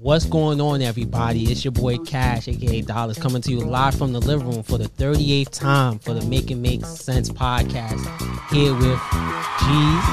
What's 0.00 0.24
going 0.24 0.60
on, 0.60 0.80
everybody? 0.80 1.50
It's 1.52 1.62
your 1.64 1.72
boy 1.72 1.98
Cash, 1.98 2.48
aka 2.48 2.80
Dollars, 2.80 3.18
coming 3.18 3.42
to 3.42 3.50
you 3.50 3.60
live 3.60 3.94
from 3.94 4.12
the 4.12 4.20
living 4.20 4.50
room 4.50 4.62
for 4.62 4.78
the 4.78 4.88
38th 4.88 5.50
time 5.50 5.98
for 5.98 6.14
the 6.14 6.24
Make 6.26 6.50
It 6.50 6.56
Make 6.56 6.86
Sense 6.86 7.28
podcast. 7.28 8.00
Here 8.50 8.72
with 8.72 8.98
G's. 9.60 10.04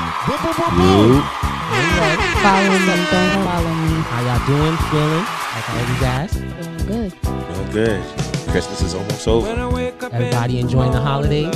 Follow 2.44 2.70
me, 2.70 2.86
don't 3.12 3.44
follow 3.46 3.74
me. 3.74 4.02
How 4.04 4.22
y'all 4.26 4.46
doing? 4.46 4.78
Feeling? 4.92 5.26
Like 5.54 5.64
how 5.64 5.80
you 5.94 6.00
guys? 6.02 6.32
Doing 6.34 6.78
good. 6.86 7.22
Doing 7.22 7.72
good. 7.72 8.04
Christmas 8.50 8.82
is 8.82 8.94
almost 8.94 9.28
over. 9.28 9.48
Everybody 10.12 10.60
enjoying 10.60 10.92
the 10.92 11.02
holidays? 11.02 11.56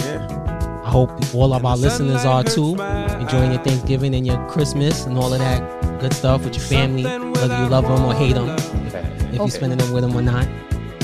Yeah. 0.00 0.82
I 0.84 0.90
hope 0.90 1.10
all 1.34 1.52
of 1.52 1.64
our 1.64 1.76
listeners 1.76 2.24
are 2.24 2.44
too. 2.44 2.76
Enjoying 3.20 3.52
your 3.52 3.62
Thanksgiving 3.62 4.14
and 4.14 4.26
your 4.26 4.38
Christmas 4.48 5.06
and 5.06 5.18
all 5.18 5.32
of 5.32 5.40
that 5.40 5.79
good 6.00 6.14
stuff 6.14 6.44
with 6.44 6.54
your 6.56 6.64
family, 6.64 7.04
whether 7.04 7.56
you 7.62 7.68
love 7.68 7.84
them 7.84 8.04
or 8.04 8.14
hate 8.14 8.34
them, 8.34 8.48
if 9.32 9.34
you're 9.36 9.48
spending 9.48 9.78
them 9.78 9.92
with 9.92 10.02
them 10.02 10.16
or 10.16 10.22
not. 10.22 10.46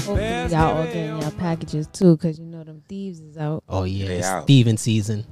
Hopefully 0.01 0.23
y'all 0.47 0.77
all 0.79 0.85
getting 0.85 1.21
y'all 1.21 1.31
packages 1.33 1.87
too, 1.89 2.17
cause 2.17 2.39
you 2.39 2.47
know 2.47 2.65
them 2.65 2.83
thieves 2.89 3.21
is 3.21 3.37
out. 3.37 3.63
Oh 3.69 3.85
yeah, 3.85 4.07
They 4.09 4.17
it's 4.19 4.27
out. 4.27 4.47
thieving 4.47 4.77
season. 4.79 5.27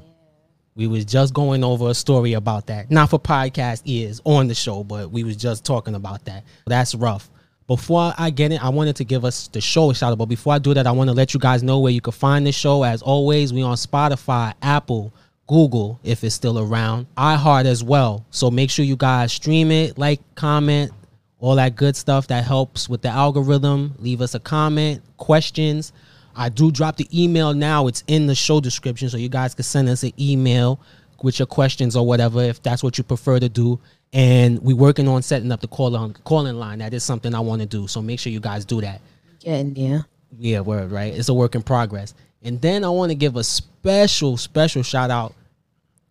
We 0.77 0.86
was 0.88 1.05
just 1.05 1.32
going 1.32 1.62
over 1.62 1.88
a 1.91 1.95
story 1.95 2.32
about 2.32 2.66
that. 2.66 2.91
Not 2.91 3.08
for 3.10 3.19
podcast 3.20 3.82
ears 3.84 4.20
on 4.24 4.48
the 4.48 4.55
show, 4.55 4.82
but 4.82 5.10
we 5.10 5.22
was 5.22 5.36
just 5.36 5.64
talking 5.64 5.94
about 5.94 6.24
that. 6.24 6.42
That's 6.66 6.94
rough. 6.96 7.30
Before 7.69 8.12
I 8.19 8.28
get 8.30 8.52
it, 8.52 8.62
I 8.62 8.69
wanted 8.70 8.96
to 8.96 9.05
give 9.05 9.24
us 9.24 9.48
the 9.48 9.60
show 9.60 9.91
a 9.91 9.94
shout 9.94 10.12
out. 10.12 10.19
But 10.19 10.27
before 10.27 10.52
I 10.52 10.58
do 10.58 10.74
that, 10.74 10.86
I 10.86 10.91
want 10.92 11.08
to 11.08 11.14
let 11.14 11.33
you 11.33 11.41
guys 11.41 11.62
know 11.62 11.78
where 11.78 11.92
you 11.92 12.00
can 12.00 12.12
find 12.12 12.44
the 12.46 12.52
show. 12.52 12.83
As 12.83 13.00
always, 13.00 13.52
we 13.52 13.62
on 13.62 13.77
Spotify, 13.77 14.52
Apple, 14.60 15.14
Google, 15.46 16.00
if 16.02 16.24
it's 16.24 16.34
still 16.34 16.58
around, 16.58 17.06
iHeart 17.16 17.66
as 17.66 17.84
well. 17.84 18.24
So 18.30 18.50
make 18.50 18.70
sure 18.70 18.84
you 18.84 18.96
guys 18.96 19.32
stream 19.32 19.70
it, 19.70 19.98
like, 19.98 20.20
comment, 20.34 20.92
all 21.38 21.56
that 21.56 21.76
good 21.76 21.96
stuff 21.96 22.26
that 22.28 22.44
helps 22.44 22.88
with 22.88 23.02
the 23.02 23.08
algorithm. 23.08 23.94
Leave 23.98 24.20
us 24.20 24.34
a 24.34 24.41
comment, 24.41 25.02
questions. 25.19 25.92
I 26.34 26.48
do 26.48 26.70
drop 26.72 26.96
the 26.96 27.08
email 27.12 27.52
now. 27.52 27.86
It's 27.86 28.02
in 28.06 28.27
the 28.27 28.34
show 28.34 28.60
description, 28.60 29.08
so 29.08 29.16
you 29.16 29.28
guys 29.28 29.54
can 29.54 29.64
send 29.64 29.88
us 29.88 30.02
an 30.02 30.12
email 30.19 30.80
with 31.22 31.38
your 31.38 31.47
questions 31.47 31.97
or 31.97 32.06
whatever, 32.06 32.42
if 32.42 32.62
that's 32.62 32.82
what 32.82 32.98
you 32.98 33.04
prefer 33.04 33.38
to 33.38 33.48
do. 33.48 33.78
And 34.12 34.60
we're 34.62 34.76
working 34.76 35.08
on 35.08 35.22
setting 35.22 35.52
up 35.52 35.60
the 35.60 35.69
call 35.69 35.97
on 35.97 36.14
calling 36.24 36.56
line. 36.56 36.78
That 36.78 36.94
is 36.94 37.04
something 37.04 37.34
I 37.34 37.41
want 37.41 37.60
to 37.62 37.66
do. 37.66 37.86
So 37.86 38.00
make 38.00 38.20
sure 38.20 38.32
you 38.32 38.41
guys 38.41 38.64
do 38.64 38.80
that. 38.80 39.00
Getting 39.41 39.74
there. 39.74 40.06
Yeah, 40.38 40.60
word, 40.60 40.91
right? 40.91 41.12
It's 41.14 41.28
a 41.28 41.34
work 41.34 41.54
in 41.54 41.62
progress. 41.62 42.14
And 42.45 42.61
then 42.61 42.84
I 42.84 42.91
want 42.91 43.11
to 43.11 43.14
give 43.14 43.37
a 43.37 43.45
special, 43.45 44.37
special 44.37 44.83
shout 44.83 45.11
out 45.11 45.34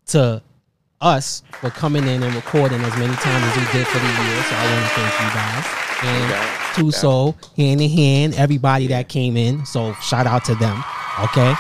to 0.07 0.41
us 0.99 1.43
for 1.51 1.69
coming 1.69 2.07
in 2.07 2.23
and 2.23 2.35
recording 2.35 2.81
as 2.81 2.97
many 2.97 3.13
times 3.15 3.45
as 3.45 3.55
we 3.55 3.71
did 3.71 3.87
for 3.87 3.99
the 3.99 4.05
year. 4.05 4.43
So 4.43 4.55
I 4.55 4.73
want 4.73 4.85
to 4.85 4.91
thank 4.95 5.13
you 5.21 5.29
guys. 5.35 5.65
And 6.03 6.31
Okay. 6.31 6.81
Two 6.81 6.91
Soul, 6.91 7.37
hand 7.55 7.81
in 7.81 7.89
hand, 7.89 8.33
everybody 8.33 8.87
that 8.87 9.07
came 9.07 9.37
in. 9.37 9.63
So 9.63 9.93
shout 10.01 10.25
out 10.25 10.43
to 10.45 10.55
them. 10.55 10.83
Okay. 11.19 11.53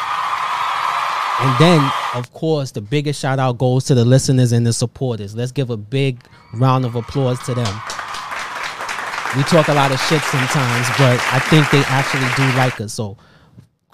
And 1.39 1.59
then, 1.59 1.91
of 2.15 2.33
course, 2.33 2.71
the 2.71 2.81
biggest 2.81 3.19
shout 3.19 3.37
out 3.37 3.59
goes 3.59 3.83
to 3.85 3.95
the 3.95 4.05
listeners 4.05 4.51
and 4.51 4.65
the 4.65 4.73
supporters. 4.73 5.35
Let's 5.35 5.51
give 5.51 5.69
a 5.69 5.77
big 5.77 6.19
round 6.55 6.85
of 6.85 6.95
applause 6.95 7.39
to 7.45 7.53
them. 7.53 7.81
We 9.37 9.43
talk 9.43 9.67
a 9.67 9.73
lot 9.73 9.91
of 9.91 9.99
shit 10.01 10.21
sometimes, 10.21 10.87
but 10.97 11.19
I 11.31 11.39
think 11.49 11.69
they 11.69 11.83
actually 11.87 12.27
do 12.35 12.57
like 12.57 12.81
us. 12.81 12.93
So, 12.93 13.17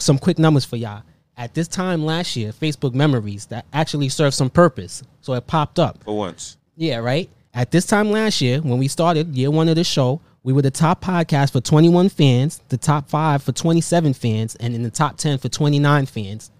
some 0.01 0.17
quick 0.17 0.39
numbers 0.39 0.65
for 0.65 0.75
y'all. 0.75 1.03
At 1.37 1.53
this 1.53 1.67
time 1.67 2.03
last 2.03 2.35
year, 2.35 2.51
Facebook 2.51 2.93
Memories 2.93 3.45
that 3.47 3.65
actually 3.71 4.09
served 4.09 4.35
some 4.35 4.49
purpose. 4.49 5.03
So 5.21 5.33
it 5.33 5.47
popped 5.47 5.79
up. 5.79 6.03
For 6.03 6.17
once. 6.17 6.57
Yeah, 6.75 6.97
right. 6.97 7.29
At 7.53 7.71
this 7.71 7.85
time 7.85 8.11
last 8.11 8.41
year, 8.41 8.59
when 8.61 8.77
we 8.77 8.87
started 8.87 9.35
year 9.35 9.49
one 9.49 9.69
of 9.69 9.75
the 9.75 9.83
show, 9.83 10.21
we 10.43 10.53
were 10.53 10.61
the 10.61 10.71
top 10.71 11.03
podcast 11.03 11.51
for 11.51 11.61
21 11.61 12.09
fans, 12.09 12.61
the 12.69 12.77
top 12.77 13.09
five 13.09 13.41
for 13.43 13.51
27 13.51 14.13
fans, 14.13 14.55
and 14.55 14.75
in 14.75 14.83
the 14.83 14.89
top 14.89 15.17
10 15.17 15.37
for 15.37 15.49
29 15.49 16.05
fans. 16.05 16.51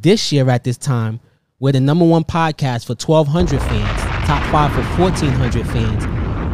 This 0.00 0.32
year, 0.32 0.48
at 0.50 0.64
this 0.64 0.76
time, 0.76 1.20
we're 1.60 1.72
the 1.72 1.80
number 1.80 2.04
one 2.04 2.24
podcast 2.24 2.86
for 2.86 2.94
1,200 2.94 3.60
fans, 3.60 4.26
top 4.26 4.42
five 4.52 4.72
for 4.72 4.82
1,400 5.00 5.66
fans, 5.66 6.04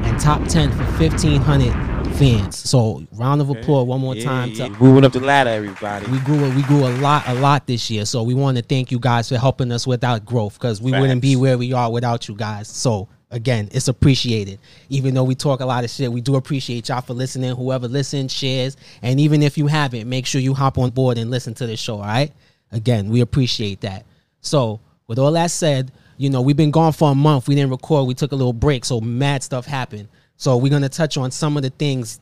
and 0.07 0.21
top 0.21 0.47
10 0.49 0.71
for 0.73 0.85
1,500 0.99 1.94
fans. 2.15 2.57
So, 2.57 3.05
round 3.13 3.41
of 3.41 3.51
applause 3.51 3.87
one 3.87 4.01
more 4.01 4.15
Yeah, 4.17 4.25
time 4.25 4.51
yeah. 4.51 4.69
to 4.69 4.71
Moving 4.83 5.05
up 5.05 5.13
the 5.13 5.21
ladder, 5.21 5.51
everybody. 5.51 6.07
we 6.11 6.19
grew 6.21 6.51
we 6.55 6.63
grew 6.63 6.87
a 6.87 6.93
lot 6.99 7.25
a 7.27 7.35
lot 7.35 7.67
this 7.67 7.91
year. 7.91 8.05
So 8.07 8.23
we 8.23 8.35
want 8.35 8.57
to 8.57 8.63
thank 8.63 8.91
you 8.91 8.99
guys 8.99 9.29
for 9.29 9.37
helping 9.39 9.73
us 9.73 9.87
with 9.87 10.05
our 10.05 10.21
growth 10.21 10.55
because 10.55 10.81
we 10.81 10.93
wouldn't 10.93 11.23
be 11.23 11.37
where 11.37 11.59
we 11.59 11.73
are 11.73 11.91
without 11.91 12.29
you 12.29 12.35
guys. 12.35 12.69
So 12.69 13.09
again 13.31 13.69
it's 13.73 13.89
appreciated. 13.89 14.59
Even 14.89 15.15
though 15.15 15.25
we 15.25 15.35
talk 15.35 15.61
a 15.61 15.67
lot 15.67 15.85
of 15.85 15.91
shit 15.91 16.11
we 16.13 16.21
do 16.21 16.37
appreciate 16.37 16.89
y'all 16.89 17.01
for 17.01 17.15
listening. 17.15 17.55
Whoever 17.57 17.89
listens 17.89 18.33
shares. 18.33 18.77
And 19.03 19.19
even 19.21 19.43
if 19.43 19.59
you 19.59 19.67
haven't 19.67 20.09
make 20.09 20.27
sure 20.27 20.41
you 20.41 20.55
hop 20.55 20.79
on 20.79 20.91
board 20.91 21.19
and 21.19 21.31
listen 21.31 21.55
to 21.55 21.67
the 21.67 21.77
show 21.77 21.97
all 21.97 22.03
right? 22.03 22.33
Again 22.73 23.09
we 23.09 23.21
appreciate 23.21 23.81
that. 23.83 24.05
So 24.41 24.81
with 25.07 25.19
all 25.19 25.33
that 25.33 25.51
said 25.51 25.91
you 26.17 26.31
know 26.31 26.41
we've 26.43 26.57
been 26.57 26.71
gone 26.71 26.93
for 26.93 27.11
a 27.11 27.15
month. 27.15 27.49
We 27.49 27.57
didn't 27.57 27.71
record. 27.71 28.07
We 28.07 28.15
took 28.15 28.31
a 28.33 28.37
little 28.37 28.53
break. 28.53 28.85
So 28.85 29.01
mad 29.01 29.43
stuff 29.43 29.67
happened 29.67 30.09
so 30.37 30.57
we're 30.57 30.71
gonna 30.71 30.89
touch 30.89 31.17
on 31.17 31.31
some 31.31 31.57
of 31.57 31.63
the 31.63 31.71
things 31.71 32.21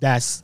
that's 0.00 0.42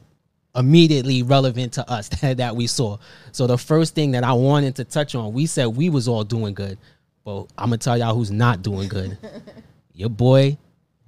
immediately 0.56 1.22
relevant 1.22 1.74
to 1.74 1.90
us 1.90 2.08
that, 2.20 2.38
that 2.38 2.56
we 2.56 2.66
saw. 2.66 2.98
So 3.32 3.46
the 3.46 3.58
first 3.58 3.94
thing 3.94 4.12
that 4.12 4.24
I 4.24 4.32
wanted 4.32 4.76
to 4.76 4.84
touch 4.84 5.14
on, 5.14 5.32
we 5.32 5.46
said 5.46 5.66
we 5.66 5.90
was 5.90 6.08
all 6.08 6.24
doing 6.24 6.54
good, 6.54 6.78
but 7.24 7.42
I'm 7.58 7.66
gonna 7.66 7.78
tell 7.78 7.98
y'all 7.98 8.14
who's 8.14 8.30
not 8.30 8.62
doing 8.62 8.88
good. 8.88 9.16
Your 9.94 10.10
boy 10.10 10.56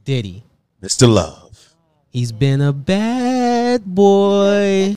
Diddy. 0.04 0.42
Mr. 0.82 1.12
Love. 1.12 1.74
He's 2.10 2.32
been 2.32 2.60
a 2.60 2.72
bad 2.72 3.84
boy. 3.84 4.94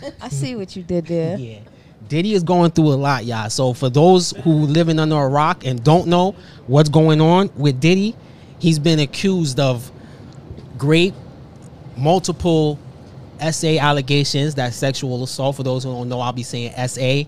I 0.20 0.28
see 0.28 0.56
what 0.56 0.74
you 0.76 0.82
did 0.82 1.06
there. 1.06 1.38
Yeah. 1.38 1.60
Diddy 2.08 2.34
is 2.34 2.42
going 2.42 2.70
through 2.70 2.88
a 2.88 2.94
lot, 2.94 3.24
y'all. 3.24 3.50
So 3.50 3.74
for 3.74 3.90
those 3.90 4.30
who 4.30 4.52
living 4.52 4.98
under 4.98 5.16
a 5.16 5.28
rock 5.28 5.64
and 5.64 5.82
don't 5.82 6.06
know 6.06 6.34
what's 6.66 6.88
going 6.88 7.20
on 7.20 7.50
with 7.56 7.80
Diddy, 7.80 8.16
he's 8.58 8.78
been 8.78 8.98
accused 8.98 9.60
of 9.60 9.90
great 10.78 11.12
multiple 11.96 12.78
SA 13.50 13.76
allegations 13.78 14.54
that 14.54 14.74
sexual 14.74 15.22
assault. 15.22 15.56
For 15.56 15.62
those 15.62 15.84
who 15.84 15.90
don't 15.90 16.08
know, 16.08 16.20
I'll 16.20 16.32
be 16.32 16.42
saying 16.42 16.72
SA, 16.88 17.24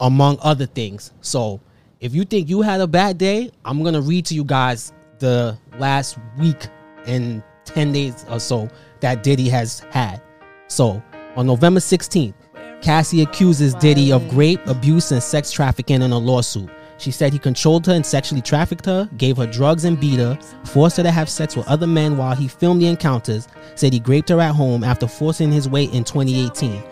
among 0.00 0.38
other 0.40 0.66
things. 0.66 1.12
So 1.20 1.60
if 2.00 2.14
you 2.14 2.24
think 2.24 2.48
you 2.48 2.62
had 2.62 2.80
a 2.80 2.86
bad 2.86 3.18
day, 3.18 3.50
I'm 3.64 3.82
gonna 3.82 4.00
read 4.00 4.26
to 4.26 4.34
you 4.34 4.44
guys 4.44 4.92
the 5.18 5.58
last 5.78 6.18
week 6.38 6.68
and 7.06 7.42
10 7.64 7.92
days 7.92 8.24
or 8.30 8.40
so 8.40 8.68
that 9.00 9.22
Diddy 9.22 9.48
has 9.48 9.80
had. 9.90 10.22
So 10.68 11.02
on 11.36 11.46
November 11.46 11.80
16th, 11.80 12.34
Cassie 12.82 13.22
accuses 13.22 13.74
Diddy 13.74 14.10
of 14.12 14.36
rape, 14.36 14.60
abuse, 14.66 15.12
and 15.12 15.22
sex 15.22 15.52
trafficking 15.52 16.02
in 16.02 16.12
a 16.12 16.18
lawsuit. 16.18 16.70
She 16.98 17.10
said 17.10 17.32
he 17.32 17.38
controlled 17.38 17.86
her 17.86 17.92
and 17.92 18.04
sexually 18.04 18.40
trafficked 18.40 18.86
her, 18.86 19.08
gave 19.18 19.36
her 19.36 19.46
drugs 19.46 19.84
and 19.84 20.00
beat 20.00 20.18
her, 20.18 20.38
forced 20.64 20.96
her 20.96 21.02
to 21.02 21.10
have 21.10 21.28
sex 21.28 21.54
with 21.54 21.68
other 21.68 21.86
men 21.86 22.16
while 22.16 22.34
he 22.34 22.48
filmed 22.48 22.80
the 22.80 22.86
encounters, 22.86 23.48
said 23.74 23.92
he 23.92 24.02
raped 24.06 24.30
her 24.30 24.40
at 24.40 24.54
home 24.54 24.82
after 24.82 25.06
forcing 25.06 25.52
his 25.52 25.68
way 25.68 25.84
in 25.84 26.04
2018. 26.04 26.82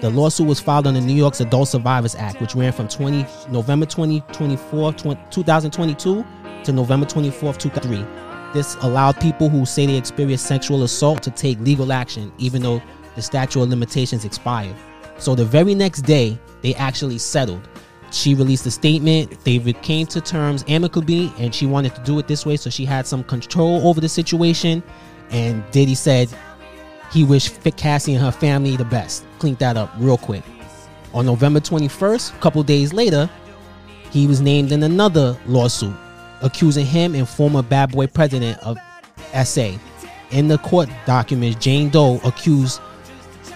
The 0.00 0.10
lawsuit 0.10 0.46
was 0.46 0.60
filed 0.60 0.86
under 0.86 1.00
New 1.00 1.14
York's 1.14 1.40
Adult 1.40 1.68
Survivors 1.68 2.14
Act, 2.14 2.42
which 2.42 2.54
ran 2.54 2.72
from 2.72 2.86
20 2.86 3.24
November 3.50 3.86
2024, 3.86 4.92
2022 4.92 6.26
to 6.64 6.72
November 6.72 7.06
24th, 7.06 7.56
2003. 7.56 8.04
This 8.52 8.74
allowed 8.82 9.18
people 9.20 9.48
who 9.48 9.64
say 9.64 9.86
they 9.86 9.96
experienced 9.96 10.46
sexual 10.46 10.82
assault 10.82 11.22
to 11.22 11.30
take 11.30 11.58
legal 11.60 11.92
action, 11.92 12.30
even 12.38 12.62
though 12.62 12.82
the 13.16 13.22
statute 13.22 13.60
of 13.60 13.68
limitations 13.68 14.24
expired. 14.24 14.76
So 15.18 15.34
the 15.34 15.44
very 15.44 15.74
next 15.74 16.02
day, 16.02 16.38
they 16.62 16.74
actually 16.74 17.18
settled. 17.18 17.68
She 18.12 18.34
released 18.34 18.64
a 18.66 18.70
statement. 18.70 19.44
They 19.44 19.58
came 19.72 20.06
to 20.08 20.20
terms 20.20 20.64
amicably, 20.68 21.32
and 21.38 21.54
she 21.54 21.66
wanted 21.66 21.94
to 21.96 22.02
do 22.02 22.18
it 22.18 22.28
this 22.28 22.46
way 22.46 22.56
so 22.56 22.70
she 22.70 22.84
had 22.84 23.06
some 23.06 23.24
control 23.24 23.88
over 23.88 24.00
the 24.00 24.08
situation. 24.08 24.82
And 25.30 25.64
Diddy 25.72 25.96
said 25.96 26.28
he 27.10 27.24
wished 27.24 27.60
Cassie 27.76 28.14
and 28.14 28.22
her 28.22 28.30
family 28.30 28.76
the 28.76 28.84
best. 28.84 29.24
Cleaned 29.38 29.58
that 29.58 29.76
up 29.76 29.90
real 29.98 30.18
quick. 30.18 30.44
On 31.14 31.26
November 31.26 31.60
21st, 31.60 32.36
a 32.36 32.38
couple 32.38 32.62
days 32.62 32.92
later, 32.92 33.28
he 34.10 34.26
was 34.26 34.40
named 34.40 34.70
in 34.70 34.82
another 34.82 35.36
lawsuit 35.46 35.94
accusing 36.42 36.86
him 36.86 37.14
and 37.14 37.28
former 37.28 37.62
bad 37.62 37.92
boy 37.92 38.06
president 38.06 38.58
of 38.60 38.78
SA. 39.44 39.72
In 40.30 40.48
the 40.48 40.58
court 40.58 40.88
documents, 41.06 41.62
Jane 41.62 41.88
Doe 41.88 42.20
accused 42.24 42.80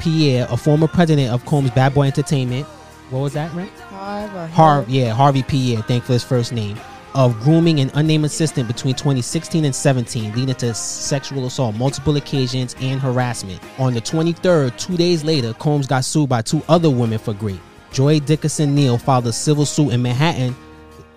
Pierre, 0.01 0.47
a 0.51 0.57
former 0.57 0.89
president 0.89 1.31
of 1.31 1.45
Combs 1.45 1.71
Bad 1.71 1.95
Boy 1.95 2.07
Entertainment. 2.07 2.67
What 3.11 3.21
was 3.21 3.33
that, 3.35 3.53
right? 3.55 3.71
Harvard. 3.71 4.51
Har 4.51 4.85
yeah, 4.89 5.13
Harve 5.13 5.47
Pierre, 5.47 5.83
thank 5.83 6.05
for 6.05 6.15
his 6.15 6.25
first 6.25 6.53
name. 6.53 6.79
of 7.15 7.39
grooming 7.41 7.81
an 7.81 7.91
unnamed 7.95 8.25
assistant 8.25 8.69
between 8.69 8.95
2016 8.95 9.65
and 9.65 9.75
17, 9.75 10.33
leading 10.35 10.55
to 10.55 10.73
sexual 10.75 11.47
assault, 11.47 11.75
multiple 11.75 12.17
occasions, 12.17 12.77
and 12.81 13.01
harassment. 13.01 13.61
On 13.79 13.93
the 13.93 14.01
23rd, 14.01 14.79
two 14.79 14.97
days 14.97 15.25
later, 15.25 15.53
Combs 15.55 15.87
got 15.89 16.05
sued 16.05 16.29
by 16.29 16.41
two 16.41 16.63
other 16.69 16.89
women 16.89 17.19
for 17.19 17.35
rape. 17.35 17.61
Joi 17.93 18.21
Dickerson 18.21 18.75
Neal 18.75 18.97
filed 18.97 19.27
a 19.27 19.33
civil 19.33 19.67
suit 19.67 19.91
in 19.93 20.03
Manhattan 20.03 20.55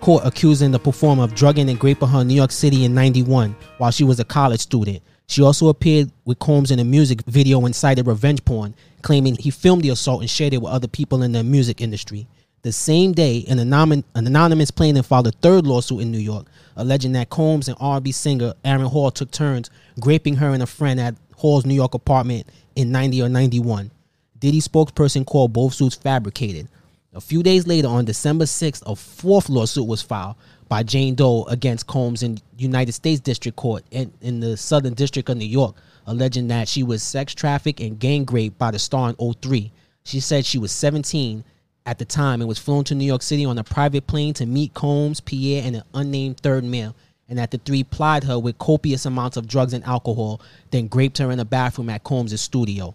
court 0.00 0.22
accusing 0.26 0.70
the 0.70 0.78
performer 0.78 1.22
of 1.22 1.34
drugging 1.34 1.70
and 1.70 1.82
raping 1.82 2.08
her 2.08 2.20
in 2.20 2.28
New 2.28 2.34
York 2.34 2.52
City 2.52 2.84
in 2.84 2.92
91 2.92 3.56
while 3.78 3.90
she 3.90 4.04
was 4.04 4.20
a 4.20 4.24
college 4.24 4.60
student. 4.60 5.02
She 5.26 5.42
also 5.42 5.68
appeared 5.68 6.10
with 6.24 6.38
Combs 6.38 6.70
in 6.70 6.78
a 6.78 6.84
music 6.84 7.22
video 7.22 7.64
and 7.64 7.74
cited 7.74 8.06
revenge 8.06 8.44
porn, 8.44 8.74
claiming 9.02 9.36
he 9.36 9.50
filmed 9.50 9.82
the 9.82 9.90
assault 9.90 10.20
and 10.20 10.30
shared 10.30 10.52
it 10.52 10.62
with 10.62 10.72
other 10.72 10.88
people 10.88 11.22
in 11.22 11.32
the 11.32 11.42
music 11.42 11.80
industry. 11.80 12.26
The 12.62 12.72
same 12.72 13.12
day, 13.12 13.44
an, 13.48 13.58
anonymous, 13.58 14.04
an 14.14 14.26
anonymous 14.26 14.70
plaintiff 14.70 15.06
filed 15.06 15.26
a 15.26 15.32
third 15.32 15.66
lawsuit 15.66 16.00
in 16.00 16.10
New 16.10 16.18
York, 16.18 16.46
alleging 16.76 17.12
that 17.12 17.30
Combs 17.30 17.68
and 17.68 17.76
R&B 17.78 18.12
singer 18.12 18.54
Aaron 18.64 18.86
Hall 18.86 19.10
took 19.10 19.30
turns 19.30 19.70
raping 20.02 20.36
her 20.36 20.50
and 20.50 20.62
a 20.62 20.66
friend 20.66 20.98
at 20.98 21.14
Hall's 21.36 21.66
New 21.66 21.74
York 21.74 21.94
apartment 21.94 22.48
in 22.74 22.90
90 22.90 23.22
or 23.22 23.28
91. 23.28 23.90
Diddy 24.38 24.60
spokesperson 24.60 25.26
called 25.26 25.52
both 25.52 25.74
suits 25.74 25.94
fabricated. 25.94 26.68
A 27.12 27.20
few 27.20 27.42
days 27.42 27.66
later, 27.66 27.88
on 27.88 28.04
December 28.04 28.44
6th, 28.44 28.82
a 28.86 28.96
fourth 28.96 29.48
lawsuit 29.48 29.86
was 29.86 30.02
filed 30.02 30.36
by 30.68 30.82
Jane 30.82 31.14
Doe 31.14 31.44
against 31.44 31.86
Combs 31.86 32.22
in 32.22 32.38
United 32.56 32.92
States 32.92 33.20
District 33.20 33.56
Court 33.56 33.84
in, 33.90 34.12
in 34.20 34.40
the 34.40 34.56
Southern 34.56 34.94
District 34.94 35.28
of 35.28 35.36
New 35.36 35.46
York, 35.46 35.76
alleging 36.06 36.48
that 36.48 36.68
she 36.68 36.82
was 36.82 37.02
sex 37.02 37.34
trafficked 37.34 37.80
and 37.80 37.98
gang 37.98 38.26
raped 38.26 38.58
by 38.58 38.70
the 38.70 38.78
star 38.78 39.10
in 39.10 39.34
03. 39.34 39.70
She 40.04 40.20
said 40.20 40.44
she 40.44 40.58
was 40.58 40.72
17 40.72 41.44
at 41.86 41.98
the 41.98 42.04
time 42.04 42.40
and 42.40 42.48
was 42.48 42.58
flown 42.58 42.84
to 42.84 42.94
New 42.94 43.04
York 43.04 43.22
City 43.22 43.44
on 43.44 43.58
a 43.58 43.64
private 43.64 44.06
plane 44.06 44.34
to 44.34 44.46
meet 44.46 44.74
Combs, 44.74 45.20
Pierre, 45.20 45.62
and 45.64 45.76
an 45.76 45.82
unnamed 45.92 46.38
third 46.38 46.64
male, 46.64 46.94
and 47.28 47.38
that 47.38 47.50
the 47.50 47.58
three 47.58 47.84
plied 47.84 48.24
her 48.24 48.38
with 48.38 48.58
copious 48.58 49.06
amounts 49.06 49.36
of 49.36 49.46
drugs 49.46 49.72
and 49.72 49.84
alcohol, 49.84 50.40
then 50.70 50.88
raped 50.92 51.18
her 51.18 51.30
in 51.30 51.40
a 51.40 51.44
bathroom 51.44 51.90
at 51.90 52.04
Combs' 52.04 52.40
studio. 52.40 52.94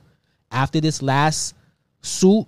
After 0.51 0.81
this 0.81 1.01
last 1.01 1.55
suit, 2.01 2.47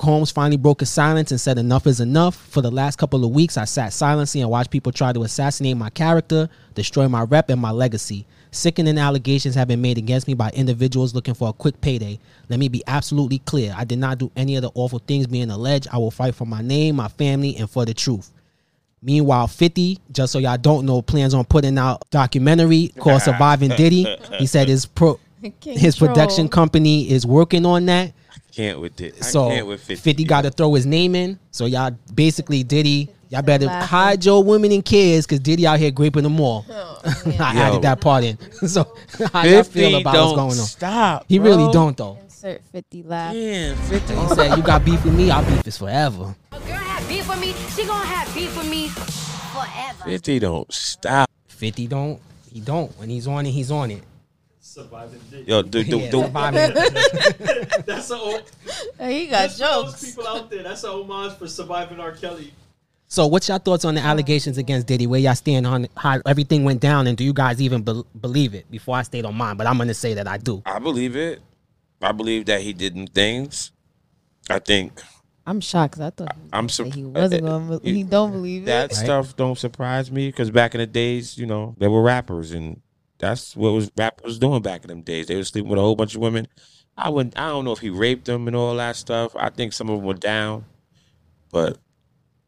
Combs 0.00 0.30
finally 0.30 0.56
broke 0.56 0.80
his 0.80 0.88
silence 0.88 1.30
and 1.30 1.38
said, 1.38 1.58
Enough 1.58 1.86
is 1.86 2.00
enough. 2.00 2.34
For 2.34 2.62
the 2.62 2.70
last 2.70 2.96
couple 2.96 3.22
of 3.22 3.32
weeks, 3.32 3.58
I 3.58 3.66
sat 3.66 3.92
silently 3.92 4.40
and 4.40 4.48
watched 4.48 4.70
people 4.70 4.92
try 4.92 5.12
to 5.12 5.24
assassinate 5.24 5.76
my 5.76 5.90
character, 5.90 6.48
destroy 6.74 7.06
my 7.06 7.24
rep, 7.24 7.50
and 7.50 7.60
my 7.60 7.70
legacy. 7.70 8.26
Sickening 8.50 8.96
allegations 8.96 9.54
have 9.56 9.68
been 9.68 9.82
made 9.82 9.98
against 9.98 10.26
me 10.26 10.32
by 10.32 10.48
individuals 10.54 11.14
looking 11.14 11.34
for 11.34 11.50
a 11.50 11.52
quick 11.52 11.78
payday. 11.82 12.18
Let 12.48 12.58
me 12.58 12.68
be 12.68 12.82
absolutely 12.86 13.40
clear. 13.40 13.74
I 13.76 13.84
did 13.84 13.98
not 13.98 14.16
do 14.16 14.32
any 14.36 14.56
of 14.56 14.62
the 14.62 14.70
awful 14.74 15.00
things 15.00 15.26
being 15.26 15.50
alleged. 15.50 15.86
I 15.92 15.98
will 15.98 16.10
fight 16.10 16.34
for 16.34 16.46
my 16.46 16.62
name, 16.62 16.96
my 16.96 17.08
family, 17.08 17.56
and 17.58 17.68
for 17.68 17.84
the 17.84 17.92
truth. 17.92 18.30
Meanwhile, 19.02 19.48
50, 19.48 19.98
just 20.12 20.32
so 20.32 20.38
y'all 20.38 20.56
don't 20.56 20.86
know, 20.86 21.02
plans 21.02 21.34
on 21.34 21.44
putting 21.44 21.76
out 21.76 22.08
documentary 22.10 22.88
called 22.98 23.20
Surviving 23.22 23.68
Diddy. 23.68 24.16
He 24.38 24.46
said 24.46 24.66
his 24.66 24.86
pro 24.86 25.20
his 25.60 25.98
production 25.98 26.48
company 26.48 27.10
is 27.10 27.26
working 27.26 27.66
on 27.66 27.84
that. 27.86 28.12
Can't 28.54 28.80
with 28.80 29.00
it. 29.00 29.14
I 29.20 29.24
So 29.24 29.48
can't 29.48 29.66
with 29.66 29.80
50, 29.80 29.94
50. 30.02 30.24
got 30.24 30.42
to 30.42 30.50
throw 30.50 30.74
his 30.74 30.86
name 30.86 31.14
in. 31.14 31.38
So 31.50 31.66
y'all 31.66 31.96
basically 32.14 32.62
Diddy, 32.62 33.08
y'all 33.28 33.42
better 33.42 33.66
laughing. 33.66 33.88
hide 33.88 34.24
your 34.24 34.42
women 34.42 34.72
and 34.72 34.84
kids 34.84 35.26
because 35.26 35.40
Diddy 35.40 35.66
out 35.66 35.78
here 35.78 35.90
graping 35.90 36.22
them 36.24 36.40
all. 36.40 36.64
Oh, 36.70 37.00
I 37.38 37.54
Yo. 37.54 37.60
added 37.60 37.82
that 37.82 38.00
part 38.00 38.24
in. 38.24 38.38
so 38.68 38.96
how 39.32 39.44
y'all 39.44 39.62
feel 39.62 39.94
about 40.00 40.14
what's 40.14 40.36
going 40.36 40.60
on? 40.60 40.66
Stop. 40.66 41.24
He 41.28 41.38
bro. 41.38 41.46
really 41.56 41.72
don't 41.72 41.96
though. 41.96 42.18
Insert 42.22 42.62
50 42.72 43.02
laugh. 43.04 43.34
Yeah, 43.34 43.74
50. 43.74 44.14
He 44.14 44.28
said 44.28 44.56
you 44.56 44.62
got 44.62 44.84
beef 44.84 45.04
with 45.04 45.14
me, 45.14 45.30
I'll 45.30 45.44
beef 45.44 45.66
is 45.66 45.76
forever. 45.78 46.34
A 46.52 46.58
girl 46.60 46.68
have 46.74 47.06
beef 47.08 47.28
with 47.28 47.40
me, 47.40 47.52
she 47.74 47.86
gonna 47.86 48.04
have 48.06 48.34
beef 48.34 48.56
with 48.56 48.68
me 48.70 48.88
forever. 48.88 50.04
50 50.04 50.38
don't 50.38 50.72
stop. 50.72 51.28
50 51.48 51.86
don't. 51.86 52.20
He 52.52 52.60
don't. 52.60 52.90
When 52.98 53.08
he's 53.10 53.26
on 53.28 53.46
it, 53.46 53.50
he's 53.50 53.70
on 53.70 53.90
it. 53.92 54.02
Surviving 54.70 55.20
dick. 55.32 55.48
Yo, 55.48 55.62
do, 55.62 55.82
do, 55.82 55.98
Yeah, 55.98 56.10
do. 56.12 56.22
surviving. 56.22 56.74
That's 57.86 58.08
a 58.10 58.14
o- 58.14 58.40
He 59.00 59.26
got 59.26 59.50
that's 59.50 59.54
for 59.58 59.64
those 59.64 59.84
jokes. 59.92 60.04
people 60.04 60.28
out 60.28 60.48
there. 60.48 60.62
That's 60.62 60.84
a 60.84 60.92
homage 60.92 61.32
for 61.32 61.48
surviving 61.48 61.98
R. 61.98 62.12
Kelly. 62.12 62.52
so 63.08 63.26
what's 63.26 63.48
your 63.48 63.58
thoughts 63.58 63.84
on 63.84 63.96
the 63.96 64.00
allegations 64.00 64.58
against 64.58 64.86
Diddy? 64.86 65.08
Where 65.08 65.18
y'all 65.18 65.34
stand 65.34 65.66
on 65.66 65.88
how 65.96 66.20
everything 66.24 66.62
went 66.62 66.80
down 66.80 67.08
and 67.08 67.16
do 67.18 67.24
you 67.24 67.32
guys 67.32 67.60
even 67.60 67.82
bel 67.82 68.06
believe 68.20 68.54
it? 68.54 68.70
Before 68.70 68.94
I 68.96 69.02
stayed 69.02 69.24
on 69.24 69.34
mine, 69.34 69.56
but 69.56 69.66
I'm 69.66 69.76
gonna 69.76 69.92
say 69.92 70.14
that 70.14 70.28
I 70.28 70.36
do. 70.38 70.62
I 70.64 70.78
believe 70.78 71.16
it. 71.16 71.40
I 72.00 72.12
believe 72.12 72.46
that 72.46 72.60
he 72.60 72.72
did 72.72 73.12
things. 73.12 73.72
I 74.48 74.60
think 74.60 75.02
I'm 75.46 75.60
shocked 75.60 75.94
'cause 75.94 76.02
I 76.02 76.10
thought 76.10 76.32
he, 76.36 76.42
I'm 76.52 76.60
gonna 76.62 76.68
sur- 76.68 76.84
he 76.84 77.04
wasn't 77.04 77.42
going 77.44 77.80
to. 77.80 77.90
He 77.90 78.04
don't 78.04 78.30
believe 78.30 78.66
that 78.66 78.92
it. 78.92 78.96
Right. 78.98 79.04
stuff 79.04 79.34
don't 79.36 79.58
surprise 79.58 80.12
me 80.12 80.28
because 80.28 80.52
back 80.52 80.76
in 80.76 80.78
the 80.80 80.86
days, 80.86 81.36
you 81.36 81.46
know, 81.46 81.74
there 81.78 81.90
were 81.90 82.02
rappers 82.02 82.52
and 82.52 82.80
that's 83.20 83.54
what 83.56 83.72
was 83.72 83.90
rappers 83.96 84.24
was 84.24 84.38
doing 84.38 84.62
back 84.62 84.82
in 84.82 84.88
them 84.88 85.02
days. 85.02 85.26
They 85.26 85.36
were 85.36 85.44
sleeping 85.44 85.70
with 85.70 85.78
a 85.78 85.82
whole 85.82 85.96
bunch 85.96 86.14
of 86.14 86.20
women. 86.20 86.48
I 86.96 87.08
wouldn't. 87.08 87.38
I 87.38 87.48
don't 87.48 87.64
know 87.64 87.72
if 87.72 87.78
he 87.78 87.90
raped 87.90 88.24
them 88.24 88.46
and 88.46 88.56
all 88.56 88.74
that 88.76 88.96
stuff. 88.96 89.36
I 89.36 89.50
think 89.50 89.72
some 89.72 89.88
of 89.88 89.98
them 89.98 90.06
were 90.06 90.14
down, 90.14 90.64
but 91.50 91.78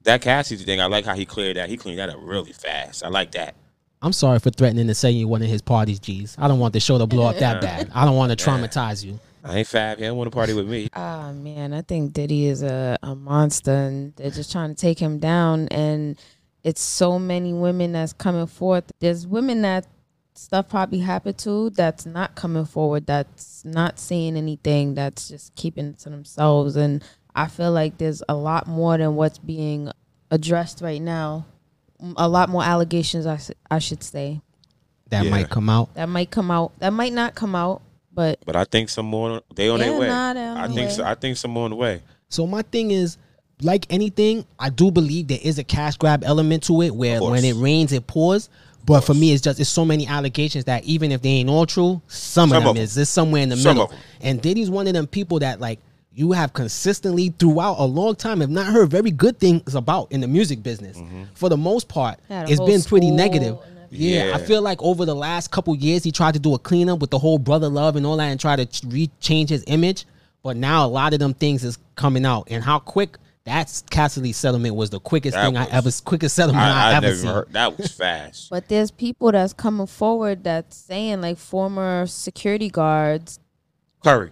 that 0.03 0.21
Cassidy 0.21 0.65
thing, 0.65 0.81
I 0.81 0.87
like 0.87 1.05
how 1.05 1.15
he 1.15 1.25
cleared 1.25 1.57
that. 1.57 1.69
He 1.69 1.77
cleaned 1.77 1.99
that 2.01 2.11
up 2.11 2.19
really 2.21 2.53
fast. 2.53 3.05
I 3.05 3.09
like 3.09 3.33
that. 3.33 3.55
I'm 4.03 4.13
sorry 4.13 4.41
for 4.41 4.51
threatening 4.51 4.89
to 4.89 4.95
say 4.95 5.13
you 5.13 5.29
one 5.29 5.43
of 5.43 5.49
his 5.49 5.63
parties, 5.63 6.01
G's. 6.01 6.37
I 6.39 6.49
don't 6.49 6.59
want 6.59 6.73
the 6.73 6.81
show 6.81 6.99
to 6.99 7.07
blow 7.07 7.27
up 7.27 7.37
that 7.37 7.61
bad. 7.61 7.91
I 7.95 8.05
don't 8.05 8.17
want 8.17 8.37
to 8.37 8.45
traumatize 8.45 9.05
you. 9.05 9.21
I 9.45 9.59
ain't 9.59 9.69
fab. 9.69 9.99
He 9.99 10.05
don't 10.05 10.17
want 10.17 10.31
to 10.31 10.35
party 10.35 10.55
with 10.55 10.69
me. 10.69 10.89
Ah 10.95 11.33
man, 11.33 11.73
I 11.73 11.83
think 11.83 12.13
Diddy 12.13 12.47
is 12.47 12.63
a, 12.63 12.99
a 13.03 13.15
monster, 13.15 13.73
and 13.73 14.15
they're 14.17 14.31
just 14.31 14.53
trying 14.53 14.75
to 14.75 14.81
take 14.81 14.99
him 14.99 15.19
down. 15.19 15.69
And 15.69 16.19
it's 16.65 16.81
so 16.81 17.19
many 17.19 17.53
women 17.53 17.93
that's 17.93 18.13
coming 18.13 18.47
forth. 18.47 18.91
There's 19.01 19.27
women 19.27 19.63
that 19.63 19.87
stuff 20.34 20.69
probably 20.69 20.99
happened 21.00 21.38
to 21.38 21.70
that's 21.70 22.06
not 22.06 22.34
coming 22.34 22.64
forward, 22.64 23.06
that's 23.06 23.64
not 23.64 23.99
saying 23.99 24.37
anything, 24.37 24.94
that's 24.94 25.29
just 25.29 25.55
keeping 25.55 25.87
it 25.88 25.99
to 26.00 26.11
themselves. 26.11 26.76
And 26.76 27.02
I 27.34 27.49
feel 27.49 27.73
like 27.73 27.99
there's 27.99 28.23
a 28.29 28.34
lot 28.34 28.67
more 28.67 28.96
than 28.99 29.14
what's 29.14 29.38
being 29.38 29.90
addressed 30.31 30.81
right 30.81 31.00
now. 31.02 31.46
A 32.17 32.29
lot 32.29 32.49
more 32.49 32.64
allegations, 32.64 33.26
I, 33.26 33.38
I 33.70 33.79
should 33.79 34.02
say, 34.02 34.40
That 35.11 35.25
Yeah. 35.25 35.31
might 35.31 35.50
come 35.50 35.69
out. 35.69 35.94
that 35.94 36.08
might 36.08 36.31
come 36.31 36.50
out. 36.50 36.73
That 36.78 36.93
might 36.93 37.12
not 37.12 37.35
come 37.35 37.55
out, 37.55 37.82
but 38.12 38.38
But 38.46 38.56
I 38.56 38.64
think 38.64 38.88
some 38.88 39.06
more. 39.06 39.43
They 39.55 39.69
on 39.69 39.78
Yeah, 39.81 39.90
their 39.90 39.99
way. 40.00 40.08
nah, 40.08 40.32
they 40.32 40.46
I 40.49 40.67
think 40.69 40.88
way. 40.88 40.88
so. 40.88 41.05
I 41.05 41.14
think 41.14 41.37
some 41.37 41.50
more 41.52 41.64
on 41.67 41.70
the 41.70 41.76
way. 41.76 42.02
So 42.31 42.46
my 42.46 42.62
thing 42.62 42.90
is, 42.90 43.19
like 43.61 43.87
anything, 43.90 44.44
I 44.58 44.70
do 44.70 44.90
believe 44.90 45.28
there 45.28 45.38
is 45.40 45.58
a 45.58 45.64
cash 45.64 45.96
grab 45.99 46.25
element 46.25 46.64
to 46.64 46.81
it, 46.82 46.94
where 46.94 47.23
when 47.23 47.44
it 47.44 47.55
rains, 47.56 47.93
it 47.93 48.06
pours. 48.06 48.49
But 48.84 49.02
for 49.02 49.14
me, 49.14 49.32
it's 49.32 49.43
just 49.43 49.61
it's 49.61 49.70
so 49.70 49.84
many 49.84 50.06
allegations 50.06 50.64
that 50.64 50.84
even 50.84 51.12
if 51.12 51.23
they 51.23 51.29
ain't 51.31 51.49
all 51.49 51.67
true, 51.67 52.02
some, 52.08 52.49
Some 52.50 52.56
of 52.58 52.62
them 52.64 52.70
of 52.70 52.76
'em. 52.76 52.82
is. 52.82 52.94
There's 52.94 53.08
somewhere 53.08 53.43
in 53.43 53.49
the 53.50 53.56
Some 53.56 53.76
middle. 53.76 53.84
of 53.87 53.93
'em. 53.93 53.99
And 54.23 54.43
Diddy's 54.43 54.70
one 54.70 54.87
of 54.88 54.94
them 54.94 55.06
people 55.06 55.38
that 55.40 55.61
like 55.61 55.79
you 56.14 56.32
have 56.32 56.52
consistently 56.52 57.32
throughout 57.38 57.76
a 57.79 57.84
long 57.84 58.14
time 58.16 58.40
have 58.40 58.50
not 58.50 58.66
heard 58.66 58.90
very 58.90 59.11
good 59.11 59.38
things 59.38 59.75
about 59.75 60.11
in 60.12 60.21
the 60.21 60.28
music 60.28 60.62
business. 60.62 60.97
Mm-hmm. 60.99 61.23
For 61.35 61.49
the 61.49 61.57
most 61.57 61.88
part, 61.88 62.18
it's 62.28 62.61
been 62.61 62.83
pretty 62.83 63.11
negative. 63.11 63.57
Yeah, 63.90 64.26
Yeah. 64.28 64.35
I 64.37 64.38
feel 64.38 64.62
like 64.62 64.83
over 64.83 65.04
the 65.07 65.14
last 65.14 65.50
couple 65.50 65.75
years, 65.76 66.02
he 66.04 66.11
tried 66.12 66.35
to 66.35 66.40
do 66.40 66.54
a 66.54 66.59
cleanup 66.59 66.99
with 66.99 67.11
the 67.11 67.18
whole 67.18 67.38
brother 67.38 67.68
love 67.68 67.95
and 67.97 68.04
all 68.07 68.16
that, 68.16 68.25
and 68.25 68.40
try 68.40 68.57
to 68.57 68.66
ch- 68.66 68.83
re- 68.88 69.11
change 69.21 69.50
his 69.50 69.62
image. 69.66 70.07
But 70.42 70.57
now 70.57 70.85
a 70.85 70.88
lot 70.88 71.12
of 71.12 71.18
them 71.21 71.35
things 71.35 71.62
is 71.62 71.78
coming 71.95 72.25
out, 72.26 72.49
and 72.50 72.64
how 72.64 72.78
quick 72.78 73.16
that 73.44 73.82
Cassidy 73.90 74.32
settlement 74.32 74.76
was 74.76 74.90
the 74.90 75.00
quickest 75.00 75.34
That 75.34 75.46
thing 75.46 75.56
I 75.56 75.66
ever, 75.70 75.90
quickest 76.04 76.37
settlement 76.37 76.64
I, 76.64 76.70
I, 76.70 76.92
I 76.92 76.94
ever 76.96 77.06
never 77.06 77.16
seen. 77.16 77.30
heard. 77.30 77.52
That 77.52 77.76
was 77.76 77.90
fast. 77.92 78.50
But 78.50 78.68
there's 78.68 78.90
people 78.90 79.32
that's 79.32 79.52
coming 79.52 79.87
forward 79.87 80.44
that's 80.44 80.76
saying 80.76 81.20
like 81.22 81.38
former 81.38 82.06
security 82.06 82.68
guards. 82.70 83.40
Curry, 84.04 84.30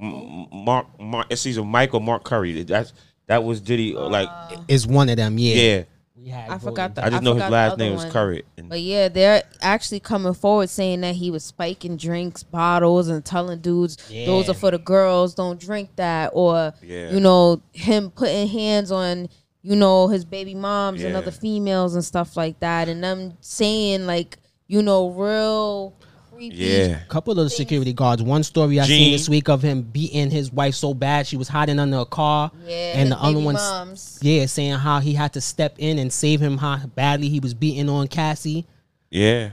M- 0.00 0.14
M- 0.14 0.46
Mark, 0.64 0.86
Mark. 1.00 1.26
It's 1.30 1.46
either 1.46 1.64
Michael 1.64 2.00
Mark 2.00 2.24
Curry. 2.24 2.62
That's 2.64 2.92
that 3.26 3.42
was 3.44 3.60
Diddy. 3.60 3.96
uh, 3.96 4.08
Like, 4.08 4.28
Is 4.68 4.86
one 4.86 5.08
of 5.08 5.16
them, 5.16 5.38
yeah. 5.38 5.54
yeah. 5.54 5.82
We 6.24 6.30
had 6.30 6.50
I 6.50 6.56
forgot 6.58 6.94
the. 6.94 7.04
I 7.04 7.10
just 7.10 7.22
know 7.22 7.34
his 7.34 7.50
last 7.50 7.72
other 7.72 7.84
name 7.84 7.92
was 7.92 8.04
one. 8.04 8.12
Curry. 8.12 8.44
But 8.56 8.80
yeah, 8.80 9.08
they're 9.08 9.42
actually 9.60 10.00
coming 10.00 10.32
forward 10.32 10.70
saying 10.70 11.02
that 11.02 11.14
he 11.16 11.30
was 11.30 11.44
spiking 11.44 11.98
drinks, 11.98 12.42
bottles, 12.42 13.08
and 13.08 13.22
telling 13.22 13.58
dudes 13.60 13.98
those 14.08 14.48
are 14.48 14.54
for 14.54 14.70
the 14.70 14.78
girls, 14.78 15.34
don't 15.34 15.60
drink 15.60 15.90
that, 15.96 16.30
or 16.32 16.72
Yeah. 16.82 17.10
you 17.10 17.20
know 17.20 17.60
him 17.72 18.10
putting 18.10 18.48
hands 18.48 18.90
on 18.90 19.28
you 19.60 19.76
know 19.76 20.08
his 20.08 20.24
baby 20.24 20.54
moms 20.54 21.02
and 21.02 21.14
other 21.14 21.30
females 21.30 21.94
and 21.94 22.02
stuff 22.04 22.38
like 22.38 22.58
that, 22.60 22.88
and 22.88 23.04
them 23.04 23.36
saying 23.40 24.06
like 24.06 24.38
you 24.66 24.80
know 24.80 25.10
real 25.10 25.92
creepy. 26.34 26.56
yeah, 26.56 27.00
A 27.02 27.06
couple 27.08 27.32
of 27.32 27.38
the 27.38 27.50
security 27.50 27.92
guards. 27.92 28.22
One 28.22 28.42
story 28.42 28.78
I 28.80 28.86
seen 28.86 29.12
this 29.12 29.28
week 29.28 29.48
of 29.48 29.62
him 29.62 29.82
beating 29.82 30.30
his 30.30 30.52
wife 30.52 30.74
so 30.74 30.94
bad 30.94 31.26
she 31.26 31.36
was 31.36 31.48
hiding 31.48 31.78
under 31.78 31.98
a 31.98 32.04
car. 32.06 32.50
Yeah, 32.66 32.74
and 32.98 33.12
the 33.12 33.18
other 33.18 33.38
one, 33.38 33.54
moms. 33.54 34.18
yeah, 34.22 34.46
saying 34.46 34.74
how 34.74 35.00
he 35.00 35.14
had 35.14 35.32
to 35.34 35.40
step 35.40 35.74
in 35.78 35.98
and 35.98 36.12
save 36.12 36.40
him. 36.40 36.58
How 36.58 36.76
badly 36.78 37.28
he 37.28 37.40
was 37.40 37.54
beating 37.54 37.88
on 37.88 38.08
Cassie. 38.08 38.66
yeah. 39.10 39.50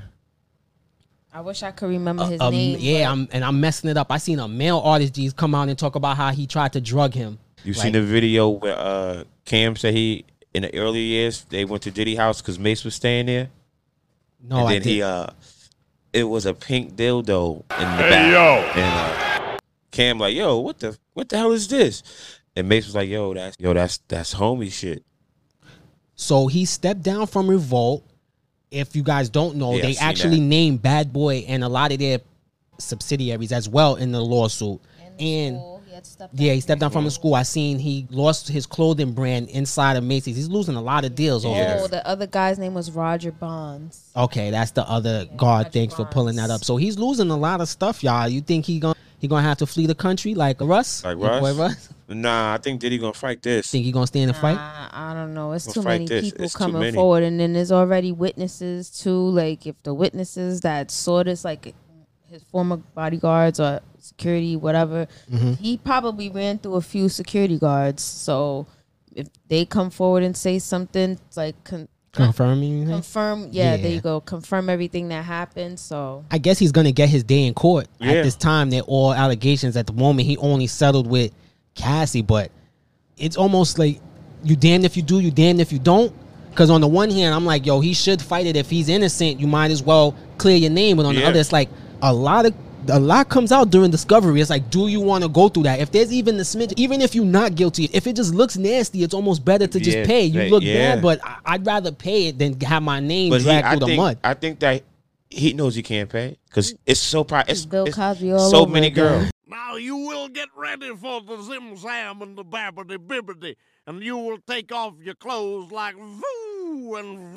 I 1.33 1.39
wish 1.39 1.63
I 1.63 1.71
could 1.71 1.87
remember 1.87 2.25
his 2.25 2.41
Um, 2.41 2.53
name. 2.53 2.77
yeah, 2.81 3.09
I'm, 3.09 3.25
and 3.31 3.45
I'm 3.45 3.61
messing 3.61 3.89
it 3.89 3.95
up. 3.95 4.11
I 4.11 4.17
seen 4.17 4.37
a 4.39 4.49
male 4.49 4.79
artist 4.83 5.13
G's 5.13 5.31
come 5.31 5.55
out 5.55 5.69
and 5.69 5.79
talk 5.79 5.95
about 5.95 6.17
how 6.17 6.31
he 6.33 6.45
tried 6.45 6.73
to 6.73 6.81
drug 6.81 7.13
him. 7.13 7.39
You 7.63 7.71
Like- 7.71 7.83
seen 7.83 7.93
the 7.93 8.01
video 8.01 8.49
where 8.49 8.77
uh, 8.77 9.23
Cam 9.45 9.77
said 9.77 9.93
he 9.93 10.25
in 10.53 10.63
the 10.63 10.75
early 10.77 10.99
years 10.99 11.45
they 11.49 11.63
went 11.63 11.83
to 11.83 11.91
Diddy 11.91 12.15
house 12.17 12.41
because 12.41 12.59
Mase 12.59 12.83
was 12.83 12.95
staying 12.95 13.27
there, 13.27 13.49
No, 14.43 14.57
and 14.57 14.67
I 14.67 14.73
then 14.73 14.81
he 14.81 14.93
did. 14.95 15.03
uh, 15.03 15.27
it 16.13 16.23
was 16.23 16.45
a 16.45 16.53
pink 16.53 16.95
dildo 16.95 17.61
in 17.61 17.61
the 17.97 18.03
back, 18.03 18.75
and 18.77 19.55
uh, 19.55 19.57
Cam 19.91 20.19
like, 20.19 20.35
yo, 20.35 20.57
what 20.59 20.79
the 20.79 20.97
what 21.13 21.29
the 21.29 21.37
hell 21.37 21.51
is 21.51 21.67
this? 21.67 22.03
And 22.55 22.67
Mase 22.67 22.85
was 22.87 22.95
like, 22.95 23.09
yo, 23.09 23.33
that's 23.33 23.55
yo, 23.59 23.73
that's 23.73 23.97
that's 24.07 24.33
homie 24.33 24.71
shit. 24.71 25.03
So 26.15 26.47
he 26.47 26.65
stepped 26.65 27.01
down 27.01 27.27
from 27.27 27.49
Revolt. 27.49 28.05
If 28.69 28.95
you 28.95 29.03
guys 29.03 29.29
don't 29.29 29.57
know, 29.57 29.73
Yeah, 29.75 29.81
they 29.81 29.97
actually 29.97 30.39
that. 30.39 30.45
named 30.45 30.81
Bad 30.81 31.11
Boy 31.11 31.43
and 31.47 31.63
a 31.63 31.67
lot 31.69 31.91
of 31.91 31.99
their 31.99 32.19
subsidiaries 32.77 33.51
as 33.51 33.67
well 33.67 33.95
in 33.95 34.11
the 34.11 34.21
lawsuit. 34.21 34.79
And 35.19 35.57
yeah, 36.33 36.53
he 36.53 36.59
stepped 36.61 36.81
down 36.81 36.91
from 36.91 37.03
the 37.05 37.11
school. 37.11 37.33
I 37.35 37.43
seen 37.43 37.79
he 37.79 38.07
lost 38.09 38.47
his 38.47 38.65
clothing 38.65 39.13
brand 39.13 39.49
inside 39.49 39.97
of 39.97 40.03
Macy's. 40.03 40.35
He's 40.35 40.49
losing 40.49 40.75
a 40.75 40.81
lot 40.81 41.05
of 41.05 41.15
deals 41.15 41.45
over 41.45 41.55
Yeah. 41.57 41.79
Oh, 41.81 41.87
the 41.87 42.05
other 42.07 42.27
guy's 42.27 42.57
name 42.59 42.73
was 42.73 42.91
Roger 42.91 43.31
Bonds. 43.31 44.11
Okay, 44.15 44.51
that's 44.51 44.71
the 44.71 44.87
other 44.89 45.25
guard. 45.37 45.65
Roger 45.65 45.69
Thanks 45.71 45.93
for 45.95 46.05
pulling 46.05 46.35
that 46.37 46.49
up. 46.49 46.63
So 46.63 46.77
he's 46.77 46.97
losing 46.97 47.29
a 47.29 47.37
lot 47.37 47.61
of 47.61 47.69
stuff, 47.69 48.03
y'all. 48.03 48.27
You 48.27 48.41
think 48.41 48.65
he 48.65 48.79
gonna 48.79 48.95
he 49.19 49.27
gonna 49.27 49.43
have 49.43 49.57
to 49.59 49.65
flee 49.67 49.85
the 49.85 49.95
country 49.95 50.33
like 50.33 50.59
Russ? 50.61 51.03
Like 51.03 51.17
Your 51.17 51.39
boy 51.39 51.53
Russ? 51.53 51.89
Nah, 52.07 52.53
I 52.53 52.57
think 52.57 52.81
Diddy 52.81 52.97
gonna 52.97 53.13
fight 53.13 53.41
this. 53.41 53.69
Think 53.69 53.85
he 53.85 53.91
gonna 53.91 54.07
stay 54.07 54.21
in 54.21 54.27
the 54.27 54.33
fight? 54.33 54.55
Nah, 54.55 54.89
I 54.91 55.13
don't 55.13 55.33
know. 55.33 55.53
It's 55.53 55.67
We'll 55.67 55.75
too 55.75 55.81
fight 55.83 56.01
many 56.01 56.05
this. 56.07 56.25
people 56.31 56.45
It's 56.45 56.55
coming 56.55 56.79
many. 56.81 56.95
forward, 56.95 57.23
and 57.23 57.39
then 57.39 57.53
there's 57.53 57.71
already 57.71 58.11
witnesses 58.11 58.89
too. 58.89 59.29
Like 59.29 59.65
if 59.67 59.81
the 59.83 59.93
witnesses 59.93 60.61
that 60.61 60.91
saw 60.91 61.23
this, 61.23 61.45
like 61.45 61.73
his 62.29 62.43
former 62.43 62.77
bodyguards 62.77 63.59
or 63.59 63.81
security, 64.15 64.55
whatever, 64.55 65.07
Mm-hmm. 65.31 65.53
he 65.53 65.77
probably 65.77 66.29
ran 66.29 66.57
through 66.59 66.75
a 66.75 66.81
few 66.81 67.09
security 67.09 67.57
guards. 67.57 68.03
So 68.03 68.67
if 69.15 69.27
they 69.47 69.65
come 69.65 69.89
forward 69.89 70.23
and 70.23 70.35
say 70.35 70.59
something, 70.59 71.11
it's 71.27 71.37
like 71.37 71.55
con- 71.63 71.87
Confirming. 72.13 72.87
confirm. 72.87 73.47
Yeah, 73.51 73.77
there 73.77 73.89
you 73.91 74.01
go. 74.01 74.19
Confirm 74.19 74.69
everything 74.69 75.07
that 75.09 75.23
happened. 75.23 75.79
So 75.79 76.25
I 76.29 76.39
guess 76.39 76.59
he's 76.59 76.73
gonna 76.73 76.91
get 76.91 77.07
his 77.07 77.23
day 77.23 77.45
in 77.47 77.53
court. 77.53 77.87
Yeah. 77.99 78.11
At 78.11 78.23
this 78.25 78.35
time, 78.35 78.69
they're 78.69 78.81
all 78.81 79.13
allegations. 79.13 79.77
At 79.77 79.87
the 79.87 79.93
moment, 79.93 80.27
he 80.27 80.35
only 80.37 80.67
settled 80.67 81.07
with 81.07 81.31
Cassie, 81.73 82.21
but 82.21 82.51
it's 83.17 83.37
almost 83.37 83.79
like 83.79 84.01
you 84.43 84.57
damned 84.57 84.83
if 84.83 84.97
you 84.97 85.03
do, 85.03 85.19
you 85.21 85.31
damned 85.31 85.61
if 85.61 85.71
you 85.71 85.79
don't. 85.79 86.13
Because 86.49 86.69
on 86.69 86.81
the 86.81 86.87
one 86.87 87.09
hand, 87.09 87.33
I'm 87.33 87.45
like, 87.45 87.65
yo, 87.65 87.79
he 87.79 87.93
should 87.93 88.21
fight 88.21 88.45
it. 88.45 88.57
If 88.57 88.69
he's 88.69 88.89
innocent, 88.89 89.39
you 89.39 89.47
might 89.47 89.71
as 89.71 89.81
well 89.81 90.13
clear 90.37 90.57
your 90.57 90.69
name. 90.71 90.97
But 90.97 91.05
on 91.05 91.15
the 91.15 91.23
other, 91.23 91.39
it's 91.39 91.53
like 91.53 91.69
a 92.01 92.13
lot 92.13 92.45
of 92.45 92.53
a 92.87 92.99
lot 92.99 93.29
comes 93.29 93.51
out 93.51 93.69
during 93.69 93.91
discovery. 93.91 94.41
It's 94.41 94.49
like, 94.49 94.69
do 94.69 94.87
you 94.87 94.99
want 94.99 95.23
to 95.23 95.29
go 95.29 95.49
through 95.49 95.63
that? 95.63 95.79
If 95.79 95.91
there's 95.91 96.11
even 96.11 96.37
the 96.37 96.43
smidge, 96.43 96.73
even 96.77 97.01
if 97.01 97.13
you're 97.15 97.25
not 97.25 97.55
guilty, 97.55 97.89
if 97.93 98.07
it 98.07 98.15
just 98.15 98.33
looks 98.33 98.57
nasty, 98.57 99.03
it's 99.03 99.13
almost 99.13 99.43
better 99.45 99.67
to 99.67 99.79
just 99.79 99.97
Yeah, 99.97 100.05
pay. 100.05 100.25
You 100.25 100.49
look 100.49 100.63
yeah. 100.63 100.95
bad, 100.95 101.01
but 101.01 101.19
I, 101.23 101.37
I'd 101.45 101.65
rather 101.65 101.91
pay 101.91 102.27
it 102.27 102.39
than 102.39 102.59
have 102.61 102.83
my 102.83 102.99
name 102.99 103.29
But 103.29 103.41
he, 103.41 103.45
dragged 103.45 103.67
I 103.67 103.71
through 103.71 103.79
the 103.81 103.85
think 103.87 103.97
mud. 103.97 104.17
I 104.23 104.33
think 104.33 104.59
that 104.59 104.83
he 105.29 105.53
knows 105.53 105.75
he 105.75 105.83
can't 105.83 106.09
pay 106.09 106.37
because 106.47 106.75
it's 106.85 106.99
so 106.99 107.23
pri- 107.23 107.45
it's, 107.47 107.65
Bill 107.65 107.85
it's 107.85 107.95
Cosby 107.95 108.31
all 108.33 108.49
so 108.49 108.61
over 108.61 108.71
many 108.71 108.87
again. 108.87 109.05
girls. 109.05 109.31
Now 109.47 109.75
you 109.75 109.95
will 109.97 110.27
get 110.29 110.49
ready 110.55 110.95
for 110.95 111.21
the 111.21 111.41
zim 111.41 111.75
zam 111.77 112.21
and 112.21 112.37
the 112.37 112.43
babbity 112.43 112.97
bibbity, 112.97 113.55
and 113.87 114.01
you 114.01 114.17
will 114.17 114.37
take 114.47 114.71
off 114.71 114.93
your 115.01 115.15
clothes 115.15 115.71
like 115.71 115.95
voo 115.95 116.95
and 116.95 117.33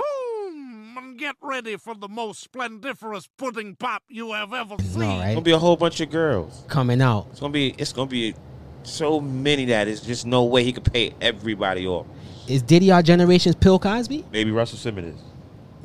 voom, 0.94 0.98
and 0.98 1.18
get 1.18 1.36
ready 1.40 1.76
for 1.76 1.94
the 1.94 2.08
most 2.08 2.42
splendiferous 2.42 3.28
pudding 3.36 3.76
pop 3.76 4.02
you 4.08 4.32
have 4.32 4.52
ever 4.52 4.76
seen. 4.82 5.02
All 5.02 5.20
It's 5.20 5.28
gonna 5.34 5.40
be 5.42 5.52
a 5.52 5.58
whole 5.58 5.76
bunch 5.76 6.00
of 6.00 6.10
girls. 6.10 6.64
coming 6.68 7.00
out. 7.00 7.26
It's 7.30 7.40
gonna 7.40 7.52
be 7.52 7.74
it's 7.78 7.92
gonna 7.92 8.10
be 8.10 8.34
so 8.82 9.20
many 9.20 9.64
that 9.66 9.88
it's 9.88 10.00
just 10.00 10.26
no 10.26 10.44
way 10.44 10.62
he 10.64 10.72
could 10.72 10.84
pay 10.92 11.14
everybody 11.20 11.86
off. 11.86 12.06
Is 12.46 12.62
Diddy 12.62 12.90
our 12.90 13.02
generation's 13.02 13.54
Bill 13.54 13.78
Cosby? 13.78 14.24
Maybe 14.30 14.50
Russell 14.50 14.78
Simmons 14.78 15.14
is. 15.18 15.22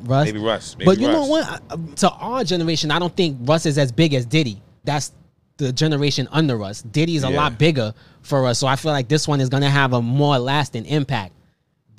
Russ. 0.06 0.26
Maybe 0.26 0.38
Russ. 0.38 0.76
Maybe 0.76 0.86
but 0.86 0.98
you 1.00 1.08
know 1.08 1.26
what? 1.26 1.62
Um, 1.70 1.92
to 1.96 2.10
our 2.10 2.44
generation, 2.44 2.90
I 2.90 2.98
don't 2.98 3.14
think 3.16 3.38
Russ 3.42 3.66
is 3.66 3.78
as 3.78 3.92
big 3.92 4.14
as 4.14 4.24
Diddy. 4.26 4.60
That's 4.84 5.12
the 5.58 5.72
generation 5.72 6.26
under 6.32 6.62
us. 6.62 6.80
Diddy 6.82 7.16
is 7.16 7.24
a 7.24 7.30
Yeah. 7.30 7.36
lot 7.36 7.58
bigger 7.58 7.92
for 8.22 8.46
us, 8.46 8.58
so 8.58 8.66
I 8.66 8.76
feel 8.76 8.92
like 8.92 9.08
this 9.08 9.28
one 9.28 9.40
is 9.40 9.48
gonna 9.50 9.68
have 9.70 9.92
a 9.92 10.00
more 10.02 10.38
lasting 10.38 10.86
impact 10.86 11.32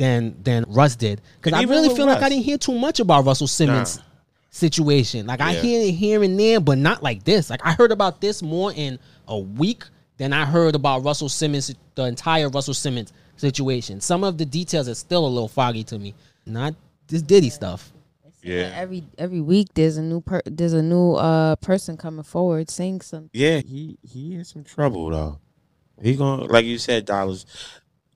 than 0.01 0.36
than 0.43 0.65
Russ 0.67 0.96
did. 0.96 1.22
Because 1.39 1.58
I 1.58 1.63
really 1.63 1.88
with 1.88 1.98
feel 1.98 2.08
like 2.08 2.24
I 2.24 2.29
didn't 2.29 2.43
hear 2.43 2.58
too 2.58 2.77
much 2.77 3.00
about 3.00 3.24
Russell 3.25 3.48
Simmons' 3.48 3.98
Nah. 3.98 4.03
situation. 4.50 5.27
Like 5.27 5.41
I 5.41 5.53
hear 5.53 5.79
it 5.81 5.91
here 5.91 6.24
and 6.24 6.39
there, 6.39 6.60
but 6.60 6.77
not 6.79 7.03
like 7.03 7.24
this. 7.24 7.50
Like 7.50 7.62
I 7.63 7.74
heard 7.74 7.91
about 7.91 8.20
this 8.20 8.41
more 8.41 8.74
in 8.75 8.98
a 9.27 9.38
week 9.38 9.84
than 10.17 10.34
I 10.34 10.46
heard 10.46 10.75
about 10.75 11.03
Russell 11.03 11.29
Simmons, 11.29 11.74
the 11.96 12.03
entire 12.05 12.50
Russell 12.50 12.74
Simmons 12.74 13.13
situation. 13.38 14.01
Some 14.01 14.24
of 14.24 14.38
the 14.38 14.46
details 14.46 14.88
are 14.89 14.96
still 14.96 15.25
a 15.25 15.29
little 15.29 15.48
foggy 15.48 15.84
to 15.86 16.00
me. 16.00 16.15
Not 16.46 16.74
this 17.08 17.22
Diddy 17.22 17.50
stuff. 17.50 17.91
Yeah. 18.43 18.72
every 18.74 19.03
every 19.20 19.39
week 19.39 19.67
there's 19.75 19.98
a 19.98 20.01
new 20.01 20.20
per- 20.22 20.41
there's 20.46 20.74
a 20.74 20.81
new 20.81 21.13
uh 21.13 21.58
person 21.58 21.96
coming 21.96 22.24
forward 22.24 22.72
saying 22.72 23.01
something. 23.01 23.29
Yeah, 23.34 23.60
he 23.60 24.00
he 24.01 24.34
in 24.34 24.43
some 24.46 24.63
trouble 24.63 25.12
though. 25.12 25.38
He 26.01 26.15
gonna 26.15 26.46
like 26.46 26.65
you 26.65 26.79
said, 26.79 27.05
dollars. 27.05 27.46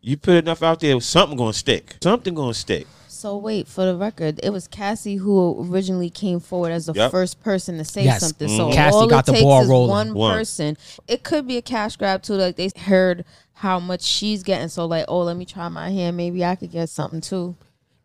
You 0.08 0.18
put 0.18 0.36
enough 0.36 0.62
out 0.62 0.82
there, 0.82 1.00
something 1.02 1.36
gonna 1.36 1.52
stick. 1.52 1.96
Something 2.00 2.36
gonna 2.36 2.54
stick. 2.54 2.86
So 3.08 3.38
wait, 3.38 3.68
for 3.68 3.88
the 3.88 3.96
record, 3.96 4.40
it 4.44 4.52
was 4.52 4.68
Cassie 4.68 5.16
who 5.16 5.66
originally 5.68 6.12
came 6.12 6.40
forward 6.40 6.72
as 6.74 6.86
the 6.86 6.94
Yep. 6.94 7.10
first 7.10 7.42
person 7.42 7.80
to 7.80 7.84
say 7.84 8.04
Yes. 8.04 8.20
something. 8.20 8.48
Mhm. 8.48 8.56
So 8.58 8.72
Cassie 8.72 8.96
all 8.96 9.08
got 9.08 9.24
it 9.24 9.26
the 9.26 9.32
takes 9.32 9.44
ball 9.44 9.64
is 9.64 9.68
rolling. 9.68 9.90
one 9.90 10.14
One. 10.14 10.38
person. 10.38 10.78
It 11.08 11.24
could 11.24 11.48
be 11.48 11.58
a 11.58 11.62
cash 11.64 11.96
grab 11.96 12.22
too. 12.22 12.36
Like 12.36 12.56
they 12.56 12.70
heard 12.78 13.26
how 13.54 13.80
much 13.80 14.04
she's 14.04 14.44
getting, 14.44 14.68
so 14.68 14.86
like, 14.86 15.06
oh, 15.08 15.22
let 15.22 15.38
me 15.38 15.46
try 15.46 15.68
my 15.70 15.90
hand. 15.90 16.16
Maybe 16.18 16.46
I 16.46 16.54
could 16.56 16.72
get 16.72 16.90
something 16.90 17.20
too. 17.22 17.56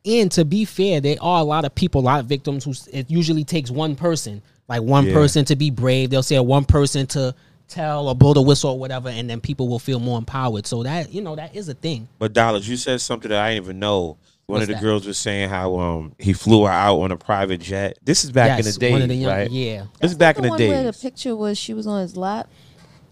And 0.07 0.33
to 0.33 0.47
be 0.47 0.65
fair, 0.65 1.03
there 1.03 1.17
are 1.21 1.41
a 1.43 1.45
lot 1.45 1.67
of 1.67 1.75
people, 1.75 2.01
a 2.01 2.07
lot 2.07 2.21
of 2.21 2.27
victims 2.27 2.65
who 2.65 2.73
it 2.97 3.11
usually 3.11 3.45
takes 3.45 3.71
one 3.71 3.95
person, 3.95 4.41
like 4.71 4.81
one 4.81 5.05
Yeah. 5.05 5.13
person 5.13 5.45
to 5.45 5.55
be 5.57 5.69
brave. 5.71 6.09
They'll 6.09 6.23
say 6.23 6.39
one 6.41 6.65
person 6.65 7.07
to 7.09 7.35
tell 7.71 8.09
or 8.09 8.15
blow 8.15 8.35
the 8.35 8.43
whistle 8.43 8.71
or 8.73 8.79
whatever, 8.79 9.09
and 9.09 9.31
then 9.31 9.41
people 9.41 9.69
will 9.69 9.79
feel 9.79 10.01
more 10.01 10.19
empowered. 10.19 10.67
So 10.67 10.83
that 10.83 11.13
you 11.15 11.23
know 11.23 11.37
that 11.37 11.55
is 11.57 11.69
a 11.69 11.75
thing. 11.75 12.09
But 12.19 12.33
dollars, 12.33 12.69
you 12.69 12.77
said 12.77 13.01
something 13.01 13.29
that 13.31 13.41
I 13.41 13.55
didn't 13.55 13.65
even 13.65 13.79
know. 13.79 14.19
One 14.47 14.57
What's 14.59 14.63
of 14.65 14.69
the 14.69 14.75
that? 14.75 14.83
girls 14.83 15.07
was 15.07 15.17
saying 15.17 15.49
how 15.49 15.79
um 15.79 16.13
he 16.19 16.33
flew 16.33 16.65
her 16.65 16.73
out 16.73 16.99
on 17.01 17.13
a 17.13 17.17
private 17.17 17.61
jet. 17.61 17.99
This 18.05 18.25
is 18.25 18.33
back 18.33 18.59
in 18.59 18.65
Yes, 18.65 18.75
the 18.75 18.81
days, 18.81 19.07
the 19.09 19.15
young- 19.15 19.31
right? 19.31 19.51
yeah. 19.51 19.85
This 20.01 20.11
is 20.11 20.17
back 20.19 20.37
in 20.39 20.43
the 20.43 20.49
the 20.49 20.51
one 20.51 20.69
where 20.69 20.83
the 20.91 20.93
picture 20.93 21.37
was 21.37 21.57
she 21.57 21.73
was 21.73 21.87
on 21.87 22.01
his 22.03 22.17
lap. 22.17 22.49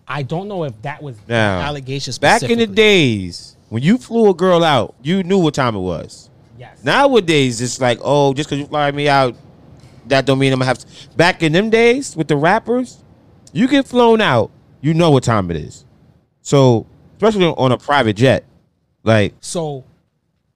I 0.09 0.23
don't 0.25 0.49
know 0.49 0.65
if 0.65 0.81
that 0.83 1.01
was 1.03 1.17
Now, 1.29 1.61
allegations. 1.61 2.19
Back 2.19 2.43
in 2.43 2.59
the 2.59 2.67
days, 2.67 3.57
when 3.69 3.83
you 3.83 3.99
flew 3.99 4.31
a 4.31 4.35
girl 4.35 4.65
out, 4.65 4.95
you 5.03 5.23
knew 5.23 5.39
what 5.39 5.55
time 5.55 5.77
it 5.77 5.81
was. 5.81 6.29
yes. 6.59 6.83
Nowadays, 6.83 7.61
it's 7.61 7.81
like, 7.81 7.99
oh, 8.03 8.33
just 8.35 8.49
because 8.49 8.59
you 8.61 8.67
fly 8.67 8.91
me 8.91 9.09
out, 9.09 9.37
that 10.07 10.25
don't 10.27 10.39
mean 10.39 10.53
I'm 10.53 10.59
gonna 10.59 10.67
have. 10.67 10.79
To. 10.79 10.87
Back 11.17 11.43
in 11.45 11.53
them 11.53 11.71
days 11.71 12.17
with 12.17 12.27
the 12.27 12.37
rappers, 12.37 13.05
you 13.53 13.69
get 13.69 13.87
flown 13.87 14.21
out, 14.21 14.51
you 14.81 14.95
know 14.95 15.11
what 15.11 15.25
time 15.25 15.51
it 15.51 15.57
is. 15.57 15.85
So, 16.43 16.87
especially 17.17 17.47
on 17.47 17.73
a 17.73 17.79
private 17.79 18.15
jet, 18.17 18.45
like 19.05 19.35
So 19.41 19.85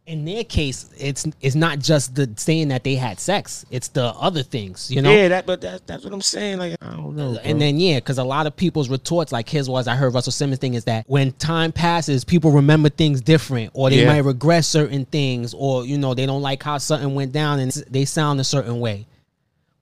in 0.05 0.25
their 0.25 0.43
case, 0.43 0.91
it's 0.99 1.27
it's 1.41 1.55
not 1.55 1.79
just 1.79 2.15
the 2.17 2.29
saying 2.37 2.69
that 2.69 2.83
they 2.83 2.97
had 2.97 3.21
sex; 3.21 3.65
it's 3.71 3.89
the 3.89 4.07
other 4.07 4.43
things, 4.43 4.91
you 4.91 5.01
know. 5.01 5.13
yeah, 5.13 5.29
that. 5.29 5.47
But 5.47 5.61
that, 5.61 5.87
that's 5.87 6.03
what 6.03 6.13
I'm 6.13 6.21
saying. 6.21 6.59
Like, 6.59 6.77
I 6.83 6.91
don't 6.97 7.15
know. 7.15 7.37
And 7.39 7.53
bro. 7.53 7.59
then 7.61 7.79
yeah, 7.79 7.99
because 7.99 8.19
a 8.19 8.25
lot 8.25 8.47
of 8.49 8.57
people's 8.57 8.89
retorts, 8.89 9.31
like 9.31 9.49
his 9.49 9.69
was, 9.69 9.87
I 9.87 9.95
heard 9.95 10.13
Russell 10.13 10.33
Simmons 10.33 10.59
thing 10.59 10.75
is 10.75 10.85
that 10.85 11.05
when 11.09 11.31
time 11.33 11.71
passes, 11.73 12.25
people 12.25 12.51
remember 12.51 12.89
things 12.89 13.21
different, 13.21 13.71
or 13.75 13.91
they 13.91 14.03
Yeah. 14.03 14.09
might 14.13 14.25
regret 14.25 14.65
certain 14.65 15.05
things, 15.05 15.55
or 15.55 15.87
you 15.87 15.99
know 15.99 16.15
they 16.15 16.27
don't 16.27 16.43
like 16.43 16.63
how 16.63 16.79
something 16.79 17.15
went 17.15 17.33
down 17.33 17.61
and 17.61 17.71
they 17.89 18.05
sound 18.05 18.41
a 18.41 18.45
certain 18.45 18.81
way. 18.81 19.07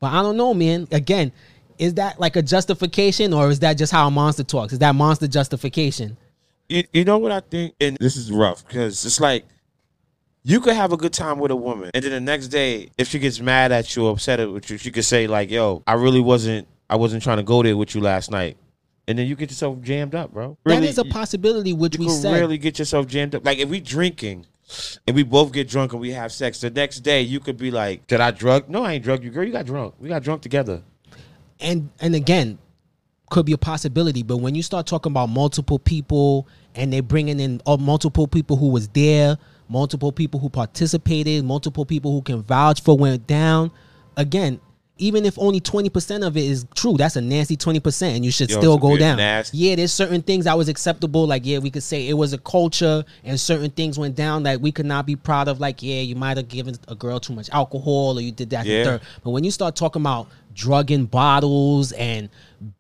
But 0.00 0.12
I 0.12 0.23
don't 0.23 0.37
know, 0.37 0.52
man. 0.55 0.87
Again, 0.93 1.33
is 1.81 1.95
that 1.95 2.21
like 2.21 2.37
a 2.37 2.43
justification, 2.43 3.33
or 3.33 3.49
is 3.51 3.61
that 3.61 3.75
just 3.79 3.91
how 3.91 4.07
a 4.07 4.11
monster 4.11 4.45
talks? 4.45 4.75
Is 4.75 4.79
that 4.81 4.95
monster 4.95 5.27
justification? 5.27 6.17
you, 6.69 6.85
you 6.93 7.05
know 7.05 7.19
what 7.19 7.33
I 7.33 7.41
think, 7.41 7.75
and 7.81 7.97
this 7.99 8.17
is 8.17 8.31
rough 8.31 8.65
because 8.67 9.05
it's 9.05 9.19
like 9.19 9.47
you 10.45 10.61
could 10.61 10.75
have 10.75 10.93
a 10.93 10.97
good 10.97 11.13
time 11.15 11.39
with 11.39 11.51
a 11.51 11.57
woman, 11.57 11.91
and 11.95 12.05
then 12.05 12.13
the 12.13 12.21
next 12.21 12.49
day, 12.49 12.91
if 12.99 13.09
she 13.09 13.19
gets 13.19 13.41
mad 13.41 13.73
at 13.73 13.97
you, 13.97 14.07
or 14.07 14.13
upset 14.13 14.47
with 14.53 14.71
you, 14.71 14.77
she 14.77 14.91
could 14.91 15.07
say 15.07 15.27
like, 15.27 15.51
"Yo, 15.51 15.83
I 15.87 15.95
really 15.95 16.21
wasn't, 16.21 16.69
I 16.89 16.97
wasn't 16.97 17.23
trying 17.23 17.39
to 17.39 17.43
go 17.43 17.63
there 17.63 17.77
with 17.77 17.95
you 17.95 18.03
last 18.03 18.31
night," 18.31 18.59
and 19.09 19.19
then 19.19 19.27
you 19.27 19.35
get 19.35 19.51
yourself 19.51 19.81
jammed 19.81 20.15
up, 20.15 20.33
bro. 20.33 20.59
that 20.67 20.83
is 20.85 20.99
a 20.99 21.05
possibility, 21.07 21.73
which 21.73 21.95
You 21.97 22.01
we 22.01 22.07
could 22.07 22.21
said. 22.21 22.39
really 22.41 22.59
get 22.59 22.79
yourself 22.79 23.07
jammed 23.07 23.35
up. 23.35 23.45
Like 23.45 23.59
if 23.59 23.69
we 23.71 23.81
drinking. 23.81 24.47
And 25.05 25.17
we 25.17 25.25
both 25.25 25.51
get 25.51 25.69
drunk 25.69 25.95
and 25.95 26.01
we 26.01 26.13
have 26.13 26.31
sex. 26.31 26.61
The 26.61 26.71
next 26.71 27.01
day, 27.01 27.23
you 27.23 27.41
could 27.41 27.57
be 27.57 27.73
like, 27.73 28.07
"Did 28.07 28.21
I 28.21 28.31
drug? 28.31 28.69
No, 28.69 28.85
I 28.85 28.93
ain't 28.93 29.03
drug 29.03 29.25
you, 29.25 29.31
girl. 29.31 29.43
You 29.43 29.51
got 29.51 29.67
drunk. 29.67 29.95
We 29.99 30.09
got 30.09 30.23
drunk 30.23 30.43
together." 30.43 30.83
And 31.61 31.90
and 32.00 32.14
again 32.14 32.59
could 33.31 33.47
be 33.47 33.52
a 33.52 33.59
possibility 33.59 34.23
but 34.23 34.38
when 34.38 34.55
you 34.55 34.62
start 34.62 34.87
talking 34.87 35.12
about 35.12 35.29
multiple 35.29 35.79
people 35.79 36.49
and 36.75 36.93
they're 36.93 37.02
bringing 37.02 37.38
in 37.38 37.61
uh, 37.67 37.76
multiple 37.76 38.26
people 38.26 38.57
who 38.57 38.69
was 38.69 38.88
there 38.88 39.37
multiple 39.69 40.11
people 40.11 40.40
who 40.40 40.49
participated 40.49 41.45
multiple 41.45 41.85
people 41.85 42.12
who 42.12 42.23
can 42.23 42.43
vouch 42.43 42.83
for 42.83 42.97
went 42.97 43.26
down 43.26 43.71
again 44.17 44.61
even 45.00 45.25
if 45.25 45.38
only 45.38 45.61
20% 45.61 46.26
of 46.26 46.37
it 46.37 46.45
is 46.45 46.66
true, 46.75 46.97
that's 46.97 47.16
a 47.16 47.21
nasty 47.21 47.57
20% 47.57 48.16
and 48.16 48.25
you 48.25 48.30
should 48.30 48.50
Yo, 48.50 48.59
still 48.59 48.78
go 48.78 48.97
down. 48.97 49.16
nasty. 49.16 49.57
Yeah, 49.59 49.76
there's 49.76 49.92
certain 49.92 50.23
things 50.23 50.45
that 50.45 50.57
was 50.57 50.69
acceptable. 50.69 51.26
Like, 51.26 51.42
yeah, 51.45 51.59
we 51.59 51.71
could 51.71 51.83
say 51.83 52.09
it 52.09 52.14
was 52.14 52.33
a 52.33 52.38
culture 52.38 53.04
and 53.25 53.40
certain 53.40 53.71
things 53.71 53.99
went 53.99 54.14
down 54.14 54.42
that 54.45 54.61
we 54.61 54.71
could 54.73 54.87
not 54.87 55.07
be 55.07 55.16
proud 55.16 55.49
of. 55.49 55.61
Like, 55.61 55.83
yeah, 55.83 56.00
you 56.00 56.14
might 56.14 56.37
have 56.37 56.49
given 56.49 56.76
a 56.88 56.95
girl 56.95 57.19
too 57.19 57.33
much 57.33 57.49
alcohol 57.50 58.19
or 58.19 58.21
you 58.21 58.33
did 58.33 58.50
that. 58.50 58.66
Yeah. 58.66 58.85
third. 58.85 59.00
But 59.25 59.30
when 59.30 59.45
you 59.45 59.50
start 59.50 59.76
talking 59.76 60.02
about 60.02 60.28
drugging 60.54 61.07
bottles 61.07 61.92
and 61.92 62.28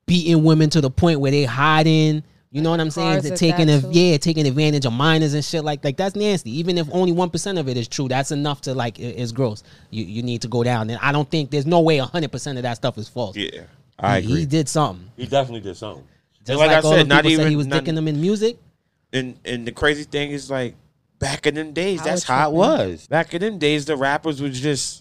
beating 0.06 0.44
women 0.44 0.70
to 0.70 0.80
the 0.80 0.90
point 0.90 1.20
where 1.20 1.30
they 1.30 1.44
hiding, 1.44 2.22
you 2.50 2.62
know 2.62 2.70
what 2.70 2.80
I'm 2.80 2.90
saying? 2.90 3.22
Cars 3.22 3.38
taking 3.38 3.70
a, 3.70 3.78
yeah, 3.90 4.16
taking 4.16 4.46
advantage 4.46 4.84
of 4.84 4.92
minors 4.92 5.34
and 5.34 5.44
shit 5.44 5.62
like 5.64 5.84
like 5.84 5.96
that's 5.96 6.16
nasty. 6.16 6.50
Even 6.58 6.78
if 6.78 6.88
only 6.92 7.12
one 7.12 7.30
percent 7.30 7.58
of 7.58 7.68
it 7.68 7.76
is 7.76 7.86
true, 7.86 8.08
that's 8.08 8.32
enough 8.32 8.60
to 8.62 8.74
like 8.74 8.98
it- 8.98 9.16
it's 9.20 9.32
gross. 9.32 9.62
You 9.90 10.04
you 10.04 10.22
need 10.22 10.42
to 10.42 10.48
go 10.48 10.62
down. 10.64 10.90
And 10.90 10.98
I 11.00 11.12
don't 11.12 11.30
think 11.30 11.50
there's 11.50 11.66
no 11.66 11.80
way 11.80 11.98
hundred 11.98 12.32
percent 12.32 12.58
of 12.58 12.62
that 12.64 12.74
stuff 12.76 12.98
is 12.98 13.08
false. 13.08 13.36
Yeah, 13.36 13.62
I 13.98 14.20
he, 14.20 14.26
agree. 14.26 14.40
he 14.40 14.46
did 14.46 14.68
something. 14.68 15.10
He 15.16 15.26
definitely 15.26 15.60
did 15.60 15.76
something. 15.76 16.04
Just 16.44 16.58
like, 16.58 16.68
like, 16.68 16.84
I 16.84 16.86
all 16.86 16.92
said, 16.94 17.04
the 17.04 17.08
not 17.08 17.26
even 17.26 17.38
said 17.44 17.50
he 17.50 17.56
was 17.56 17.66
not- 17.66 17.84
dicking 17.84 17.94
them 17.94 18.08
in 18.08 18.20
music. 18.20 18.58
And 19.12 19.36
and 19.44 19.66
the 19.66 19.72
crazy 19.72 20.04
thing 20.04 20.30
is 20.30 20.50
like 20.50 20.74
back 21.18 21.46
in 21.46 21.54
them 21.54 21.72
days, 21.72 21.98
Power 22.00 22.08
that's 22.08 22.24
how 22.24 22.50
it 22.50 22.54
was. 22.54 23.06
Back 23.06 23.34
in 23.34 23.40
them 23.42 23.58
days, 23.58 23.84
the 23.84 23.96
rappers 23.96 24.40
was 24.40 24.60
just 24.60 24.99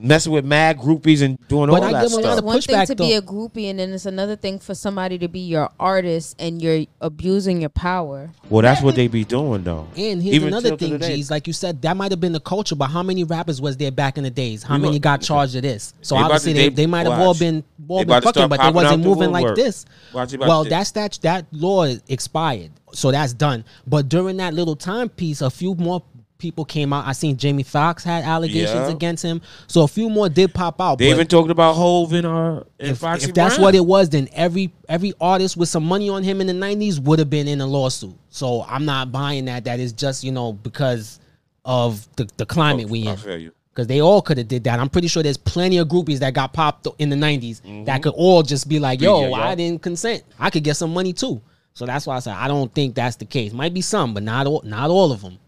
messing 0.00 0.32
with 0.32 0.44
mad 0.44 0.78
groupies 0.78 1.22
and 1.22 1.36
doing 1.48 1.68
But 1.68 1.82
all 1.82 1.88
I 1.88 1.92
that 1.92 2.02
give 2.02 2.12
him 2.12 2.16
lot 2.18 2.22
stuff. 2.22 2.38
of 2.38 2.44
one 2.44 2.60
thing 2.60 2.76
pushback, 2.76 2.86
to 2.86 2.94
be 2.96 3.12
a 3.14 3.22
groupie, 3.22 3.68
and 3.68 3.78
then 3.80 3.92
it's 3.92 4.06
another 4.06 4.36
thing 4.36 4.60
for 4.60 4.74
somebody 4.74 5.18
to 5.18 5.26
be 5.28 5.40
your 5.40 5.70
artist 5.80 6.36
and 6.38 6.62
you're 6.62 6.84
abusing 7.00 7.60
your 7.60 7.70
power. 7.70 8.30
Well, 8.48 8.62
that's 8.62 8.80
what 8.80 8.94
they 8.94 9.08
be 9.08 9.24
doing 9.24 9.64
though. 9.64 9.88
And 9.96 10.22
here's 10.22 10.36
Even 10.36 10.48
another 10.48 10.76
thing, 10.76 10.92
today. 10.92 11.16
G's. 11.16 11.30
Like 11.30 11.46
you 11.48 11.52
said, 11.52 11.82
that 11.82 11.96
might 11.96 12.12
have 12.12 12.20
been 12.20 12.32
the 12.32 12.40
culture, 12.40 12.76
but 12.76 12.86
how 12.86 13.02
many 13.02 13.24
rappers 13.24 13.60
was 13.60 13.76
there 13.76 13.90
back 13.90 14.16
in 14.18 14.24
the 14.24 14.30
days? 14.30 14.62
How 14.62 14.76
We 14.76 14.82
many 14.82 14.98
got- 15.00 15.20
got 15.20 15.26
charged 15.26 15.56
of 15.56 15.62
this? 15.62 15.94
So 16.00 16.14
They 16.14 16.22
obviously 16.22 16.52
to- 16.52 16.58
they, 16.58 16.68
they- 16.68 16.74
they 16.74 16.86
might 16.86 17.06
have 17.06 17.18
all 17.18 17.34
been 17.34 17.64
all 17.88 18.04
been 18.04 18.22
fucking, 18.22 18.48
but 18.48 18.60
they 18.60 18.70
wasn't 18.70 18.92
out 18.92 19.02
the 19.02 19.08
moving 19.08 19.32
like 19.32 19.54
this. 19.56 19.84
Watch 20.14 20.32
it 20.32 20.40
Well, 20.40 20.62
to- 20.64 20.70
that's 20.70 20.92
that 20.92 21.18
that 21.22 21.46
law 21.52 21.86
expired, 22.08 22.70
so 22.92 23.10
that's 23.10 23.32
done. 23.32 23.64
But 23.86 24.08
during 24.08 24.36
that 24.36 24.54
little 24.54 24.76
timepiece, 24.76 25.40
a 25.40 25.50
few 25.50 25.74
more 25.74 26.02
people 26.38 26.64
came 26.64 26.92
out. 26.92 27.06
I 27.06 27.12
seen 27.12 27.36
Jamie 27.36 27.62
Foxx 27.64 28.04
had 28.04 28.24
allegations 28.24 28.70
Yeah. 28.88 28.90
against 28.90 29.24
him, 29.24 29.40
so 29.66 29.82
a 29.82 29.88
few 29.88 30.08
more 30.08 30.28
did 30.28 30.54
pop 30.54 30.80
out. 30.80 30.98
They 30.98 31.10
even 31.10 31.26
talked 31.26 31.50
about 31.50 31.74
Hove 31.74 32.12
and 32.12 32.26
uh 32.26 32.62
and 32.78 32.90
if, 32.92 32.98
Foxy 32.98 33.28
if 33.28 33.34
that's 33.34 33.56
Brown. 33.56 33.62
what 33.64 33.74
it 33.74 33.84
was, 33.84 34.08
then 34.08 34.28
every 34.32 34.72
every 34.88 35.12
artist 35.20 35.56
with 35.56 35.68
some 35.68 35.84
money 35.84 36.08
on 36.08 36.22
him 36.22 36.40
in 36.40 36.46
the 36.46 36.52
'90s 36.52 37.00
would 37.00 37.18
have 37.18 37.28
been 37.30 37.48
in 37.48 37.60
a 37.60 37.66
lawsuit. 37.66 38.14
So 38.30 38.64
I'm 38.68 38.84
not 38.84 39.10
buying 39.12 39.44
that. 39.46 39.64
That 39.64 39.80
is 39.80 39.92
just 39.92 40.24
you 40.24 40.32
know 40.32 40.52
because 40.52 41.20
of 41.64 42.08
the, 42.16 42.28
the 42.36 42.46
climate 42.46 42.88
we 42.88 43.06
I 43.06 43.10
in. 43.12 43.16
feel 43.18 43.36
you. 43.38 43.52
Because 43.74 43.86
they 43.86 44.00
all 44.00 44.22
could 44.22 44.38
have 44.38 44.48
did 44.48 44.64
that. 44.64 44.80
I'm 44.80 44.88
pretty 44.88 45.06
sure 45.06 45.22
there's 45.22 45.36
plenty 45.36 45.78
of 45.78 45.86
groupies 45.86 46.18
that 46.18 46.34
got 46.34 46.52
popped 46.52 46.88
in 46.98 47.10
the 47.10 47.16
'90s 47.16 47.84
that 47.86 48.02
could 48.02 48.14
all 48.14 48.42
just 48.42 48.68
be 48.68 48.78
like, 48.80 49.00
"Yo, 49.00 49.12
Mm-hmm. 49.22 49.30
Yeah, 49.32 49.38
yeah. 49.38 49.48
I 49.48 49.54
didn't 49.54 49.82
consent. 49.82 50.22
I 50.38 50.50
could 50.50 50.64
get 50.64 50.76
some 50.76 50.92
money 50.92 51.12
too." 51.12 51.40
So 51.74 51.86
that's 51.86 52.06
why 52.06 52.16
I 52.16 52.18
said 52.18 52.34
I 52.34 52.48
don't 52.48 52.74
think 52.74 52.96
that's 52.96 53.14
the 53.16 53.24
case. 53.24 53.52
Might 53.52 53.72
be 53.74 53.80
some, 53.82 54.14
but 54.14 54.24
not 54.24 54.46
all, 54.48 54.62
not 54.64 54.90
all 54.90 55.12
of 55.12 55.20
them. 55.22 55.38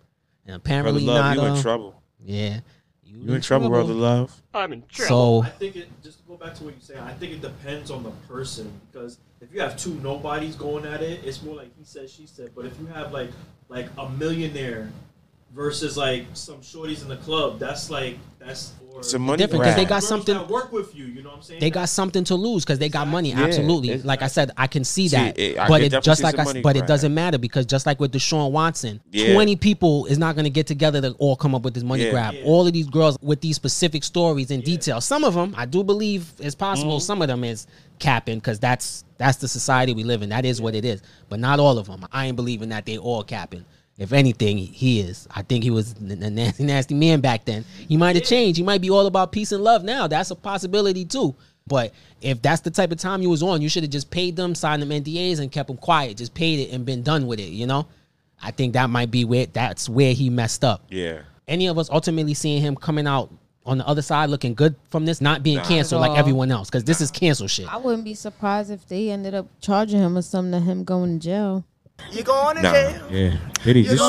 And 0.50 0.62
Brother 0.62 0.80
apparently 0.80 1.06
Love, 1.06 1.24
not. 1.24 1.36
you 1.36 1.48
in 1.48 1.52
uh, 1.58 1.62
trouble. 1.62 2.02
Yeah, 2.24 2.60
You 3.04 3.34
in 3.34 3.40
trouble, 3.40 3.68
brother 3.68 3.94
Love. 3.94 4.42
I'm 4.52 4.72
in 4.72 4.82
trouble. 4.88 5.42
So 5.42 5.46
I 5.46 5.50
think 5.50 5.76
it 5.76 5.88
just 6.02 6.18
to 6.18 6.24
go 6.24 6.36
back 6.36 6.54
to 6.56 6.64
what 6.64 6.74
you 6.74 6.80
say. 6.80 6.98
I 6.98 7.12
think 7.12 7.32
it 7.32 7.40
depends 7.40 7.90
on 7.90 8.02
the 8.02 8.10
person 8.28 8.72
because 8.90 9.18
if 9.40 9.52
you 9.54 9.60
have 9.60 9.76
two 9.76 9.94
nobodies 9.94 10.56
going 10.56 10.84
at 10.84 11.02
it, 11.02 11.20
it's 11.24 11.42
more 11.42 11.54
like 11.54 11.70
he 11.78 11.84
said, 11.84 12.10
she 12.10 12.26
said. 12.26 12.50
But 12.54 12.66
if 12.66 12.78
you 12.80 12.86
have 12.86 13.12
like 13.12 13.30
like 13.68 13.88
a 13.96 14.08
millionaire 14.08 14.90
versus 15.54 15.96
like 15.96 16.26
some 16.34 16.58
shorties 16.60 17.02
in 17.02 17.08
the 17.08 17.16
club, 17.16 17.58
that's 17.58 17.90
like 17.90 18.16
that's 18.38 18.72
for 18.90 18.98
It's 19.00 19.12
a 19.14 19.18
money 19.18 19.36
different 19.38 19.62
because 19.64 19.76
they 19.76 19.84
got 19.84 20.02
something. 20.02 20.34
that 20.34 20.48
work 20.48 20.72
with 20.72 20.94
you. 20.96 21.04
You 21.04 21.22
know 21.22 21.30
what 21.30 21.36
I'm 21.36 21.42
saying? 21.42 21.60
They 21.60 21.70
got 21.70 21.88
something 21.88 22.24
to 22.24 22.34
lose 22.34 22.64
because 22.64 22.78
they 22.78 22.88
got 22.88 23.06
money. 23.08 23.30
Yeah, 23.30 23.40
absolutely. 23.42 23.90
it's- 23.90 24.04
Like 24.04 24.22
I 24.22 24.26
said, 24.28 24.50
I 24.56 24.66
can 24.66 24.84
see 24.84 25.08
See, 25.08 25.16
that. 25.16 25.38
it- 25.38 25.56
but 25.56 25.82
it 25.82 26.02
just 26.02 26.22
like 26.22 26.38
I, 26.38 26.44
money 26.44 26.60
s- 26.60 26.62
but 26.62 26.76
it 26.76 26.86
doesn't 26.86 27.12
matter 27.12 27.36
because 27.38 27.66
just 27.66 27.84
like 27.86 28.00
with 28.00 28.12
Deshaun 28.12 28.50
Watson, 28.52 29.00
Yeah. 29.12 29.34
twenty 29.34 29.56
people 29.56 30.06
is 30.06 30.18
not 30.18 30.34
going 30.36 30.44
to 30.44 30.50
get 30.50 30.66
together 30.66 31.00
to 31.02 31.10
all 31.18 31.36
come 31.36 31.54
up 31.54 31.62
with 31.62 31.74
this 31.74 31.82
money 31.84 32.04
Yeah. 32.04 32.10
grab. 32.10 32.34
Yeah. 32.34 32.44
All 32.44 32.66
of 32.66 32.72
these 32.72 32.88
girls 32.88 33.16
with 33.20 33.40
these 33.40 33.56
specific 33.56 34.02
stories 34.04 34.50
and 34.50 34.62
details. 34.64 35.04
Some 35.04 35.24
of 35.24 35.34
them, 35.34 35.54
I 35.56 35.66
do 35.66 35.84
believe, 35.84 36.32
it's 36.38 36.54
possible. 36.54 36.94
Mm-hmm. 36.96 37.00
Some 37.04 37.22
of 37.22 37.28
them 37.28 37.44
is 37.44 37.66
capping 37.98 38.38
because 38.38 38.58
that's 38.58 39.04
that's 39.18 39.36
the 39.36 39.48
society 39.48 39.92
we 39.92 40.02
live 40.04 40.22
in. 40.22 40.30
That 40.30 40.46
is 40.46 40.60
what 40.62 40.74
it 40.74 40.84
is. 40.86 41.02
But 41.28 41.40
not 41.40 41.60
all 41.60 41.76
of 41.78 41.86
them. 41.86 42.06
I 42.10 42.26
ain't 42.26 42.36
believing 42.36 42.70
that 42.70 42.86
they 42.86 42.96
all 42.96 43.22
capping. 43.22 43.66
If 43.98 44.12
anything, 44.12 44.56
he 44.56 45.00
is. 45.00 45.28
I 45.30 45.42
think 45.42 45.62
he 45.62 45.70
was 45.70 45.92
a 45.92 46.30
nasty, 46.30 46.64
nasty 46.64 46.94
man 46.94 47.20
back 47.20 47.44
then. 47.44 47.64
He 47.86 47.96
might 47.98 48.16
have 48.16 48.24
changed. 48.24 48.56
He 48.56 48.62
might 48.62 48.80
be 48.80 48.90
all 48.90 49.06
about 49.06 49.30
peace 49.30 49.52
and 49.52 49.62
love 49.62 49.84
now. 49.84 50.06
That's 50.06 50.30
a 50.30 50.34
possibility 50.34 51.04
too. 51.04 51.34
But 51.66 51.92
if 52.22 52.40
that's 52.40 52.62
the 52.62 52.70
type 52.70 52.92
of 52.92 52.98
time 52.98 53.20
you 53.20 53.28
was 53.28 53.42
on, 53.42 53.60
you 53.60 53.68
should 53.68 53.82
have 53.82 53.92
just 53.92 54.10
paid 54.10 54.36
them, 54.36 54.54
signed 54.54 54.80
them 54.82 54.88
NDAs, 54.88 55.38
and 55.38 55.52
kept 55.52 55.68
them 55.68 55.76
quiet. 55.76 56.16
Just 56.16 56.34
paid 56.34 56.60
it 56.60 56.72
and 56.72 56.86
been 56.86 57.02
done 57.02 57.26
with 57.26 57.38
it. 57.38 57.50
You 57.50 57.66
know, 57.66 57.86
I 58.42 58.50
think 58.50 58.72
that 58.72 58.88
might 58.88 59.10
be 59.10 59.24
where 59.24 59.46
that's 59.46 59.88
where 59.88 60.14
he 60.14 60.30
messed 60.30 60.64
up. 60.64 60.82
Yeah. 60.88 61.20
Any 61.46 61.66
of 61.66 61.78
us 61.78 61.90
ultimately 61.90 62.34
seeing 62.34 62.62
him 62.62 62.76
coming 62.76 63.06
out 63.06 63.30
on 63.66 63.78
the 63.78 63.86
other 63.86 64.02
side 64.02 64.30
looking 64.30 64.54
good 64.54 64.74
from 64.88 65.04
this, 65.04 65.20
not 65.20 65.42
being 65.42 65.58
Nah. 65.58 65.64
canceled 65.64 66.00
Not 66.00 66.10
like 66.10 66.18
everyone 66.18 66.50
else, 66.50 66.70
because 66.70 66.84
this 66.84 67.00
is 67.02 67.10
cancel 67.10 67.46
shit. 67.46 67.72
I 67.72 67.76
wouldn't 67.76 68.04
be 68.04 68.14
surprised 68.14 68.70
if 68.70 68.88
they 68.88 69.10
ended 69.10 69.34
up 69.34 69.46
charging 69.60 70.00
him 70.00 70.16
or 70.16 70.22
something 70.22 70.52
to 70.52 70.60
him 70.60 70.82
going 70.84 71.20
to 71.20 71.24
jail. 71.24 71.64
You 72.10 72.22
going 72.22 72.56
to 72.56 72.62
nah. 72.62 72.72
Jail? 72.72 73.02
Yeah. 73.10 73.36
Did 73.64 73.76
he 73.76 73.82
just 73.84 74.02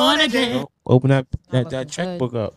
open 0.86 1.10
that 1.10 1.27
that, 1.51 1.69
that 1.69 1.89
checkbook 1.89 2.34
up? 2.34 2.56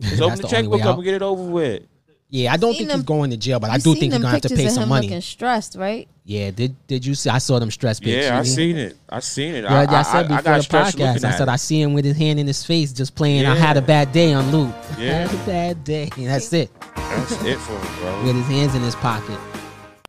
Just 0.00 0.20
open 0.20 0.36
the 0.36 0.42
the 0.42 0.48
checkbook 0.48 0.84
up 0.84 0.96
and 0.96 1.04
get 1.04 1.14
it 1.14 1.22
over 1.22 1.42
with. 1.42 1.82
Yeah, 2.28 2.52
I 2.52 2.56
don't 2.56 2.72
Seen 2.72 2.78
think 2.80 2.90
them- 2.90 2.98
he's 2.98 3.06
going 3.06 3.30
to 3.30 3.36
jail, 3.36 3.60
but 3.60 3.70
I 3.70 3.78
do 3.78 3.94
think 3.94 4.12
he's 4.12 4.12
gonna 4.12 4.28
have 4.28 4.40
to 4.40 4.48
pay 4.48 4.66
of 4.66 4.72
some 4.72 4.82
him 4.82 4.88
money. 4.88 5.06
Looking 5.06 5.20
stressed, 5.20 5.76
right? 5.76 6.08
Yeah, 6.24 6.50
did 6.50 6.74
did 6.88 7.06
you 7.06 7.14
see? 7.14 7.30
I 7.30 7.38
saw 7.38 7.60
them 7.60 7.70
stress 7.70 8.00
pics. 8.00 8.24
Yeah, 8.26 8.36
I 8.36 8.40
You- 8.40 8.44
seen 8.44 8.76
it. 8.76 8.96
I 9.08 9.20
seen 9.20 9.54
it. 9.54 9.62
Yeah, 9.62 9.72
I, 9.72 9.84
I, 9.84 9.98
I, 10.00 10.02
said 10.02 10.16
I, 10.32 10.36
before 10.36 10.36
I 10.36 10.40
got 10.40 10.44
the 10.44 10.76
podcast. 10.76 11.24
I 11.24 11.30
said 11.30 11.42
it. 11.42 11.48
I 11.48 11.56
see 11.56 11.80
him 11.80 11.94
with 11.94 12.04
his 12.04 12.16
hand 12.16 12.40
in 12.40 12.46
his 12.48 12.64
face, 12.64 12.92
just 12.92 13.14
playing. 13.14 13.46
I 13.46 13.54
had 13.54 13.76
a 13.76 13.82
bad 13.82 14.10
day 14.10 14.32
on 14.32 14.50
loop. 14.50 14.74
Yeah. 14.98 15.28
Had 15.28 15.34
a 15.34 15.46
bad 15.46 15.84
day. 15.84 16.10
And 16.16 16.26
that's 16.26 16.52
it. 16.52 16.68
That's 16.96 17.32
it 17.44 17.58
for 17.58 17.78
him, 17.78 17.96
bro. 18.00 18.24
With 18.24 18.36
his 18.36 18.46
hands 18.46 18.74
in 18.74 18.82
his 18.82 18.96
pocket. 18.96 19.38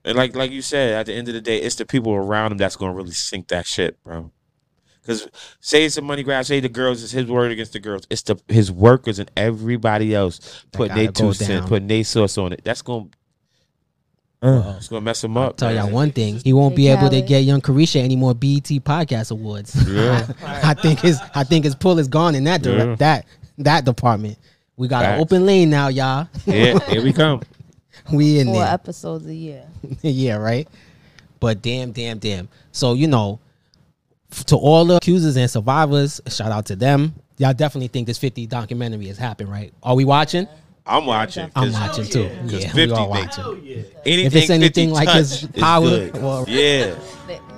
And 0.03 0.17
like 0.17 0.36
like 0.36 0.51
you 0.51 0.63
said, 0.63 0.93
at 0.93 1.06
the 1.06 1.13
end 1.13 1.27
of 1.27 1.36
the 1.36 1.41
day, 1.41 1.60
it's 1.60 1.75
the 1.75 1.86
people 1.86 2.13
around 2.13 2.51
him 2.53 2.58
that's 2.58 2.77
gonna 2.77 2.93
really 2.93 3.12
sink 3.12 3.49
that 3.49 3.67
shit, 3.67 4.01
bro. 4.03 4.32
Because 5.08 5.28
say 5.62 5.86
it's 5.86 5.96
a 5.98 6.02
money 6.02 6.22
grab, 6.22 6.43
say 6.46 6.60
the 6.60 6.67
girls 6.70 7.02
is 7.02 7.12
his 7.12 7.26
word 7.28 7.52
against 7.52 7.72
the 7.74 7.80
girls. 7.80 8.06
It's 8.10 8.24
the 8.24 8.38
his 8.50 8.70
workers 8.72 9.20
and 9.20 9.32
everybody 9.38 10.13
else 10.13 10.65
putting 10.74 10.96
their 10.98 11.12
two 11.12 11.32
cents, 11.34 11.65
putting 11.67 11.88
their 11.88 12.04
sauce 12.04 12.38
on 12.38 12.52
it. 12.52 12.62
That's 12.65 12.82
gonna 12.82 13.06
uh, 14.41 14.76
it's 14.78 14.88
gonna 14.88 15.02
mess 15.02 15.24
him 15.24 15.36
up. 15.38 15.58
Tell 15.58 15.74
y'all 15.74 15.89
one 15.89 16.12
thing: 16.12 16.39
he 16.43 16.54
won't 16.54 16.76
be 16.76 16.89
able 16.89 17.10
to 17.10 17.22
get 17.22 17.39
Young 17.39 17.62
Caresha 17.62 18.04
any 18.04 18.15
more 18.15 18.36
BET 18.36 18.63
podcast 18.84 19.32
awards. 19.32 19.76
Yeah. 19.89 20.28
I 20.43 20.74
think 20.74 21.00
his 21.00 21.20
I 21.34 21.43
think 21.43 21.63
his 21.65 21.74
pull 21.74 21.98
is 22.00 22.08
gone 22.08 22.36
in 22.36 22.43
that 22.43 22.62
direct, 22.62 22.88
Yeah. 22.89 22.96
that 22.96 23.26
that 23.60 23.86
department. 23.86 24.38
We 24.76 24.88
got 24.88 25.06
an 25.06 25.20
open 25.22 25.46
lane 25.46 25.72
now, 25.72 25.88
y'all. 25.88 26.28
Yeah, 26.46 26.78
here 26.88 27.02
we 27.02 27.13
come. 27.13 27.41
we 28.13 28.39
in 28.39 28.48
Four 28.48 28.56
there. 28.63 28.74
episodes 28.74 29.26
a 29.26 29.34
year. 29.34 29.63
yeah, 30.04 30.36
right. 30.36 30.67
But 31.39 31.63
damn, 31.63 31.91
damn, 31.93 32.20
damn. 32.20 32.48
So 32.72 32.93
you 32.93 33.08
know, 33.08 33.39
f- 33.41 33.46
to 34.48 34.56
all 34.56 34.86
the 34.86 34.96
accusers 34.98 35.38
and 35.38 35.50
survivors, 35.50 36.22
shout 36.28 36.52
out 36.52 36.66
to 36.68 36.76
them. 36.76 37.13
Y'all 37.38 37.54
definitely 37.54 37.88
think 37.88 38.08
this 38.08 38.18
50 38.18 38.48
documentary 38.48 39.08
has 39.08 39.18
happened, 39.18 39.50
right? 39.50 39.74
Are 39.84 39.96
we 39.96 40.06
watching? 40.06 40.48
I'm 40.86 41.06
watching. 41.06 41.52
I'm 41.56 41.72
watching 41.74 42.06
yeah. 42.06 42.10
too. 42.12 42.30
'Cause 42.50 42.63
Yeah, 42.63 42.74
we 42.74 42.92
all 42.92 43.10
watching. 43.10 43.44
Yeah. 43.63 43.76
Anything, 44.06 44.26
If 44.26 44.36
it's 44.36 44.50
anything 44.50 44.90
50 44.90 45.06
like 45.06 45.10
his 45.10 45.48
power, 45.58 46.10
well- 46.13 46.46
yeah. 46.48 46.96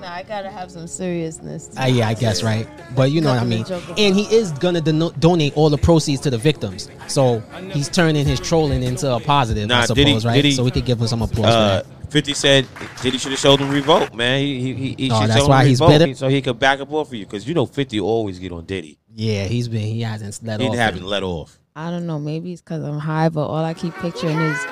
No, 0.02 0.08
I 0.08 0.24
gotta 0.24 0.50
have 0.50 0.72
some 0.72 0.88
seriousness. 0.88 1.70
Uh, 1.80 1.84
yeah, 1.86 2.08
I 2.08 2.14
guess 2.16 2.42
right. 2.42 2.68
But 2.96 3.12
you 3.12 3.20
know 3.22 3.30
what 3.34 3.42
I 3.42 3.46
mean. 3.46 3.64
to 3.66 3.70
joke 3.70 3.84
about. 3.84 4.00
And 4.00 4.16
he 4.16 4.24
is 4.36 4.52
gonna 4.54 4.82
dono- 4.82 5.12
donate 5.20 5.56
all 5.56 5.70
the 5.70 5.78
proceeds 5.78 6.22
to 6.22 6.30
the 6.30 6.38
victims. 6.38 6.90
So 7.08 7.44
he's 7.72 7.88
turning 7.90 8.26
his 8.26 8.40
trolling 8.40 8.82
into 8.82 9.14
a 9.14 9.20
positive, 9.20 9.68
Nah, 9.68 9.82
I 9.82 9.86
did 9.88 9.98
he- 9.98 10.04
suppose, 10.14 10.26
right? 10.26 10.36
did 10.36 10.46
he- 10.46 10.52
so 10.54 10.64
we 10.64 10.72
could 10.72 10.86
give 10.86 11.00
him 11.02 11.08
some 11.08 11.22
applause 11.22 11.54
Uh, 11.54 11.84
for 12.10 12.17
that. 12.17 12.26
50 12.26 12.34
said 12.34 12.67
Diddy 13.02 13.17
should 13.17 13.32
have 13.32 13.39
showed 13.39 13.60
him 13.60 13.69
revolt, 13.69 14.13
man. 14.13 14.39
He 14.41 14.60
he, 14.62 14.74
he, 14.74 14.95
he 14.98 15.12
Oh, 15.12 15.19
should 15.22 15.30
that's 15.30 15.39
show 15.39 15.45
him 15.45 15.50
why 15.50 15.65
he's 15.65 15.80
revolt 15.80 16.00
bitter? 16.00 16.15
so 16.15 16.28
he 16.28 16.41
could 16.41 16.60
back 16.60 16.80
up 16.80 16.91
off 16.91 17.08
of 17.08 17.13
you 17.13 17.26
because 17.26 17.48
you 17.48 17.54
know 17.54 17.65
50 17.65 18.00
always 18.00 18.39
get 18.39 18.52
on 18.52 18.65
Diddy. 18.65 18.98
Yeah, 19.15 19.43
he's 19.45 19.67
been 19.67 19.82
he 19.82 20.02
hasn't 20.02 20.39
let 20.43 20.60
He 20.62 20.67
off. 20.67 20.76
haven't 20.76 21.04
let 21.06 21.24
off. 21.24 21.58
I 21.76 21.89
don't 21.91 22.06
know. 22.08 22.19
Maybe 22.19 22.52
it's 22.54 22.62
because 22.62 22.84
I'm 22.84 23.00
high, 23.00 23.30
but 23.30 23.48
all 23.48 23.63
I 23.63 23.74
keep 23.74 23.93
picturing 23.95 24.38
is 24.39 24.63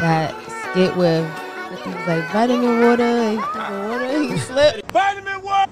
that 0.00 0.34
skit 0.70 0.96
with 0.96 1.24
he's 1.84 1.94
like 2.06 2.30
vitamin 2.32 2.80
water, 2.82 3.30
he 3.30 3.36
threw 3.36 3.62
the 3.62 3.88
water, 3.88 4.22
he 4.32 4.38
slipped. 4.48 4.92
Vitamin 4.92 5.42
what? 5.42 5.70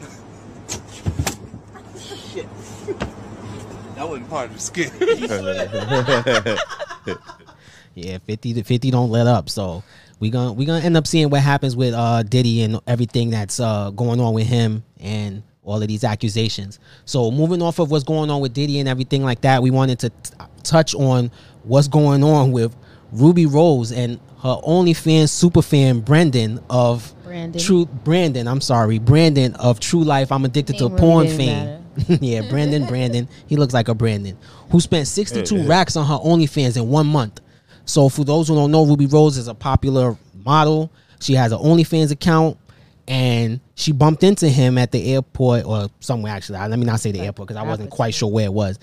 That 3.94 4.08
wasn't 4.08 4.28
part 4.28 4.50
of 4.50 4.54
the 4.54 4.60
skit. 4.60 4.90
Yeah, 7.96 8.18
50 8.18 8.54
to 8.54 8.64
50 8.64 8.90
don't 8.90 9.10
let 9.10 9.28
up. 9.28 9.48
So 9.48 9.84
we 10.24 10.30
gonna 10.30 10.54
we 10.54 10.64
gonna 10.64 10.82
end 10.82 10.96
up 10.96 11.06
seeing 11.06 11.28
what 11.28 11.42
happens 11.42 11.76
with 11.76 11.92
uh 11.92 12.22
Diddy 12.22 12.62
and 12.62 12.80
everything 12.86 13.28
that's 13.28 13.60
uh 13.60 13.90
going 13.90 14.20
on 14.20 14.32
with 14.32 14.46
him 14.46 14.82
and 14.98 15.42
all 15.62 15.82
of 15.82 15.86
these 15.86 16.02
accusations. 16.02 16.78
So 17.04 17.30
moving 17.30 17.60
off 17.60 17.78
of 17.78 17.90
what's 17.90 18.04
going 18.04 18.30
on 18.30 18.40
with 18.40 18.54
Diddy 18.54 18.80
and 18.80 18.88
everything 18.88 19.22
like 19.22 19.42
that, 19.42 19.62
we 19.62 19.70
wanted 19.70 19.98
to 19.98 20.08
t- 20.08 20.30
touch 20.62 20.94
on 20.94 21.30
what's 21.64 21.88
going 21.88 22.24
on 22.24 22.52
with 22.52 22.74
Ruby 23.12 23.44
Rose 23.44 23.92
and 23.92 24.18
her 24.42 24.56
OnlyFans 24.66 25.28
super 25.28 25.60
fan 25.60 26.00
Brendan 26.00 26.58
of 26.70 27.14
Brandon. 27.22 27.60
True 27.60 27.84
Brandon. 27.84 28.48
I'm 28.48 28.62
sorry, 28.62 28.98
Brandon 28.98 29.54
of 29.56 29.78
True 29.78 30.04
Life. 30.04 30.32
I'm 30.32 30.46
addicted 30.46 30.78
to 30.78 30.84
Name 30.84 30.92
really 30.94 31.00
porn 31.00 31.26
didn't 31.26 31.36
fame. 31.36 32.18
yeah, 32.22 32.48
Brandon. 32.48 32.86
Brandon. 32.86 33.28
He 33.46 33.56
looks 33.56 33.74
like 33.74 33.88
a 33.88 33.94
Brandon 33.94 34.38
who 34.70 34.80
spent 34.80 35.06
62 35.06 35.68
racks 35.68 35.96
on 35.96 36.06
her 36.06 36.16
OnlyFans 36.16 36.78
in 36.78 36.88
one 36.88 37.06
month. 37.06 37.42
So 37.84 38.08
for 38.08 38.24
those 38.24 38.48
who 38.48 38.54
don't 38.54 38.70
know, 38.70 38.84
Ruby 38.84 39.06
Rose 39.06 39.36
is 39.36 39.48
a 39.48 39.54
popular 39.54 40.16
model. 40.44 40.90
She 41.20 41.34
has 41.34 41.52
an 41.52 41.58
OnlyFans 41.58 42.10
account, 42.10 42.58
and 43.06 43.60
she 43.74 43.92
bumped 43.92 44.22
into 44.22 44.48
him 44.48 44.78
at 44.78 44.92
the 44.92 45.12
airport 45.14 45.64
or 45.64 45.88
somewhere. 46.00 46.32
Actually, 46.32 46.58
let 46.58 46.78
me 46.78 46.84
not 46.84 47.00
say 47.00 47.12
the 47.12 47.20
airport 47.20 47.48
because 47.48 47.62
I 47.62 47.66
wasn't 47.66 47.90
quite 47.90 48.14
sure 48.14 48.30
where 48.30 48.46
it 48.46 48.52
was. 48.52 48.78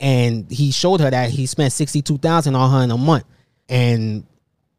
And 0.00 0.50
he 0.50 0.70
showed 0.70 1.00
her 1.00 1.10
that 1.10 1.30
he 1.30 1.46
spent 1.46 1.72
62,000 1.72 2.54
on 2.54 2.70
her 2.70 2.84
in 2.84 2.90
a 2.90 2.96
month, 2.96 3.24
and 3.68 4.24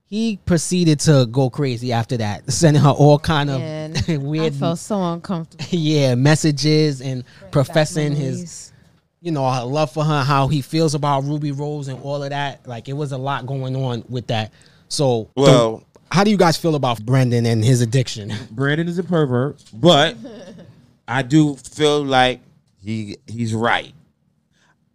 he 0.10 0.38
proceeded 0.46 1.00
to 1.02 1.28
go 1.28 1.50
crazy 1.50 1.94
after 1.94 2.18
that, 2.18 2.52
sending 2.52 2.82
her 2.82 2.90
all 2.90 3.20
kind 3.20 3.50
of 3.50 3.60
weird, 4.24 4.54
I 4.54 4.58
felt 4.58 4.80
so 4.80 5.02
uncomfortable. 5.14 5.66
yeah, 5.70 6.16
messages 6.16 7.02
and 7.02 7.24
professing 7.52 8.16
his. 8.16 8.74
You 9.22 9.32
know, 9.32 9.50
her 9.50 9.64
love 9.64 9.92
for 9.92 10.04
her, 10.04 10.24
how 10.24 10.48
he 10.48 10.62
feels 10.62 10.96
about 10.96 11.24
Ruby 11.24 11.52
Rose 11.52 11.88
and 11.88 12.02
all 12.04 12.24
of 12.24 12.30
that. 12.30 12.66
Like 12.68 12.88
it 12.90 12.94
was 12.94 13.12
a 13.12 13.18
lot 13.18 13.46
going 13.46 13.76
on 13.76 14.04
with 14.10 14.28
that. 14.28 14.52
So, 14.88 15.30
Well- 15.36 15.84
how 16.12 16.24
do 16.24 16.32
you 16.32 16.38
guys 16.38 16.58
feel 16.58 16.74
about 16.74 17.06
Brendan 17.06 17.46
and 17.46 17.64
his 17.64 17.82
addiction? 17.82 18.34
Brandon 18.52 18.88
is 18.88 18.98
a 18.98 19.04
pervert, 19.04 19.64
but 19.74 20.18
I 21.08 21.22
do 21.22 21.56
feel 21.56 22.04
like 22.04 22.42
he 22.82 23.18
he's 23.28 23.54
right. 23.54 23.94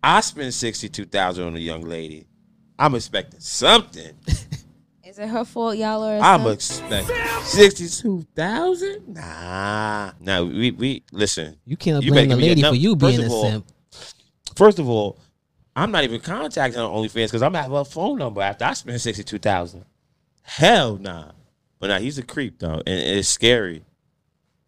I 0.02 0.20
spent 0.22 0.52
sixty 0.54 0.88
two 0.88 1.04
thousand 1.04 1.46
on 1.46 1.54
a 1.54 1.60
young 1.60 1.82
lady. 1.82 2.26
I'm 2.78 2.94
expecting 2.96 3.38
something. 3.40 4.12
Is 5.04 5.18
it 5.20 5.28
her 5.28 5.44
fault, 5.44 5.76
y'all 5.76 6.02
are? 6.02 6.18
I'm 6.18 6.44
expecting 6.50 7.14
sixty 7.42 7.86
two 7.88 8.26
thousand. 8.34 9.14
Nah, 9.14 10.10
nah. 10.18 10.42
We 10.42 10.72
we 10.72 11.04
listen. 11.12 11.56
You 11.64 11.76
can't 11.76 12.02
You 12.02 12.10
blame 12.10 12.30
the 12.30 12.34
better 12.34 12.40
give 12.48 12.56
me 12.56 12.62
a 12.62 12.66
lady 12.66 12.76
for 12.76 12.82
you 12.82 12.96
being 12.96 13.20
of 13.20 13.26
a 13.26 13.32
all, 13.32 13.42
simp. 13.50 13.66
First 14.56 14.78
of 14.78 14.88
all, 14.88 15.18
I'm 15.76 15.90
not 15.90 16.04
even 16.04 16.20
contacting 16.20 16.80
on 16.80 16.90
OnlyFans 16.90 17.26
because 17.26 17.42
I'm 17.42 17.52
gonna 17.52 17.62
have 17.62 17.72
a 17.72 17.84
phone 17.84 18.18
number 18.18 18.40
after 18.40 18.64
I 18.64 18.74
spend 18.74 19.00
sixty 19.00 19.24
two 19.24 19.38
thousand. 19.38 19.84
Hell 20.42 20.96
nah. 20.98 21.32
But 21.80 21.88
nah, 21.88 21.98
he's 21.98 22.18
a 22.18 22.22
creep 22.22 22.58
though, 22.60 22.80
and 22.86 22.86
it's 22.86 23.28
scary. 23.28 23.84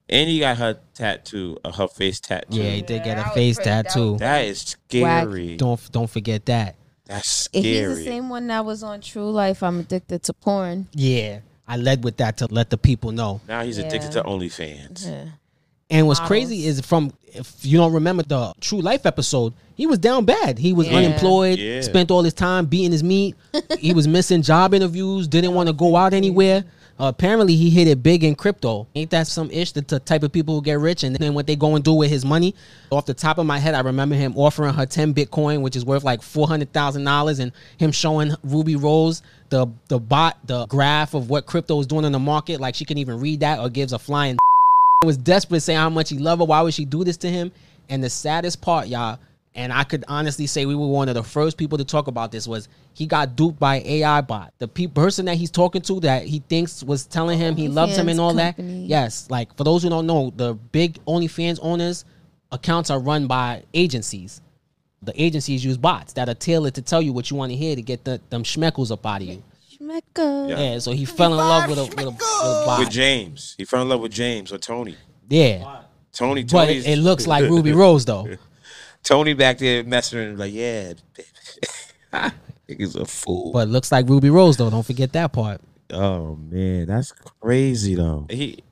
And 0.08 0.28
he 0.28 0.38
got 0.38 0.56
her 0.58 0.78
tattoo, 0.94 1.58
uh, 1.64 1.72
her 1.72 1.88
face 1.88 2.20
tattoo. 2.20 2.56
Yeah, 2.58 2.70
he 2.70 2.82
did 2.82 3.02
get 3.02 3.18
a 3.18 3.30
face 3.30 3.58
tattoo. 3.58 4.12
was- 4.12 4.20
That 4.20 4.44
is 4.44 4.60
scary. 4.60 5.56
Don't 5.56 5.80
don't 5.92 6.10
forget 6.10 6.46
that. 6.46 6.76
That's 7.06 7.28
scary. 7.28 7.64
If 7.66 7.88
he's 7.88 7.98
the 7.98 8.04
same 8.04 8.28
one 8.28 8.46
that 8.48 8.64
was 8.64 8.82
on 8.82 9.00
True 9.00 9.30
Life, 9.30 9.62
I'm 9.62 9.80
addicted 9.80 10.22
to 10.24 10.32
porn. 10.32 10.88
Yeah, 10.92 11.40
I 11.68 11.76
led 11.76 12.02
with 12.04 12.16
that 12.18 12.36
to 12.38 12.46
let 12.46 12.70
the 12.70 12.78
people 12.78 13.12
know. 13.12 13.40
Now 13.48 13.62
he's 13.62 13.78
addicted 13.78 14.12
to 14.12 14.22
OnlyFans. 14.22 15.06
Yeah. 15.06 15.24
And 15.90 16.06
what's 16.06 16.18
Models. 16.20 16.28
crazy 16.28 16.66
is 16.66 16.80
from 16.80 17.12
if 17.32 17.54
you 17.64 17.78
don't 17.78 17.92
remember 17.92 18.22
the 18.22 18.52
True 18.60 18.80
Life 18.80 19.06
episode, 19.06 19.52
he 19.76 19.86
was 19.86 19.98
down 19.98 20.24
bad. 20.24 20.58
He 20.58 20.72
was 20.72 20.88
Yeah. 20.88 20.96
unemployed, 20.96 21.58
Yeah. 21.58 21.80
spent 21.82 22.10
all 22.10 22.22
his 22.22 22.34
time 22.34 22.66
beating 22.66 22.92
his 22.92 23.04
meat. 23.04 23.36
he 23.78 23.92
was 23.92 24.08
missing 24.08 24.42
job 24.42 24.74
interviews, 24.74 25.28
didn't 25.28 25.54
want 25.54 25.68
to 25.68 25.72
go 25.72 25.94
out 25.96 26.12
anywhere. 26.12 26.64
Uh, 26.98 27.08
apparently, 27.08 27.54
he 27.54 27.68
hit 27.68 27.86
it 27.86 28.02
big 28.02 28.24
in 28.24 28.34
crypto. 28.34 28.86
Ain't 28.94 29.10
that 29.10 29.26
some 29.26 29.50
ish? 29.50 29.72
The 29.72 29.82
t- 29.82 29.98
type 29.98 30.22
of 30.22 30.32
people 30.32 30.54
who 30.54 30.62
get 30.62 30.80
rich 30.80 31.04
and 31.04 31.14
then 31.16 31.34
what 31.34 31.46
they 31.46 31.54
go 31.54 31.74
and 31.74 31.84
do 31.84 31.92
with 31.92 32.08
his 32.08 32.24
money. 32.24 32.54
Off 32.90 33.04
the 33.04 33.12
top 33.12 33.36
of 33.36 33.44
my 33.44 33.58
head, 33.58 33.74
I 33.74 33.80
remember 33.80 34.14
him 34.14 34.32
offering 34.34 34.72
her 34.72 34.86
ten 34.86 35.12
Bitcoin, 35.12 35.60
which 35.60 35.76
is 35.76 35.84
worth 35.84 36.04
like 36.04 36.22
four 36.22 36.48
hundred 36.48 36.72
thousand 36.72 37.04
dollars, 37.04 37.38
and 37.38 37.52
him 37.76 37.92
showing 37.92 38.34
Ruby 38.42 38.76
Rose 38.76 39.20
the 39.50 39.66
the 39.88 39.98
bot 40.00 40.38
the 40.46 40.64
graph 40.68 41.12
of 41.12 41.28
what 41.28 41.44
crypto 41.44 41.78
is 41.80 41.86
doing 41.86 42.06
in 42.06 42.12
the 42.12 42.18
market. 42.18 42.60
Like 42.62 42.74
she 42.74 42.86
can 42.86 42.96
even 42.96 43.20
read 43.20 43.40
that 43.40 43.58
or 43.60 43.68
gives 43.68 43.92
a 43.92 43.98
flying 43.98 44.38
was 45.04 45.16
desperate 45.16 45.60
saying 45.60 45.78
how 45.78 45.90
much 45.90 46.08
he 46.10 46.18
loved 46.18 46.40
her. 46.40 46.46
Why 46.46 46.62
would 46.62 46.74
she 46.74 46.84
do 46.84 47.04
this 47.04 47.18
to 47.18 47.30
him? 47.30 47.52
And 47.88 48.02
the 48.02 48.10
saddest 48.10 48.60
part, 48.62 48.88
y'all, 48.88 49.18
and 49.54 49.72
I 49.72 49.84
could 49.84 50.04
honestly 50.08 50.46
say 50.46 50.66
we 50.66 50.74
were 50.74 50.86
one 50.86 51.08
of 51.08 51.14
the 51.14 51.22
first 51.22 51.56
people 51.56 51.78
to 51.78 51.84
talk 51.84 52.08
about 52.08 52.32
this 52.32 52.46
was 52.46 52.68
he 52.92 53.06
got 53.06 53.36
duped 53.36 53.58
by 53.58 53.76
AI 53.84 54.20
bot. 54.22 54.52
The 54.58 54.68
pe- 54.68 54.86
person 54.86 55.26
that 55.26 55.36
he's 55.36 55.50
talking 55.50 55.82
to 55.82 56.00
that 56.00 56.24
he 56.26 56.40
thinks 56.40 56.82
was 56.82 57.06
telling 57.06 57.38
him 57.38 57.56
he 57.56 57.68
oh, 57.68 57.72
loves 57.72 57.96
him 57.96 58.08
and 58.08 58.20
all 58.20 58.34
that. 58.34 58.58
Yes, 58.58 59.30
like 59.30 59.54
for 59.56 59.64
those 59.64 59.82
who 59.82 59.88
don't 59.88 60.06
know, 60.06 60.32
the 60.34 60.54
big 60.54 61.02
OnlyFans 61.06 61.58
owners 61.62 62.04
accounts 62.52 62.90
are 62.90 63.00
run 63.00 63.26
by 63.26 63.64
agencies. 63.72 64.40
The 65.02 65.20
agencies 65.22 65.64
use 65.64 65.76
bots 65.76 66.14
that 66.14 66.28
are 66.28 66.34
tailored 66.34 66.74
to 66.74 66.82
tell 66.82 67.00
you 67.00 67.12
what 67.12 67.30
you 67.30 67.36
want 67.36 67.52
to 67.52 67.56
hear 67.56 67.76
to 67.76 67.82
get 67.82 68.04
the, 68.04 68.20
them 68.30 68.42
schmeckles 68.42 68.90
up 68.90 69.06
out 69.06 69.22
of 69.22 69.28
you. 69.28 69.42
Schmecka. 69.78 70.48
Yeah. 70.48 70.58
Yeah, 70.58 70.78
so 70.78 70.92
he 70.92 71.04
fell 71.04 71.32
in 71.32 71.38
love 71.38 71.68
with 71.68 71.78
a, 71.78 71.82
with 71.84 71.98
a, 71.98 72.10
with 72.10 72.16
a 72.16 72.62
bot. 72.66 72.78
With 72.80 72.90
James. 72.90 73.54
He 73.58 73.64
fell 73.64 73.82
in 73.82 73.88
love 73.88 74.00
with 74.00 74.12
James 74.12 74.52
or 74.52 74.58
Tony. 74.58 74.96
yeah, 75.28 75.80
Tony, 76.12 76.44
but 76.44 76.70
it, 76.70 76.86
it 76.86 76.98
looks 76.98 77.26
like 77.26 77.44
Ruby 77.44 77.72
Rose 77.82 78.04
though. 78.04 78.26
Tony 79.02 79.34
back 79.34 79.58
there 79.58 79.84
messing 79.84 80.18
with 80.18 80.28
him 80.28 80.36
like, 80.38 80.52
yeah. 80.52 80.94
He's 82.66 82.96
a 82.96 83.04
fool. 83.04 83.52
But 83.52 83.68
it 83.68 83.70
looks 83.70 83.92
like 83.92 84.08
Ruby 84.08 84.30
Rose 84.30 84.56
though. 84.56 84.70
Don't 84.70 84.86
forget 84.86 85.12
that 85.12 85.32
part. 85.32 85.60
oh 85.92 86.36
man, 86.36 86.86
that's 86.86 87.12
crazy 87.12 87.94
though. 87.94 88.26
He, 88.30 88.62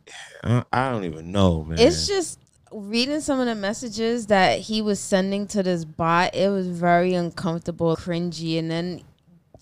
I, 0.42 0.64
I 0.72 0.90
don't 0.90 1.04
even 1.04 1.30
know, 1.32 1.64
man. 1.64 1.78
It's 1.78 2.06
just 2.06 2.38
reading 2.72 3.20
some 3.20 3.38
of 3.38 3.46
the 3.46 3.54
messages 3.54 4.26
that 4.26 4.58
he 4.58 4.82
was 4.82 4.98
sending 4.98 5.46
to 5.48 5.62
this 5.62 5.84
bot. 5.84 6.34
It 6.34 6.48
was 6.48 6.66
very 6.66 7.14
uncomfortable, 7.14 7.94
cringy, 7.96 8.58
and 8.58 8.70
then 8.70 9.02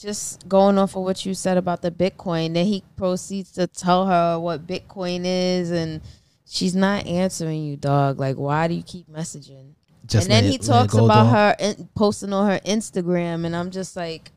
just 0.02 0.48
going 0.48 0.76
off 0.78 0.96
of 0.96 1.04
what 1.04 1.24
you 1.24 1.32
said 1.34 1.56
about 1.56 1.80
the 1.82 1.90
Bitcoin. 1.90 2.54
Then 2.54 2.66
he 2.66 2.82
proceeds 2.96 3.52
to 3.52 3.66
tell 3.66 4.06
her 4.06 4.38
what 4.38 4.66
Bitcoin 4.66 5.22
is, 5.24 5.70
and 5.70 6.00
she's 6.46 6.74
not 6.74 7.06
answering 7.06 7.62
you, 7.64 7.76
dog. 7.76 8.18
Like, 8.18 8.36
why 8.36 8.68
do 8.68 8.74
you 8.74 8.82
keep 8.82 9.08
messaging? 9.08 9.74
Just 10.04 10.24
and 10.26 10.32
then 10.32 10.44
let 10.44 10.50
he 10.50 10.56
it- 10.56 10.62
let 10.62 10.68
it 10.68 10.72
talks 10.72 10.94
go, 10.94 11.04
about 11.04 11.24
dog. 11.24 11.32
her 11.34 11.56
in, 11.60 11.88
posting 11.94 12.32
on 12.32 12.50
her 12.50 12.58
Instagram, 12.66 13.46
and 13.46 13.54
I'm 13.54 13.70
just 13.70 13.94
like, 13.96 14.32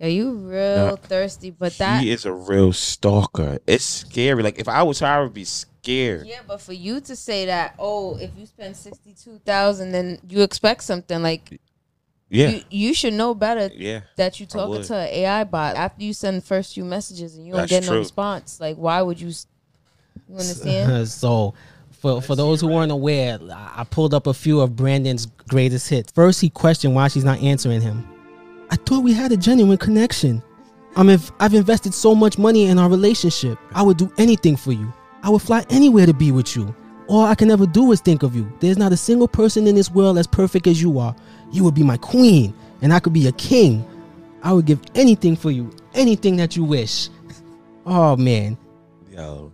are 0.00 0.08
you 0.08 0.32
real 0.32 0.86
Nah, 0.88 0.96
thirsty? 0.96 1.50
But 1.50 1.76
that 1.78 2.02
he 2.02 2.10
is 2.10 2.24
a 2.26 2.32
real 2.32 2.72
stalker. 2.72 3.58
It's 3.66 3.84
scary. 3.84 4.42
Like 4.42 4.58
if 4.58 4.66
I 4.68 4.82
was 4.82 4.98
her, 5.00 5.06
I 5.06 5.20
would 5.20 5.34
be 5.34 5.44
scared. 5.44 6.26
Yeah, 6.26 6.40
but 6.46 6.60
for 6.60 6.72
you 6.72 7.00
to 7.02 7.14
say 7.14 7.46
that, 7.46 7.74
oh, 7.78 8.16
if 8.16 8.30
you 8.36 8.46
spend 8.46 8.76
sixty 8.76 9.14
two 9.14 9.38
thousand, 9.44 9.92
then 9.92 10.18
you 10.28 10.40
expect 10.42 10.82
something 10.84 11.22
like 11.22 11.60
Yeah, 12.30 12.48
you, 12.48 12.62
you 12.70 12.94
should 12.94 13.14
know 13.14 13.34
better 13.34 13.70
yeah. 13.74 14.02
that 14.16 14.38
you 14.38 14.46
talking 14.46 14.84
to 14.84 14.94
an 14.94 15.08
AI 15.08 15.44
bot 15.44 15.74
after 15.74 16.04
you 16.04 16.12
send 16.12 16.36
the 16.36 16.46
first 16.46 16.74
few 16.74 16.84
messages 16.84 17.36
and 17.36 17.44
you 17.44 17.54
don't 17.54 17.68
get 17.68 17.82
no 17.82 17.88
true. 17.88 17.98
response. 17.98 18.60
Like, 18.60 18.76
why 18.76 19.02
would 19.02 19.20
you? 19.20 19.32
You 20.28 20.34
understand? 20.36 21.08
so 21.08 21.54
for 21.90 22.22
for 22.22 22.36
those 22.36 22.60
who 22.60 22.68
weren't 22.68 22.92
aware, 22.92 23.38
I 23.52 23.72
I 23.78 23.84
pulled 23.84 24.14
up 24.14 24.28
a 24.28 24.34
few 24.34 24.60
of 24.60 24.76
Brandon's 24.76 25.26
greatest 25.48 25.88
hits. 25.88 26.12
First, 26.12 26.40
he 26.40 26.50
questioned 26.50 26.94
why 26.94 27.08
she's 27.08 27.24
not 27.24 27.40
answering 27.40 27.80
him. 27.80 28.08
I 28.70 28.76
thought 28.76 29.02
we 29.02 29.12
had 29.12 29.32
a 29.32 29.36
genuine 29.36 29.78
connection. 29.78 30.40
I'm 30.94 31.08
if 31.08 31.32
I've 31.40 31.54
invested 31.54 31.94
so 31.94 32.14
much 32.14 32.38
money 32.38 32.66
in 32.66 32.78
our 32.78 32.88
relationship. 32.88 33.58
I 33.74 33.82
would 33.82 33.96
do 33.96 34.12
anything 34.18 34.56
for 34.56 34.70
you. 34.70 34.92
I 35.24 35.30
would 35.30 35.42
fly 35.42 35.64
anywhere 35.68 36.06
to 36.06 36.14
be 36.14 36.30
with 36.30 36.54
you. 36.54 36.74
All 37.08 37.24
I 37.24 37.34
can 37.34 37.50
ever 37.50 37.66
do 37.66 37.90
is 37.90 38.00
think 38.00 38.22
of 38.22 38.36
you. 38.36 38.50
There's 38.60 38.78
not 38.78 38.92
a 38.92 38.96
single 38.96 39.26
person 39.26 39.66
in 39.66 39.74
this 39.74 39.90
world 39.90 40.16
as 40.16 40.28
perfect 40.28 40.68
as 40.68 40.80
you 40.80 41.00
are. 41.00 41.14
You 41.50 41.64
would 41.64 41.74
be 41.74 41.82
my 41.82 41.96
queen, 41.96 42.54
and 42.82 42.92
I 42.92 43.00
could 43.00 43.12
be 43.12 43.26
a 43.26 43.32
king. 43.32 43.84
I 44.42 44.52
would 44.52 44.66
give 44.66 44.80
anything 44.94 45.36
for 45.36 45.50
you, 45.50 45.70
anything 45.94 46.36
that 46.36 46.56
you 46.56 46.64
wish. 46.64 47.08
Oh 47.86 48.14
man, 48.14 48.58
Yo, 49.10 49.52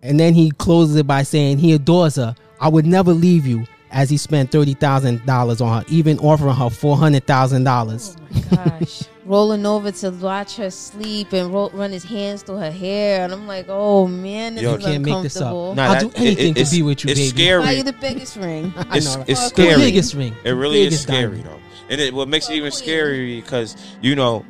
and 0.00 0.18
then 0.18 0.32
he 0.32 0.52
closes 0.52 0.94
it 0.94 1.08
by 1.08 1.24
saying 1.24 1.58
he 1.58 1.72
adores 1.72 2.14
her. 2.14 2.36
I 2.60 2.68
would 2.68 2.86
never 2.86 3.12
leave 3.12 3.46
you. 3.46 3.66
As 3.90 4.10
he 4.10 4.16
spent 4.18 4.50
thirty 4.52 4.74
thousand 4.74 5.24
dollars 5.24 5.60
on 5.60 5.80
her, 5.80 5.84
even 5.88 6.18
offering 6.18 6.54
her 6.54 6.68
four 6.70 6.96
hundred 6.96 7.26
thousand 7.26 7.64
dollars. 7.64 8.16
oh 8.34 8.40
my 8.50 8.78
gosh, 8.80 9.02
rolling 9.24 9.64
over 9.64 9.90
to 9.90 10.10
watch 10.10 10.56
her 10.56 10.70
sleep 10.70 11.32
and 11.32 11.52
ro- 11.52 11.70
run 11.72 11.90
his 11.90 12.04
hands 12.04 12.42
through 12.42 12.56
her 12.56 12.70
hair, 12.70 13.24
and 13.24 13.32
I'm 13.32 13.46
like, 13.46 13.64
oh 13.68 14.06
man, 14.06 14.54
this 14.56 14.62
Yo, 14.64 14.74
is 14.74 14.84
can't 14.84 15.04
make 15.04 15.22
this 15.22 15.36
up. 15.38 15.52
uncomfortable. 15.52 15.74
Nah, 15.74 15.82
I'll 15.84 15.94
that- 15.94 16.14
do 16.14 16.22
anything 16.22 16.54
to 16.54 16.70
be 16.70 16.82
with 16.82 17.02
you, 17.04 17.10
it's 17.12 17.20
baby. 17.20 17.30
Buy 17.32 17.62
Scary. 17.62 17.76
you 17.78 17.82
the 17.82 17.92
biggest 17.94 18.36
ring. 18.36 18.72
It's 18.92 19.16
know. 19.16 19.24
it's 19.26 19.40
Or 19.40 19.46
a 19.46 19.48
The 19.48 19.48
scary. 19.48 19.76
biggest 19.80 20.14
ring. 20.14 20.36
It 20.44 20.50
really 20.50 20.82
is 20.82 21.00
scary 21.00 21.38
diamond. 21.38 21.44
though, 21.46 21.60
and 21.90 22.00
it, 22.00 22.12
what 22.12 22.28
makes 22.28 22.48
it 22.50 22.54
even 22.54 22.70
queen. 22.70 22.72
scary 22.82 23.40
because 23.40 23.74
you 24.02 24.14
know, 24.14 24.44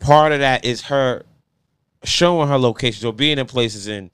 part 0.00 0.32
of 0.32 0.40
that 0.40 0.64
is 0.64 0.82
her 0.82 1.22
showing 2.04 2.48
her 2.48 2.58
locations 2.58 3.04
or 3.04 3.12
being 3.12 3.38
in 3.38 3.46
places 3.46 3.86
and 3.86 4.10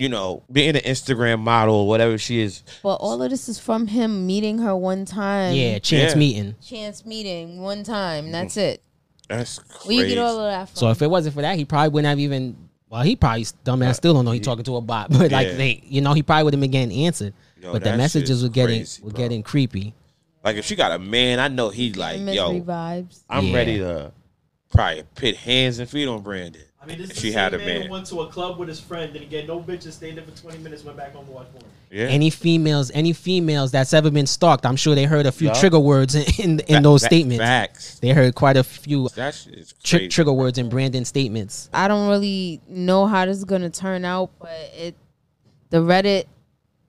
you 0.00 0.08
know 0.08 0.42
being 0.50 0.74
an 0.76 0.82
Instagram 0.82 1.40
model 1.40 1.74
or 1.74 1.86
whatever 1.88 2.16
she 2.16 2.40
is. 2.40 2.62
But 2.82 2.94
all 2.96 3.22
of 3.22 3.30
this 3.30 3.48
is 3.48 3.58
from 3.60 3.86
him 3.86 4.26
meeting 4.26 4.58
her 4.58 4.74
one 4.74 5.04
time. 5.04 5.54
Yeah, 5.54 5.78
chance 5.78 6.12
Yeah. 6.12 6.18
meeting. 6.18 6.54
Chance 6.66 7.04
meeting 7.04 7.60
one 7.60 7.84
time. 7.84 8.32
That's 8.32 8.56
it. 8.56 8.82
That's 9.28 9.58
Where 9.86 9.94
you 9.96 10.06
get 10.06 10.18
all 10.18 10.40
of 10.40 10.50
that 10.50 10.70
from? 10.70 10.76
So 10.76 10.90
if 10.90 11.02
it 11.02 11.08
wasn't 11.10 11.34
for 11.34 11.42
that, 11.42 11.56
he 11.56 11.64
probably 11.64 11.90
wouldn't 11.90 12.08
have 12.08 12.18
even. 12.18 12.56
Well, 12.88 13.02
he 13.02 13.14
probably 13.14 13.44
dumbass 13.44 13.96
still 13.96 14.14
don't 14.14 14.24
know 14.24 14.32
he 14.32 14.40
talking 14.40 14.64
to 14.64 14.76
a 14.76 14.80
bot, 14.80 15.10
but 15.10 15.30
like 15.30 15.46
Yeah. 15.48 15.54
they, 15.54 15.82
you 15.86 16.00
know, 16.00 16.12
he 16.14 16.22
probably 16.24 16.44
would 16.44 16.54
have 16.54 16.60
been 16.60 16.70
getting 16.72 17.04
answered. 17.04 17.34
Yo, 17.62 17.70
but 17.72 17.84
the 17.84 17.90
that 17.90 17.96
messages 17.98 18.28
shit's 18.40 18.42
were 18.42 18.48
getting 18.48 18.78
crazy, 18.80 19.02
were 19.02 19.10
bro. 19.10 19.18
getting 19.18 19.42
creepy. 19.42 19.94
like 20.42 20.56
if 20.56 20.64
she 20.64 20.74
got 20.74 20.90
a 20.92 20.98
man, 20.98 21.38
I 21.38 21.48
know 21.48 21.68
he'd 21.68 21.96
like 21.98 22.18
Misery 22.20 22.34
yo. 22.56 22.60
vibes. 22.62 23.20
I'm 23.28 23.46
Yeah. 23.48 23.54
ready 23.54 23.78
to 23.78 24.12
probably 24.72 25.02
put 25.14 25.36
hands 25.36 25.78
and 25.78 25.88
feet 25.88 26.08
on 26.08 26.22
Brandon. 26.22 26.62
I 26.82 26.86
mean, 26.86 26.96
this 26.98 27.10
is 27.10 27.18
she 27.18 27.30
the 27.30 27.38
had 27.38 27.52
a 27.54 27.58
man, 27.58 27.80
man. 27.80 27.90
went 27.90 28.06
to 28.06 28.22
a 28.22 28.28
club 28.28 28.58
with 28.58 28.68
his 28.68 28.80
friend, 28.80 29.12
didn't 29.12 29.28
get 29.28 29.46
no 29.46 29.60
bitches, 29.60 29.92
stayed 29.92 30.16
there 30.16 30.24
for 30.24 30.30
20 30.30 30.58
minutes, 30.58 30.82
went 30.82 30.96
back 30.96 31.12
home 31.12 31.26
to 31.26 31.30
watch 31.32 31.46
porn. 31.52 31.64
Yeah. 31.90 32.06
Any 32.06 32.30
females, 32.30 32.90
any 32.94 33.12
females 33.12 33.70
that's 33.70 33.92
ever 33.92 34.10
been 34.10 34.26
stalked, 34.26 34.64
I'm 34.64 34.76
sure 34.76 34.94
they 34.94 35.04
heard 35.04 35.26
a 35.26 35.32
few 35.32 35.48
Yeah. 35.48 35.54
trigger 35.60 35.78
words 35.78 36.14
in 36.14 36.22
in, 36.38 36.60
in 36.60 36.76
Fa- 36.76 36.82
those 36.82 37.02
fa- 37.02 37.06
statements. 37.08 37.42
Facts. 37.44 37.98
They 37.98 38.10
heard 38.10 38.34
quite 38.34 38.56
a 38.56 38.64
few 38.64 39.08
That 39.14 39.36
tri- 39.82 40.06
trigger 40.08 40.32
words 40.32 40.56
in 40.56 40.70
Brandon's 40.70 41.08
statements. 41.08 41.68
I 41.74 41.86
don't 41.86 42.08
really 42.08 42.60
know 42.66 43.06
how 43.06 43.26
this 43.26 43.36
is 43.36 43.44
gonna 43.44 43.68
turn 43.70 44.04
out, 44.06 44.30
but 44.40 44.50
it 44.74 44.94
the 45.68 45.78
Reddit 45.78 46.24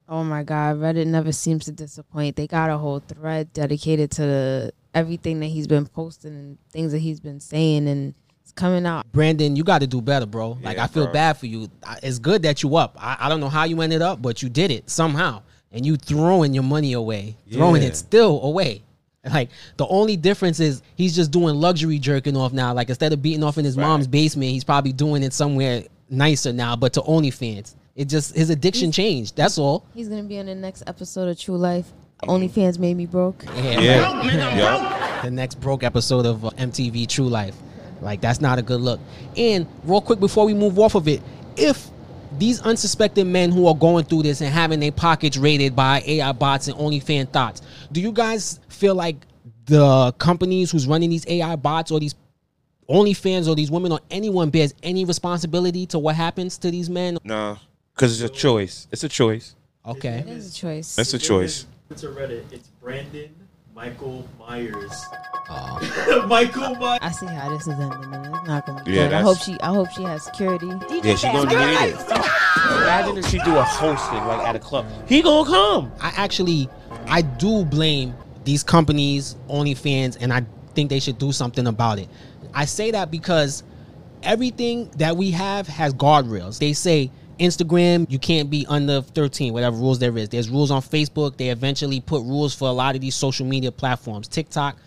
oh 0.08 0.24
my 0.24 0.44
god, 0.44 0.78
Reddit 0.78 1.08
never 1.08 1.32
seems 1.34 1.66
to 1.66 1.72
disappoint. 1.72 2.36
They 2.38 2.48
got 2.48 2.70
a 2.70 2.78
whole 2.78 3.00
thread 3.00 3.52
dedicated 3.54 4.12
to 4.12 4.22
the, 4.22 4.74
everything 4.94 5.40
that 5.40 5.48
he's 5.48 5.68
been 5.68 5.86
posting 5.86 6.32
and 6.34 6.58
things 6.70 6.92
that 6.92 7.00
he's 7.00 7.20
been 7.22 7.40
saying 7.40 7.88
and 7.88 8.14
it's 8.52 8.60
coming 8.60 8.86
out. 8.86 9.10
Brandon, 9.12 9.56
you 9.56 9.64
got 9.64 9.80
to 9.80 9.88
do 9.88 10.02
better, 10.02 10.26
bro. 10.26 10.58
Like 10.62 10.78
Yeah, 10.78 10.84
I 10.84 10.88
feel 10.88 11.06
bro. 11.06 11.14
bad 11.14 11.38
for 11.38 11.46
you. 11.46 11.70
It's 12.04 12.20
good 12.20 12.42
that 12.44 12.64
you 12.64 12.76
up. 12.76 12.98
I, 13.00 13.18
I 13.22 13.30
don't 13.30 13.40
know 13.40 13.50
how 13.50 13.64
you 13.64 13.82
ended 13.82 14.02
up, 14.02 14.22
but 14.22 14.42
you 14.44 14.50
did 14.50 14.72
it 14.72 14.90
somehow, 14.90 15.42
and 15.72 15.86
you 15.86 15.96
throwing 15.98 16.54
your 16.54 16.64
money 16.64 16.94
away, 16.94 17.36
throwing 17.52 17.82
Yeah. 17.82 17.90
it 17.90 17.96
still 17.96 18.42
away. 18.44 18.84
Like 19.24 19.50
the 19.78 19.86
only 19.88 20.18
difference 20.18 20.60
is 20.60 20.82
he's 20.96 21.16
just 21.16 21.30
doing 21.32 21.56
luxury 21.56 22.00
jerking 22.00 22.36
off 22.36 22.54
now. 22.54 22.74
Like 22.74 22.90
instead 22.90 23.14
of 23.14 23.22
beating 23.22 23.44
off 23.44 23.58
in 23.60 23.66
his 23.66 23.78
mom's 23.78 24.08
basement, 24.08 24.50
he's 24.52 24.64
probably 24.64 24.92
doing 24.94 25.22
it 25.24 25.32
somewhere 25.32 25.84
nicer 26.10 26.52
now, 26.52 26.76
but 26.76 26.94
to 26.94 27.02
OnlyFans. 27.02 27.76
It 27.96 28.06
just 28.06 28.36
his 28.36 28.50
addiction 28.50 28.92
changed. 28.92 29.36
That's 29.36 29.58
all. 29.60 29.86
He's 29.94 30.10
gonna 30.10 30.24
be 30.24 30.40
on 30.40 30.48
the 30.48 30.56
next 30.56 30.84
episode 30.88 31.30
of 31.30 31.38
True 31.40 31.58
Life. 31.58 31.92
OnlyFans 32.24 32.80
made 32.80 32.96
me 32.98 33.06
broke. 33.06 33.44
Yeah. 33.58 33.80
Yeah. 33.80 34.58
Yup. 34.58 35.24
the 35.24 35.30
next 35.32 35.60
broke 35.60 35.84
episode 35.84 36.26
of 36.26 36.46
uh, 36.46 36.50
MTV 36.52 37.08
True 37.08 37.28
Life. 37.30 37.56
Like 38.02 38.22
that's 38.22 38.42
not 38.42 38.60
a 38.60 38.62
good 38.62 38.82
look. 38.82 39.00
And 39.38 39.68
real 39.84 40.02
quick 40.02 40.20
before 40.20 40.46
we 40.46 40.54
move 40.54 40.78
off 40.80 40.96
of 40.96 41.08
it, 41.08 41.22
if 41.56 41.88
these 42.38 42.62
unsuspecting 42.62 43.32
men 43.32 43.52
who 43.52 43.68
are 43.68 43.76
going 43.76 44.06
through 44.06 44.24
this 44.24 44.42
and 44.42 44.50
having 44.52 44.80
their 44.80 44.92
pockets 44.92 45.38
raided 45.38 45.76
by 45.76 46.02
AI 46.06 46.32
bots 46.32 46.68
and 46.68 46.78
OnlyFans 46.78 47.30
thoughts, 47.30 47.62
do 47.92 48.02
you 48.02 48.12
guys 48.12 48.60
feel 48.70 48.96
like 48.96 49.18
the 49.66 50.12
companies 50.14 50.72
who's 50.72 50.88
running 50.88 51.10
these 51.10 51.26
AI 51.28 51.56
bots 51.56 51.92
or 51.92 52.00
these 52.00 52.16
OnlyFans 52.90 53.48
or 53.48 53.56
these 53.56 53.72
women 53.72 53.92
or 53.92 54.00
anyone 54.10 54.50
bears 54.50 54.74
any 54.84 55.06
responsibility 55.06 55.86
to 55.88 56.00
what 56.00 56.16
happens 56.16 56.58
to 56.60 56.72
these 56.72 56.90
men? 56.90 57.18
Nah. 57.24 57.58
Because 57.94 58.20
it's 58.22 58.32
a 58.32 58.34
choice. 58.34 58.88
It's 58.92 59.04
a 59.04 59.10
choice. 59.10 59.56
Okay. 59.86 60.20
It 60.20 60.30
is 60.30 60.52
a 60.52 60.56
choice. 60.56 60.98
It's 60.98 61.14
a 61.14 61.20
choice. 61.20 61.66
name 61.66 61.96
is- 61.96 62.02
To 62.02 62.08
Reddit, 62.08 62.44
it's 62.52 62.70
Brandon 62.82 63.30
Michael 63.82 64.28
Myers. 64.38 65.06
Oh. 65.50 66.26
Michael 66.30 66.76
Myers. 66.76 67.00
I 67.02 67.10
see 67.12 67.26
how 67.26 67.50
this 67.50 67.64
is 67.64 67.70
ending. 67.70 68.14
and 68.14 68.28
It's 68.28 68.48
not 68.48 68.64
gonna 68.68 68.84
be 68.84 68.92
Yeah, 68.92 69.08
good. 69.08 69.14
I 69.14 69.22
hope 69.22 69.40
she. 69.40 69.60
I 69.60 69.74
hope 69.74 69.90
she 69.90 70.04
has 70.04 70.24
security. 70.24 70.68
Yeah, 70.68 71.16
she 71.16 71.26
gonna 71.32 71.50
need 71.50 71.90
it. 71.90 72.00
Imagine 72.00 73.18
if 73.18 73.26
she 73.28 73.40
do 73.40 73.58
a 73.58 73.64
hosting 73.64 74.24
like 74.28 74.48
at 74.48 74.56
a 74.56 74.60
club. 74.60 74.86
He 75.08 75.24
gonna 75.24 75.50
come. 75.50 75.92
I 76.00 76.14
actually 76.16 76.70
I 77.08 77.24
do 77.24 77.66
blame 77.66 78.14
these 78.44 78.62
companies, 78.62 79.36
OnlyFans, 79.50 80.16
and 80.22 80.32
I 80.32 80.46
think 80.76 80.92
they 80.92 81.00
should 81.00 81.18
do 81.18 81.32
something 81.32 81.66
about 81.66 81.98
it. 81.98 82.08
I 82.54 82.66
say 82.66 82.92
that 82.92 83.10
because 83.10 83.64
everything 84.22 84.92
that 84.98 85.18
we 85.18 85.32
have 85.32 85.68
has 85.68 85.96
guardrails. 85.96 86.60
They 86.60 86.74
say 86.74 87.10
Instagram, 87.42 88.10
you 88.10 88.20
can't 88.20 88.50
be 88.50 88.66
under 88.70 89.02
13, 89.02 89.52
whatever 89.52 89.76
rules 89.76 89.98
there 90.00 90.16
is. 90.18 90.30
There's 90.30 90.50
rules 90.50 90.70
on 90.70 90.82
Facebook. 90.82 91.38
They 91.38 91.50
eventually 91.50 92.00
put 92.00 92.22
rules 92.24 92.54
for 92.54 92.68
a 92.68 92.72
lot 92.72 92.94
of 92.96 93.02
these 93.02 93.16
social 93.16 93.46
media 93.46 93.72
platforms. 93.72 94.28
TikTok, 94.28 94.78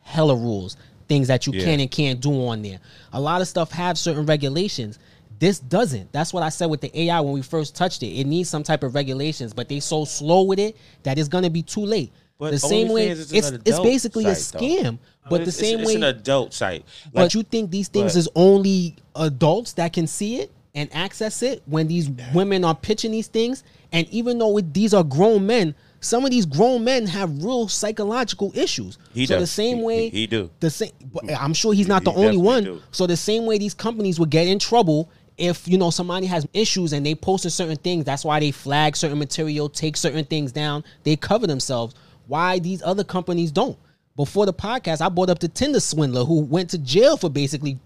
hella 0.00 0.36
rules. 0.36 0.76
Things 1.08 1.28
that 1.28 1.46
you 1.46 1.52
Yeah. 1.52 1.64
can 1.64 1.80
and 1.80 1.90
can't 1.90 2.20
do 2.20 2.46
on 2.46 2.62
there. 2.62 2.78
A 3.12 3.20
lot 3.20 3.40
of 3.40 3.48
stuff 3.48 3.72
have 3.72 3.98
certain 3.98 4.24
regulations. 4.24 4.98
This 5.38 5.58
doesn't. 5.58 6.12
That's 6.12 6.32
what 6.32 6.42
I 6.42 6.48
said 6.48 6.66
with 6.66 6.80
the 6.80 6.96
AI 6.98 7.20
when 7.20 7.32
we 7.32 7.42
first 7.42 7.74
touched 7.74 8.02
it. 8.02 8.06
It 8.08 8.26
needs 8.26 8.48
some 8.48 8.62
type 8.62 8.82
of 8.82 8.94
regulations, 8.94 9.52
but 9.52 9.68
they 9.68 9.80
so 9.80 10.04
slow 10.04 10.42
with 10.42 10.58
it 10.58 10.76
that 11.02 11.18
it's 11.18 11.28
gonna 11.28 11.50
be 11.50 11.62
too 11.62 11.84
late. 11.84 12.12
But 12.38 12.52
the 12.52 12.58
same 12.58 12.88
way, 12.88 13.08
it's 13.08 13.32
it's 13.32 13.80
basically 13.80 14.26
a 14.26 14.34
site, 14.34 14.60
though. 14.60 14.66
scam. 14.66 14.98
But 15.28 15.38
the 15.42 15.48
it's, 15.48 15.56
same 15.56 15.80
it's, 15.80 15.86
way, 15.88 15.94
it's 15.94 15.96
an 15.96 16.04
adult 16.04 16.54
site. 16.54 16.84
Like, 17.06 17.12
but 17.14 17.34
you 17.34 17.42
think 17.42 17.70
these 17.70 17.88
things 17.88 18.12
but- 18.12 18.18
is 18.20 18.28
only 18.34 18.94
adults 19.14 19.72
that 19.74 19.92
can 19.92 20.06
see 20.06 20.36
it 20.36 20.50
and 20.76 20.88
access 20.94 21.42
it 21.42 21.62
when 21.66 21.88
these 21.88 22.08
women 22.32 22.64
are 22.64 22.74
pitching 22.74 23.10
these 23.10 23.26
things? 23.26 23.64
And 23.92 24.08
even 24.10 24.38
though 24.38 24.56
it, 24.58 24.72
these 24.72 24.94
are 24.94 25.02
grown 25.02 25.46
men, 25.46 25.74
some 26.00 26.24
of 26.24 26.30
these 26.30 26.46
grown 26.46 26.84
men 26.84 27.06
have 27.06 27.42
real 27.42 27.66
psychological 27.66 28.52
issues. 28.54 28.98
He 29.12 29.26
so 29.26 29.40
the 29.40 29.46
same 29.46 29.78
He- 29.78 29.82
way 29.82 30.08
he- 30.10 30.20
he 30.20 30.26
do. 30.28 30.50
The 30.60 30.70
same, 30.70 30.90
hmm. 31.12 31.30
I'm 31.40 31.54
sure 31.54 31.72
he's 31.72 31.88
not 31.88 32.02
He 32.02 32.12
the 32.12 32.16
only 32.16 32.36
one. 32.36 32.64
do. 32.64 32.82
So 32.92 33.06
the 33.06 33.16
same 33.16 33.46
way 33.46 33.58
these 33.58 33.74
companies 33.74 34.20
would 34.20 34.30
get 34.30 34.46
in 34.46 34.58
trouble 34.60 35.08
if 35.38 35.66
you 35.68 35.76
know 35.78 35.90
somebody 35.90 36.26
has 36.26 36.46
issues 36.52 36.92
and 36.92 37.04
they 37.04 37.14
posting 37.14 37.50
certain 37.50 37.76
things. 37.76 38.04
That's 38.04 38.24
why 38.24 38.40
they 38.40 38.50
flag 38.50 38.96
certain 38.96 39.18
material, 39.18 39.68
take 39.68 39.96
certain 39.96 40.24
things 40.24 40.52
down. 40.52 40.84
They 41.02 41.16
cover 41.16 41.46
themselves. 41.46 41.94
Why 42.26 42.58
these 42.58 42.82
other 42.82 43.04
companies 43.04 43.50
don't? 43.52 43.78
Before 44.16 44.46
the 44.46 44.52
podcast, 44.54 45.00
I 45.04 45.08
brought 45.10 45.28
up 45.30 45.38
the 45.40 45.48
Tinder 45.48 45.78
swindler 45.80 46.24
who 46.24 46.40
went 46.40 46.70
to 46.70 46.78
jail 46.78 47.16
for 47.18 47.28
basically 47.28 47.78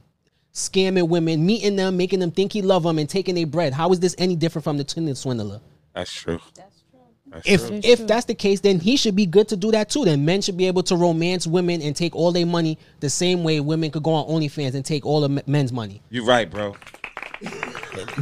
scamming 0.52 1.08
women, 1.08 1.44
meeting 1.46 1.76
them, 1.76 1.96
making 1.96 2.20
them 2.20 2.30
think 2.30 2.52
he 2.52 2.62
love 2.62 2.82
them, 2.82 2.98
and 2.98 3.08
taking 3.08 3.34
their 3.34 3.46
bread. 3.46 3.72
How 3.72 3.90
is 3.92 4.00
this 4.00 4.14
any 4.18 4.36
different 4.36 4.64
from 4.64 4.76
the 4.76 4.84
Tinder 4.84 5.14
swindler? 5.14 5.60
that's 5.94 6.12
true. 6.12 6.40
That's 6.54 7.46
If 7.46 7.66
true. 7.68 7.76
It's 7.76 7.86
if 7.86 7.98
true. 7.98 8.06
that's 8.06 8.24
the 8.26 8.34
case, 8.34 8.58
then 8.60 8.80
he 8.80 8.96
should 8.96 9.14
be 9.14 9.24
good 9.26 9.46
to 9.48 9.56
do 9.56 9.70
that 9.70 9.88
too. 9.90 10.04
Then 10.04 10.24
men 10.24 10.42
should 10.42 10.56
be 10.56 10.66
able 10.66 10.82
to 10.84 10.96
romance 10.96 11.46
women 11.46 11.80
and 11.80 11.94
take 11.94 12.16
all 12.16 12.32
their 12.32 12.46
money 12.46 12.76
the 12.98 13.08
same 13.10 13.44
way 13.44 13.60
women 13.60 13.90
could 13.92 14.02
go 14.02 14.12
on 14.12 14.26
OnlyFans 14.28 14.74
and 14.74 14.84
take 14.84 15.06
all 15.06 15.22
of 15.22 15.46
men's 15.46 15.72
money. 15.72 16.02
You're 16.10 16.24
right, 16.24 16.50
bro. 16.50 16.74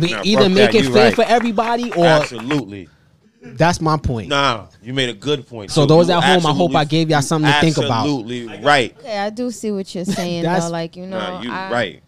We 0.00 0.10
Nah, 0.12 0.22
either 0.24 0.48
make 0.48 0.72
that, 0.72 0.74
it 0.76 0.84
fair 0.92 1.06
right. 1.06 1.14
for 1.14 1.24
everybody, 1.24 1.90
or 1.92 2.04
Absolutely. 2.04 2.88
that's 3.42 3.80
my 3.80 3.96
point. 3.96 4.28
Nah, 4.28 4.66
you 4.82 4.94
made 4.94 5.08
a 5.08 5.12
good 5.14 5.46
point. 5.46 5.70
So 5.70 5.82
too. 5.82 5.88
those 5.88 6.08
You 6.08 6.14
at 6.14 6.22
home, 6.24 6.46
I 6.46 6.52
hope 6.54 6.74
I 6.74 6.84
gave 6.84 7.10
y'all 7.10 7.22
something 7.22 7.50
to 7.50 7.60
think 7.60 7.76
about. 7.78 8.00
Absolutely 8.06 8.46
right. 8.62 8.96
Okay, 8.98 9.18
I 9.18 9.30
do 9.30 9.50
see 9.50 9.72
what 9.72 9.92
you're 9.94 10.04
saying 10.04 10.42
That's- 10.44 10.64
though. 10.66 10.70
Like 10.70 10.96
you 10.96 11.06
know, 11.06 11.18
Nah, 11.18 11.42
you 11.42 11.50
I, 11.50 11.70
right. 11.72 12.02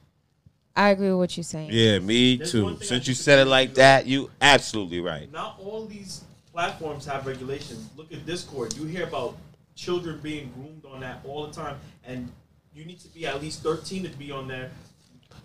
I 0.80 0.90
agree 0.90 1.10
with 1.10 1.18
what 1.18 1.36
you're 1.36 1.44
saying. 1.44 1.68
Yeah, 1.72 1.98
me 1.98 2.36
There's 2.36 2.52
too. 2.52 2.64
one 2.64 2.78
I 2.80 2.84
Since 2.84 3.06
you 3.06 3.12
said 3.12 3.38
it 3.38 3.44
like 3.50 3.74
that, 3.74 4.06
you 4.06 4.30
absolutely 4.40 5.00
right. 5.00 5.30
Not 5.30 5.60
all 5.62 5.84
these 5.84 6.24
platforms 6.54 7.04
have 7.04 7.26
regulations. 7.26 7.86
Look 7.98 8.10
at 8.10 8.24
Discord. 8.24 8.74
You 8.78 8.84
hear 8.86 9.04
about 9.04 9.36
children 9.76 10.20
being 10.22 10.50
groomed 10.54 10.82
on 10.90 11.00
that 11.00 11.20
all 11.26 11.46
the 11.46 11.52
time, 11.52 11.76
and 12.06 12.32
you 12.74 12.86
need 12.86 12.98
to 13.00 13.08
be 13.08 13.26
at 13.26 13.42
least 13.42 13.62
13 13.62 14.04
to 14.04 14.08
be 14.16 14.32
on 14.32 14.48
there. 14.48 14.70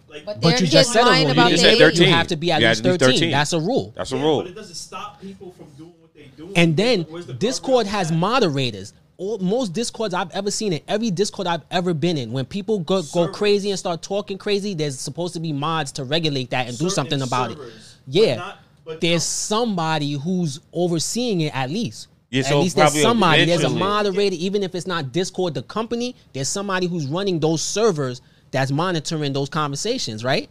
Like, 0.07 0.23
But 0.23 0.39
But 0.39 0.61
you 0.61 0.67
just 0.67 0.93
said 0.93 1.01
a 1.03 1.05
lying 1.05 1.23
rule. 1.25 1.33
about 1.33 1.51
You 1.51 1.57
the 1.57 1.63
said 1.63 1.73
age. 1.73 1.79
13. 1.79 2.01
You 2.07 2.13
have 2.13 2.27
to 2.27 2.37
be 2.37 2.51
at 2.53 2.61
Yeah, 2.61 2.69
least 2.69 2.83
13. 2.83 2.97
13. 2.99 3.31
That's 3.31 3.51
a 3.51 3.59
rule. 3.59 3.91
That's 3.93 4.13
a 4.13 4.15
yeah, 4.15 4.23
rule. 4.23 4.37
but 4.41 4.47
it 4.51 4.55
doesn't 4.55 4.75
stop 4.75 5.19
people 5.19 5.51
from 5.57 5.67
doing 5.77 5.93
what 5.99 6.13
they 6.13 6.29
do. 6.37 6.49
And 6.55 6.77
then 6.77 7.05
the 7.09 7.33
Discord 7.33 7.87
has 7.87 8.09
at? 8.09 8.17
moderators. 8.17 8.93
All, 9.17 9.37
most 9.39 9.71
Discords 9.73 10.13
I've 10.13 10.31
ever 10.31 10.51
seen 10.51 10.73
in 10.73 10.81
every 10.87 11.09
Discord 11.09 11.47
I've 11.47 11.63
ever 11.71 11.93
been 11.93 12.17
in, 12.17 12.31
when 12.33 12.45
people 12.45 12.79
go, 12.79 13.01
go 13.13 13.27
crazy 13.29 13.69
and 13.69 13.79
start 13.79 14.01
talking 14.01 14.37
crazy, 14.37 14.73
there's 14.73 14.99
supposed 14.99 15.33
to 15.35 15.39
be 15.39 15.53
mods 15.53 15.93
to 15.93 16.03
regulate 16.03 16.49
that 16.49 16.67
and 16.67 16.77
do 16.77 16.89
something 16.89 17.21
about 17.21 17.51
it. 17.51 17.57
servers, 17.57 17.95
but 18.05 18.13
Yeah, 18.13 18.35
not- 18.35 18.59
but 18.83 19.01
there's 19.01 19.21
no. 19.23 19.57
somebody 19.57 20.11
who's 20.13 20.59
overseeing 20.73 21.41
it 21.41 21.55
at 21.55 21.69
least. 21.71 22.07
Yeah, 22.29 22.41
at 22.41 22.47
so 22.47 22.61
least 22.61 22.75
there's 22.75 22.89
probably 22.89 23.01
somebody. 23.01 23.45
There's 23.45 23.59
a 23.61 23.65
eventually- 23.67 23.79
moderator, 23.79 24.35
even 24.35 24.63
if 24.63 24.75
it's 24.75 24.85
not 24.87 25.11
Discord, 25.13 25.53
the 25.53 25.63
company. 25.63 26.15
There's 26.33 26.49
somebody 26.49 26.87
who's 26.87 27.05
running 27.07 27.39
those 27.39 27.61
servers 27.61 28.21
that's 28.51 28.71
monitoring 28.71 29.31
those 29.33 29.49
conversations, 29.49 30.23
right? 30.23 30.49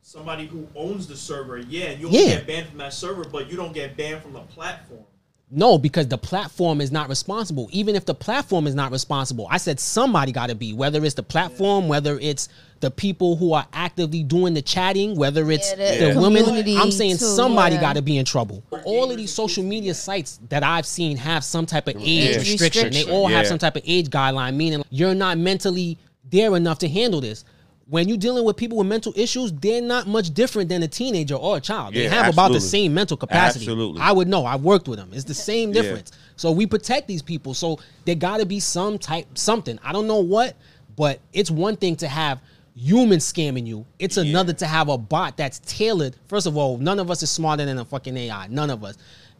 somebody 0.00 0.46
who 0.46 0.66
owns 0.74 1.06
the 1.06 1.14
server, 1.14 1.58
yeah, 1.58 1.90
you 1.90 2.06
only 2.06 2.18
Yeah. 2.20 2.36
get 2.36 2.46
banned 2.46 2.66
from 2.68 2.78
that 2.78 2.94
server, 2.94 3.24
but 3.24 3.50
you 3.50 3.58
don't 3.58 3.74
get 3.74 3.94
banned 3.94 4.22
from 4.22 4.32
the 4.32 4.40
platform. 4.40 5.02
No, 5.50 5.78
because 5.78 6.08
the 6.08 6.18
platform 6.18 6.80
is 6.80 6.92
not 6.92 7.08
responsible. 7.08 7.70
Even 7.72 7.96
if 7.96 8.04
the 8.04 8.14
platform 8.14 8.66
is 8.66 8.74
not 8.74 8.92
responsible, 8.92 9.46
I 9.50 9.56
said 9.56 9.80
somebody 9.80 10.30
got 10.30 10.48
to 10.50 10.54
be. 10.54 10.74
Whether 10.74 11.02
it's 11.04 11.14
the 11.14 11.22
platform, 11.22 11.88
whether 11.88 12.18
it's 12.18 12.50
the 12.80 12.90
people 12.90 13.36
who 13.36 13.54
are 13.54 13.66
actively 13.72 14.22
doing 14.22 14.52
the 14.52 14.60
chatting, 14.60 15.16
whether 15.16 15.50
it's 15.50 15.70
Yeah, 15.70 16.08
the 16.08 16.14
the 16.14 16.20
women. 16.20 16.44
I'm 16.78 16.90
saying 16.90 17.16
too, 17.16 17.24
somebody 17.24 17.76
yeah. 17.76 17.80
got 17.80 17.96
to 17.96 18.02
be 18.02 18.18
in 18.18 18.26
trouble. 18.26 18.62
All 18.84 19.10
of 19.10 19.16
these 19.16 19.32
social 19.32 19.64
media 19.64 19.94
sites 19.94 20.38
that 20.50 20.62
I've 20.62 20.86
seen 20.86 21.16
have 21.16 21.42
some 21.42 21.64
type 21.64 21.88
of 21.88 21.96
age 21.96 22.36
Age 22.36 22.36
restriction. 22.36 22.82
They 22.82 22.88
restriction. 22.88 23.10
all 23.14 23.26
have 23.28 23.46
some 23.46 23.58
type 23.58 23.76
of 23.76 23.82
age 23.86 24.08
guideline, 24.10 24.54
meaning 24.54 24.82
you're 24.90 25.14
not 25.14 25.38
mentally 25.38 25.96
there 26.30 26.54
enough 26.56 26.78
to 26.80 26.88
handle 26.88 27.22
this. 27.22 27.44
When 27.90 28.06
you're 28.06 28.18
dealing 28.18 28.44
with 28.44 28.56
people 28.56 28.76
with 28.76 28.86
mental 28.86 29.14
issues, 29.16 29.50
they're 29.50 29.80
not 29.80 30.06
much 30.06 30.34
different 30.34 30.68
than 30.68 30.82
a 30.82 30.88
teenager 30.88 31.36
or 31.36 31.56
a 31.56 31.60
child. 31.60 31.94
They 31.94 32.04
Yeah, 32.04 32.10
have 32.22 32.34
about 32.34 32.52
the 32.52 32.60
same 32.60 32.92
mental 32.92 33.16
capacity. 33.16 33.64
Absolutely. 33.64 34.02
I 34.02 34.12
would 34.12 34.28
know. 34.28 34.44
I've 34.44 34.60
worked 34.62 34.88
with 34.88 34.98
them. 34.98 35.08
It's 35.14 35.24
the 35.24 35.32
same 35.32 35.70
Yeah. 35.70 35.80
difference. 35.80 36.12
So 36.36 36.50
we 36.52 36.66
protect 36.66 37.08
these 37.08 37.22
people. 37.22 37.54
So 37.54 37.78
there 38.04 38.14
got 38.14 38.40
to 38.40 38.46
be 38.46 38.60
some 38.60 38.98
type 38.98 39.26
something. 39.38 39.78
I 39.82 39.92
don't 39.92 40.06
know 40.06 40.20
what, 40.20 40.54
but 40.96 41.20
it's 41.32 41.50
one 41.50 41.76
thing 41.76 41.96
to 41.96 42.08
have 42.08 42.40
humans 42.76 43.24
scamming 43.32 43.66
you. 43.66 43.86
It's 43.98 44.18
another 44.18 44.52
to 44.52 44.66
have 44.66 44.90
a 44.90 44.98
bot 44.98 45.38
that's 45.38 45.58
tailored. 45.60 46.14
First 46.28 46.46
of 46.46 46.58
all, 46.58 46.76
none 46.76 46.98
of 46.98 47.10
us 47.10 47.22
is 47.22 47.30
smarter 47.30 47.64
than 47.64 47.78
a 47.78 47.86
fucking 47.86 48.16
AI. 48.18 48.48
None 48.48 48.68
of 48.68 48.84
us. 48.84 48.96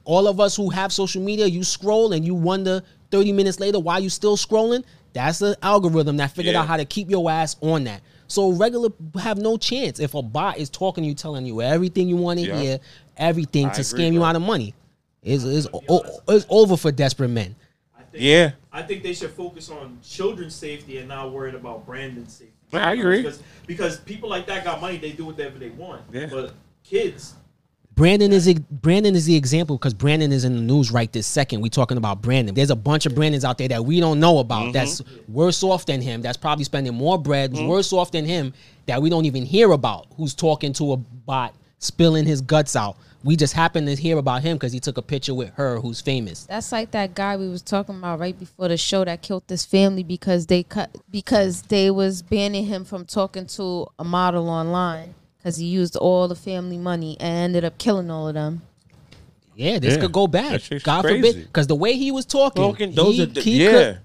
All 0.06 0.26
of 0.26 0.40
us 0.40 0.56
who 0.56 0.70
have 0.70 0.90
social 0.90 1.20
media, 1.20 1.46
you 1.46 1.62
scroll 1.64 2.14
and 2.14 2.24
you 2.24 2.34
wonder 2.34 2.82
30 3.10 3.30
minutes 3.32 3.60
later 3.60 3.78
why 3.78 3.98
you 3.98 4.08
still 4.08 4.38
scrolling. 4.38 4.84
That's 5.12 5.38
the 5.38 5.54
algorithm 5.62 6.16
that 6.16 6.30
figured 6.30 6.54
Yeah. 6.54 6.62
out 6.62 6.68
how 6.68 6.78
to 6.78 6.86
keep 6.86 7.10
your 7.10 7.30
ass 7.30 7.56
on 7.60 7.84
that. 7.84 8.00
So 8.28 8.50
regular 8.52 8.90
have 9.20 9.38
no 9.38 9.56
chance 9.56 9.98
if 10.00 10.14
a 10.14 10.22
bot 10.22 10.58
is 10.58 10.70
talking 10.70 11.02
to 11.04 11.08
you, 11.08 11.14
telling 11.14 11.46
you 11.46 11.60
everything 11.62 12.08
you 12.08 12.16
want 12.16 12.38
to 12.38 12.46
Yeah. 12.46 12.60
hear, 12.60 12.78
everything 13.16 13.66
I 13.66 13.72
to 13.72 13.80
agree, 13.80 14.04
scam 14.04 14.12
you 14.12 14.22
out 14.22 14.36
of 14.36 14.42
money. 14.42 14.74
Is 15.22 15.44
is 15.44 15.68
it's 16.28 16.46
over 16.48 16.76
for 16.76 16.92
desperate 16.92 17.28
men. 17.28 17.56
I 17.98 18.02
think, 18.02 18.22
Yeah. 18.22 18.52
I 18.72 18.82
think 18.82 19.02
they 19.02 19.14
should 19.14 19.30
focus 19.30 19.70
on 19.70 19.98
children's 20.02 20.54
safety 20.54 20.98
and 20.98 21.08
not 21.08 21.32
worried 21.32 21.54
about 21.54 21.84
Brandon's 21.84 22.32
safety. 22.32 22.52
I 22.72 22.92
agree. 22.92 23.22
Because, 23.22 23.42
because 23.66 23.96
people 24.00 24.28
like 24.28 24.46
that 24.46 24.62
got 24.62 24.80
money, 24.80 24.98
they 24.98 25.12
do 25.12 25.24
whatever 25.24 25.58
they 25.58 25.70
want. 25.70 26.02
Yeah. 26.12 26.26
But 26.30 26.52
kids, 26.84 27.34
Brandon 27.98 28.32
is 28.32 28.54
Brandon 28.70 29.16
is 29.16 29.26
the 29.26 29.34
example 29.34 29.76
because 29.76 29.92
Brandon 29.92 30.30
is 30.30 30.44
in 30.44 30.54
the 30.54 30.60
news 30.60 30.92
right 30.92 31.12
this 31.12 31.26
second. 31.26 31.62
We 31.62 31.68
talking 31.68 31.96
about 31.96 32.22
Brandon. 32.22 32.54
There's 32.54 32.70
a 32.70 32.76
bunch 32.76 33.06
of 33.06 33.12
Brandons 33.16 33.42
out 33.42 33.58
there 33.58 33.66
that 33.66 33.84
we 33.84 33.98
don't 33.98 34.20
know 34.20 34.38
about. 34.38 34.66
Mm-hmm. 34.66 34.72
That's 34.72 35.02
worse 35.26 35.64
off 35.64 35.84
than 35.84 36.00
him. 36.00 36.22
That's 36.22 36.36
probably 36.36 36.62
spending 36.62 36.94
more 36.94 37.18
bread. 37.18 37.50
Who's 37.50 37.62
worse 37.62 37.92
off 37.92 38.12
than 38.12 38.24
him 38.24 38.54
that 38.86 39.02
we 39.02 39.10
don't 39.10 39.24
even 39.24 39.44
hear 39.44 39.72
about. 39.72 40.06
Who's 40.16 40.32
talking 40.32 40.72
to 40.74 40.92
a 40.92 40.96
bot, 40.96 41.56
spilling 41.80 42.24
his 42.24 42.40
guts 42.40 42.76
out. 42.76 42.96
We 43.24 43.34
just 43.34 43.52
happen 43.52 43.84
to 43.86 43.96
hear 43.96 44.18
about 44.18 44.42
him 44.42 44.58
because 44.58 44.72
he 44.72 44.78
took 44.78 44.96
a 44.96 45.02
picture 45.02 45.34
with 45.34 45.52
her, 45.54 45.80
who's 45.80 46.00
famous. 46.00 46.44
That's 46.44 46.70
like 46.70 46.92
that 46.92 47.16
guy 47.16 47.36
we 47.36 47.48
was 47.48 47.62
talking 47.62 47.98
about 47.98 48.20
right 48.20 48.38
before 48.38 48.68
the 48.68 48.76
show 48.76 49.04
that 49.04 49.22
killed 49.22 49.42
this 49.48 49.64
family 49.64 50.04
because 50.04 50.46
they 50.46 50.62
cut 50.62 50.96
because 51.10 51.62
they 51.62 51.90
was 51.90 52.22
banning 52.22 52.66
him 52.66 52.84
from 52.84 53.06
talking 53.06 53.46
to 53.46 53.88
a 53.98 54.04
model 54.04 54.48
online 54.48 55.16
because 55.38 55.56
he 55.56 55.66
used 55.66 55.96
all 55.96 56.28
the 56.28 56.34
family 56.36 56.76
money 56.78 57.16
and 57.20 57.36
ended 57.44 57.64
up 57.64 57.78
killing 57.78 58.10
all 58.10 58.28
of 58.28 58.34
them. 58.34 58.62
Yeah, 59.56 59.78
this 59.78 59.94
Yeah. 59.94 60.00
could 60.02 60.12
go 60.12 60.26
That 60.28 60.50
bad. 60.50 60.62
shit's 60.62 60.84
God 60.84 61.02
crazy. 61.04 61.26
forbid, 61.32 61.46
because 61.46 61.66
the 61.66 61.74
way 61.74 61.94
he 61.96 62.10
was 62.12 62.24
talking, 62.24 62.62
Talking, 62.62 62.94
those 62.94 63.16
he- 63.16 63.22
are 63.22 63.26
the, 63.26 63.40
he 63.40 63.64
yeah. 63.64 63.70
could- 63.70 63.98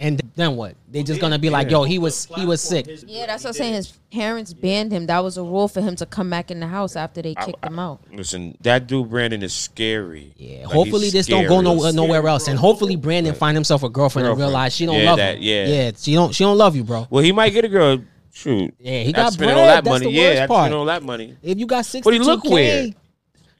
and 0.00 0.22
then 0.36 0.54
what? 0.54 0.74
They 0.88 1.02
just 1.02 1.20
gonna 1.20 1.40
be 1.40 1.50
like, 1.50 1.70
"Yo, 1.72 1.82
he 1.82 1.98
was 1.98 2.28
he 2.36 2.46
was 2.46 2.60
sick." 2.60 2.86
Yeah, 3.08 3.26
that's 3.26 3.42
what 3.42 3.50
I'm 3.50 3.54
saying. 3.54 3.74
His 3.74 3.92
parents 4.12 4.52
banned 4.52 4.92
him. 4.92 5.06
That 5.06 5.24
was 5.24 5.36
a 5.36 5.42
rule 5.42 5.66
for 5.66 5.80
him 5.80 5.96
to 5.96 6.06
come 6.06 6.30
back 6.30 6.52
in 6.52 6.60
the 6.60 6.68
house 6.68 6.94
after 6.94 7.20
they 7.20 7.34
kicked 7.34 7.64
him 7.64 7.80
out. 7.80 8.00
Listen, 8.14 8.56
that 8.60 8.86
dude 8.86 9.10
Brandon 9.10 9.42
is 9.42 9.52
scary. 9.52 10.34
Yeah, 10.36 10.66
Like, 10.66 10.72
hopefully 10.74 11.04
he's 11.04 11.14
this 11.14 11.26
don't 11.26 11.48
go 11.48 11.60
scary. 11.62 11.76
no, 11.80 11.90
nowhere 11.90 12.28
else, 12.28 12.46
and 12.46 12.56
hopefully 12.58 12.94
Brandon 12.94 13.34
find 13.34 13.56
himself 13.56 13.82
a 13.82 13.88
girlfriend, 13.88 14.28
and 14.28 14.36
Girlfriend. 14.36 14.50
realize 14.52 14.72
she 14.76 14.86
don't 14.86 15.00
Yeah, 15.00 15.10
love 15.10 15.16
that- 15.16 15.36
him. 15.38 15.42
yeah. 15.42 15.66
yeah, 15.66 15.90
she 15.98 16.14
don't 16.14 16.32
she 16.34 16.44
don't 16.44 16.58
love 16.58 16.76
you, 16.76 16.84
bro. 16.84 17.06
Well, 17.10 17.24
he 17.24 17.32
might 17.32 17.50
get 17.50 17.64
a 17.64 17.68
girl. 17.68 17.98
Shoot. 18.38 18.72
Yeah, 18.78 19.02
he 19.02 19.12
got 19.12 19.32
spending 19.32 19.56
bread. 19.56 19.58
all 19.58 19.66
that 19.66 19.82
That's 19.84 19.88
money. 20.00 20.06
the 20.06 20.12
yeah, 20.12 20.28
worst 20.28 20.38
after 20.42 20.48
part. 20.48 20.60
spending 20.62 20.78
all 20.78 20.84
that 20.84 21.02
money. 21.02 21.36
If 21.42 21.58
you 21.58 21.66
got 21.66 21.84
sixty 21.84 22.04
But 22.06 22.12
he 22.14 22.20
two 22.20 22.24
look 22.24 22.44
weird. 22.44 22.94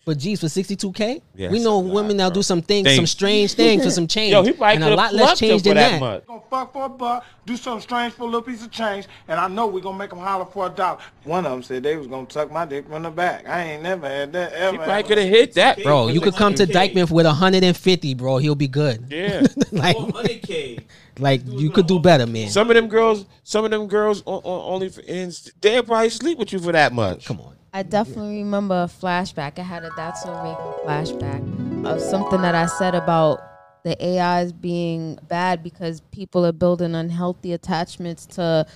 But 0.08 0.16
geez, 0.16 0.40
for 0.40 0.48
sixty 0.48 0.74
two 0.74 0.90
k, 0.90 1.20
Yeah, 1.36 1.50
we 1.50 1.58
know 1.62 1.82
that's 1.82 1.92
women 1.94 2.16
lot, 2.16 2.24
that 2.24 2.28
bro. 2.30 2.34
do 2.36 2.42
some 2.42 2.62
things, 2.62 2.86
Things. 2.86 2.96
some 2.96 3.06
strange 3.06 3.52
things 3.52 3.84
for 3.84 3.90
some 3.98 4.06
change, 4.06 4.32
Yo, 4.32 4.42
he 4.42 4.52
probably 4.52 4.76
and 4.76 4.84
a 4.84 4.96
lot 4.96 5.12
less 5.12 5.38
change 5.38 5.62
than 5.64 5.74
that 5.74 5.90
that. 5.90 6.00
much. 6.00 6.26
Gonna 6.26 6.40
fuck 6.48 6.72
for 6.72 6.86
a 6.86 6.88
buck, 6.88 7.26
do 7.44 7.58
something 7.58 7.82
strange 7.82 8.14
for 8.14 8.22
a 8.22 8.24
little 8.24 8.40
piece 8.40 8.64
of 8.64 8.70
change, 8.70 9.06
and 9.28 9.38
I 9.38 9.48
know 9.48 9.66
we 9.66 9.82
gonna 9.82 9.98
make 9.98 10.08
them 10.08 10.20
holler 10.20 10.46
for 10.46 10.66
a 10.66 10.70
dollar. 10.70 10.96
One 11.24 11.44
of 11.44 11.52
them 11.52 11.62
said 11.62 11.82
they 11.82 11.94
was 11.98 12.06
gonna 12.06 12.24
tuck 12.24 12.50
my 12.50 12.64
dick 12.64 12.88
from 12.88 13.02
the 13.02 13.10
back. 13.10 13.46
I 13.46 13.64
ain't 13.64 13.82
never 13.82 14.08
had 14.08 14.32
that 14.32 14.54
ever. 14.54 14.78
He 14.78 14.82
probably 14.82 15.02
could 15.02 15.18
have 15.18 15.28
hit 15.28 15.52
that, 15.56 15.82
Bro, 15.82 16.08
you 16.08 16.22
could 16.22 16.36
come 16.36 16.54
to 16.54 16.64
100K. 16.66 16.72
Dykeman 16.72 17.06
with 17.08 17.26
hundred 17.26 17.64
and 17.64 17.76
fifty, 17.76 18.14
bro. 18.14 18.38
He'll 18.38 18.54
be 18.54 18.66
good. 18.66 19.08
Yeah. 19.10 19.42
like, 19.72 19.94
Oh, 19.94 20.06
100K. 20.06 20.84
like 21.18 21.42
you 21.44 21.68
could 21.68 21.86
do 21.86 21.98
better, 21.98 22.26
man. 22.26 22.48
Some 22.48 22.70
of 22.70 22.76
them 22.76 22.88
girls, 22.88 23.26
some 23.44 23.66
of 23.66 23.70
them 23.72 23.88
girls 23.88 24.22
on, 24.24 24.40
on 24.42 24.80
OnlyFans, 24.80 25.50
they'll 25.60 25.82
probably 25.82 26.08
sleep 26.08 26.38
with 26.38 26.50
you 26.54 26.60
for 26.60 26.72
that 26.72 26.94
much. 26.94 27.26
Come 27.26 27.40
on. 27.42 27.57
I 27.78 27.84
definitely 27.84 28.38
remember 28.38 28.74
a 28.74 28.86
flashback. 28.88 29.60
I 29.60 29.62
had 29.62 29.84
a 29.84 29.90
That's 29.96 30.24
So 30.24 30.32
Raven 30.32 30.56
flashback 30.84 31.86
of 31.86 32.00
something 32.00 32.42
that 32.42 32.56
I 32.56 32.66
said 32.66 32.96
about 32.96 33.40
the 33.84 33.96
AIs 34.04 34.50
being 34.50 35.16
bad 35.28 35.62
because 35.62 36.00
people 36.10 36.44
are 36.44 36.50
building 36.50 36.96
unhealthy 36.96 37.52
attachments 37.52 38.26
to 38.26 38.66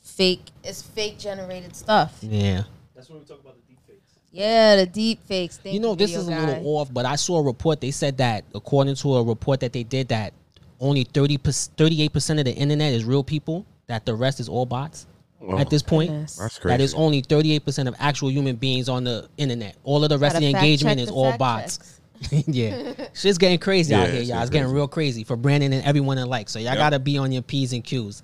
fake, 0.00 0.44
it's 0.62 0.80
fake 0.80 1.18
generated 1.18 1.74
stuff. 1.74 2.16
Yeah. 2.22 2.62
That's 2.94 3.10
when 3.10 3.18
we 3.18 3.24
talk 3.24 3.40
about 3.40 3.56
the 3.56 3.74
deepfakes. 3.74 3.98
Yeah, 4.30 4.76
the 4.76 4.86
deep 4.86 5.26
fakes. 5.26 5.58
Thank 5.58 5.74
You 5.74 5.80
know, 5.80 5.96
this 5.96 6.14
is 6.14 6.28
a 6.28 6.30
guy. 6.30 6.46
little 6.46 6.76
off, 6.76 6.94
but 6.94 7.04
I 7.04 7.16
saw 7.16 7.40
a 7.40 7.42
report. 7.42 7.80
They 7.80 7.90
said 7.90 8.18
that 8.18 8.44
according 8.54 8.94
to 8.94 9.16
a 9.16 9.24
report 9.24 9.58
that 9.58 9.72
they 9.72 9.82
did, 9.82 10.06
that 10.10 10.34
only 10.78 11.02
30 11.02 11.38
38 11.38 12.12
percent 12.12 12.38
of 12.38 12.44
the 12.44 12.54
internet 12.54 12.92
is 12.92 13.04
real 13.04 13.24
people. 13.24 13.66
That 13.88 14.06
the 14.06 14.14
rest 14.14 14.38
is 14.38 14.48
all 14.48 14.66
bots. 14.66 15.08
At 15.58 15.70
this 15.70 15.82
point, 15.82 16.10
Goodness. 16.10 16.36
That's 16.36 16.58
that 16.58 16.80
is 16.80 16.94
only 16.94 17.20
38 17.20 17.64
percent 17.64 17.88
of 17.88 17.94
actual 17.98 18.30
human 18.30 18.56
beings 18.56 18.88
on 18.88 19.04
the 19.04 19.28
internet. 19.36 19.76
All 19.84 20.02
of 20.04 20.10
the 20.10 20.18
rest 20.18 20.36
of 20.36 20.42
Gotta 20.42 20.52
the 20.52 20.58
engagement 20.58 21.00
is 21.00 21.08
the 21.08 21.14
all 21.14 21.36
bots. 21.36 21.78
checks. 21.78 22.00
yeah, 22.46 22.92
shit's 23.14 23.38
getting 23.38 23.58
crazy 23.58 23.94
out 23.94 24.02
Yeah, 24.06 24.12
here, 24.12 24.20
it's 24.20 24.28
y'all. 24.28 24.36
getting 24.36 24.42
It's 24.42 24.50
getting 24.50 24.64
crazy. 24.66 24.74
real 24.76 24.88
crazy 24.88 25.24
for 25.24 25.36
Brandon 25.36 25.72
and 25.72 25.84
everyone 25.84 26.18
alike. 26.18 26.48
So 26.48 26.58
y'all 26.58 26.66
Yep. 26.74 26.76
gotta 26.78 26.98
be 27.00 27.18
on 27.18 27.32
your 27.32 27.42
p's 27.42 27.72
and 27.72 27.82
q's. 27.84 28.22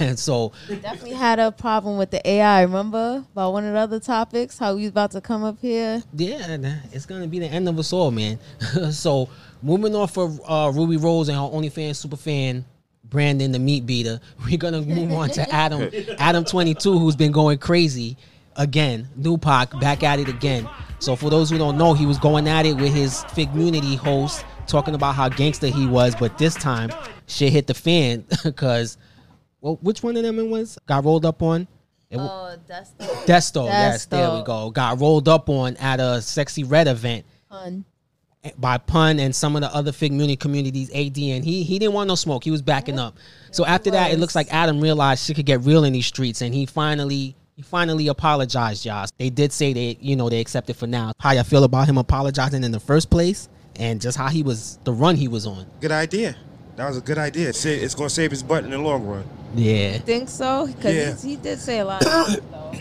And 0.00 0.18
so 0.18 0.50
we 0.68 0.74
Definitely 0.76 1.12
had 1.12 1.38
a 1.38 1.52
problem 1.52 1.98
with 1.98 2.10
the 2.10 2.26
AI. 2.28 2.62
Remember 2.62 3.24
about 3.32 3.52
one 3.52 3.64
of 3.64 3.72
the 3.74 3.78
other 3.78 4.00
topics? 4.00 4.58
How 4.58 4.74
we 4.74 4.80
was 4.80 4.90
about 4.90 5.12
to 5.12 5.20
come 5.20 5.44
up 5.44 5.58
here. 5.60 6.02
Yeah, 6.14 6.56
it's 6.90 7.06
gonna 7.06 7.28
be 7.28 7.38
the 7.38 7.46
end 7.46 7.68
of 7.68 7.78
us 7.78 7.92
all, 7.92 8.10
man. 8.10 8.40
so 8.90 9.28
moving 9.62 9.94
on 9.94 10.08
for 10.08 10.36
uh, 10.48 10.72
Ruby 10.74 10.96
Rose 10.96 11.28
and 11.28 11.36
her 11.38 11.44
OnlyFans 11.44 11.94
super 11.96 12.16
fan 12.16 12.64
Brandon 13.10 13.52
the 13.52 13.58
meat 13.58 13.86
beater, 13.86 14.20
we're 14.44 14.58
gonna 14.58 14.82
move 14.82 15.12
on 15.12 15.30
to 15.30 15.48
Adam 15.52 15.90
Adam 16.18 16.44
twenty 16.44 16.74
two, 16.74 16.98
who's 16.98 17.16
been 17.16 17.32
going 17.32 17.58
crazy 17.58 18.16
again. 18.56 19.08
New 19.16 19.38
Pac 19.38 19.78
back 19.80 20.02
at 20.02 20.18
it 20.18 20.28
again. 20.28 20.68
So 21.00 21.14
for 21.14 21.30
those 21.30 21.48
who 21.50 21.58
don't 21.58 21.78
know, 21.78 21.94
he 21.94 22.06
was 22.06 22.18
going 22.18 22.48
at 22.48 22.66
it 22.66 22.74
with 22.76 22.92
his 22.92 23.22
Figmunity 23.26 23.96
host, 23.96 24.44
talking 24.66 24.94
about 24.96 25.14
how 25.14 25.28
gangster 25.28 25.68
he 25.68 25.86
was, 25.86 26.16
but 26.16 26.36
this 26.38 26.54
time 26.54 26.90
shit 27.26 27.52
hit 27.52 27.66
the 27.68 27.74
fan 27.74 28.24
because 28.44 28.98
well, 29.60 29.78
which 29.82 30.02
one 30.02 30.16
of 30.16 30.22
them 30.24 30.38
it 30.38 30.48
was 30.48 30.78
got 30.86 31.04
rolled 31.04 31.24
up 31.24 31.42
on? 31.42 31.68
It, 32.10 32.16
wa- 32.16 32.52
Oh, 32.52 32.56
that's 32.66 32.90
the 32.92 33.04
Desto, 33.04 33.66
yes, 33.66 34.06
there 34.06 34.30
we 34.34 34.42
go. 34.42 34.70
Got 34.70 34.98
rolled 35.00 35.28
up 35.28 35.48
on 35.48 35.76
at 35.76 36.00
a 36.00 36.18
Sexyy 36.20 36.64
Red 36.68 36.88
event 36.88 37.24
pun. 37.48 37.84
By 38.58 38.78
Pun 38.78 39.18
and 39.20 39.34
some 39.34 39.56
of 39.56 39.62
the 39.62 39.74
other 39.74 39.92
Fig 39.92 40.12
Muni 40.12 40.36
communities, 40.36 40.90
AD, 40.90 41.16
and 41.18 41.44
he 41.44 41.62
he 41.64 41.78
didn't 41.78 41.94
want 41.94 42.08
no 42.08 42.14
smoke. 42.14 42.44
He 42.44 42.50
was 42.50 42.62
backing 42.62 42.98
up. 42.98 43.16
So 43.50 43.64
after 43.66 43.90
that, 43.90 44.12
it 44.12 44.18
looks 44.18 44.34
like 44.34 44.46
Adam 44.52 44.80
realized 44.80 45.24
she 45.24 45.34
could 45.34 45.46
get 45.46 45.60
real 45.62 45.84
in 45.84 45.92
these 45.92 46.06
streets, 46.06 46.40
and 46.42 46.54
he 46.54 46.64
finally 46.66 47.34
he 47.56 47.62
finally 47.62 48.06
apologized, 48.08 48.84
y'all. 48.86 49.06
They 49.18 49.30
did 49.30 49.52
say 49.52 49.72
they 49.72 49.98
you 50.00 50.14
know 50.16 50.28
they 50.28 50.40
accepted 50.40 50.76
for 50.76 50.86
now. 50.86 51.12
How 51.18 51.32
y'all 51.32 51.44
feel 51.44 51.64
about 51.64 51.88
him 51.88 51.98
apologizing 51.98 52.62
in 52.64 52.70
the 52.72 52.80
first 52.80 53.10
place, 53.10 53.48
and 53.76 54.00
just 54.00 54.16
how 54.16 54.28
he 54.28 54.42
was 54.42 54.78
the 54.84 54.92
run 54.92 55.16
he 55.16 55.28
was 55.28 55.46
on. 55.46 55.66
Good 55.80 55.92
idea. 55.92 56.36
That 56.76 56.86
was 56.88 56.96
a 56.96 57.00
good 57.00 57.18
idea. 57.18 57.52
Sa- 57.52 57.68
It's 57.70 57.96
going 57.96 58.08
to 58.08 58.14
save 58.14 58.30
his 58.30 58.44
butt 58.44 58.62
in 58.62 58.70
the 58.70 58.78
long 58.78 59.04
run. 59.04 59.24
Yeah, 59.56 59.98
Think 59.98 60.28
so? 60.28 60.68
Because 60.68 60.94
Yeah. 60.94 61.16
he 61.28 61.34
did 61.34 61.58
say 61.58 61.80
a 61.80 61.84
lot 61.84 62.04
of 62.06 62.08
stuff, 62.08 62.40
though. 62.52 62.72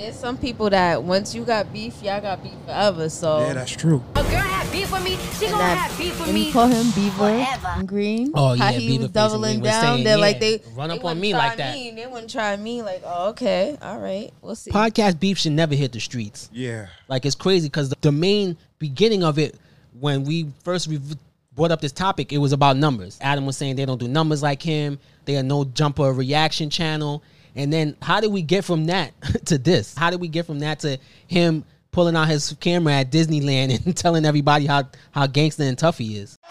There's 0.00 0.16
some 0.18 0.38
people 0.38 0.70
that 0.70 1.02
once 1.02 1.34
you 1.34 1.44
got 1.44 1.70
beef, 1.74 2.02
y'all 2.02 2.22
got 2.22 2.42
beef 2.42 2.54
forever. 2.64 3.10
So 3.10 3.40
Yeah, 3.40 3.52
that's 3.52 3.70
true. 3.72 4.02
A 4.14 4.22
girl 4.22 4.30
have 4.30 4.72
beef 4.72 4.90
with 4.90 5.04
me, 5.04 5.18
she 5.38 5.46
gonna 5.50 5.62
have 5.62 5.98
beef 5.98 6.18
with 6.18 6.28
and 6.28 6.34
me. 6.34 6.50
call 6.50 6.68
him 6.68 6.90
Beaver 6.92 7.16
forever. 7.18 7.82
Green. 7.84 8.32
Oh, 8.34 8.56
how 8.56 8.70
yeah, 8.70 8.70
he 8.78 8.88
Beaver 8.88 9.02
was 9.02 9.10
doubling 9.10 9.42
Green 9.42 9.60
was 9.60 9.70
down. 9.70 9.82
saying, 9.82 10.04
They're 10.04 10.16
like 10.16 10.40
they 10.40 10.62
run 10.74 10.88
they 10.88 10.94
up 10.94 11.00
on 11.00 11.04
wouldn't 11.04 11.20
me 11.20 11.30
try 11.32 11.38
like 11.48 11.58
that. 11.58 11.74
Me. 11.74 11.90
They 11.90 12.06
wouldn't 12.06 12.30
try 12.30 12.56
me. 12.56 12.80
Like, 12.80 13.02
oh, 13.04 13.28
okay, 13.30 13.76
all 13.82 13.98
right, 13.98 14.30
we'll 14.40 14.54
see. 14.54 14.70
podcast 14.70 15.20
beef 15.20 15.36
should 15.36 15.52
never 15.52 15.74
hit 15.74 15.92
the 15.92 16.00
streets. 16.00 16.48
Yeah. 16.50 16.86
Like 17.06 17.26
it's 17.26 17.34
crazy 17.36 17.68
because 17.68 17.90
the, 17.90 17.96
the 18.00 18.12
main 18.12 18.56
beginning 18.78 19.22
of 19.22 19.38
it, 19.38 19.54
when 19.98 20.24
we 20.24 20.46
first 20.64 20.88
rev- 20.88 21.18
brought 21.54 21.72
up 21.72 21.82
this 21.82 21.92
topic, 21.92 22.32
it 22.32 22.38
was 22.38 22.54
about 22.54 22.78
numbers. 22.78 23.18
Adam 23.20 23.44
was 23.44 23.58
saying 23.58 23.76
they 23.76 23.84
don't 23.84 24.00
do 24.00 24.08
numbers 24.08 24.42
like 24.42 24.62
him. 24.62 24.98
They 25.26 25.36
are 25.36 25.42
no 25.42 25.64
jumper 25.66 26.10
reaction 26.10 26.70
channel. 26.70 27.22
And 27.56 27.72
then 27.72 27.96
how 28.02 28.20
did 28.20 28.32
we 28.32 28.42
get 28.42 28.64
from 28.64 28.86
that 28.86 29.12
to 29.46 29.58
this? 29.58 29.94
How 29.96 30.10
did 30.10 30.20
we 30.20 30.28
get 30.28 30.46
from 30.46 30.60
that 30.60 30.80
to 30.80 30.98
him 31.26 31.64
pulling 31.92 32.16
out 32.16 32.28
his 32.28 32.54
camera 32.60 32.94
at 32.94 33.10
Disneyland 33.10 33.80
and 33.86 33.96
telling 33.96 34.24
everybody 34.24 34.66
how 34.66 34.84
how 35.10 35.26
gangster 35.26 35.64
and 35.64 35.78
tough 35.78 35.98
he 35.98 36.16
is? 36.18 36.36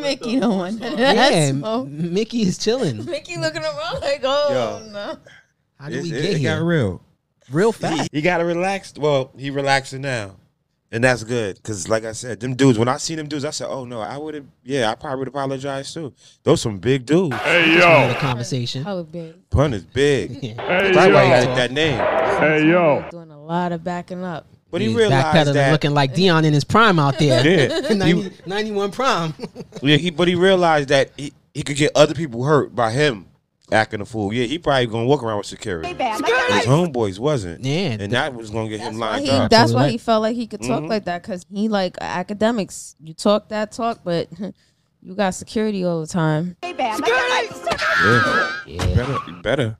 Mickey 0.00 0.40
don't 0.40 0.56
want 0.58 0.80
none 0.80 0.92
of 0.92 0.98
Yeah, 0.98 1.14
that 1.14 1.32
M- 1.32 1.58
smoke. 1.60 1.88
Mickey 1.88 2.42
is 2.42 2.58
chilling. 2.58 3.04
Mickey 3.04 3.36
looking 3.36 3.62
around 3.62 4.00
like, 4.00 4.20
oh 4.24 4.80
Yo. 4.84 4.90
no. 4.92 5.16
How 5.78 5.88
did 5.88 6.02
we 6.02 6.10
it, 6.10 6.22
get 6.22 6.24
it 6.32 6.36
here? 6.38 6.56
got 6.58 6.64
real. 6.64 7.02
Real 7.50 7.72
fast. 7.72 8.08
He, 8.12 8.18
he 8.18 8.22
got 8.22 8.38
to 8.38 8.44
relax. 8.44 8.94
Well, 8.96 9.32
he 9.36 9.50
relaxing 9.50 10.02
now. 10.02 10.36
And 10.92 11.04
that's 11.04 11.22
good. 11.22 11.56
Because, 11.56 11.88
like 11.88 12.04
I 12.04 12.12
said, 12.12 12.40
them 12.40 12.56
dudes, 12.56 12.76
when 12.76 12.88
I 12.88 12.96
see 12.96 13.14
them 13.14 13.28
dudes, 13.28 13.44
I 13.44 13.50
said, 13.50 13.68
oh, 13.70 13.84
no, 13.84 14.00
I 14.00 14.16
would 14.16 14.34
have, 14.34 14.46
yeah, 14.64 14.90
I 14.90 14.96
probably 14.96 15.20
would 15.20 15.28
apologize 15.28 15.94
too. 15.94 16.12
Those 16.42 16.60
some 16.60 16.78
big 16.78 17.06
dudes. 17.06 17.36
Hey, 17.36 17.78
yo, 17.78 17.88
wanted 17.88 18.10
a 18.10 18.14
yo. 18.14 18.18
conversation. 18.18 18.82
Hella 18.82 19.04
big. 19.04 19.34
Pun 19.50 19.72
is 19.72 19.84
big. 19.84 20.30
Yeah. 20.42 20.54
Hey, 20.54 20.92
That's 20.92 20.96
why 20.96 21.24
he 21.24 21.30
yo. 21.30 21.44
got 21.44 21.56
that 21.56 21.70
name. 21.70 21.98
Hey, 22.40 22.68
yo. 22.68 23.08
Doing 23.10 23.30
a 23.30 23.40
lot 23.40 23.70
of 23.70 23.84
backing 23.84 24.24
up. 24.24 24.46
But 24.70 24.80
he 24.80 24.88
He's 24.88 24.96
realized 24.96 25.26
backpedaling, 25.26 25.54
that. 25.54 25.72
looking 25.72 25.94
like 25.94 26.14
Deion 26.14 26.44
in 26.44 26.52
his 26.52 26.64
prime 26.64 26.98
out 26.98 27.18
there. 27.18 27.40
Yeah. 27.70 27.94
90, 27.94 28.32
91 28.46 28.90
prime. 28.90 29.34
Yeah, 29.82 29.96
he, 29.96 30.10
but 30.10 30.26
he 30.26 30.34
realized 30.34 30.88
that 30.88 31.10
he, 31.16 31.32
he 31.54 31.62
could 31.62 31.76
get 31.76 31.92
other 31.94 32.14
people 32.14 32.44
hurt 32.44 32.74
by 32.74 32.90
him 32.90 33.26
acting 33.72 34.00
a 34.00 34.04
fool. 34.04 34.32
Yeah, 34.32 34.44
he 34.44 34.58
probably 34.58 34.86
gonna 34.86 35.06
walk 35.06 35.22
around 35.22 35.38
with 35.38 35.46
security. 35.46 35.92
But 35.94 36.12
his 36.52 36.64
homeboys 36.66 37.18
wasn't. 37.18 37.64
Yeah, 37.64 37.96
and 38.00 38.12
that 38.12 38.34
was 38.34 38.50
gonna 38.50 38.68
get 38.68 38.80
him 38.80 38.98
Why 38.98 39.10
lined 39.12 39.24
he, 39.26 39.30
up. 39.30 39.50
that's 39.50 39.72
why 39.72 39.88
he 39.90 39.98
felt 39.98 40.22
like 40.22 40.36
he 40.36 40.46
could 40.46 40.62
talk 40.62 40.82
Mhm. 40.82 40.88
like 40.88 41.04
that 41.04 41.22
because 41.22 41.44
he 41.52 41.68
like 41.68 41.96
academics. 42.00 42.96
You 43.02 43.14
talk 43.14 43.48
that 43.50 43.72
talk, 43.72 44.00
but 44.04 44.28
you 45.02 45.14
got 45.14 45.34
security 45.34 45.84
all 45.84 46.00
the 46.00 46.06
time. 46.06 46.56
Yeah, 46.62 48.58
Yeah. 48.66 48.94
better, 48.94 49.18
better. 49.42 49.76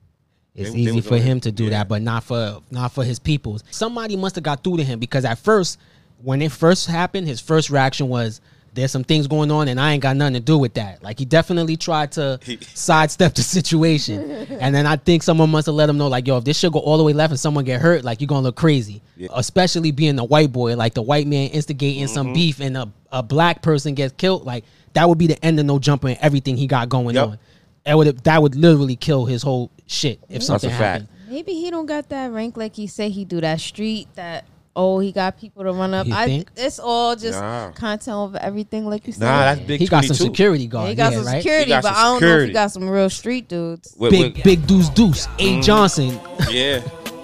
It's 0.53 0.69
They- 0.69 0.75
they 0.75 0.81
easy 0.81 0.91
was 0.97 1.07
for 1.07 1.17
him 1.17 1.39
to 1.41 1.51
do 1.51 1.69
that, 1.69 1.87
but 1.87 2.01
not 2.01 2.23
for 2.23 2.59
not 2.71 2.91
for 2.91 3.03
his 3.03 3.19
peoples. 3.19 3.63
Somebody 3.71 4.15
must 4.17 4.35
have 4.35 4.43
got 4.43 4.63
through 4.63 4.77
to 4.77 4.83
him 4.83 4.99
because 4.99 5.23
at 5.25 5.37
first, 5.37 5.77
when 6.21 6.41
it 6.41 6.51
first 6.51 6.87
happened, 6.87 7.27
his 7.27 7.39
first 7.39 7.69
reaction 7.69 8.09
was, 8.09 8.41
"There's 8.73 8.91
some 8.91 9.03
things 9.03 9.27
going 9.27 9.51
on, 9.51 9.67
and 9.67 9.79
I 9.79 9.93
ain't 9.93 10.01
got 10.03 10.15
nothing 10.15 10.35
to 10.35 10.39
do 10.39 10.57
with 10.57 10.73
that." 10.75 11.03
Like 11.03 11.19
he 11.19 11.25
definitely 11.25 11.77
tried 11.77 12.11
to 12.13 12.39
sidestep 12.73 13.33
the 13.35 13.41
situation, 13.43 14.19
and 14.59 14.73
then 14.73 14.85
I 14.85 14.95
think 14.95 15.23
someone 15.23 15.49
must 15.49 15.65
have 15.65 15.75
let 15.75 15.89
him 15.89 15.97
know, 15.97 16.07
like, 16.07 16.27
"Yo, 16.27 16.37
if 16.37 16.43
this 16.43 16.57
shit 16.57 16.71
go 16.71 16.79
all 16.79 16.97
the 16.97 17.03
way 17.03 17.13
left 17.13 17.31
and 17.31 17.39
someone 17.39 17.65
get 17.65 17.81
hurt, 17.81 18.03
like 18.03 18.21
you're 18.21 18.27
gonna 18.27 18.41
look 18.41 18.55
crazy." 18.55 19.01
Especially 19.35 19.91
being 19.91 20.17
a 20.19 20.23
white 20.23 20.51
boy, 20.51 20.75
like 20.75 20.93
the 20.93 21.01
white 21.01 21.27
man 21.27 21.49
instigating 21.49 22.07
some 22.07 22.27
Mhm. 22.27 22.33
beef, 22.33 22.59
and 22.59 22.75
a, 22.77 22.89
a 23.11 23.21
black 23.21 23.61
person 23.61 23.93
gets 23.93 24.13
killed, 24.17 24.45
like 24.45 24.63
that 24.93 25.07
would 25.07 25.17
be 25.17 25.27
the 25.27 25.43
end 25.45 25.59
of 25.59 25.65
no 25.65 25.79
jumper 25.79 26.07
and 26.09 26.17
everything 26.21 26.57
he 26.57 26.67
got 26.67 26.89
going 26.89 27.15
Yep. 27.15 27.27
on. 27.27 27.37
That 27.85 27.97
would 27.97 28.23
that 28.23 28.41
would 28.41 28.55
literally 28.55 28.95
kill 28.95 29.25
his 29.25 29.41
whole 29.43 29.69
shit 29.87 30.19
if 30.23 30.35
That's 30.35 30.45
something 30.47 30.69
a 30.69 30.73
fact. 30.73 30.81
happened. 30.81 31.07
Maybe 31.29 31.53
he 31.53 31.69
don't 31.71 31.85
got 31.85 32.09
that 32.09 32.31
rank 32.31 32.57
like 32.57 32.75
he 32.75 32.87
say 32.87 33.09
he 33.09 33.25
do 33.25 33.41
that 33.41 33.59
street 33.59 34.07
that. 34.15 34.45
Oh, 34.75 34.99
he 34.99 35.11
got 35.11 35.37
people 35.37 35.63
to 35.63 35.73
run 35.73 35.93
up. 35.93 36.07
You 36.07 36.13
I 36.13 36.25
think? 36.25 36.49
it's 36.55 36.79
all 36.79 37.15
just 37.15 37.37
Nah. 37.39 37.71
content 37.71 38.15
over 38.15 38.37
everything, 38.37 38.87
like 38.87 39.05
you 39.05 39.11
said. 39.13 39.25
Nah, 39.25 39.39
that's 39.41 39.59
big. 39.61 39.79
He 39.81 39.87
got 39.87 40.05
some 40.05 40.15
22. 40.15 40.23
security 40.31 40.67
guard. 40.67 40.87
he 40.89 40.95
got 40.95 41.11
yeah, 41.11 41.17
some 41.17 41.27
right? 41.27 41.37
security, 41.43 41.65
He 41.65 41.69
got 41.71 41.83
but 41.83 41.93
some 41.93 41.97
I 41.97 42.03
don't 42.03 42.11
know 42.11 42.15
if 42.15 42.21
security. 42.21 42.47
he 42.47 42.53
got 42.53 42.71
some 42.71 42.89
real 42.89 43.09
street 43.09 43.47
dudes. 43.49 43.93
With- 43.97 44.11
Big 44.11 44.33
with- 44.35 44.43
big 44.45 44.67
Deuce 44.67 44.89
Deuce, 44.89 45.25
A 45.39 45.57
Mm. 45.57 45.63
Johnson, 45.63 46.19
Yeah, 46.49 46.81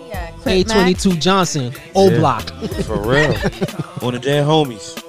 Yeah, 0.09 0.29
A 0.29 0.33
Crip 0.41 0.67
Mac, 0.67 0.75
twenty 0.75 0.93
two 0.93 1.13
Johnson, 1.17 1.73
O 1.95 2.09
Yeah. 2.09 2.17
Block. 2.19 2.49
for 2.83 2.97
real. 3.01 3.33
On 4.01 4.13
the 4.13 4.19
their 4.21 4.43
homies. 4.43 5.01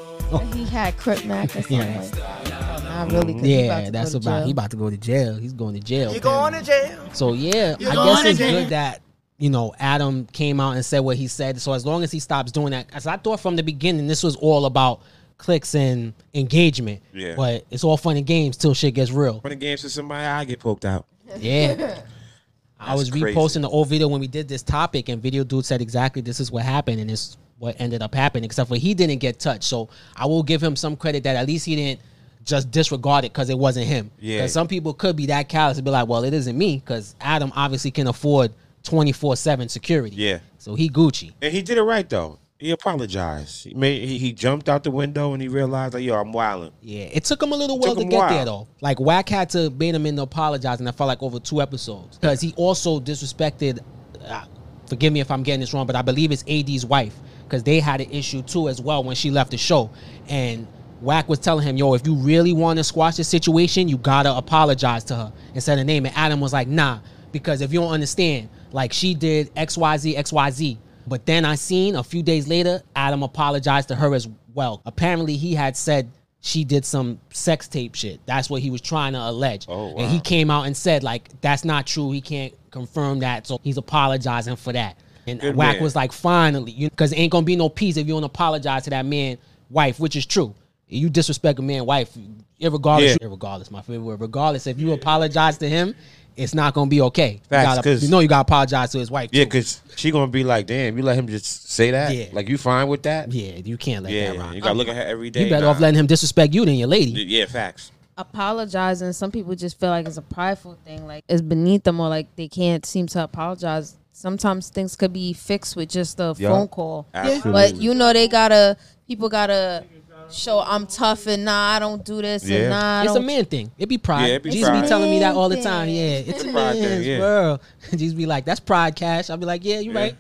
He 0.55 0.65
had 0.67 0.97
Crip 0.97 1.25
Mac 1.25 1.49
or 1.57 1.63
something 1.63 1.77
Yeah. 1.79 2.01
like 2.01 2.11
that. 2.13 2.85
Not 2.85 3.13
really. 3.13 3.33
'cause 3.35 3.43
he 3.43 3.65
about 3.67 3.79
yeah, 3.81 3.85
to 3.87 3.91
that's 3.93 4.13
go 4.13 4.19
to 4.21 4.29
about. 4.29 4.39
jail. 4.39 4.47
He 4.47 4.51
about 4.53 4.71
to 4.71 4.77
go 4.77 4.91
to 4.91 4.97
jail. 4.97 5.35
He's 5.37 5.53
going 5.53 5.75
to 5.75 5.81
jail. 5.81 6.13
You 6.13 6.21
going 6.21 6.53
to 6.55 6.63
jail? 6.63 6.99
So 7.15 7.33
yeah, 7.33 7.75
You 7.79 7.89
I 7.91 7.95
guess 7.95 8.23
to 8.23 8.29
it's 8.31 8.39
jail? 8.39 8.61
good 8.61 8.69
that 8.71 9.01
you 9.39 9.51
know 9.51 9.73
Adam 9.79 10.27
came 10.27 10.61
out 10.61 10.73
and 10.73 10.85
said 10.85 11.01
what 11.01 11.17
he 11.17 11.29
said. 11.29 11.61
So 11.61 11.73
as 11.73 11.87
long 11.87 12.03
as 12.03 12.13
he 12.13 12.21
stops 12.21 12.53
doing 12.53 12.73
that, 12.73 12.87
as 12.93 13.07
I 13.07 13.17
thought 13.17 13.41
from 13.41 13.57
the 13.57 13.63
beginning, 13.63 14.07
this 14.07 14.23
was 14.23 14.37
all 14.37 14.67
about 14.67 15.01
clicks 15.39 15.75
and 15.75 16.13
engagement. 16.35 17.01
Yeah. 17.15 17.37
But 17.37 17.65
it's 17.71 17.85
all 17.85 17.97
fun 17.97 18.17
and 18.17 18.27
games 18.27 18.57
till 18.57 18.75
shit 18.75 18.95
gets 18.95 19.11
real. 19.11 19.41
When 19.41 19.51
the 19.51 19.57
games 19.57 19.81
till 19.81 19.91
somebody, 19.91 20.25
I 20.25 20.45
get 20.45 20.59
poked 20.59 20.85
out. 20.85 21.07
Yeah. 21.39 22.01
I 22.81 22.95
was 22.95 23.11
crazy. 23.11 23.35
reposting 23.35 23.63
the 23.63 23.69
old 23.69 23.89
video 23.89 24.07
when 24.07 24.21
we 24.21 24.29
did 24.29 24.49
this 24.49 24.63
topic, 24.63 25.09
and 25.09 25.21
video 25.21 25.43
dude 25.43 25.65
said 25.65 25.81
exactly 25.81 26.23
this 26.23 26.39
is 26.39 26.53
what 26.53 26.65
happened, 26.65 27.01
and 27.01 27.11
it's 27.11 27.37
what 27.59 27.81
ended 27.81 28.03
up 28.03 28.15
happening. 28.15 28.45
Except 28.45 28.69
for 28.69 28.77
he 28.77 28.95
didn't 28.95 29.19
get 29.19 29.41
touched, 29.41 29.65
so 29.65 29.89
I 30.17 30.27
will 30.27 30.45
give 30.45 30.63
him 30.63 30.77
some 30.77 30.97
credit 30.97 31.25
that 31.25 31.35
at 31.35 31.47
least 31.47 31.67
he 31.67 31.75
didn't 31.75 32.01
just 32.45 32.71
disregard 32.71 33.25
it 33.25 33.33
because 33.33 33.51
it 33.51 33.59
wasn't 33.59 33.87
him. 33.87 34.11
Yeah. 34.21 34.47
some 34.47 34.69
people 34.69 34.95
could 34.95 35.17
be 35.17 35.27
that 35.27 35.49
callous 35.49 35.77
and 35.77 35.85
be 35.85 35.91
like, 35.91 36.07
"Well, 36.07 36.23
it 36.23 36.33
isn't 36.33 36.57
me," 36.57 36.77
because 36.77 37.17
Adam 37.21 37.53
obviously 37.57 37.91
can 37.91 38.07
afford 38.07 38.53
twenty 38.83 39.13
four 39.13 39.37
seven 39.37 39.69
security. 39.69 40.17
Yeah. 40.17 40.41
so 40.59 40.75
he 40.75 40.89
Gucci. 40.89 41.33
And 41.43 41.53
he 41.53 41.63
did 41.63 41.79
it 41.79 41.83
right 41.83 42.09
though. 42.09 42.39
He 42.59 42.73
apologized. 42.73 43.65
He 43.65 43.75
made 43.75 44.09
he, 44.09 44.19
he 44.19 44.33
jumped 44.33 44.69
out 44.69 44.83
the 44.83 44.91
window 44.91 45.33
and 45.33 45.41
he 45.41 45.47
realized 45.49 45.95
like, 45.95 46.03
yo, 46.03 46.21
I'm 46.21 46.33
wilding. 46.33 46.73
Yeah, 46.81 47.05
it 47.05 47.25
took 47.25 47.41
him 47.43 47.53
a 47.53 47.57
little 47.57 47.79
while 47.79 47.95
to 47.95 48.05
get 48.05 48.29
there 48.31 48.45
though. 48.45 48.67
Like 48.81 48.99
Wack 48.99 49.29
had 49.29 49.51
to 49.51 49.71
bait 49.71 49.95
him 49.95 50.07
into 50.07 50.23
apologizing. 50.23 50.87
I 50.89 50.93
felt 50.93 51.07
like 51.07 51.23
over 51.23 51.39
two 51.39 51.63
episodes 51.63 52.19
because 52.19 52.41
he 52.41 52.55
also 52.57 52.99
disrespected. 52.99 53.79
Uh, 54.25 54.45
forgive 54.87 55.13
me 55.13 55.21
if 55.21 55.31
I'm 55.31 55.43
getting 55.43 55.61
this 55.61 55.73
wrong, 55.73 55.87
but 55.87 55.95
I 55.95 56.03
believe 56.03 56.33
it's 56.33 56.45
AD's 56.49 56.85
wife 56.85 57.15
because 57.45 57.63
they 57.63 57.79
had 57.79 58.01
an 58.01 58.11
issue 58.11 58.43
too 58.43 58.69
as 58.69 58.81
well 58.81 59.05
when 59.05 59.15
she 59.15 59.31
left 59.31 59.53
the 59.53 59.57
show. 59.57 59.91
And 60.29 60.67
Wack 61.01 61.29
was 61.29 61.39
telling 61.39 61.65
him, 61.65 61.77
"Yo, 61.77 61.95
if 61.95 62.05
you 62.07 62.15
really 62.17 62.53
want 62.53 62.79
to 62.79 62.85
squash 62.85 63.17
the 63.17 63.25
situation, 63.25 63.87
you 63.89 63.99
gotta 63.99 64.35
apologize 64.35 65.05
to 65.05 65.15
her 65.15 65.33
and 65.55 65.63
say 65.63 65.77
the 65.77 65.85
name." 65.85 66.07
And 66.07 66.17
Adam 66.17 66.41
was 66.41 66.53
like, 66.53 66.67
"Nah, 66.67 66.99
because 67.31 67.61
if 67.61 67.73
you 67.73 67.79
don't 67.79 67.93
understand, 67.93 68.49
like 68.73 68.93
she 68.93 69.15
did 69.15 69.51
X 69.57 69.77
Y 69.77 69.97
Z 69.97 70.17
X 70.17 70.33
Y 70.33 70.51
Z." 70.51 70.79
But 71.07 71.25
then 71.27 71.45
I 71.45 71.55
seen 71.55 71.97
a 71.97 72.03
few 72.05 72.23
days 72.23 72.49
later, 72.49 72.83
Adam 72.95 73.23
apologized 73.23 73.89
to 73.89 73.95
her 73.95 74.15
as 74.15 74.29
well. 74.55 74.83
Apparently, 74.85 75.37
he 75.37 75.55
had 75.55 75.77
said 75.77 76.11
she 76.41 76.65
did 76.65 76.85
some 76.85 77.19
sex 77.31 77.67
tape 77.67 77.95
shit. 77.95 78.21
That's 78.27 78.49
what 78.51 78.61
he 78.63 78.71
was 78.71 78.81
trying 78.81 79.15
to 79.15 79.19
allege. 79.21 79.67
Oh, 79.69 79.97
And 79.97 80.11
he 80.11 80.21
came 80.21 80.51
out 80.51 80.67
and 80.67 80.77
said, 80.77 81.03
like, 81.03 81.29
that's 81.41 81.65
not 81.65 81.87
true. 81.87 82.11
He 82.13 82.21
can't 82.21 82.53
confirm 82.71 83.21
that. 83.21 83.47
So 83.47 83.59
he's 83.65 83.77
apologizing 83.79 84.57
for 84.57 84.73
that. 84.75 84.99
And 85.27 85.41
Good 85.41 85.57
Wack 85.57 85.75
man. 85.77 85.83
was 85.83 85.97
like, 85.97 86.13
finally, 86.13 86.73
you 86.73 86.91
because 86.91 87.13
ain't 87.15 87.33
gonna 87.33 87.45
be 87.45 87.57
no 87.57 87.69
peace 87.69 87.97
if 87.97 88.07
you 88.07 88.13
don't 88.15 88.25
apologize 88.25 88.85
to 88.85 88.91
that 88.91 89.05
man 89.07 89.39
wife, 89.71 89.99
which 89.99 90.15
is 90.15 90.27
true. 90.27 90.55
You 90.89 91.11
disrespect 91.11 91.59
a 91.59 91.63
man 91.63 91.85
wife, 91.87 92.17
irregardless, 92.61 93.19
Yeah. 93.21 93.29
irregardless, 93.29 93.71
my 93.71 93.83
favorite 93.83 94.05
word. 94.05 94.21
Regardless, 94.21 94.67
if 94.67 94.79
you 94.79 94.93
apologize 94.93 95.59
to 95.59 95.69
him, 95.69 95.95
it's 96.39 96.55
not 96.55 96.73
gonna 96.75 96.89
be 96.89 97.01
okay. 97.03 97.33
You, 97.33 97.41
Facts, 97.51 97.67
gotta, 97.69 97.83
'cause- 97.83 98.03
you 98.05 98.09
know 98.11 98.21
you 98.21 98.29
gotta 98.29 98.43
apologize 98.43 98.91
to 98.93 98.99
his 98.99 99.11
wife. 99.11 99.31
Yeah, 99.33 99.45
too. 99.45 99.51
cause 99.51 99.81
she 99.97 100.11
gonna 100.11 100.31
be 100.31 100.45
like, 100.45 100.67
damn, 100.67 100.97
you 100.97 101.03
let 101.03 101.17
him 101.17 101.27
just 101.27 101.71
say 101.71 101.91
that? 101.91 102.15
Yeah. 102.15 102.27
Like 102.33 102.49
you 102.49 102.57
fine 102.59 102.89
with 102.89 103.03
that? 103.03 103.33
yeah, 103.33 103.57
you 103.65 103.77
can't 103.77 104.05
let 104.05 104.13
Yeah, 104.13 104.33
that 104.33 104.39
rock. 104.39 104.55
you 104.55 104.61
gotta 104.61 104.75
look 104.79 104.89
at 104.89 104.97
her 104.97 105.03
every 105.03 105.31
day. 105.31 105.45
You 105.45 105.51
better 105.51 105.67
Nah. 105.67 105.73
off 105.73 105.81
letting 105.81 105.99
him 105.99 106.07
disrespect 106.07 106.55
you 106.55 106.65
than 106.65 106.75
your 106.77 106.89
lady. 106.89 107.11
Yeah, 107.13 107.47
facts. 107.47 107.91
apologizing. 108.17 109.13
Some 109.13 109.31
people 109.31 109.55
just 109.55 109.79
feel 109.79 109.91
like 109.91 110.07
it's 110.07 110.17
a 110.17 110.23
prideful 110.23 110.77
thing, 110.85 111.07
like 111.07 111.25
it's 111.29 111.41
beneath 111.43 111.85
them, 111.85 112.01
or 112.01 112.09
like 112.09 112.27
they 112.37 112.49
can't 112.49 112.85
seem 112.85 113.07
to 113.09 113.23
apologize. 113.23 113.95
Sometimes 114.13 114.69
things 114.71 114.97
could 114.97 115.13
be 115.13 115.33
fixed 115.33 115.77
with 115.77 115.89
just 115.89 116.19
a 116.19 116.35
Yeah. 116.37 116.49
phone 116.49 116.67
call. 116.69 117.07
Absolutely. 117.15 117.53
But 117.53 117.77
you 117.77 117.95
know 117.95 118.13
they 118.13 118.27
gotta 118.29 118.77
people 119.07 119.29
gotta 119.29 119.85
show 120.31 120.61
I'm 120.61 120.87
tough 120.87 121.27
and 121.27 121.45
nah 121.45 121.71
I 121.73 121.79
don't 121.79 122.05
do 122.05 122.21
this 122.23 122.45
Yeah. 122.49 122.59
and 122.59 122.71
nah 122.71 123.01
I 123.01 123.05
It's 123.05 123.15
a 123.15 123.21
man 123.21 123.45
thing. 123.47 123.71
It 123.79 123.89
be 123.89 123.99
pride. 123.99 124.27
Yeah, 124.29 124.35
it 124.37 124.43
be 124.43 124.51
Jesus 124.51 124.69
pride. 124.69 124.83
be 124.83 124.89
telling 124.89 125.11
me 125.11 125.19
that 125.21 125.35
all 125.35 125.49
the 125.49 125.61
time. 125.63 125.89
Yeah, 125.89 126.19
it's 126.19 126.45
a 126.45 126.51
pride 126.53 126.73
thing, 126.75 126.83
man's 126.83 127.07
yeah. 127.07 127.19
world. 127.21 127.61
Jesus 127.97 128.15
be 128.17 128.27
like, 128.27 128.45
that's 128.45 128.61
pride, 128.61 128.95
Cash. 128.97 129.31
I'll 129.31 129.37
be 129.37 129.47
like, 129.47 129.65
yeah, 129.65 129.81
you're 129.81 129.95
Yeah. 129.95 130.01
right. 130.01 130.17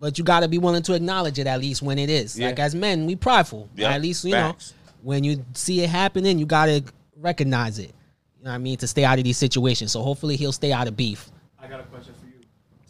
But 0.00 0.18
you 0.18 0.24
got 0.24 0.40
to 0.40 0.48
be 0.48 0.58
willing 0.58 0.82
to 0.82 0.94
acknowledge 0.94 1.38
it 1.38 1.46
at 1.46 1.60
least 1.60 1.80
when 1.82 1.98
it 1.98 2.10
is. 2.10 2.38
Yeah. 2.38 2.48
Like 2.48 2.58
as 2.58 2.74
men, 2.74 3.06
we 3.06 3.16
prideful. 3.16 3.68
Yeah, 3.74 3.90
At 3.90 4.02
least 4.02 4.24
you 4.24 4.32
facts. 4.32 4.72
know 4.72 4.92
when 5.02 5.24
you 5.24 5.44
see 5.54 5.80
it 5.82 5.88
happening, 5.90 6.38
you 6.38 6.46
got 6.46 6.66
to 6.66 6.82
recognize 7.16 7.78
it. 7.78 7.92
You 8.38 8.44
know 8.44 8.50
what 8.50 8.54
I 8.56 8.58
mean? 8.58 8.76
To 8.78 8.86
stay 8.86 9.04
out 9.04 9.18
of 9.18 9.24
these 9.24 9.38
situations. 9.38 9.92
So 9.92 10.02
hopefully 10.02 10.36
he'll 10.36 10.52
stay 10.52 10.72
out 10.72 10.88
of 10.88 10.96
beef. 10.96 11.30
I 11.58 11.66
got 11.66 11.80
a 11.80 11.84
question 11.84 12.12
for 12.20 12.26
you. 12.26 12.34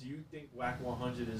Do 0.00 0.06
you 0.08 0.24
think 0.32 0.48
Wack 0.54 0.80
100 0.82 1.12
is 1.12 1.24
really 1.24 1.28
showing 1.28 1.33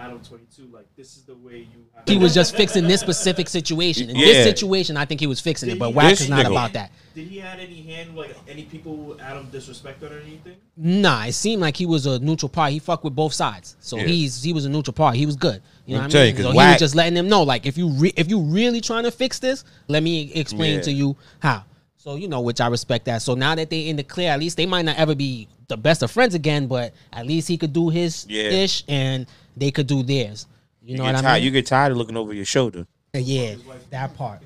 Adam 0.00 0.18
22 0.20 0.68
like 0.72 0.86
this 0.96 1.16
is 1.16 1.24
the 1.24 1.34
way 1.36 1.58
you 1.58 1.84
have 1.94 2.08
He 2.08 2.16
was 2.16 2.32
just 2.32 2.56
fixing 2.56 2.86
this 2.88 3.00
specific 3.02 3.48
situation. 3.48 4.08
In 4.08 4.16
Yeah. 4.16 4.26
this 4.26 4.44
situation, 4.44 4.96
I 4.96 5.04
think 5.04 5.20
he 5.20 5.26
was 5.26 5.40
fixing 5.40 5.68
it. 5.68 5.78
But 5.78 5.92
Wax 5.92 6.10
This 6.10 6.20
is 6.22 6.28
not 6.30 6.46
nigga- 6.46 6.50
about 6.52 6.72
that. 6.72 6.90
Did 7.14 7.28
he 7.28 7.36
had 7.38 7.58
any 7.60 7.82
hand 7.82 8.16
like 8.16 8.34
any 8.48 8.62
people 8.62 9.16
Adam 9.20 9.48
disrespected 9.52 10.10
or 10.10 10.20
anything? 10.20 10.54
Nah, 10.76 11.24
it 11.26 11.32
seemed 11.34 11.60
like 11.60 11.76
he 11.76 11.84
was 11.84 12.06
a 12.06 12.18
neutral 12.20 12.48
party. 12.48 12.74
He 12.74 12.78
fucked 12.78 13.04
with 13.04 13.14
both 13.14 13.34
sides, 13.34 13.76
so 13.80 13.98
Yeah. 13.98 14.06
he's 14.06 14.42
he 14.42 14.52
was 14.54 14.64
a 14.64 14.70
neutral 14.70 14.94
party. 14.94 15.18
He 15.18 15.26
was 15.26 15.36
good. 15.36 15.60
You 15.84 15.96
know 15.96 16.00
Let 16.02 16.02
me 16.02 16.02
what 16.04 16.10
tell 16.12 16.20
I 16.20 16.24
you, 16.24 16.28
mean? 16.28 16.36
'cause 16.36 16.44
So 16.44 16.50
he 16.52 16.56
Wack- 16.56 16.72
was 16.74 16.78
just 16.80 16.94
letting 16.94 17.14
them 17.14 17.28
know, 17.28 17.42
like 17.42 17.66
if 17.66 17.76
you 17.76 17.88
re- 17.90 18.12
if 18.16 18.30
you 18.30 18.38
really 18.40 18.80
trying 18.80 19.04
to 19.04 19.10
fix 19.10 19.38
this, 19.38 19.64
let 19.88 20.02
me 20.02 20.32
explain 20.34 20.76
Yeah. 20.76 20.80
to 20.82 20.92
you 20.92 21.16
how. 21.40 21.64
So 21.98 22.14
you 22.14 22.28
know, 22.28 22.40
which 22.40 22.62
I 22.62 22.68
respect 22.68 23.04
that. 23.04 23.20
So 23.20 23.34
now 23.34 23.54
that 23.54 23.68
they 23.68 23.88
in 23.88 23.96
the 23.96 24.02
clear, 24.04 24.30
at 24.30 24.40
least 24.40 24.56
they 24.56 24.64
might 24.64 24.86
not 24.86 24.96
ever 24.96 25.14
be 25.14 25.48
the 25.68 25.76
best 25.76 26.02
of 26.02 26.10
friends 26.10 26.34
again, 26.34 26.66
but 26.66 26.94
at 27.12 27.26
least 27.26 27.46
he 27.46 27.56
could 27.58 27.72
do 27.74 27.90
his 27.90 28.24
Yeah. 28.28 28.44
ish, 28.44 28.82
and 28.88 29.26
they 29.56 29.70
could 29.70 29.86
do 29.86 30.02
theirs. 30.02 30.46
You, 30.82 30.92
You, 30.92 30.98
know 30.98 31.04
what 31.04 31.24
I 31.24 31.34
mean? 31.34 31.42
You 31.44 31.50
get 31.50 31.66
tired 31.66 31.92
of 31.92 31.98
looking 31.98 32.16
over 32.16 32.32
your 32.32 32.44
shoulder. 32.44 32.86
Uh, 33.14 33.18
yeah, 33.18 33.56
that 33.90 34.14
part. 34.14 34.40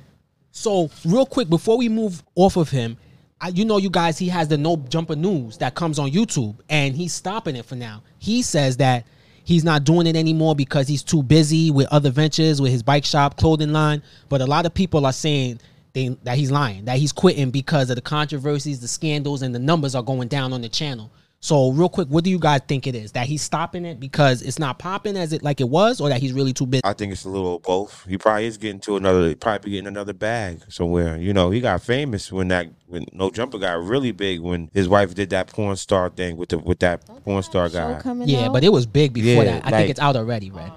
So 0.50 0.90
real 1.05 1.26
quick 1.26 1.48
before 1.48 1.76
we 1.76 1.88
move 1.88 2.22
off 2.34 2.57
of 2.57 2.70
him, 2.70 2.96
I, 3.40 3.48
you 3.48 3.64
know, 3.64 3.76
you 3.78 3.90
guys, 3.90 4.18
he 4.18 4.28
has 4.28 4.48
the 4.48 4.57
no 4.57 4.76
jumper 4.88 5.16
news 5.16 5.59
that 5.59 5.74
comes 5.74 5.98
on 5.98 6.11
YouTube, 6.11 6.57
and 6.68 6.96
he's 6.96 7.12
stopping 7.12 7.57
it 7.57 7.64
for 7.64 7.76
now. 7.76 8.02
He 8.18 8.42
says 8.42 8.76
that 8.78 9.05
he's 9.44 9.64
not 9.64 9.84
doing 9.84 10.07
it 10.07 10.16
anymore 10.16 10.55
because 10.55 10.88
he's 10.88 11.02
too 11.02 11.22
busy 11.22 11.70
with 11.70 11.86
other 11.92 12.11
ventures, 12.11 12.61
with 12.61 12.72
his 12.72 12.82
bike 12.82 13.05
shop, 13.05 13.36
clothing 13.36 13.72
line. 13.72 14.02
But 14.28 14.40
a 14.40 14.46
lot 14.46 14.64
of 14.64 14.72
people 14.72 15.05
are 15.05 15.12
saying 15.12 15.61
they, 15.92 16.09
that 16.22 16.38
he's 16.38 16.50
lying, 16.50 16.86
that 16.86 16.98
he's 16.98 17.12
quitting 17.12 17.50
because 17.50 17.90
of 17.90 17.96
the 17.96 18.02
controversies, 18.02 18.80
the 18.80 18.88
scandals, 18.88 19.42
and 19.42 19.55
the 19.55 19.59
numbers 19.59 19.94
are 19.94 20.02
going 20.02 20.28
down 20.28 20.52
on 20.52 20.62
the 20.62 20.68
channel. 20.68 21.11
So 21.45 21.72
real 21.72 21.90
quick, 21.90 22.09
what 22.09 22.24
do 22.24 22.30
you 22.30 22.38
guys 22.38 22.62
think 22.66 22.86
it 22.86 22.95
is? 22.95 23.12
That 23.12 23.26
he's 23.26 23.42
stopping 23.42 23.84
it 23.84 24.01
because 24.01 24.40
it's 24.40 24.59
not 24.59 24.78
popping 24.78 25.14
as 25.14 25.34
it 25.34 25.42
like 25.42 25.61
it 25.61 25.68
was, 25.68 26.01
or 26.01 26.09
that 26.09 26.18
he's 26.22 26.32
really 26.32 26.55
too 26.55 26.64
busy? 26.64 26.80
I 26.84 26.95
think 26.95 27.12
it's 27.12 27.26
a 27.26 27.28
little 27.28 27.57
of 27.57 27.62
both. 27.62 28.07
He 28.09 28.16
probably 28.16 28.47
is 28.47 28.57
getting 28.57 28.80
to 28.80 28.97
another, 28.97 29.34
probably 29.36 29.72
getting 29.72 29.86
another 29.86 30.14
bag 30.14 30.62
somewhere. 30.70 31.18
You 31.18 31.34
know, 31.34 31.51
he 31.51 31.61
got 31.61 31.82
famous 31.82 32.32
when 32.32 32.49
that 32.49 32.68
when 32.86 33.05
No 33.12 33.28
Jumper 33.28 33.59
got 33.59 33.78
really 33.84 34.11
big 34.11 34.40
when 34.40 34.70
his 34.72 34.88
wife 34.88 35.14
did 35.14 35.28
that 35.30 35.49
porn 35.49 35.76
star 35.76 36.09
thing 36.09 36.38
with 36.38 36.49
the 36.49 36.59
with 36.59 36.78
that 36.78 37.05
porn 37.24 37.42
star 37.42 37.68
guy. 37.68 38.01
Yeah, 38.24 38.47
out? 38.47 38.55
but 38.55 38.64
it 38.64 38.72
was 38.72 38.86
big 38.86 39.12
before 39.12 39.45
Yeah, 39.45 39.53
that. 39.61 39.66
I 39.66 39.68
like- 39.70 39.80
think 39.80 39.90
it's 39.90 40.01
out 40.01 40.16
already, 40.16 40.51
Red. 40.51 40.72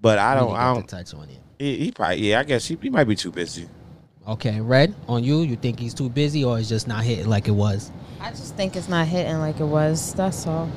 But 0.00 0.18
I 0.18 0.34
don't, 0.34 0.56
I 0.56 0.74
don't. 0.74 0.88
the 0.90 0.96
touch 0.96 1.14
on 1.14 1.28
it. 1.28 1.38
He, 1.56 1.76
he 1.84 1.92
probably, 1.92 2.16
yeah, 2.30 2.40
I 2.40 2.42
guess 2.42 2.66
he, 2.66 2.76
he 2.82 2.90
might 2.90 3.04
be 3.04 3.14
too 3.14 3.30
busy. 3.30 3.68
Okay, 4.30 4.60
Red, 4.60 4.94
on 5.08 5.24
you, 5.24 5.40
you 5.42 5.56
think 5.56 5.80
he's 5.80 5.92
too 5.92 6.08
busy 6.08 6.44
or 6.44 6.58
it's 6.58 6.68
just 6.68 6.86
not 6.86 7.02
hitting 7.02 7.28
like 7.28 7.48
it 7.48 7.52
was? 7.52 7.90
I 8.20 8.30
just 8.30 8.54
think 8.54 8.76
it's 8.76 8.88
not 8.88 9.06
hitting 9.08 9.38
like 9.38 9.58
it 9.58 9.64
was. 9.64 10.14
That's 10.14 10.46
all. 10.46 10.70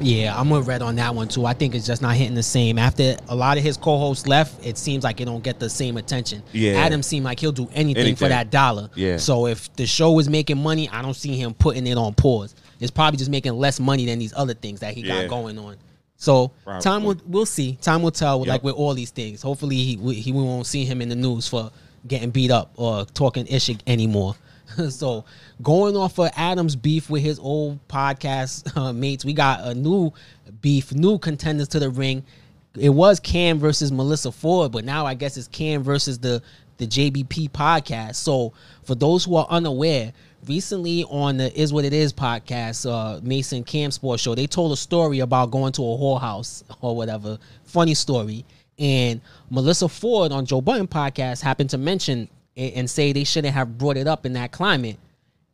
Yeah, 0.00 0.38
I'm 0.38 0.48
with 0.50 0.66
Red 0.68 0.82
on 0.82 0.94
that 0.96 1.12
one 1.14 1.26
too. 1.28 1.44
I 1.44 1.52
think 1.52 1.74
it's 1.74 1.86
just 1.86 2.00
not 2.00 2.14
hitting 2.14 2.34
the 2.34 2.42
same. 2.44 2.78
After 2.78 3.16
a 3.28 3.34
lot 3.34 3.56
of 3.58 3.64
his 3.64 3.76
co-hosts 3.76 4.26
left, 4.28 4.64
it 4.64 4.78
seems 4.78 5.02
like 5.04 5.20
it 5.20 5.24
don't 5.24 5.42
get 5.42 5.58
the 5.58 5.68
same 5.68 5.96
attention. 5.96 6.42
Yeah. 6.52 6.74
Adam 6.74 7.02
seemed 7.02 7.24
like 7.24 7.40
he'll 7.40 7.50
do 7.52 7.68
anything, 7.72 8.14
for 8.14 8.28
that 8.28 8.50
dollar. 8.50 8.88
Yeah. 8.94 9.16
So 9.16 9.46
if 9.46 9.74
the 9.74 9.86
show 9.86 10.18
is 10.20 10.28
making 10.28 10.58
money, 10.62 10.88
I 10.88 11.02
don't 11.02 11.14
see 11.14 11.36
him 11.36 11.54
putting 11.54 11.86
it 11.88 11.98
on 11.98 12.14
pause. 12.14 12.54
It's 12.78 12.90
probably 12.90 13.18
just 13.18 13.30
making 13.30 13.52
less 13.54 13.80
money 13.80 14.06
than 14.06 14.18
these 14.20 14.32
other 14.36 14.54
things 14.54 14.80
that 14.80 14.94
he 14.94 15.02
Yeah. 15.02 15.22
got 15.22 15.30
going 15.30 15.58
on. 15.58 15.76
So 16.16 16.52
Probably. 16.62 16.82
time 16.82 17.02
will 17.02 17.16
we'll 17.26 17.46
see. 17.46 17.78
Time 17.82 18.02
will 18.02 18.12
tell. 18.12 18.44
Like 18.44 18.62
with 18.62 18.74
all 18.76 18.94
these 18.94 19.10
things, 19.10 19.42
hopefully 19.42 19.76
he 19.76 19.96
we, 19.96 20.14
he 20.14 20.30
we 20.30 20.42
won't 20.42 20.66
see 20.66 20.84
him 20.84 21.02
in 21.02 21.08
the 21.08 21.16
news 21.16 21.48
for 21.48 21.72
getting 22.06 22.30
beat 22.30 22.50
up 22.50 22.72
or 22.76 23.04
talking 23.04 23.46
ish 23.46 23.70
anymore. 23.86 24.34
so 24.90 25.24
going 25.62 25.96
off 25.96 26.18
of 26.18 26.30
Adam's 26.36 26.76
beef 26.76 27.10
with 27.10 27.22
his 27.22 27.38
old 27.38 27.86
podcast 27.88 28.76
uh, 28.76 28.92
mates, 28.92 29.24
we 29.24 29.32
got 29.32 29.60
a 29.66 29.74
new 29.74 30.12
beef, 30.60 30.92
new 30.92 31.18
contenders 31.18 31.68
to 31.68 31.78
the 31.78 31.90
ring. 31.90 32.24
It 32.78 32.90
was 32.90 33.20
Cam 33.20 33.58
versus 33.58 33.92
Melissa 33.92 34.32
Ford, 34.32 34.72
but 34.72 34.84
now 34.84 35.04
I 35.04 35.14
guess 35.14 35.36
it's 35.36 35.48
Cam 35.48 35.82
versus 35.82 36.18
the 36.18 36.42
the 36.78 36.86
JBP 36.86 37.50
podcast. 37.50 38.16
So 38.16 38.54
for 38.82 38.94
those 38.94 39.24
who 39.24 39.36
are 39.36 39.46
unaware, 39.50 40.12
recently 40.46 41.04
on 41.04 41.36
the 41.36 41.60
Is 41.60 41.72
What 41.72 41.84
It 41.84 41.92
Is 41.92 42.12
podcast, 42.12 42.90
uh, 42.90 43.20
Mason 43.22 43.62
Cam 43.62 43.90
Sports 43.90 44.22
Show, 44.22 44.34
they 44.34 44.46
told 44.46 44.72
a 44.72 44.76
story 44.76 45.20
about 45.20 45.50
going 45.50 45.72
to 45.72 45.82
a 45.82 45.84
whorehouse 45.84 46.62
or 46.80 46.96
whatever. 46.96 47.38
Funny 47.64 47.94
story. 47.94 48.44
And 48.78 49.20
Melissa 49.50 49.88
Ford 49.88 50.32
on 50.32 50.46
Joe 50.46 50.60
Budden 50.60 50.88
podcast 50.88 51.42
happened 51.42 51.70
to 51.70 51.78
mention 51.78 52.28
and 52.56 52.88
say 52.88 53.12
they 53.12 53.24
shouldn't 53.24 53.54
have 53.54 53.78
brought 53.78 53.96
it 53.96 54.06
up 54.06 54.26
in 54.26 54.34
that 54.34 54.52
climate 54.52 54.98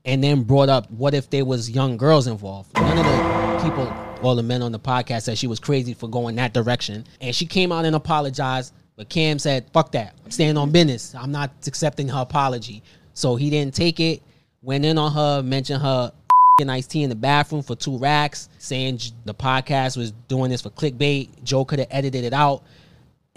and 0.04 0.22
then 0.22 0.42
brought 0.42 0.68
up 0.68 0.90
what 0.90 1.14
if 1.14 1.30
there 1.30 1.44
was 1.44 1.70
young 1.70 1.96
girls 1.96 2.26
involved. 2.26 2.74
None 2.76 2.98
of 2.98 3.04
the 3.04 3.64
people, 3.64 3.86
all 4.22 4.34
the 4.34 4.42
men 4.42 4.62
on 4.62 4.72
the 4.72 4.80
podcast 4.80 5.22
said 5.22 5.38
she 5.38 5.46
was 5.46 5.60
crazy 5.60 5.94
for 5.94 6.08
going 6.08 6.36
that 6.36 6.54
direction. 6.54 7.04
And 7.20 7.34
she 7.34 7.46
came 7.46 7.72
out 7.72 7.84
and 7.84 7.94
apologized, 7.94 8.72
but 8.96 9.08
Cam 9.08 9.38
said, 9.38 9.68
fuck 9.72 9.92
that. 9.92 10.14
I'm 10.24 10.30
staying 10.30 10.56
on 10.56 10.70
business. 10.72 11.14
I'm 11.14 11.30
not 11.30 11.50
accepting 11.66 12.08
her 12.08 12.20
apology. 12.20 12.82
So 13.14 13.36
he 13.36 13.50
didn't 13.50 13.74
take 13.74 14.00
it, 14.00 14.22
went 14.62 14.84
in 14.84 14.98
on 14.98 15.12
her, 15.12 15.42
mentioned 15.42 15.82
her 15.82 16.12
Ice 16.68 16.86
T 16.88 17.04
in 17.04 17.08
the 17.08 17.14
bathroom 17.14 17.62
for 17.62 17.76
two 17.76 17.98
racks, 17.98 18.48
saying 18.58 18.98
the 19.24 19.34
podcast 19.34 19.96
was 19.96 20.10
doing 20.26 20.50
this 20.50 20.62
for 20.62 20.70
clickbait. 20.70 21.44
Joe 21.44 21.64
could 21.64 21.78
have 21.78 21.88
edited 21.90 22.24
it 22.24 22.32
out 22.32 22.64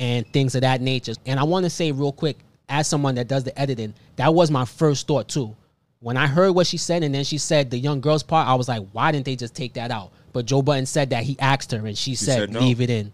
and 0.01 0.25
things 0.33 0.55
of 0.55 0.61
that 0.61 0.81
nature. 0.81 1.13
And 1.27 1.39
I 1.39 1.43
want 1.43 1.63
to 1.63 1.69
say 1.69 1.91
real 1.91 2.11
quick, 2.11 2.37
as 2.67 2.87
someone 2.87 3.15
that 3.15 3.27
does 3.27 3.43
the 3.43 3.57
editing, 3.57 3.93
that 4.15 4.33
was 4.33 4.49
my 4.49 4.65
first 4.65 5.07
thought 5.07 5.29
too. 5.29 5.55
When 5.99 6.17
I 6.17 6.25
heard 6.25 6.53
what 6.53 6.65
she 6.65 6.77
said, 6.77 7.03
and 7.03 7.13
then 7.13 7.23
she 7.23 7.37
said 7.37 7.69
the 7.69 7.77
young 7.77 8.01
girls 8.01 8.23
part, 8.23 8.47
I 8.47 8.55
was 8.55 8.67
like, 8.67 8.83
why 8.91 9.11
didn't 9.11 9.25
they 9.25 9.35
just 9.35 9.53
take 9.53 9.75
that 9.75 9.91
out? 9.91 10.11
But 10.33 10.47
Joe 10.47 10.63
Budden 10.63 10.87
said 10.87 11.11
that 11.11 11.23
he 11.23 11.37
asked 11.39 11.71
her, 11.71 11.85
and 11.85 11.95
she, 11.95 12.15
said, 12.15 12.39
said 12.39 12.49
no. 12.49 12.61
leave 12.61 12.81
it 12.81 12.89
in. 12.89 13.13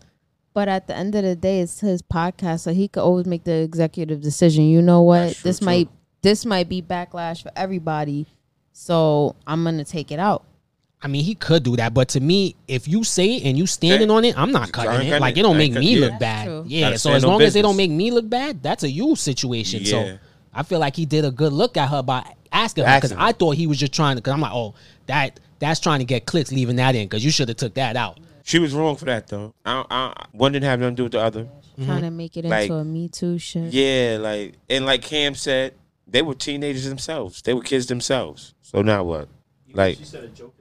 But 0.53 0.69
at 0.69 0.88
the 0.88 0.95
end 0.95 1.13
of 1.13 1.23
the 1.23 1.35
day, 1.35 1.59
it's 1.59 1.81
his 1.81 2.01
podcast, 2.01 2.61
so 2.61 2.73
he 2.73 2.88
could 2.88 3.01
always 3.03 3.25
make 3.25 3.43
the 3.43 3.51
executive 3.55 4.21
decision. 4.21 4.63
You 4.63 4.81
know 4.81 5.01
what? 5.01 5.33
True, 5.33 5.41
This 5.43 5.59
too. 5.59 5.65
might 5.65 5.89
this 6.21 6.45
might 6.45 6.69
be 6.69 6.81
backlash 6.81 7.43
for 7.43 7.51
everybody, 7.55 8.25
so 8.71 9.35
I'm 9.45 9.63
gonna 9.63 9.83
take 9.83 10.11
it 10.11 10.19
out. 10.19 10.45
I 11.02 11.08
mean, 11.08 11.24
he 11.24 11.36
could 11.36 11.64
do 11.64 11.76
that, 11.76 11.93
but 11.93 12.10
to 12.10 12.20
me, 12.20 12.56
if 12.68 12.88
you 12.88 13.04
say 13.04 13.36
it 13.36 13.43
and 13.43 13.56
you 13.58 13.68
standing 13.68 14.10
Yeah. 14.10 14.16
on 14.16 14.26
it, 14.26 14.38
I'm 14.38 14.52
not 14.52 14.68
You 14.68 14.72
cutting 14.74 14.91
ain't 14.93 15.02
it. 15.04 15.06
cutting 15.10 15.22
Like 15.22 15.38
it. 15.38 15.39
it 15.39 15.43
don't 15.43 15.56
I 15.56 15.60
make 15.60 15.74
me 15.74 15.95
yeah. 15.95 16.08
look 16.08 16.20
bad. 16.20 16.66
Yeah. 16.66 16.95
So 16.95 17.12
as 17.14 17.24
on 17.24 17.32
long 17.32 17.41
as 17.43 17.54
they 17.54 17.62
don't 17.62 17.78
make 17.78 17.91
me 17.91 18.10
look 18.12 18.28
bad, 18.28 18.64
that's 18.64 18.84
a 18.84 18.89
you 18.89 19.16
situation. 19.16 19.82
Yeah. 19.84 19.91
So 19.91 20.18
I 20.54 20.64
feel 20.64 20.80
like 20.80 20.95
he 20.95 21.06
did 21.06 21.24
a 21.24 21.32
good 21.32 21.54
look 21.54 21.78
at 21.78 21.89
her 21.89 22.02
by 22.02 22.26
asking 22.52 22.86
her 22.86 22.98
because 22.98 23.14
I 23.14 23.32
thought 23.32 23.56
he 23.56 23.68
was 23.68 23.78
just 23.78 23.93
trying 23.93 24.16
to. 24.16 24.22
Because 24.22 24.34
I'm 24.34 24.41
like, 24.41 24.54
oh, 24.54 24.74
that 25.06 25.39
that's 25.60 25.80
trying 25.80 26.00
to 26.00 26.06
get 26.06 26.26
clicks, 26.26 26.52
leaving 26.52 26.78
that 26.78 26.95
in 26.95 27.06
because 27.06 27.24
you 27.24 27.30
should 27.32 27.48
have 27.50 27.58
took 27.58 27.76
that 27.76 27.95
out. 27.95 28.20
She 28.43 28.58
was 28.58 28.74
wrong 28.74 28.95
for 28.95 29.06
that 29.06 29.28
though. 29.28 29.54
I, 29.66 29.86
I, 29.91 30.26
one 30.32 30.52
didn't 30.52 30.66
have 30.66 30.80
nothing 30.80 30.95
to 30.95 31.00
do 31.00 31.04
with 31.04 31.12
the 31.12 31.20
other. 31.22 31.48
Trying 31.86 32.02
to 32.02 32.10
make 32.10 32.36
it 32.38 32.45
into 32.45 32.74
a 32.74 32.84
Me 32.84 33.08
Too 33.08 33.38
shit. 33.38 33.72
Yeah, 33.72 34.18
like 34.20 34.56
and 34.68 34.84
like 34.88 35.04
Cam 35.04 35.36
said, 35.36 35.76
they 36.08 36.24
were 36.24 36.34
teenagers 36.34 36.86
themselves. 36.89 37.43
They 37.43 37.54
were 37.54 37.62
kids 37.62 37.86
themselves. 37.86 38.56
So 38.64 38.82
now 38.82 39.04
what? 39.04 39.28
Like 39.74 39.98
she 39.98 40.06
said 40.06 40.24
it 40.24 40.34
jokingly. 40.34 40.57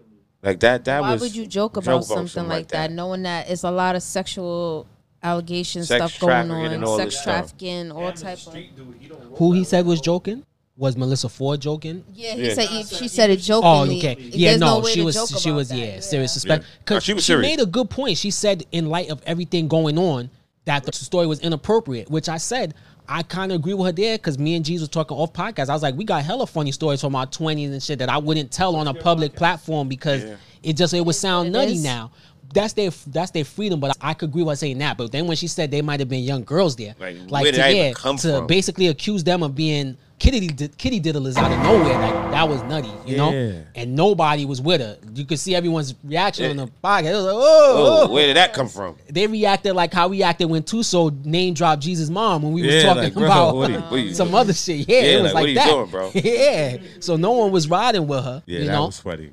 Like 0.46 0.60
that. 0.60 0.84
That 0.84 1.02
Why 1.02 1.12
was. 1.12 1.20
would 1.20 1.34
you 1.36 1.44
joke 1.46 1.74
joke 1.74 1.76
about 1.78 2.04
something, 2.04 2.46
like 2.48 2.68
that, 2.68 2.90
knowing 2.90 3.22
that 3.24 3.50
it's 3.50 3.64
a 3.64 3.70
lot 3.70 3.96
of 3.96 4.02
sexual 4.02 4.86
allegations 5.22 5.88
Sex 5.88 6.12
stuff 6.14 6.20
going 6.20 6.50
on, 6.50 6.72
and 6.72 6.84
all 6.84 6.96
sex 6.96 7.14
this 7.14 7.22
stuff. 7.22 7.34
trafficking, 7.34 7.90
all 7.90 8.08
And 8.08 8.16
the 8.16 8.22
type 8.22 8.38
of. 8.46 8.52
dude, 8.52 8.66
he 9.00 9.10
Who 9.36 9.52
he 9.52 9.64
said 9.64 9.84
was 9.86 10.00
joking 10.00 10.44
was 10.76 10.96
Melissa 10.96 11.28
Ford 11.28 11.60
joking. 11.60 12.04
Yeah, 12.12 12.34
he 12.34 12.46
Yeah. 12.48 12.54
said 12.54 12.68
he, 12.68 12.84
she 12.84 13.08
said 13.08 13.30
it 13.30 13.38
Oh, 13.50 13.86
jokingly. 13.86 13.98
okay. 13.98 14.14
There's 14.14 14.36
Yeah, 14.36 14.56
no, 14.56 14.80
way 14.80 14.92
she 14.92 15.00
to 15.00 15.04
was 15.06 15.14
joke 15.14 15.40
she 15.40 15.48
about 15.48 15.56
was 15.56 15.68
that, 15.70 15.78
yeah, 15.78 16.00
serious 16.00 16.32
suspect. 16.32 16.64
Yeah. 16.64 16.70
Because 16.80 16.94
No, 16.96 17.00
she 17.00 17.14
was 17.14 17.24
she 17.24 17.32
serious. 17.32 17.50
made 17.56 17.60
a 17.62 17.66
good 17.66 17.88
point. 17.90 18.18
She 18.18 18.30
said 18.30 18.64
in 18.72 18.90
light 18.90 19.08
of 19.10 19.22
everything 19.26 19.68
going 19.68 19.98
on 19.98 20.28
that 20.66 20.84
the 20.84 20.92
story 20.92 21.26
was 21.26 21.40
inappropriate, 21.40 22.10
which 22.10 22.28
I 22.28 22.36
said 22.36 22.74
I 23.08 23.22
kind 23.22 23.52
of 23.52 23.56
agree 23.60 23.74
with 23.74 23.86
her 23.86 23.92
there 23.92 24.16
because 24.18 24.38
me 24.38 24.54
and 24.56 24.64
G's 24.64 24.80
was 24.80 24.88
talking 24.88 25.16
off 25.16 25.32
podcast. 25.32 25.68
I 25.68 25.72
was 25.74 25.82
like, 25.82 25.94
we 25.96 26.04
got 26.04 26.22
hella 26.24 26.46
funny 26.46 26.72
stories 26.72 27.00
from 27.00 27.14
our 27.14 27.26
twenties 27.26 27.70
and 27.70 27.82
shit 27.82 27.98
that 28.00 28.08
I 28.08 28.18
wouldn't 28.18 28.50
tell 28.50 28.76
on 28.76 28.88
a 28.88 28.94
public 28.94 29.34
platform 29.34 29.88
because 29.88 30.24
Yeah. 30.24 30.36
it 30.62 30.76
just 30.76 30.92
it 30.94 31.04
would 31.04 31.14
sound 31.14 31.48
It 31.48 31.50
nutty 31.52 31.72
is. 31.74 31.84
now. 31.84 32.10
That's 32.54 32.72
their 32.74 32.90
that's 33.08 33.32
their 33.32 33.44
freedom, 33.44 33.80
but 33.80 33.96
I 34.00 34.14
could 34.14 34.30
agree 34.30 34.42
with 34.42 34.52
her 34.52 34.56
saying 34.56 34.78
that. 34.78 34.96
But 34.96 35.12
then 35.12 35.26
when 35.26 35.36
she 35.36 35.46
said 35.48 35.70
they 35.70 35.82
might 35.82 36.00
have 36.00 36.08
been 36.08 36.22
young 36.22 36.44
girls 36.44 36.76
there, 36.76 36.94
Like, 36.98 37.16
like 37.28 37.42
where 37.42 37.52
to, 37.52 37.58
did 37.58 37.70
even 37.70 37.86
yeah, 37.88 37.92
come 37.92 38.16
to 38.18 38.28
from? 38.38 38.46
basically 38.46 38.86
accuse 38.86 39.24
them 39.24 39.42
of 39.42 39.54
being 39.54 39.96
kitty 40.18 40.48
kitty 40.78 40.98
diddlers 41.00 41.36
out 41.36 41.52
of 41.52 41.58
nowhere, 41.58 41.98
like 41.98 42.30
that 42.32 42.48
was 42.48 42.62
nutty, 42.62 42.90
you 43.04 43.16
know 43.18 43.30
and 43.74 43.94
nobody 43.94 44.44
was 44.46 44.60
with 44.62 44.80
her. 44.80 44.96
You 45.14 45.24
could 45.26 45.38
see 45.38 45.54
everyone's 45.54 45.94
reaction 46.02 46.50
on 46.50 46.56
the 46.56 46.66
podcast. 46.82 47.10
It 47.10 47.14
was 47.16 47.24
like, 47.24 47.34
oh, 47.36 48.04
Oh, 48.08 48.12
where 48.12 48.26
did 48.26 48.36
that 48.36 48.54
come 48.54 48.68
from? 48.68 48.96
they 49.10 49.26
reacted 49.26 49.74
like 49.74 49.92
how 49.92 50.08
we 50.08 50.22
acted 50.22 50.46
when 50.48 50.62
Tuso 50.62 51.24
name 51.24 51.52
dropped 51.54 51.82
Jesus' 51.82 52.08
mom 52.08 52.42
when 52.42 52.52
we 52.52 52.62
was 52.62 52.82
talking 52.82 53.02
like, 53.02 53.14
bro, 53.14 53.24
about 53.26 53.56
what 53.56 53.70
you- 53.70 53.78
what 53.80 53.96
you 54.00 54.14
some 54.14 54.34
other 54.34 54.54
shit. 54.54 54.88
Yeah, 54.88 55.00
Yeah, 55.00 55.02
it 55.18 55.22
was 55.22 55.34
like, 55.34 55.34
like, 55.34 55.44
are 55.44 55.48
you 55.48 55.54
that. 55.56 55.70
doing, 55.70 55.90
bro? 55.90 56.10
yeah, 56.14 56.76
so 57.00 57.16
no 57.16 57.32
one 57.32 57.52
was 57.52 57.68
riding 57.68 58.06
with 58.06 58.24
her. 58.24 58.42
Yeah, 58.46 58.60
you 58.60 58.64
that 58.66 58.72
know, 58.72 58.86
was 58.86 58.98
funny. 59.00 59.32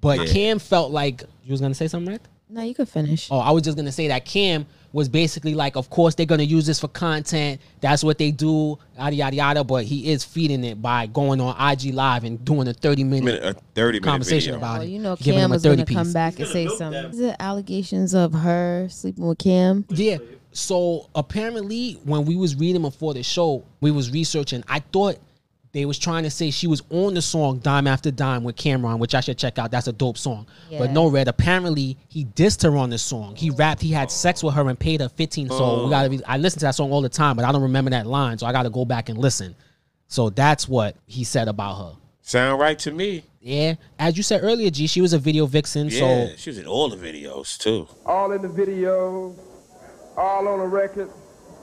but 0.00 0.20
yeah. 0.20 0.32
Cam 0.32 0.58
felt 0.60 0.92
like 0.92 1.22
you 1.44 1.50
was 1.50 1.60
gonna 1.60 1.74
say 1.74 1.88
something, 1.88 2.12
right? 2.12 2.22
No, 2.48 2.62
you 2.62 2.74
could 2.74 2.88
finish. 2.88 3.28
Oh, 3.30 3.38
I 3.38 3.50
was 3.50 3.62
just 3.64 3.76
gonna 3.76 3.90
say 3.92 4.06
that 4.08 4.24
Cam 4.24 4.66
was 4.94 5.08
basically 5.08 5.54
like, 5.56 5.74
of 5.76 5.90
course 5.90 6.14
they're 6.14 6.24
gonna 6.24 6.44
use 6.44 6.66
this 6.66 6.78
for 6.78 6.86
content. 6.86 7.60
That's 7.80 8.04
what 8.04 8.16
they 8.16 8.30
do, 8.30 8.78
yada 8.96 9.14
yada 9.16 9.34
yada. 9.36 9.64
But 9.64 9.84
he 9.84 10.12
is 10.12 10.22
feeding 10.24 10.62
it 10.62 10.80
by 10.80 11.06
going 11.06 11.40
on 11.40 11.54
IG 11.72 11.92
Live 11.92 12.22
and 12.22 12.42
doing 12.44 12.68
a 12.68 12.72
thirty 12.72 13.02
minute 13.02 13.24
Minute, 13.24 13.42
a 13.44 13.54
thirty 13.74 13.98
minute 13.98 14.04
conversation 14.08 14.52
video. 14.52 14.58
about 14.58 14.78
Well, 14.78 14.82
it. 14.86 14.90
you 14.90 15.00
know, 15.00 15.16
giving 15.16 15.40
Cam 15.40 15.50
was 15.50 15.62
gonna 15.64 15.78
30 15.78 15.94
come 15.94 16.04
piece. 16.06 16.12
back 16.14 16.38
and 16.38 16.48
say 16.48 16.64
milk 16.66 16.78
something. 16.78 17.02
that. 17.02 17.10
Is 17.12 17.20
it 17.20 17.36
allegations 17.40 18.14
of 18.14 18.32
her 18.34 18.86
sleeping 18.88 19.26
with 19.26 19.38
Cam? 19.38 19.84
Yeah. 19.90 20.18
So 20.52 21.10
apparently, 21.16 21.94
when 22.04 22.24
we 22.24 22.36
was 22.36 22.54
reading 22.54 22.82
before 22.82 23.12
the 23.14 23.24
show, 23.24 23.64
we 23.80 23.90
was 23.90 24.12
researching. 24.12 24.62
I 24.68 24.78
thought 24.78 25.18
they 25.74 25.84
was 25.84 25.98
trying 25.98 26.22
to 26.22 26.30
say 26.30 26.50
she 26.50 26.66
was 26.66 26.82
on 26.88 27.12
the 27.12 27.20
song 27.20 27.58
"Dime 27.58 27.86
After 27.86 28.10
Dime" 28.10 28.44
with 28.44 28.56
Cam'ron, 28.56 28.98
which 28.98 29.14
I 29.14 29.20
should 29.20 29.36
check 29.36 29.58
out. 29.58 29.70
That's 29.70 29.88
a 29.88 29.92
dope 29.92 30.16
song. 30.16 30.46
But 30.70 30.92
no, 30.92 31.08
Red. 31.08 31.28
Apparently, 31.28 31.98
he 32.08 32.24
dissed 32.24 32.62
her 32.62 32.76
on 32.78 32.88
the 32.90 32.96
song. 32.98 33.36
He 33.36 33.50
rapped. 33.50 33.82
He 33.82 33.90
had 33.90 34.10
sex 34.10 34.42
with 34.42 34.54
her 34.54 34.66
and 34.70 34.78
paid 34.78 35.00
her 35.02 35.08
fifteen. 35.10 35.50
So 35.50 35.84
we 35.84 35.90
gotta. 35.90 36.08
Be, 36.08 36.24
I 36.24 36.38
listen 36.38 36.60
to 36.60 36.64
that 36.66 36.74
song 36.76 36.90
all 36.92 37.02
the 37.02 37.08
time, 37.10 37.36
but 37.36 37.44
I 37.44 37.52
don't 37.52 37.62
remember 37.62 37.90
that 37.90 38.06
line. 38.06 38.38
So 38.38 38.46
I 38.46 38.52
gotta 38.52 38.70
go 38.70 38.84
back 38.86 39.10
and 39.10 39.18
listen. 39.18 39.54
So 40.08 40.30
that's 40.30 40.68
what 40.68 40.96
he 41.06 41.24
said 41.24 41.48
about 41.48 41.74
her. 41.76 41.92
Sound 42.22 42.58
right 42.60 42.78
to 42.78 42.90
me. 42.90 43.24
Yeah, 43.40 43.74
as 43.98 44.16
you 44.16 44.22
said 44.22 44.40
earlier, 44.42 44.70
G, 44.70 44.86
she 44.86 45.02
was 45.02 45.12
a 45.12 45.18
video 45.18 45.44
vixen. 45.44 45.88
Yeah, 45.90 45.98
So 46.28 46.36
she 46.36 46.48
was 46.50 46.58
in 46.58 46.66
all 46.66 46.88
the 46.88 46.96
videos 46.96 47.58
too. 47.58 47.86
all 48.06 48.32
in 48.32 48.40
the 48.40 48.48
video, 48.48 49.36
all 50.16 50.48
on 50.48 50.60
the 50.60 50.66
record. 50.66 51.10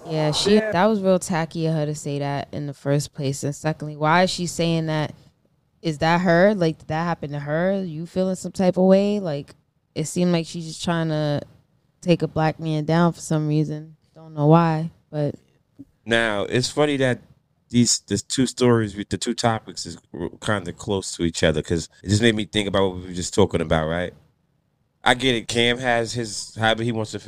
Yeah, 0.06 0.32
she 0.32 0.60
that 0.60 0.86
was 0.86 1.02
real 1.02 1.20
tacky 1.20 1.68
of 1.68 1.76
her 1.76 1.86
to 1.86 1.96
say 1.96 2.20
that 2.20 2.48
in 2.52 2.68
the 2.68 2.74
first 2.74 3.14
place. 3.14 3.44
And 3.44 3.56
secondly, 3.56 3.96
why 3.96 4.24
is 4.24 4.30
she 4.30 4.48
saying 4.48 4.88
that? 4.88 5.14
Is 5.82 6.00
that 6.00 6.22
her? 6.22 6.54
Like 6.56 6.80
did 6.80 6.88
that 6.90 7.04
happen 7.04 7.32
to 7.32 7.40
her? 7.40 7.84
You 7.84 8.06
feeling 8.06 8.36
some 8.36 8.52
type 8.52 8.78
of 8.78 8.86
way? 8.86 9.20
Like 9.20 9.56
it 9.96 10.06
seemed 10.06 10.32
like 10.32 10.46
she's 10.46 10.66
just 10.66 10.84
trying 10.84 11.10
to 11.10 11.42
take 12.02 12.22
a 12.22 12.28
black 12.28 12.60
man 12.60 12.86
down 12.86 13.14
for 13.14 13.22
some 13.22 13.48
reason. 13.48 13.96
Don't 14.14 14.34
know 14.34 14.48
why, 14.48 14.92
but 15.10 15.36
Now 16.06 16.44
it's 16.44 16.70
funny 16.70 16.98
that 16.98 17.22
these 17.70 18.00
the 18.00 18.18
two 18.18 18.46
stories 18.46 18.96
with 18.96 19.10
the 19.10 19.18
two 19.18 19.34
topics 19.34 19.86
is 19.86 19.98
kind 20.40 20.68
of 20.68 20.78
close 20.78 21.16
to 21.16 21.24
each 21.24 21.44
other 21.44 21.62
because 21.62 21.90
it 22.04 22.10
just 22.10 22.22
made 22.22 22.36
me 22.36 22.46
think 22.46 22.68
about 22.68 22.90
what 22.90 22.98
we 22.98 23.08
were 23.08 23.14
just 23.14 23.34
talking 23.34 23.62
about, 23.62 23.88
right? 23.88 24.14
I 25.04 25.14
get 25.16 25.36
it. 25.36 25.48
Cam 25.48 25.80
has 25.80 26.14
his 26.14 26.56
however 26.56 26.84
he 26.84 26.92
wants 26.92 27.12
to 27.12 27.20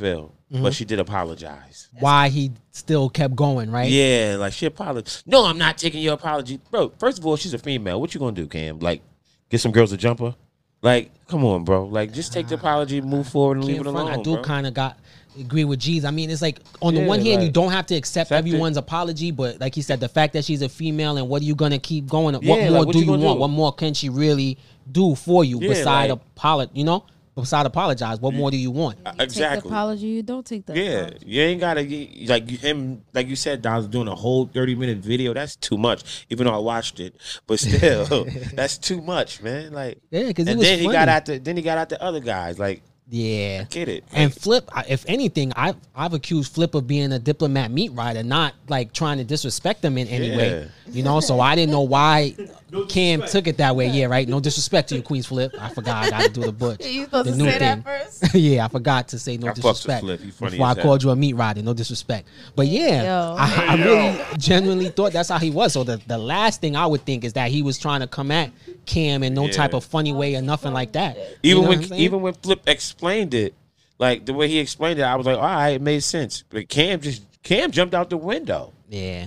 feel, 0.52 0.62
but 0.62 0.74
she 0.74 0.84
did 0.84 0.98
apologize. 1.00 1.88
why 1.98 2.28
he 2.28 2.52
still 2.70 3.08
kept 3.08 3.34
going, 3.36 3.70
right? 3.70 3.90
Yeah, 3.90 4.36
like 4.38 4.52
she 4.52 4.66
apologized. 4.66 5.26
No, 5.26 5.44
I'm 5.46 5.58
not 5.58 5.78
taking 5.78 6.02
your 6.02 6.14
apology, 6.14 6.60
bro. 6.70 6.90
First 6.98 7.18
of 7.18 7.26
all, 7.26 7.36
she's 7.36 7.54
a 7.54 7.58
female. 7.58 8.00
What 8.00 8.14
you 8.14 8.20
gonna 8.20 8.32
do, 8.32 8.46
Cam? 8.46 8.78
Like, 8.80 9.02
get 9.50 9.60
some 9.60 9.72
girls 9.72 9.90
to 9.90 9.96
jump 9.96 10.20
her? 10.20 10.34
Like, 10.82 11.10
come 11.28 11.44
on, 11.46 11.64
bro. 11.64 11.86
Like, 11.86 12.12
just 12.12 12.32
take 12.32 12.46
the 12.48 12.56
apology, 12.56 13.00
move 13.00 13.26
forward, 13.28 13.56
and 13.56 13.64
leave 13.66 13.80
it 13.80 13.86
alone. 13.86 14.08
I 14.10 14.20
do 14.22 14.36
kind 14.42 14.66
of 14.66 14.74
got 14.74 14.98
agree 15.40 15.64
with 15.64 15.80
G's. 15.80 16.04
I 16.04 16.10
mean, 16.10 16.30
it's 16.30 16.42
like 16.42 16.60
on 16.82 16.94
the 16.94 17.00
Yeah, 17.00 17.06
one 17.08 17.20
hand, 17.20 17.42
you 17.42 17.50
don't 17.50 17.72
have 17.72 17.86
to 17.86 17.94
accept 17.96 18.30
accept 18.30 18.44
it. 18.44 18.48
everyone's 18.48 18.76
apology, 18.76 19.30
but 19.30 19.58
like 19.60 19.74
he 19.74 19.82
said, 19.82 19.98
the 19.98 20.08
fact 20.08 20.34
that 20.34 20.44
she's 20.44 20.62
a 20.62 20.68
female 20.68 21.16
and 21.16 21.28
what 21.28 21.40
are 21.42 21.44
you 21.44 21.54
gonna 21.54 21.78
keep 21.78 22.06
going? 22.06 22.34
Yeah, 22.42 22.50
what 22.50 22.60
like, 22.60 22.70
more 22.70 22.84
what 22.86 22.92
do 22.92 22.98
you 22.98 23.04
you 23.06 23.10
want? 23.12 23.22
do? 23.22 23.40
What 23.40 23.48
more 23.50 23.72
can 23.72 23.94
she 23.94 24.10
really 24.10 24.58
do 24.92 25.14
for 25.14 25.42
you 25.44 25.58
Yeah, 25.60 25.68
beside 25.70 26.10
like- 26.10 26.20
apolo- 26.36 26.68
You 26.74 26.84
know, 26.84 27.04
beside 27.34 27.66
apologize, 27.66 28.20
what 28.20 28.32
more 28.34 28.50
do 28.50 28.56
you 28.56 28.70
want? 28.70 28.98
Uh, 29.04 29.10
you 29.10 29.10
Take 29.10 29.16
the 29.18 29.24
exactly. 29.24 29.70
apology. 29.70 30.06
You 30.06 30.22
don't 30.22 30.44
take 30.46 30.66
the 30.66 30.76
Yeah, 30.78 30.90
apology. 31.06 31.26
you 31.26 31.42
ain't 31.42 31.60
gotta 31.60 31.84
you- 31.84 32.26
like 32.28 32.50
you- 32.50 32.58
him. 32.58 33.02
Like 33.12 33.28
you 33.28 33.36
said, 33.36 33.62
Don's 33.62 33.86
doing 33.88 34.08
a 34.08 34.14
whole 34.14 34.46
thirty 34.46 34.74
minute 34.74 34.98
video. 34.98 35.34
That's 35.34 35.56
too 35.56 35.76
much. 35.78 36.26
Even 36.30 36.46
though 36.46 36.54
I 36.54 36.58
watched 36.58 37.00
it, 37.00 37.14
but 37.46 37.58
still, 37.60 38.26
that's 38.54 38.78
too 38.78 39.00
much, 39.02 39.42
man. 39.42 39.72
Like, 39.72 39.98
Yeah, 40.10 40.24
because 40.28 40.46
it 40.46 40.52
and 40.52 40.58
was 40.58 40.68
then 40.68 40.78
he 40.78 40.86
got 40.86 41.08
out 41.08 41.26
the 41.26 41.38
then 41.38 41.56
he 41.56 41.62
got 41.62 41.78
out 41.78 41.88
the 41.88 42.00
other 42.02 42.20
guys. 42.20 42.58
Like, 42.58 42.82
yeah. 43.08 43.64
get 43.64 43.88
it? 43.88 44.04
And 44.12 44.32
Like, 44.32 44.40
Flip, 44.40 44.70
if 44.88 45.04
anything, 45.06 45.52
I've 45.56 45.76
I've 45.94 46.14
accused 46.14 46.52
Flip 46.54 46.74
of 46.74 46.86
being 46.86 47.12
a 47.12 47.18
diplomat 47.18 47.70
meat 47.70 47.92
rider, 47.92 48.22
not 48.22 48.54
like 48.68 48.92
trying 48.92 49.18
to 49.18 49.24
disrespect 49.24 49.82
them 49.82 49.98
in 49.98 50.08
any 50.08 50.36
way. 50.36 50.68
You 50.90 51.02
know, 51.02 51.20
so 51.20 51.40
I 51.40 51.54
didn't 51.54 51.72
know 51.72 51.82
why 51.82 52.34
No 52.74 52.84
Cam 52.86 53.22
took 53.22 53.46
it 53.46 53.58
that 53.58 53.76
way. 53.76 53.86
Yeah, 53.88 54.06
right. 54.06 54.28
No 54.28 54.40
disrespect 54.40 54.88
to 54.88 54.96
you, 54.96 55.02
Queenzflip. 55.02 55.56
I 55.58 55.68
forgot 55.68 56.06
I 56.06 56.10
got 56.10 56.22
to 56.22 56.28
do 56.30 56.40
the 56.42 56.52
butch. 56.52 56.84
You 56.94 57.04
supposed 57.04 57.28
the 57.28 57.32
to 57.32 57.38
new 57.38 57.50
say 57.50 57.58
that 57.60 57.84
first? 57.84 58.34
yeah, 58.34 58.64
I 58.64 58.68
forgot 58.68 59.08
to 59.08 59.18
say 59.18 59.36
no 59.36 59.48
I 59.48 59.52
disrespect 59.52 60.00
Flip. 60.00 60.20
Funny 60.20 60.50
before 60.50 60.66
I 60.66 60.74
called 60.74 61.02
you 61.02 61.10
a 61.10 61.16
meat 61.16 61.34
rider. 61.34 61.62
No 61.62 61.72
disrespect, 61.72 62.26
but 62.56 62.66
yeah, 62.66 63.36
I, 63.38 63.66
I 63.76 63.84
really 63.84 64.38
genuinely 64.38 64.88
thought 64.90 65.12
that's 65.12 65.28
how 65.28 65.38
he 65.38 65.50
was. 65.50 65.72
So 65.72 65.84
the 65.84 66.00
the 66.06 66.18
last 66.18 66.60
thing 66.60 66.74
I 66.74 66.86
would 66.86 67.04
think 67.04 67.24
is 67.24 67.34
that 67.34 67.50
he 67.50 67.62
was 67.62 67.78
trying 67.78 68.00
to 68.00 68.06
come 68.08 68.30
at 68.30 68.50
Cam 68.86 69.22
in 69.22 69.34
no 69.34 69.46
Yeah. 69.46 69.52
type 69.52 69.74
of 69.74 69.84
funny 69.84 70.12
way 70.12 70.34
or 70.34 70.42
nothing 70.42 70.72
like 70.72 70.92
that. 70.92 71.16
You 71.42 71.52
even 71.52 71.62
know 71.62 71.68
when 71.68 71.84
I'm 71.84 71.94
even 71.94 72.22
when 72.22 72.34
Flip 72.34 72.60
explained 72.94 73.34
it, 73.34 73.54
like 73.98 74.24
the 74.24 74.32
way 74.34 74.48
he 74.48 74.58
explained 74.58 74.98
it, 75.00 75.02
I 75.02 75.16
was 75.16 75.26
like, 75.26 75.36
all 75.36 75.42
right, 75.42 75.70
it 75.70 75.82
made 75.82 76.00
sense. 76.02 76.44
But 76.48 76.68
Cam 76.68 77.00
just 77.00 77.22
Cam 77.42 77.70
jumped 77.70 77.94
out 77.94 78.08
the 78.10 78.16
window. 78.16 78.72
Yeah. 78.88 79.26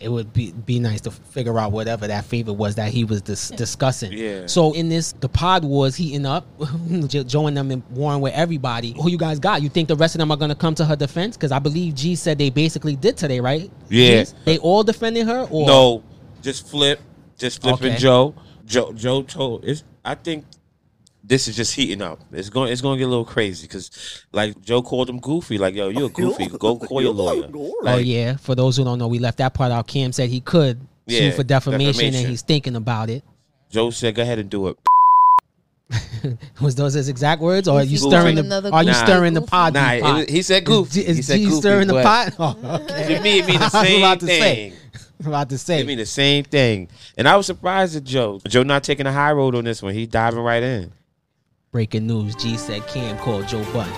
It 0.00 0.08
would 0.10 0.32
be 0.32 0.50
be 0.52 0.80
nice 0.80 1.00
to 1.02 1.12
figure 1.12 1.56
out 1.60 1.70
whatever 1.70 2.08
that 2.08 2.24
favor 2.24 2.52
was 2.52 2.74
that 2.74 2.90
he 2.92 3.04
was 3.04 3.22
dis- 3.22 3.50
discussing. 3.50 4.12
Yeah. 4.12 4.46
So 4.46 4.72
in 4.72 4.88
this, 4.88 5.12
the 5.12 5.28
pod 5.28 5.64
was 5.64 5.94
heating 5.94 6.26
up, 6.26 6.44
Jo- 7.06 7.22
Joe 7.22 7.46
and 7.46 7.56
them 7.56 7.70
in 7.70 7.84
warring 7.90 8.20
with 8.20 8.34
everybody. 8.34 8.94
Who 9.00 9.08
you 9.10 9.18
guys 9.18 9.38
got? 9.38 9.62
You 9.62 9.68
think 9.68 9.86
the 9.86 9.94
rest 9.96 10.16
of 10.16 10.18
them 10.18 10.32
are 10.32 10.36
gonna 10.36 10.56
come 10.56 10.74
to 10.76 10.84
her 10.84 10.96
defense? 10.96 11.36
Because 11.36 11.52
I 11.52 11.60
believe 11.60 11.94
G 11.94 12.16
said 12.16 12.36
they 12.38 12.50
basically 12.50 12.96
did 12.96 13.16
today, 13.16 13.38
right? 13.38 13.70
Yeah. 13.88 14.22
G's? 14.24 14.34
They 14.44 14.58
all 14.58 14.82
defended 14.82 15.26
her, 15.26 15.46
or 15.50 15.66
No, 15.68 16.02
just 16.42 16.68
Flip, 16.68 17.00
just 17.38 17.62
flipping 17.62 17.92
Okay. 17.92 17.98
Joe. 17.98 18.34
Joe 18.66 18.92
Joe 18.92 19.22
told 19.22 19.64
it's. 19.64 19.84
I 20.04 20.16
think 20.16 20.44
this 21.24 21.46
is 21.48 21.54
just 21.56 21.74
heating 21.74 22.02
up. 22.02 22.20
It's 22.32 22.48
going. 22.50 22.72
It's 22.72 22.80
going 22.80 22.96
to 22.96 22.98
get 22.98 23.06
a 23.06 23.08
little 23.10 23.24
crazy 23.24 23.66
because, 23.66 24.24
like 24.32 24.60
Joe 24.60 24.82
called 24.82 25.08
him 25.08 25.20
goofy. 25.20 25.58
Like 25.58 25.74
yo, 25.74 25.88
you're 25.88 26.08
goofy. 26.20 26.46
Go 26.48 26.78
call 26.78 27.00
your 27.02 27.12
lawyer. 27.14 27.48
Oh 27.54 27.98
yeah. 27.98 28.36
For 28.36 28.54
those 28.54 28.76
who 28.76 28.84
don't 28.84 28.98
know, 28.98 29.08
we 29.08 29.18
left 29.18 29.38
that 29.38 29.54
part 29.54 29.70
out. 29.72 29.86
Cam 29.86 30.12
said 30.12 30.28
he 30.30 30.40
could 30.40 30.80
sue 31.08 31.14
Yeah, 31.16 31.30
for 31.30 31.42
defamation, 31.44 31.92
defamation. 31.92 32.20
and 32.20 32.28
he's 32.28 32.42
thinking 32.42 32.76
about 32.76 33.08
it. 33.10 33.22
Joe 33.70 33.90
said, 33.90 34.14
go 34.14 34.22
ahead 34.22 34.38
and 34.38 34.50
do 34.50 34.68
it. 34.68 34.76
Was 36.60 36.74
those 36.74 36.94
his 36.94 37.08
exact 37.08 37.40
words, 37.42 37.68
or 37.68 37.80
are 37.80 37.84
you 37.84 37.98
Goofy. 37.98 38.10
stirring 38.10 38.34
the? 38.36 38.40
Another 38.42 38.72
Are 38.72 38.82
you 38.82 38.90
goofy. 38.92 39.04
stirring 39.04 39.34
the 39.34 39.40
Goofy. 39.40 39.50
pod? 39.50 39.74
Nah, 39.74 40.00
pot? 40.00 40.16
was- 40.18 40.28
he 40.30 40.42
said 40.42 40.64
goofy. 40.64 41.00
Is, 41.00 41.06
is 41.08 41.16
He 41.18 41.22
said 41.22 41.38
G 41.38 41.44
goofy, 41.44 41.56
stirring 41.56 41.88
the 41.88 42.02
pot? 42.02 42.34
Oh, 42.38 42.80
okay. 42.82 43.14
To 43.16 43.22
me, 43.22 43.38
it 43.40 43.46
mean 43.46 43.58
the 43.58 43.64
I 43.64 43.64
was 43.64 43.72
same 43.72 43.98
about 44.02 44.20
to 44.20 44.26
say. 44.26 44.40
thing. 44.70 44.72
I'm 45.20 45.26
about 45.28 45.50
to 45.50 45.58
say. 45.58 45.80
It 45.80 45.86
mean 45.86 45.98
the 45.98 46.06
same 46.06 46.44
thing. 46.44 46.88
And 47.16 47.28
I 47.28 47.36
was 47.36 47.46
surprised 47.46 47.94
at 47.96 48.04
Joe. 48.04 48.40
Joe 48.48 48.62
not 48.62 48.82
taking 48.84 49.06
a 49.06 49.12
high 49.12 49.32
road 49.32 49.54
on 49.54 49.64
this 49.64 49.82
one. 49.82 49.94
He 49.94 50.06
diving 50.06 50.40
right 50.40 50.62
in. 50.62 50.92
Breaking 51.72 52.06
news: 52.06 52.34
G 52.36 52.58
said 52.58 52.86
Cam 52.86 53.16
called 53.18 53.48
Joe 53.48 53.64
Budden. 53.72 53.92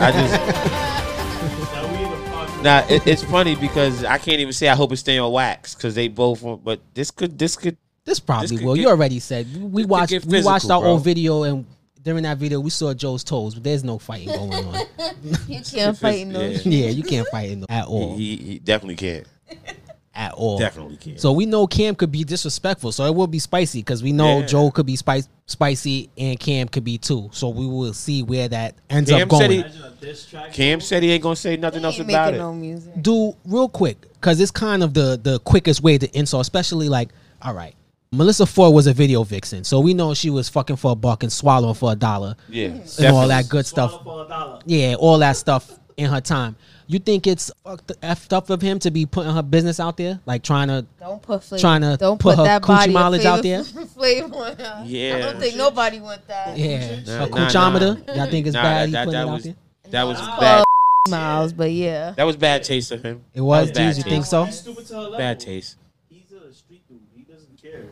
I 0.00 0.10
just. 0.12 0.90
Now 1.44 1.92
we 1.92 2.04
in 2.04 2.10
the 2.10 2.16
podcast. 2.16 2.62
Nah, 2.62 2.82
it, 2.88 3.06
it's 3.06 3.22
funny 3.22 3.54
because 3.54 4.02
I 4.04 4.18
can't 4.18 4.40
even 4.40 4.52
say 4.52 4.68
I 4.68 4.74
hope 4.74 4.90
it 4.92 4.96
stay 4.96 5.18
on 5.18 5.30
wax 5.30 5.74
because 5.74 5.94
they 5.94 6.08
both. 6.08 6.42
But 6.64 6.80
this 6.94 7.10
could, 7.10 7.38
this 7.38 7.54
could. 7.56 7.76
This 8.04 8.18
probably 8.18 8.48
This 8.48 8.58
could 8.58 8.66
will. 8.66 8.74
get- 8.74 8.80
you 8.82 8.88
already 8.88 9.20
said 9.20 9.46
we 9.72 9.84
watched. 9.84 10.10
get 10.10 10.24
we 10.24 10.42
watched 10.42 10.70
our 10.70 10.80
bro. 10.80 10.90
old 10.92 11.04
video, 11.04 11.42
and 11.44 11.66
during 12.02 12.24
that 12.24 12.38
video, 12.38 12.58
we 12.60 12.70
saw 12.70 12.92
Joe's 12.94 13.22
toes. 13.22 13.54
But 13.54 13.62
there's 13.64 13.84
no 13.84 13.98
fighting 13.98 14.28
going 14.28 14.52
on. 14.52 14.86
You 15.48 15.60
can't 15.62 15.96
fight 15.96 16.20
in 16.20 16.32
those. 16.32 16.66
Yeah. 16.66 16.86
yeah, 16.86 16.90
you 16.90 17.02
can't 17.04 17.28
fight 17.28 17.50
in 17.50 17.60
those 17.60 17.66
at 17.70 17.86
all. 17.86 18.16
He, 18.16 18.36
he, 18.36 18.44
he 18.44 18.58
definitely 18.58 18.96
can. 18.96 19.24
at 20.14 20.32
all. 20.32 20.58
Definitely 20.58 20.96
can. 20.96 21.18
So 21.18 21.32
we 21.32 21.46
know 21.46 21.66
Cam 21.66 21.94
could 21.94 22.12
be 22.12 22.24
disrespectful. 22.24 22.92
So 22.92 23.04
it 23.04 23.14
will 23.14 23.26
be 23.26 23.38
spicy 23.38 23.80
because 23.80 24.02
we 24.02 24.12
know 24.12 24.40
Yeah. 24.40 24.46
Joe 24.46 24.70
could 24.70 24.86
be 24.86 24.96
spice, 24.96 25.28
spicy 25.46 26.08
and 26.16 26.38
Cam 26.38 26.68
could 26.68 26.84
be 26.84 26.98
too. 26.98 27.30
So 27.32 27.48
we 27.48 27.66
will 27.66 27.92
see 27.92 28.22
where 28.22 28.48
that 28.48 28.74
ends 28.90 29.10
Cam 29.10 29.22
up 29.22 29.28
going. 29.28 29.40
said 29.42 29.50
he- 29.50 29.58
Imagine 29.58 29.82
a 29.82 29.90
diss 30.00 30.26
track. 30.26 30.52
Cam 30.52 30.80
said 30.80 31.02
he 31.02 31.10
ain't 31.12 31.22
gonna 31.22 31.36
say 31.36 31.56
nothing 31.56 31.80
He 31.80 31.86
else 31.86 31.98
ain't 31.98 32.08
about 32.10 32.26
making 32.26 32.40
it. 32.40 32.44
no 32.44 32.52
music. 32.54 33.02
do 33.02 33.36
real 33.44 33.68
quick 33.68 34.00
because 34.14 34.40
it's 34.40 34.50
kind 34.50 34.82
of 34.82 34.94
the 34.94 35.18
the 35.22 35.38
quickest 35.40 35.82
way 35.82 35.98
to 35.98 36.18
insult, 36.18 36.42
especially 36.42 36.88
like, 36.88 37.10
all 37.42 37.52
right, 37.54 37.74
Melissa 38.12 38.46
Ford 38.46 38.72
was 38.72 38.86
a 38.86 38.92
video 38.92 39.24
vixen, 39.24 39.64
so 39.64 39.80
we 39.80 39.92
know 39.94 40.14
she 40.14 40.30
was 40.30 40.48
fucking 40.48 40.76
for 40.76 40.92
a 40.92 40.94
buck 40.94 41.24
and 41.24 41.32
swallowing 41.32 41.74
for 41.74 41.90
a 41.92 41.96
dollar 41.96 42.36
yeah, 42.48 42.66
and 42.68 43.06
all 43.08 43.26
that 43.26 43.48
good 43.48 43.66
Swallow 43.66 43.88
stuff. 43.88 44.04
for 44.04 44.22
a. 44.22 44.60
Yeah, 44.66 44.94
all 44.94 45.18
that 45.18 45.36
stuff 45.36 45.70
in 45.96 46.08
her 46.10 46.20
time. 46.20 46.54
You 46.86 46.98
think 46.98 47.26
it's 47.26 47.50
fucked 47.64 47.92
effed 48.02 48.32
up 48.34 48.50
of 48.50 48.60
him 48.60 48.78
to 48.80 48.90
be 48.90 49.06
putting 49.06 49.32
her 49.32 49.42
business 49.42 49.80
out 49.80 49.96
there, 49.96 50.20
like 50.26 50.42
trying 50.42 50.68
to? 50.68 50.84
Don't 51.00 51.22
put 51.22 51.42
flavor. 51.42 51.60
Trying 51.60 51.80
to 51.80 51.96
don't 51.96 52.20
put 52.20 52.36
put, 52.36 52.38
her 52.38 52.44
that 52.44 52.62
coochie 52.62 52.66
body 52.66 52.92
mileage 52.92 53.24
out 53.24 53.42
there? 53.42 53.64
flavor 53.94 54.34
on 54.34 54.56
her. 54.56 54.84
I 54.84 55.18
don't 55.20 55.40
think 55.40 55.56
nobody 55.56 56.00
want 56.00 56.26
that. 56.28 56.58
Yeah, 56.58 57.00
Nah, 57.06 57.12
her 57.12 57.28
nah, 57.28 57.36
coochometer. 57.48 58.06
nah. 58.06 58.14
Y'all 58.14 58.30
think 58.30 58.46
it's 58.46 58.54
Nah, 58.54 58.62
bad? 58.62 58.80
that, 58.82 58.86
he 58.88 58.92
that, 58.92 59.04
that 59.06 59.14
it 59.14 59.16
out 59.16 59.32
was 59.34 59.44
there? 59.44 59.54
that 59.90 60.02
was 60.04 60.18
Well, 60.20 60.40
bad. 60.40 60.64
Miles, 61.08 61.52
but 61.52 61.70
yeah. 61.70 62.12
That 62.16 62.24
was 62.24 62.36
bad 62.36 62.64
taste 62.64 62.90
of 62.92 63.02
him. 63.02 63.24
It 63.34 63.40
was. 63.42 63.70
That 63.72 63.86
was 63.86 63.98
Jeez, 63.98 64.04
you 64.04 64.10
think 64.10 64.24
so? 64.24 64.44
He's 64.44 64.60
stupid 64.60 64.86
to 64.86 64.94
her 64.94 65.00
level. 65.02 65.18
Bad 65.18 65.40
taste. 65.40 65.76
He's 66.08 66.32
a 66.32 66.52
street 66.52 66.82
dude. 66.88 67.00
He 67.14 67.22
doesn't 67.22 67.60
care. 67.60 67.88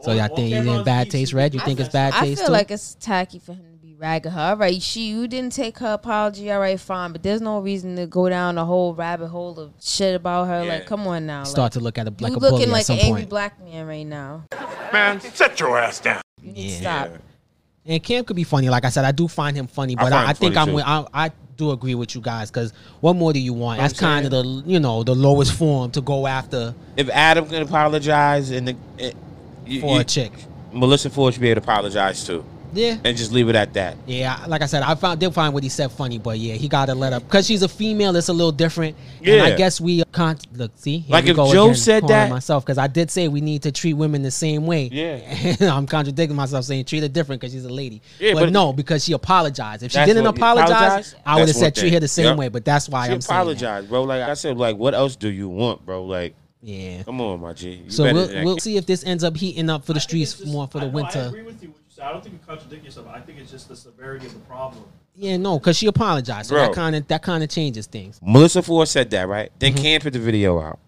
So 0.00 0.12
y'all 0.12 0.28
think 0.28 0.54
he's 0.54 0.66
in 0.66 0.84
bad 0.84 1.10
taste, 1.10 1.32
Red? 1.32 1.54
You 1.54 1.60
think 1.60 1.78
it's 1.80 1.88
bad 1.88 2.14
taste? 2.14 2.40
I 2.42 2.44
feel 2.44 2.52
like 2.52 2.70
it's 2.70 2.96
tacky 3.00 3.38
for 3.38 3.52
him 3.52 3.58
to 3.58 3.64
be 3.64 3.69
ragging 4.00 4.32
her. 4.32 4.40
All 4.40 4.56
right, 4.56 4.80
she 4.82 5.08
you 5.08 5.28
didn't 5.28 5.52
take 5.52 5.78
her 5.78 5.92
apology. 5.92 6.50
All 6.50 6.58
right, 6.60 6.80
fine, 6.80 7.12
but 7.12 7.22
there's 7.22 7.40
no 7.40 7.60
reason 7.60 7.96
to 7.96 8.06
go 8.06 8.28
down 8.28 8.54
the 8.56 8.64
whole 8.64 8.94
rabbit 8.94 9.28
hole 9.28 9.58
of 9.60 9.72
shit 9.80 10.14
about 10.14 10.48
her. 10.48 10.64
Yeah. 10.64 10.72
Like, 10.74 10.86
come 10.86 11.06
on 11.06 11.26
now. 11.26 11.44
Start 11.44 11.66
like, 11.66 11.72
to 11.72 11.80
look 11.80 11.98
at 11.98 12.06
it 12.06 12.20
like 12.20 12.30
you 12.30 12.36
a 12.36 12.40
bully 12.40 12.52
looking 12.52 12.68
at 12.68 12.72
like 12.72 12.86
some 12.86 12.98
an 12.98 13.04
angry 13.04 13.26
black 13.26 13.62
man 13.62 13.86
right 13.86 14.06
now. 14.06 14.44
Man, 14.92 15.20
sit 15.20 15.60
your 15.60 15.78
ass 15.78 16.00
down. 16.00 16.22
You 16.42 16.52
need 16.52 16.54
to 16.78 16.82
Yeah. 16.82 17.04
stop. 17.04 17.18
And 17.86 18.02
Cam 18.02 18.24
could 18.24 18.36
be 18.36 18.44
funny. 18.44 18.68
Like 18.68 18.84
I 18.84 18.90
said, 18.90 19.04
I 19.04 19.12
do 19.12 19.26
find 19.26 19.56
him 19.56 19.66
funny, 19.66 19.96
but 19.96 20.02
find 20.10 20.14
I, 20.14 20.30
I 20.30 20.32
think 20.32 20.54
funny, 20.54 20.70
I'm 20.70 20.74
with, 20.74 20.84
I, 20.86 21.06
I 21.12 21.30
do 21.56 21.70
agree 21.70 21.94
with 21.94 22.14
you 22.14 22.20
guys 22.20 22.50
because 22.50 22.72
what 23.00 23.16
more 23.16 23.32
do 23.32 23.38
you 23.38 23.52
want? 23.52 23.80
That's 23.80 23.94
I'm 24.02 24.22
kind 24.22 24.24
of 24.26 24.30
the 24.30 24.62
you 24.70 24.80
know 24.80 25.02
the 25.02 25.14
lowest 25.14 25.52
form 25.54 25.90
to 25.92 26.00
go 26.00 26.26
after 26.26 26.74
If 26.96 27.08
Adam 27.10 27.46
can 27.46 27.62
apologize 27.62 28.50
and 28.50 28.68
the, 28.68 28.76
eh, 28.98 29.12
you- 29.66 29.80
for 29.80 29.94
you- 29.94 30.00
a 30.00 30.04
chick. 30.04 30.32
Melissa 30.72 31.10
Ford 31.10 31.34
should 31.34 31.40
be 31.40 31.48
able 31.50 31.62
to 31.62 31.64
apologize 31.64 32.24
too, 32.24 32.44
Yeah, 32.72 32.96
and 33.04 33.16
just 33.16 33.32
leave 33.32 33.48
it 33.48 33.56
at 33.56 33.72
that. 33.74 33.96
yeah. 34.06 34.44
Like 34.46 34.62
I 34.62 34.66
said, 34.66 34.82
I 34.82 34.94
found 34.94 35.20
did 35.20 35.32
find 35.34 35.52
what 35.52 35.62
he 35.62 35.68
said 35.68 35.90
funny, 35.92 36.18
but 36.18 36.38
yeah, 36.38 36.54
he 36.54 36.68
got 36.68 36.86
to 36.86 36.94
let 36.94 37.12
up 37.12 37.24
because 37.24 37.46
she's 37.46 37.62
a 37.62 37.68
female. 37.68 38.14
It's 38.16 38.28
a 38.28 38.32
little 38.32 38.52
different. 38.52 38.96
and 39.18 39.26
Yeah. 39.26 39.44
I 39.44 39.52
guess 39.56 39.80
we 39.80 40.02
can't 40.12 40.44
look. 40.56 40.72
See, 40.76 40.98
here 40.98 41.12
Like 41.12 41.24
we 41.24 41.30
if 41.30 41.36
go 41.36 41.52
Joe 41.52 41.64
again, 41.66 41.74
said 41.76 42.08
that- 42.08 42.30
myself 42.30 42.64
because 42.64 42.78
I 42.78 42.86
did 42.86 43.10
say 43.10 43.28
we 43.28 43.40
need 43.40 43.62
to 43.62 43.72
treat 43.72 43.94
women 43.94 44.22
the 44.22 44.30
same 44.30 44.66
way. 44.66 44.88
Yeah. 44.92 45.56
I'm 45.74 45.86
contradicting 45.86 46.36
myself 46.36 46.64
saying 46.64 46.84
treat 46.84 47.02
her 47.02 47.08
different 47.08 47.40
because 47.40 47.52
she's 47.52 47.64
a 47.64 47.72
lady. 47.72 48.02
Yeah, 48.18 48.34
but, 48.34 48.40
but- 48.44 48.52
no, 48.52 48.72
because 48.72 49.04
she 49.04 49.12
apologized. 49.12 49.82
If 49.82 49.92
she 49.92 50.04
didn't 50.04 50.26
apologize, 50.26 50.70
apologize? 50.70 51.14
I 51.26 51.36
would 51.36 51.48
have 51.48 51.56
said 51.56 51.64
one 51.76 51.80
treat 51.82 51.92
her 51.94 52.00
the 52.00 52.08
same 52.08 52.26
Yep. 52.26 52.36
way. 52.36 52.48
But 52.48 52.64
that's 52.64 52.88
why 52.88 53.06
She 53.06 53.12
I'm 53.12 53.20
saying 53.20 53.38
apologized, 53.40 53.88
bro. 53.88 54.02
Like 54.04 54.22
I 54.22 54.34
said, 54.34 54.56
like 54.56 54.76
what 54.76 54.94
else 54.94 55.16
do 55.16 55.28
you 55.28 55.48
want, 55.48 55.84
bro? 55.84 56.04
Like, 56.04 56.34
Yeah. 56.62 57.02
come 57.04 57.20
on, 57.20 57.40
my 57.40 57.52
G. 57.54 57.82
You 57.84 57.90
So 57.90 58.04
we'll, 58.12 58.44
we'll 58.44 58.58
see 58.58 58.76
if 58.76 58.86
this 58.86 59.02
ends 59.04 59.24
up 59.24 59.36
heating 59.36 59.70
up 59.70 59.84
for 59.84 59.92
the 59.94 59.98
I 59.98 60.02
think 60.02 60.22
it's 60.22 60.30
streets 60.30 60.32
just- 60.34 60.52
more 60.52 60.66
for 60.68 60.78
the 60.78 60.86
I, 60.86 60.90
no, 60.90 60.98
I 60.98 61.02
winter. 61.02 61.20
agree 61.28 61.42
with 62.00 62.08
you. 62.08 62.08
What 62.08 62.08
you 62.08 62.08
said. 62.08 62.08
I 62.08 62.12
don't 62.12 62.22
think 62.22 62.34
you 62.34 62.40
contradict 62.46 62.84
yourself. 62.84 63.06
I 63.08 63.20
think 63.20 63.38
it's 63.38 63.50
just 63.50 63.68
the 63.68 63.76
severity 63.76 64.26
of 64.26 64.32
the 64.34 64.40
problem. 64.40 64.84
Yeah, 65.14 65.36
no, 65.36 65.58
because 65.58 65.76
she 65.76 65.86
apologized. 65.86 66.48
So 66.48 66.54
Bro. 66.56 66.66
that 66.66 66.74
kind 66.74 66.96
of 66.96 67.06
that 67.08 67.22
kind 67.22 67.42
of 67.44 67.50
changes 67.50 67.86
things. 67.86 68.18
Melissa 68.22 68.62
Ford 68.62 68.88
said 68.88 69.10
that, 69.10 69.28
right? 69.28 69.50
Then 69.58 69.72
Mm-hmm. 69.74 69.82
Cam 69.82 70.00
put 70.00 70.12
the 70.12 70.18
video 70.18 70.60
out 70.60 70.78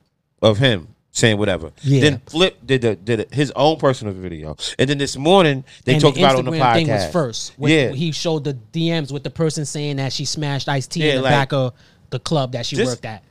of 0.40 0.58
him 0.58 0.88
saying 1.14 1.36
whatever. 1.36 1.70
Yeah. 1.82 2.00
Then 2.00 2.22
Flip 2.26 2.56
did 2.64 2.80
the, 2.82 2.96
did 2.96 3.20
it- 3.20 3.34
his 3.34 3.52
own 3.54 3.76
personal 3.78 4.14
video, 4.14 4.56
and 4.78 4.88
then 4.88 4.96
this 4.98 5.16
morning 5.16 5.62
they 5.84 5.92
and 5.94 6.00
talked 6.02 6.14
the 6.16 6.22
about 6.22 6.36
it 6.36 6.38
on 6.38 6.44
the 6.46 6.50
podcast. 6.52 6.74
thing 6.74 6.88
was 6.88 7.10
first. 7.12 7.52
When 7.58 7.70
yeah, 7.70 7.90
he 7.90 8.12
showed 8.12 8.44
the 8.44 8.54
DMs 8.72 9.12
with 9.12 9.22
the 9.22 9.30
person 9.30 9.66
saying 9.66 9.96
that 9.96 10.12
she 10.12 10.24
smashed 10.24 10.68
Ice 10.70 10.86
T 10.86 11.00
Yeah, 11.04 11.10
in 11.10 11.16
the 11.16 11.22
like- 11.22 11.30
back 11.32 11.52
of 11.52 11.74
the 12.10 12.18
club 12.18 12.52
that 12.52 12.64
she 12.64 12.76
Just- 12.76 12.90
worked 12.90 13.04
at. 13.04 13.22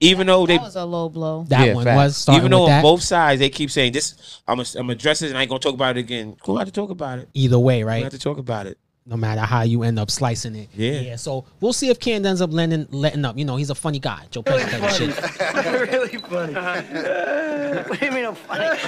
Even 0.00 0.26
though 0.26 0.46
they 0.46 0.56
That 0.56 0.62
was 0.64 0.76
a 0.76 0.84
low 0.84 1.08
blow. 1.08 1.44
That 1.48 1.66
yeah, 1.66 1.74
one 1.74 1.84
facts. 1.84 1.96
was 1.96 2.16
starting 2.16 2.40
even 2.42 2.50
though 2.50 2.64
with 2.64 2.70
on 2.72 2.76
that. 2.78 2.82
both 2.82 3.02
sides 3.02 3.38
they 3.40 3.48
keep 3.50 3.70
saying 3.70 3.92
this. 3.92 4.40
I'm 4.46 4.56
gonna 4.58 4.68
I'm 4.78 4.90
address 4.90 5.22
it 5.22 5.28
and 5.28 5.38
I 5.38 5.42
ain't 5.42 5.48
gonna 5.48 5.58
talk 5.60 5.74
about 5.74 5.96
it 5.96 6.00
again. 6.00 6.36
Cool, 6.42 6.56
I 6.56 6.60
have 6.60 6.68
to 6.68 6.72
talk 6.72 6.90
about 6.90 7.18
it. 7.18 7.28
Either 7.34 7.58
way, 7.58 7.78
We 7.78 7.88
right? 7.88 8.02
have 8.02 8.12
to 8.12 8.18
talk 8.18 8.38
about 8.38 8.66
it. 8.66 8.78
No 9.08 9.16
matter 9.16 9.42
how 9.42 9.62
you 9.62 9.84
end 9.84 10.00
up 10.00 10.10
slicing 10.10 10.56
it. 10.56 10.68
Yeah. 10.74 10.98
Yeah. 11.00 11.16
So 11.16 11.44
we'll 11.60 11.72
see 11.72 11.90
if 11.90 12.00
Cam 12.00 12.26
ends 12.26 12.40
up 12.40 12.52
letting 12.52 12.88
letting 12.90 13.24
up. 13.24 13.38
You 13.38 13.44
know, 13.44 13.54
he's 13.54 13.70
a 13.70 13.74
funny 13.76 14.00
guy. 14.00 14.24
Joe 14.32 14.42
Pesci 14.42 14.68
type 14.68 14.82
of 14.82 14.92
shit. 14.96 15.90
really 15.92 16.18
funny. 16.18 16.54
what 17.88 18.00
do 18.00 18.04
you 18.06 18.10
mean 18.12 18.24
I'm 18.26 18.34
funny? 18.34 18.64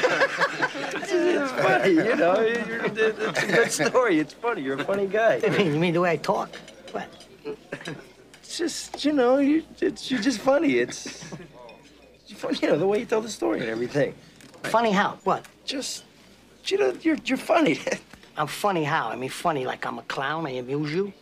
it's 1.11 1.53
funny, 1.53 1.91
you 1.91 2.17
know. 2.17 2.35
It's 2.41 3.39
a 3.41 3.47
good 3.47 3.71
story. 3.71 4.19
It's 4.19 4.35
funny. 4.35 4.63
You're 4.63 4.81
a 4.81 4.85
funny 4.85 5.07
guy. 5.07 5.37
You 5.37 5.51
mean, 5.53 5.67
you 5.75 5.79
mean 5.79 5.95
the 5.95 6.01
way 6.01 6.11
I 6.11 6.17
talk? 6.17 6.51
What? 6.91 7.09
Just 8.59 9.05
you 9.05 9.13
know 9.13 9.39
you 9.39 9.63
it's 9.81 10.11
you're 10.11 10.21
just 10.21 10.41
funny. 10.41 10.79
It's 10.79 11.25
you 12.61 12.69
know 12.69 12.77
the 12.77 12.87
way 12.87 12.99
you 12.99 13.07
tell 13.07 13.21
the 13.21 13.29
story 13.29 13.61
and 13.61 13.69
everything. 13.69 14.15
Funny 14.65 14.91
how? 14.91 15.19
What? 15.23 15.47
Just 15.65 16.05
you 16.67 16.79
know 16.79 16.93
you're 17.01 17.19
you're 17.25 17.39
funny. 17.39 17.79
I'm 18.37 18.49
funny 18.49 18.85
how? 18.85 19.09
I 19.09 19.17
mean, 19.17 19.31
funny 19.31 19.65
like 19.65 19.87
I'm 19.87 19.99
a 19.99 20.03
clown. 20.03 20.47
I 20.47 20.51
amuse 20.63 20.93
you. 20.93 21.13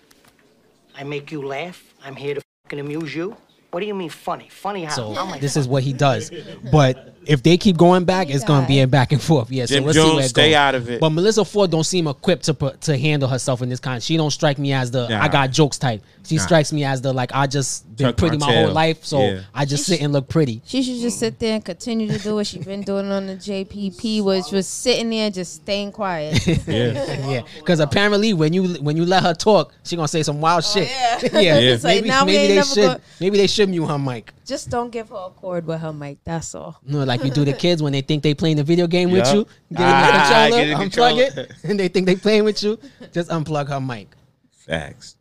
I 0.97 1.05
make 1.05 1.31
you 1.31 1.47
laugh. 1.47 1.79
I'm 2.03 2.17
here 2.17 2.35
to 2.35 2.43
fucking 2.65 2.81
amuse 2.81 3.15
you. 3.15 3.37
What 3.71 3.81
do 3.81 3.87
you 3.87 3.95
mean 3.95 4.11
funny? 4.11 4.49
Funny 4.51 4.85
how? 4.85 4.95
So 4.95 5.13
How 5.15 5.27
am 5.27 5.35
I 5.35 5.39
this 5.39 5.57
is 5.57 5.69
what 5.69 5.83
he 5.83 5.93
does. 5.93 6.31
But 6.73 7.15
if 7.27 7.43
they 7.43 7.57
keep 7.57 7.77
going 7.77 8.05
back, 8.05 8.31
it's 8.31 8.45
gonna 8.45 8.67
be 8.67 8.81
a 8.81 8.87
back 8.87 9.13
and 9.13 9.21
forth. 9.21 9.51
Yeah. 9.51 9.67
Jim 9.67 9.83
so 9.83 9.87
let's 9.87 9.99
see 9.99 10.15
where 10.15 10.25
it 10.25 10.29
stay 10.29 10.51
goes. 10.51 10.57
out 10.57 10.75
of 10.77 10.89
it. 10.89 11.01
But 11.01 11.11
Melissa 11.11 11.45
Ford 11.45 11.71
don't 11.71 11.85
seem 11.85 12.07
equipped 12.07 12.45
to 12.45 12.55
put, 12.55 12.81
to 12.83 12.97
handle 12.97 13.29
herself 13.29 13.63
in 13.63 13.69
this 13.69 13.81
kind. 13.81 14.03
She 14.03 14.17
don't 14.17 14.31
strike 14.31 14.59
me 14.59 14.73
as 14.73 14.91
the 14.93 15.09
Nah. 15.09 15.23
I 15.23 15.29
got 15.29 15.51
jokes 15.51 15.77
type. 15.79 16.03
She 16.25 16.37
Nah. 16.37 16.43
strikes 16.43 16.73
me 16.73 16.85
as 16.85 17.03
the 17.03 17.13
like 17.13 17.33
I 17.35 17.47
just 17.49 17.85
been 17.97 18.09
Chuck 18.09 18.17
pretty 18.17 18.37
my 18.39 18.47
Martell. 18.47 18.65
whole 18.67 18.73
life, 18.75 19.05
so 19.05 19.21
Yeah. 19.21 19.41
I 19.55 19.65
just 19.65 19.85
sit 19.87 20.01
and 20.01 20.13
look 20.13 20.29
pretty. 20.29 20.63
She 20.65 20.83
should 20.83 21.01
just 21.01 21.19
sit 21.19 21.39
there 21.41 21.55
and 21.57 21.65
continue 21.65 22.09
to 22.13 22.19
do 22.19 22.37
what 22.37 22.47
she's 22.47 22.65
been 22.65 22.83
doing 22.83 23.11
on 23.11 23.27
the 23.27 23.35
JBP, 23.37 24.23
which 24.23 24.53
was 24.53 24.67
sitting 24.69 25.11
there 25.11 25.31
just 25.31 25.55
staying 25.57 25.93
quiet. 25.93 26.47
yeah, 26.47 26.59
yeah. 27.29 27.41
because 27.59 27.81
apparently 27.81 28.33
when 28.35 28.53
you 28.53 28.75
when 28.77 28.97
you 28.97 29.05
let 29.05 29.25
her 29.25 29.35
talk, 29.35 29.73
she 29.85 29.97
gonna 29.97 30.07
say 30.09 30.23
some 30.23 30.41
wild 30.41 30.65
oh, 30.65 30.73
shit. 30.81 30.89
yeah. 30.89 31.19
yeah, 31.41 31.55
It's 31.59 31.83
like, 31.85 31.97
maybe, 31.97 32.09
now 32.09 32.25
maybe 32.25 32.55
they 32.55 32.63
should 32.63 32.77
go- 32.77 33.01
maybe 33.21 33.37
they 33.39 33.47
should 33.49 33.56
mute 33.65 33.87
her 33.87 33.99
mic. 33.99 34.33
Just 34.45 34.69
don't 34.69 34.91
give 34.91 35.09
her 35.09 35.17
a 35.29 35.31
cord 35.31 35.67
with 35.67 35.81
her 35.81 35.93
mic. 35.95 36.19
That's 36.25 36.55
all. 36.55 36.79
No, 36.85 37.05
like 37.05 37.25
you 37.25 37.31
do 37.31 37.45
the 37.47 37.55
kids 37.55 37.83
when 37.83 37.93
they 37.95 38.03
think 38.03 38.23
they 38.23 38.35
playing 38.35 38.57
the 38.59 38.65
video 38.65 38.87
game 38.87 39.11
with 39.11 39.27
you. 39.33 39.47
Get 39.73 39.81
in 39.81 39.87
Ah, 39.87 40.49
the 40.51 40.51
controller, 40.51 40.65
get 40.65 40.77
unplug 40.77 40.81
controller. 40.83 41.23
it, 41.23 41.53
and 41.65 41.81
they 41.81 41.89
think 41.89 42.07
they 42.07 42.17
playing 42.17 42.45
with 42.45 42.63
you. 42.63 42.79
Just 43.13 43.31
unplug 43.31 43.69
her 43.69 43.81
mic. 43.81 44.09
Facts. 44.51 45.17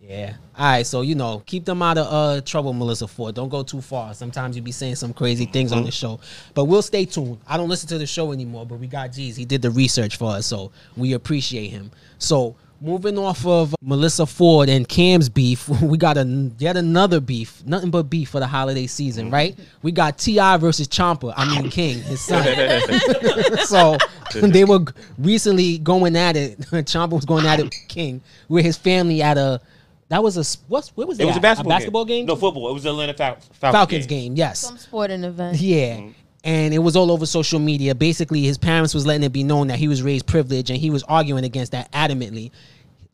Yeah. 0.00 0.34
All 0.56 0.66
right. 0.70 0.86
So 0.86 1.00
you 1.00 1.16
know, 1.16 1.42
keep 1.46 1.64
them 1.64 1.82
out 1.82 1.98
of 1.98 2.06
uh 2.06 2.40
trouble, 2.42 2.72
Melissa 2.72 3.08
Ford. 3.08 3.34
Don't 3.34 3.48
go 3.48 3.64
too 3.64 3.80
far. 3.80 4.14
Sometimes 4.14 4.54
you 4.54 4.62
be 4.62 4.70
saying 4.70 4.94
some 4.94 5.12
crazy 5.12 5.46
things 5.46 5.72
on 5.72 5.82
the 5.82 5.90
show, 5.90 6.20
but 6.54 6.66
we'll 6.66 6.82
stay 6.82 7.04
tuned. 7.04 7.38
I 7.48 7.56
don't 7.56 7.68
listen 7.68 7.88
to 7.88 7.98
the 7.98 8.06
show 8.06 8.30
anymore, 8.30 8.66
but 8.66 8.78
we 8.78 8.86
got 8.86 9.10
G's. 9.12 9.34
He 9.34 9.44
did 9.44 9.62
the 9.62 9.70
research 9.70 10.16
for 10.16 10.30
us, 10.30 10.46
so 10.46 10.70
we 10.96 11.14
appreciate 11.14 11.68
him. 11.68 11.90
So 12.18 12.54
moving 12.80 13.18
off 13.18 13.46
of 13.46 13.74
Melissa 13.82 14.26
Ford 14.26 14.68
and 14.68 14.88
Cam's 14.88 15.28
beef, 15.28 15.68
we 15.82 15.98
got 15.98 16.16
a 16.16 16.50
yet 16.58 16.76
another 16.76 17.20
beef. 17.20 17.62
Nothing 17.66 17.90
but 17.90 18.04
beef 18.04 18.30
for 18.30 18.40
the 18.40 18.46
holiday 18.46 18.86
season, 18.86 19.30
mm. 19.30 19.32
right? 19.32 19.58
We 19.82 19.92
got 19.92 20.18
T.I. 20.18 20.56
versus 20.56 20.88
Chomper. 20.88 21.32
I 21.36 21.48
mean 21.48 21.70
King, 21.70 22.00
his 22.02 22.20
son. 22.20 22.44
so 23.64 23.98
they 24.32 24.64
were 24.64 24.80
recently 25.18 25.78
going 25.78 26.16
at 26.16 26.36
it. 26.36 26.58
Chomper 26.60 27.12
was 27.12 27.24
going 27.24 27.46
at 27.46 27.60
it 27.60 27.64
with 27.64 27.88
King 27.88 28.20
with 28.48 28.64
his 28.64 28.76
family 28.76 29.22
at 29.22 29.38
a. 29.38 29.60
That 30.08 30.24
was 30.24 30.36
a 30.36 30.58
what's 30.66 30.88
what 30.96 31.06
was 31.06 31.20
It 31.20 31.24
was 31.24 31.36
a 31.36 31.40
basketball, 31.40 31.70
basketball 31.70 32.04
game. 32.04 32.26
No 32.26 32.34
football. 32.34 32.68
It 32.70 32.74
was 32.74 32.82
the 32.82 32.90
Atlanta 32.90 33.14
Fal- 33.14 33.36
Falcons, 33.36 33.60
Falcons 33.60 34.06
game. 34.06 34.34
Yes. 34.34 34.58
Some 34.58 34.76
sporting 34.76 35.22
event. 35.22 35.60
Yeah. 35.60 35.98
Mm. 35.98 36.14
And 36.42 36.72
it 36.72 36.78
was 36.78 36.96
all 36.96 37.10
over 37.10 37.26
social 37.26 37.58
media. 37.58 37.94
Basically, 37.94 38.42
his 38.42 38.56
parents 38.56 38.94
was 38.94 39.04
letting 39.04 39.24
it 39.24 39.32
be 39.32 39.42
known 39.42 39.66
that 39.66 39.78
he 39.78 39.88
was 39.88 40.02
raised 40.02 40.26
privileged, 40.26 40.70
and 40.70 40.78
he 40.78 40.90
was 40.90 41.02
arguing 41.04 41.44
against 41.44 41.72
that 41.72 41.92
adamantly, 41.92 42.50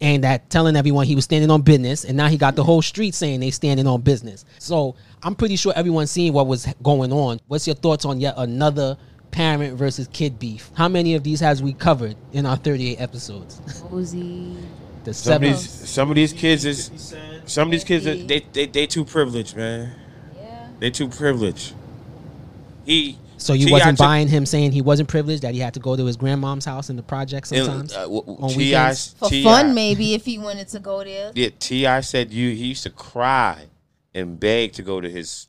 and 0.01 0.23
that 0.25 0.49
telling 0.49 0.77
everyone 0.77 1.07
he 1.07 1.15
was 1.17 1.25
standing 1.25 1.51
on 1.51 1.63
business. 1.63 2.05
And 2.05 2.17
now 2.17 2.29
he 2.29 2.37
got 2.37 2.55
the 2.55 2.63
whole 2.63 2.83
street 2.83 3.15
saying 3.15 3.41
they 3.41 3.51
standing 3.51 3.87
on 3.87 4.03
business. 4.03 4.45
So 4.59 4.95
I'm 5.23 5.35
pretty 5.35 5.57
sure 5.57 5.73
everyone's 5.75 6.11
seeing 6.11 6.33
what 6.33 6.47
was 6.47 6.67
going 6.83 7.13
on. 7.13 7.41
What's 7.49 7.67
your 7.67 7.77
thoughts 7.77 8.05
on 8.05 8.21
yet 8.21 8.35
another 8.37 8.97
parent 9.33 9.77
versus 9.77 10.09
kid 10.13 10.39
beef? 10.39 10.71
How 10.75 10.89
many 10.89 11.15
of 11.15 11.25
these 11.25 11.41
has 11.41 11.63
we 11.63 11.73
covered 11.73 12.17
in 12.33 12.47
our 12.47 12.57
38 12.57 13.01
episodes? 13.01 13.61
Uzi. 13.91 14.57
The 15.05 15.15
Some 15.15 15.35
of 15.35 15.41
these, 15.43 15.71
some 15.89 16.11
of 16.11 16.17
these 16.17 16.33
kids 16.33 16.65
is, 16.65 17.15
some 17.45 17.69
of 17.69 17.71
these 17.71 17.85
kids, 17.85 18.09
are, 18.09 18.17
they, 18.17 18.41
they, 18.53 18.67
they 18.67 18.87
too 18.89 19.05
privileged, 19.05 19.57
man. 19.57 19.93
Yeah. 20.37 20.69
They 20.81 20.91
too 20.91 21.09
privileged. 21.09 21.75
He. 22.87 23.19
So 23.39 23.53
you 23.53 23.67
T.I. 23.67 23.73
wasn't 23.73 23.99
took- 23.99 24.05
buying 24.07 24.29
him 24.29 24.47
saying 24.47 24.73
he 24.73 24.81
wasn't 24.81 25.09
privileged 25.11 25.43
that 25.43 25.53
he 25.53 25.61
had 25.61 25.75
to 25.75 25.81
go 25.81 25.95
to 25.97 26.05
his 26.07 26.17
grandmom's 26.17 26.65
house 26.65 26.89
in 26.89 26.97
the 26.97 27.03
project 27.03 27.49
sometimes 27.49 27.95
uh, 27.95 28.03
w- 28.03 28.23
w- 28.23 28.39
on 28.43 28.49
T.I. 28.51 28.57
weekends? 28.57 29.15
For 29.19 29.29
T.I. 29.29 29.43
fun, 29.45 29.75
maybe 29.75 30.15
if 30.15 30.25
he 30.25 30.39
wanted 30.39 30.69
to 30.69 30.79
go 30.81 31.05
there. 31.05 31.33
Yeah, 31.35 31.51
T.I. 31.59 32.01
said 32.01 32.33
you 32.33 32.51
he 32.55 32.67
used 32.69 32.85
to 32.85 32.91
cry 32.91 33.67
and 34.15 34.41
beg 34.41 34.73
to 34.75 34.83
go 34.83 35.01
to 35.01 35.11
his 35.11 35.49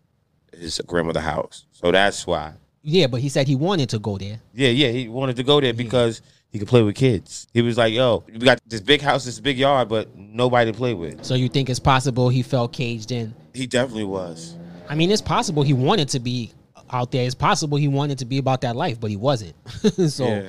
his 0.58 0.82
grandmother 0.86 1.22
house. 1.22 1.66
So 1.72 1.92
that's 1.92 2.28
why. 2.28 2.54
Yeah, 2.82 3.08
but 3.08 3.22
he 3.22 3.30
said 3.30 3.48
he 3.48 3.56
wanted 3.56 3.90
to 3.90 4.00
go 4.00 4.18
there. 4.18 4.40
Yeah, 4.54 4.70
yeah, 4.70 4.90
he 4.90 5.08
wanted 5.08 5.36
to 5.38 5.44
go 5.44 5.62
there 5.62 5.74
because 5.74 6.22
he 6.50 6.60
could 6.60 6.68
play 6.68 6.82
with 6.82 6.96
kids. 6.96 7.48
He 7.54 7.62
was 7.62 7.78
like, 7.78 7.94
"Yo, 7.94 8.24
we 8.28 8.40
got 8.40 8.60
this 8.66 8.82
big 8.82 9.02
house, 9.02 9.24
this 9.26 9.40
big 9.40 9.58
yard, 9.58 9.88
but 9.90 10.16
nobody 10.18 10.72
to 10.72 10.78
play 10.78 10.94
with." 10.94 11.24
So 11.24 11.36
you 11.36 11.48
think 11.50 11.70
it's 11.70 11.80
possible 11.80 12.30
he 12.30 12.42
felt 12.42 12.74
caged 12.74 13.12
in? 13.12 13.34
He 13.54 13.68
definitely 13.68 14.06
was. 14.06 14.56
I 14.90 14.96
mean, 14.96 15.12
it's 15.12 15.22
possible 15.22 15.64
he 15.64 15.74
wanted 15.74 16.10
to 16.10 16.20
be 16.20 16.52
out 16.92 17.12
there. 17.12 17.26
It's 17.26 17.36
possible 17.36 17.78
he 17.78 17.88
wanted 17.88 18.20
to 18.20 18.26
be 18.26 18.38
about 18.38 18.62
that 18.62 18.76
life, 18.76 19.00
but 19.00 19.10
he 19.10 19.16
wasn't. 19.18 19.54
so 20.10 20.26
Yeah. 20.28 20.48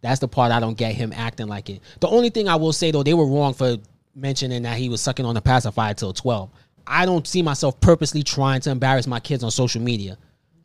that's 0.00 0.20
the 0.20 0.28
part 0.28 0.52
I 0.52 0.60
don't 0.60 0.76
get 0.76 0.94
him 0.94 1.12
acting 1.14 1.46
like 1.48 1.70
it. 1.70 1.80
The 2.00 2.08
only 2.08 2.30
thing 2.30 2.48
I 2.48 2.56
will 2.56 2.72
say 2.72 2.90
though, 2.90 3.02
they 3.02 3.14
were 3.14 3.26
wrong 3.26 3.54
for 3.54 3.76
mentioning 4.14 4.62
that 4.62 4.76
he 4.78 4.88
was 4.88 5.00
sucking 5.00 5.24
on 5.24 5.36
a 5.36 5.40
pacifier 5.40 5.94
till 5.94 6.12
twelve. 6.12 6.50
I 6.86 7.04
don't 7.06 7.26
see 7.26 7.42
myself 7.42 7.78
purposely 7.80 8.22
trying 8.22 8.60
to 8.62 8.70
embarrass 8.70 9.06
my 9.06 9.20
kids 9.20 9.44
on 9.44 9.50
social 9.50 9.82
media. 9.82 10.16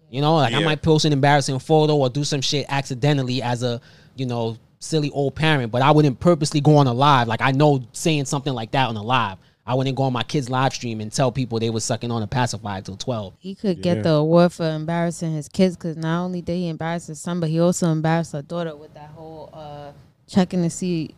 You 0.10 0.22
know, 0.22 0.36
like 0.36 0.54
I 0.54 0.60
might 0.60 0.82
post 0.82 1.06
an 1.06 1.12
embarrassing 1.14 1.58
photo 1.60 1.96
or 1.96 2.08
do 2.10 2.24
some 2.24 2.40
shit 2.40 2.66
accidentally 2.70 3.42
as 3.42 3.64
a, 3.64 3.82
you 4.16 4.26
know, 4.28 4.58
silly 4.80 5.10
old 5.10 5.34
parent, 5.36 5.72
but 5.72 5.82
I 5.82 5.90
wouldn't 5.92 6.20
purposely 6.20 6.62
go 6.62 6.78
on 6.78 6.88
a 6.88 6.94
live. 6.94 7.28
Like 7.28 7.42
I 7.42 7.52
know 7.52 7.84
saying 7.94 8.26
something 8.26 8.54
like 8.54 8.72
that 8.72 8.88
on 8.90 8.96
a 8.96 9.02
live. 9.02 9.38
I 9.66 9.76
wouldn't 9.76 9.96
go 9.96 10.04
on 10.04 10.14
my 10.14 10.24
kids' 10.24 10.50
live 10.50 10.74
stream 10.74 11.00
and 11.00 11.12
tell 11.12 11.32
people 11.32 11.58
they 11.60 11.70
was 11.70 11.86
sucking 11.86 12.12
on 12.12 12.22
a 12.22 12.28
pacifier 12.28 12.82
till 12.82 12.98
twelve. 12.98 13.34
He 13.40 13.56
could 13.56 13.78
Yeah. 13.78 13.96
get 13.96 14.04
the 14.04 14.12
award 14.16 14.52
for 14.54 14.68
embarrassing 14.70 15.34
his 15.34 15.48
kids 15.48 15.76
because 15.78 15.96
not 15.96 16.24
only 16.26 16.42
did 16.42 16.56
he 16.58 16.68
embarrass 16.68 17.08
his 17.08 17.22
son, 17.22 17.40
but 17.40 17.50
he 17.50 17.60
also 17.62 17.88
embarrassed 17.90 18.34
her 18.34 18.42
daughter 18.42 18.76
with 18.76 18.94
that 18.94 19.12
whole 19.16 19.50
uh, 19.54 19.92
checking 20.28 20.62
to 20.64 20.70
see. 20.70 21.16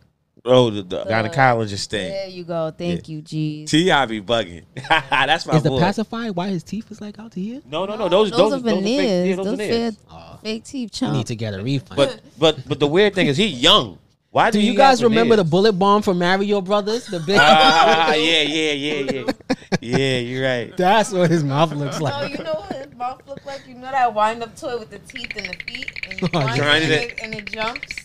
Oh, 0.47 0.69
the, 0.69 0.83
the 0.83 1.03
gynecologist 1.05 1.87
thing. 1.87 2.11
There 2.11 2.27
you 2.27 2.43
go. 2.43 2.69
Thank 2.69 3.09
you, 3.09 3.19
G. 3.23 3.65
T.I. 3.65 4.05
be 4.05 4.21
bugging. 4.21 4.63
that's 5.09 5.47
my 5.47 5.55
Is 5.55 5.63
the 5.63 5.75
pacifier 5.79 6.31
why 6.33 6.49
his 6.49 6.61
teeth 6.61 6.91
is 6.91 7.01
like 7.01 7.17
out 7.17 7.31
to 7.31 7.39
here? 7.41 7.61
no, 7.67 7.87
no, 7.87 7.95
no. 7.95 8.07
Those 8.09 8.29
Those, 8.29 8.37
those, 8.51 8.53
are 8.53 8.59
those 8.59 8.61
are 8.61 8.75
fake- 8.75 8.83
veneers. 8.83 9.27
yeah, 9.29 9.35
those 9.37 9.45
those 9.47 9.57
veneers. 9.57 9.95
fake, 9.95 10.39
fake 10.43 10.63
teeth. 10.65 11.01
You 11.01 11.07
Chomp. 11.07 11.13
need 11.13 11.25
to 11.27 11.35
get 11.35 11.55
a 11.55 11.63
refund. 11.63 11.97
But 11.97 12.19
but 12.37 12.67
but 12.69 12.79
the 12.79 12.85
weird 12.85 13.15
thing 13.15 13.25
is 13.25 13.37
he 13.37 13.47
young. 13.47 13.97
Why 14.35 14.51
do 14.51 14.59
do 14.59 14.65
you 14.65 14.71
he 14.71 14.77
guys 14.77 14.99
got 14.99 15.05
remember 15.07 15.37
the 15.37 15.45
bullet 15.45 15.71
bomb 15.71 16.01
from 16.01 16.19
Mario 16.19 16.59
Brothers? 16.59 17.05
The 17.05 17.21
big. 17.21 17.37
Ah, 17.39 18.13
yeah, 18.15 18.41
yeah, 18.41 18.71
yeah, 18.73 19.11
yeah. 19.11 19.31
Yeah, 19.79 20.17
you're 20.17 20.43
right. 20.43 20.75
That's 20.75 21.13
what 21.13 21.31
his 21.31 21.41
mouth 21.41 21.71
looks 21.71 21.99
No, 21.99 22.03
like. 22.03 22.37
you 22.37 22.43
know 22.43 22.53
what 22.55 22.73
his 22.73 22.93
mouth 22.95 23.21
looks 23.29 23.45
like? 23.45 23.65
You 23.65 23.75
know 23.75 23.89
that 23.91 24.13
wind 24.13 24.43
up 24.43 24.53
toy 24.57 24.77
with 24.77 24.89
the 24.89 24.99
teeth 24.99 25.31
and 25.37 25.45
the 25.47 25.53
feet, 25.63 25.89
and 26.09 26.21
you 26.21 26.27
Oh, 26.33 26.39
wind 26.45 26.83
it 26.83 27.17
and 27.23 27.33
it- 27.35 27.45
jumps. 27.49 27.95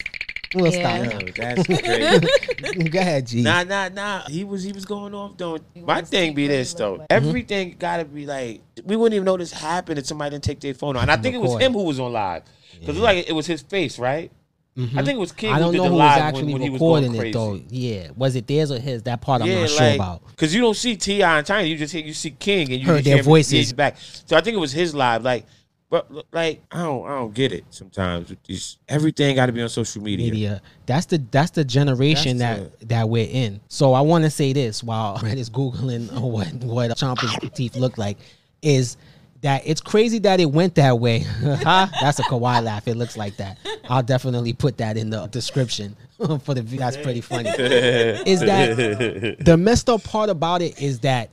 We'll 0.55 0.73
Yeah. 0.73 1.09
stop. 1.09 1.21
Yo, 1.23 1.33
that's 1.37 1.67
crazy. 1.67 2.89
Go 2.91 2.99
ahead, 3.01 3.27
G. 3.27 3.43
Nah, 3.43 3.65
nah, 3.65 3.89
nah. 3.89 4.23
He 4.29 4.45
was 4.45 4.63
he 4.63 4.71
was 4.71 4.85
going 4.85 5.13
off 5.13 5.37
though. 5.37 5.59
My 5.75 6.03
thing 6.03 6.35
be 6.35 6.47
this 6.47 6.75
though. 6.75 6.93
like- 6.95 7.07
Everything 7.11 7.75
gotta 7.77 8.05
be 8.05 8.25
like 8.27 8.61
we 8.85 8.95
wouldn't 8.95 9.15
even 9.17 9.25
know 9.27 9.37
this 9.37 9.53
happened 9.53 9.99
if 9.99 10.07
somebody 10.07 10.31
didn't 10.31 10.45
take 10.45 10.61
their 10.61 10.75
phone 10.75 10.97
out. 10.97 11.03
And 11.03 11.11
I 11.11 11.17
think 11.17 11.35
it 11.35 11.39
was 11.41 11.61
him 11.61 11.73
who 11.73 11.83
was 11.83 11.99
on 11.99 12.13
live 12.13 12.45
because 12.75 12.97
it 12.97 13.01
was 13.01 13.03
like 13.03 13.29
it 13.29 13.33
was 13.33 13.47
his 13.49 13.63
face, 13.63 13.99
right? 13.99 14.31
Mm-hmm. 14.77 14.99
I 14.99 15.03
think 15.03 15.17
it 15.17 15.21
was 15.21 15.33
King 15.33 15.53
I 15.53 15.59
don't 15.59 15.75
know 15.75 15.89
who 15.89 15.95
was 15.95 16.19
actually 16.19 16.53
when, 16.53 16.63
when 16.63 16.73
recording 16.73 17.15
it 17.15 17.33
though. 17.33 17.61
Yeah, 17.69 18.11
was 18.17 18.37
it 18.37 18.47
theirs 18.47 18.71
or 18.71 18.79
his? 18.79 19.03
That 19.03 19.21
part 19.21 19.43
I'm 19.43 19.49
yeah, 19.49 19.61
not 19.63 19.71
sure 19.71 19.95
about. 19.95 20.37
Cause 20.37 20.55
you 20.55 20.61
don't 20.61 20.77
see 20.77 20.97
T.I. 20.97 21.39
and 21.39 21.47
China, 21.47 21.67
you 21.67 21.77
just 21.77 21.93
hear 21.93 22.05
you 22.05 22.15
see 22.15 22.31
King 22.31 22.71
and 22.73 22.81
you 22.81 22.87
Heard 22.87 23.05
their 23.05 23.17
hear 23.17 23.23
voices. 23.23 23.73
back. 23.73 23.97
So 23.99 24.37
I 24.37 24.41
think 24.41 24.57
it 24.57 24.61
was 24.61 24.73
his 24.73 24.95
live. 24.95 25.25
Like, 25.25 25.45
but 25.91 26.09
like 26.33 26.63
I 26.71 26.85
don't 26.85 27.05
I 27.05 27.11
don't 27.11 27.35
get 27.35 27.53
it 27.53 27.65
sometimes. 27.71 28.33
These, 28.47 28.79
everything 28.89 29.35
got 29.35 29.47
to 29.47 29.53
be 29.53 29.61
on 29.61 29.69
social 29.69 30.03
media. 30.03 30.31
Media. 30.31 30.63
That's 30.87 31.07
the 31.07 31.19
that's 31.19 31.51
the 31.51 31.65
generation 31.65 32.39
That's 32.39 32.61
that 32.61 32.89
that 32.89 33.09
we're 33.09 33.29
in. 33.29 33.61
So 33.67 33.93
I 33.93 34.03
want 34.03 34.23
to 34.23 34.31
say 34.31 34.53
this 34.53 34.85
while 34.85 35.19
Red 35.23 35.37
is 35.37 35.51
googling 35.51 36.13
what 36.21 36.53
what 36.63 36.91
Chomper's 36.93 37.37
teeth 37.55 37.75
look 37.75 37.99
like 37.99 38.19
is 38.63 38.97
that 39.43 39.63
it's 39.65 39.81
crazy 39.81 40.19
that 40.21 40.41
it 40.41 40.51
went 40.51 40.75
that 40.75 40.99
way. 40.99 41.21
Huh? 41.41 41.87
That's 42.01 42.19
a 42.19 42.23
Kawhi 42.23 42.63
laugh. 42.63 42.87
It 42.87 42.97
looks 42.97 43.17
like 43.17 43.37
that. 43.39 43.59
I'll 43.89 44.03
definitely 44.03 44.53
put 44.53 44.79
that 44.79 44.97
in 44.97 45.11
the 45.11 45.27
description 45.27 45.97
for 46.45 46.55
the. 46.55 46.63
That's 46.63 46.97
pretty 46.97 47.21
funny. 47.21 47.49
is 47.59 48.41
that 48.41 49.37
the 49.41 49.57
messed 49.57 49.89
up 49.89 50.05
part 50.05 50.31
about 50.31 50.63
it 50.63 50.81
is 50.81 51.01
that 51.01 51.31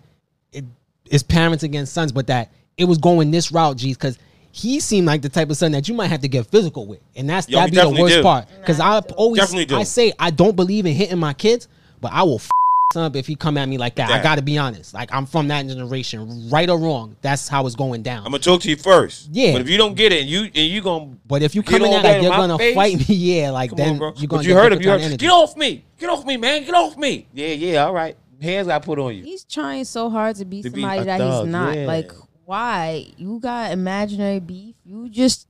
it 0.52 0.66
is 1.06 1.24
parents 1.24 1.64
against 1.64 1.94
sons, 1.94 2.12
but 2.12 2.28
that 2.28 2.52
it 2.78 2.86
was 2.86 2.98
going 2.98 3.32
this 3.32 3.52
route, 3.52 3.78
G's, 3.78 3.98
because 3.98 4.18
he 4.52 4.80
seemed 4.80 5.06
like 5.06 5.22
the 5.22 5.30
type 5.30 5.50
of 5.50 5.58
son 5.58 5.72
that 5.74 5.88
you 5.88 5.94
might 5.94 6.08
have 6.08 6.22
to 6.22 6.28
get 6.28 6.48
physical 6.48 6.88
with, 6.88 7.00
and 7.16 7.30
that's 7.30 7.48
Yo, 7.48 7.60
that'd 7.60 7.72
be 7.72 7.78
the 7.80 8.02
worst 8.02 8.16
do. 8.16 8.24
part. 8.24 8.48
Because 8.60 8.80
I 8.80 9.00
always 9.00 9.54
I 9.72 9.84
say 9.84 10.14
I 10.18 10.32
don't 10.32 10.56
believe 10.56 10.86
in 10.86 10.94
hitting 10.94 11.20
my 11.20 11.34
kids, 11.34 11.68
but 12.02 12.12
I 12.12 12.24
will 12.24 12.36
f- 12.36 12.50
up 12.96 13.16
if 13.16 13.28
he 13.28 13.36
come 13.36 13.58
at 13.58 13.68
me 13.68 13.78
like 13.78 13.96
that. 13.96 14.10
I 14.10 14.24
got 14.24 14.36
to 14.36 14.42
be 14.42 14.58
honest. 14.58 14.94
Like 14.94 15.14
I'm 15.14 15.26
from 15.26 15.50
that 15.50 15.68
generation, 15.68 16.50
right 16.50 16.70
or 16.70 16.80
wrong. 16.80 17.16
That's 17.22 17.48
how 17.48 17.66
it's 17.66 17.76
going 17.76 18.02
down. 18.04 18.20
I'm 18.26 18.32
gonna 18.32 18.40
talk 18.40 18.62
to 18.62 18.70
you 18.70 18.78
first. 18.78 19.30
Yeah. 19.32 19.54
But 19.54 19.62
if 19.62 19.70
you 19.70 19.78
don't 19.78 19.96
get 19.96 20.14
it, 20.14 20.22
and 20.22 20.30
you 20.30 20.44
and 20.44 20.56
you 20.56 20.82
gonna 20.82 21.18
but 21.26 21.42
if 21.42 21.54
you 21.56 21.64
Get 21.64 21.72
come 21.82 21.84
in 21.84 21.92
there 21.92 22.02
like 22.04 22.22
you're 22.22 22.32
gonna 22.32 22.58
face? 22.58 22.76
fight 22.76 22.98
me, 22.98 23.06
yeah, 23.16 23.50
like 23.52 23.72
come 23.72 23.78
then 23.78 23.90
on, 23.94 23.98
bro. 23.98 24.14
you're 24.16 24.28
gonna 24.28 24.40
But 24.44 24.46
you 24.48 24.54
heard 24.56 24.72
him. 24.72 24.80
You 24.80 24.86
kind 24.88 24.92
heard. 24.92 25.02
of 25.02 25.06
energy. 25.08 25.18
Get 25.26 25.32
off 25.32 25.58
me. 25.58 25.84
Get 26.00 26.10
off 26.10 26.26
me, 26.26 26.38
man. 26.38 26.64
Get 26.64 26.74
off 26.76 26.96
me. 26.98 27.28
Yeah, 27.34 27.48
yeah. 27.48 27.86
All 27.86 27.94
right. 27.94 28.16
hands 28.42 28.68
got 28.68 28.84
put 28.84 29.00
on 29.00 29.16
you? 29.16 29.24
He's 29.24 29.44
trying 29.44 29.84
so 29.84 30.10
hard 30.10 30.38
to 30.38 30.46
be 30.46 30.62
To 30.62 30.70
somebody 30.70 31.02
a 31.02 31.04
that 31.06 31.18
thug, 31.20 31.46
he's 31.46 31.52
not. 31.52 31.76
yeah. 31.76 31.86
Like, 31.88 32.12
why? 32.46 33.06
You 33.18 33.40
got 33.40 33.72
imaginary 33.74 34.40
beef. 34.40 34.76
You 34.86 35.10
just 35.10 35.48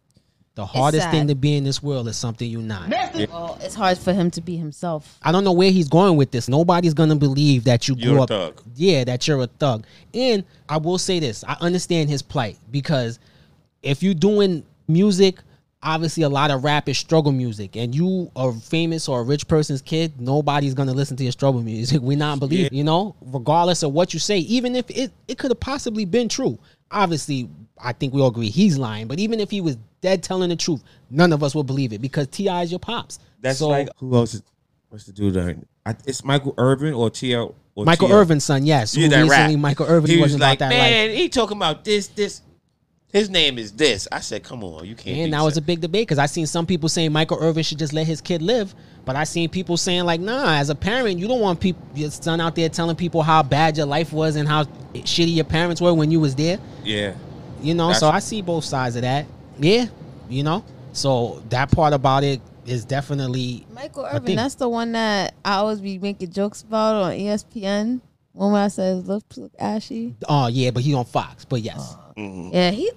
The 0.58 0.66
hardest 0.66 1.12
thing 1.12 1.28
to 1.28 1.36
be 1.36 1.56
in 1.56 1.64
this 1.64 1.84
world 1.84 2.08
is 2.08 2.18
something 2.18 2.50
you're 2.50 2.62
not. 2.62 2.90
well, 2.90 3.60
it's 3.62 3.76
hard 3.76 3.96
for 3.96 4.12
him 4.12 4.32
to 4.32 4.42
be 4.42 4.58
himself. 4.58 5.20
I 5.22 5.32
don't 5.32 5.44
know 5.44 5.52
where 5.52 5.70
he's 5.70 5.88
going 5.88 6.18
with 6.18 6.32
this. 6.32 6.50
Nobody's 6.50 6.96
gonna 6.96 7.16
believe 7.16 7.66
that 7.66 7.88
you 7.88 7.94
You're 7.96 8.14
grew 8.14 8.20
a 8.22 8.24
up. 8.24 8.30
thug. 8.30 8.64
Yeah, 8.76 9.04
that 9.04 9.28
you're 9.28 9.40
a 9.44 9.46
thug. 9.46 9.86
And 10.16 10.44
I 10.68 10.78
will 10.78 10.98
say 10.98 11.20
this: 11.20 11.44
I 11.48 11.58
understand 11.62 12.10
his 12.10 12.24
plight 12.24 12.58
because 12.72 13.20
if 13.84 14.02
you're 14.02 14.16
doing 14.16 14.66
music, 14.88 15.38
obviously 15.84 16.24
a 16.24 16.30
lot 16.30 16.50
of 16.50 16.64
rap 16.64 16.90
is 16.90 16.98
struggle 16.98 17.32
music, 17.32 17.76
and 17.76 17.94
you 17.94 18.32
are 18.36 18.52
famous 18.52 19.08
or 19.08 19.20
a 19.20 19.24
rich 19.24 19.48
person's 19.48 19.84
kid, 19.84 20.20
nobody's 20.20 20.74
gonna 20.74 20.92
listen 20.92 21.16
to 21.18 21.24
your 21.24 21.34
struggle 21.34 21.62
music. 21.62 22.02
We 22.08 22.16
not 22.16 22.40
believe, 22.40 22.74
you 22.74 22.84
know, 22.84 23.16
regardless 23.22 23.84
of 23.84 23.94
what 23.94 24.12
you 24.12 24.20
say, 24.20 24.40
even 24.40 24.76
if 24.76 24.90
it 24.90 25.12
it 25.28 25.38
could 25.38 25.52
have 25.52 25.60
possibly 25.60 26.06
been 26.06 26.28
true. 26.30 26.58
Obviously, 26.90 27.48
I 27.80 27.94
think 27.94 28.12
we 28.12 28.22
all 28.22 28.30
agree 28.30 28.50
he's 28.50 28.80
lying, 28.80 29.08
but 29.08 29.20
even 29.20 29.40
if 29.40 29.52
he 29.52 29.62
was 29.62 29.78
dead 30.02 30.24
telling 30.24 30.50
the 30.50 30.56
truth, 30.56 30.84
none 31.10 31.34
of 31.34 31.44
us 31.44 31.56
will 31.56 31.64
believe 31.64 31.94
it 31.94 32.02
because 32.02 32.28
T.I. 32.28 32.64
is 32.64 32.72
your 32.72 32.80
pops. 32.80 33.20
That's 33.42 33.60
So- 33.60 33.70
like 33.70 33.90
who 33.98 34.16
else? 34.16 34.34
Is, 34.36 34.44
what's 34.90 35.06
the 35.06 35.14
dude 35.14 35.34
that? 35.36 35.58
I, 35.86 35.96
it's 36.06 36.24
Michael 36.24 36.54
Irvin 36.58 36.94
or 36.94 37.10
or 37.76 37.86
Michael. 37.86 38.12
Irvin's 38.12 38.44
son, 38.44 38.66
yes. 38.66 38.96
Yeah, 38.98 39.08
that 39.10 39.22
recently 39.24 39.56
rap. 39.56 39.62
Michael 39.62 39.86
Irvin 39.88 40.10
He 40.10 40.18
was 40.18 40.24
wasn't 40.24 40.42
like, 40.42 40.60
about 40.60 40.70
that 40.70 40.76
man, 40.76 41.10
life. 41.10 41.18
he 41.18 41.30
talking 41.30 41.58
about 41.58 41.84
this, 41.86 42.08
this. 42.08 42.42
His 43.14 43.30
name 43.30 43.58
is 43.58 43.72
this. 43.72 44.06
I 44.12 44.20
said, 44.20 44.44
come 44.44 44.66
on, 44.66 44.86
you 44.86 44.94
can't. 44.94 45.18
And 45.20 45.34
that 45.34 45.42
was 45.42 45.56
a 45.56 45.62
big 45.62 45.80
debate 45.80 46.02
because 46.08 46.18
I 46.20 46.26
seen 46.26 46.46
some 46.46 46.66
people 46.66 46.90
saying 46.90 47.14
Michael 47.14 47.38
Irvin 47.40 47.64
should 47.64 47.80
just 47.80 47.94
let 47.94 48.06
his 48.06 48.20
kid 48.20 48.42
live, 48.42 48.76
but 49.06 49.16
I 49.16 49.24
seen 49.24 49.50
people 49.50 49.78
saying 49.78 50.04
like, 50.04 50.20
nah, 50.20 50.56
as 50.56 50.70
a 50.70 50.76
parent, 50.76 51.18
you 51.18 51.26
don't 51.28 51.40
want 51.40 51.62
people 51.62 51.82
your 51.96 52.12
son 52.12 52.42
out 52.42 52.56
there 52.56 52.68
telling 52.68 52.98
people 52.98 53.22
how 53.24 53.44
bad 53.44 53.78
your 53.78 53.86
life 53.86 54.12
was 54.12 54.36
and 54.36 54.46
how 54.46 54.66
shitty 54.94 55.34
your 55.34 55.46
parents 55.46 55.80
were 55.80 55.94
when 55.94 56.12
you 56.12 56.20
was 56.20 56.36
there. 56.36 56.60
yeah. 56.84 57.14
You 57.62 57.74
know, 57.76 57.88
That's- 57.88 58.02
so 58.02 58.10
I 58.10 58.20
see 58.20 58.42
both 58.42 58.66
sides 58.66 58.98
of 58.98 59.04
that. 59.04 59.26
Yeah, 59.60 59.86
you 60.30 60.44
know, 60.44 60.64
so 60.94 61.42
that 61.50 61.72
part 61.72 61.94
about 61.94 62.24
it 62.24 62.42
is 62.66 62.86
definitely 62.86 63.66
Michael 63.74 64.06
a 64.06 64.16
Irvin, 64.16 64.36
that's 64.36 64.56
the 64.56 64.68
one 64.70 64.92
that 64.92 65.34
I 65.46 65.56
always 65.56 65.80
be 65.80 66.00
making 66.00 66.32
jokes 66.32 66.62
about 66.64 66.96
on 66.96 67.12
ESPN. 67.14 68.02
One 68.34 68.52
where 68.52 68.66
I 68.66 68.68
says 68.68 69.08
look, 69.08 69.24
look 69.36 69.52
ashy. 69.58 70.16
Oh 70.30 70.48
yeah, 70.48 70.70
but 70.70 70.84
he 70.84 70.94
on 70.94 71.06
Fox. 71.06 71.44
But 71.44 71.62
yes. 71.62 71.96
Mm-hmm. 72.16 72.50
Yeah, 72.54 72.72
he. 72.72 72.92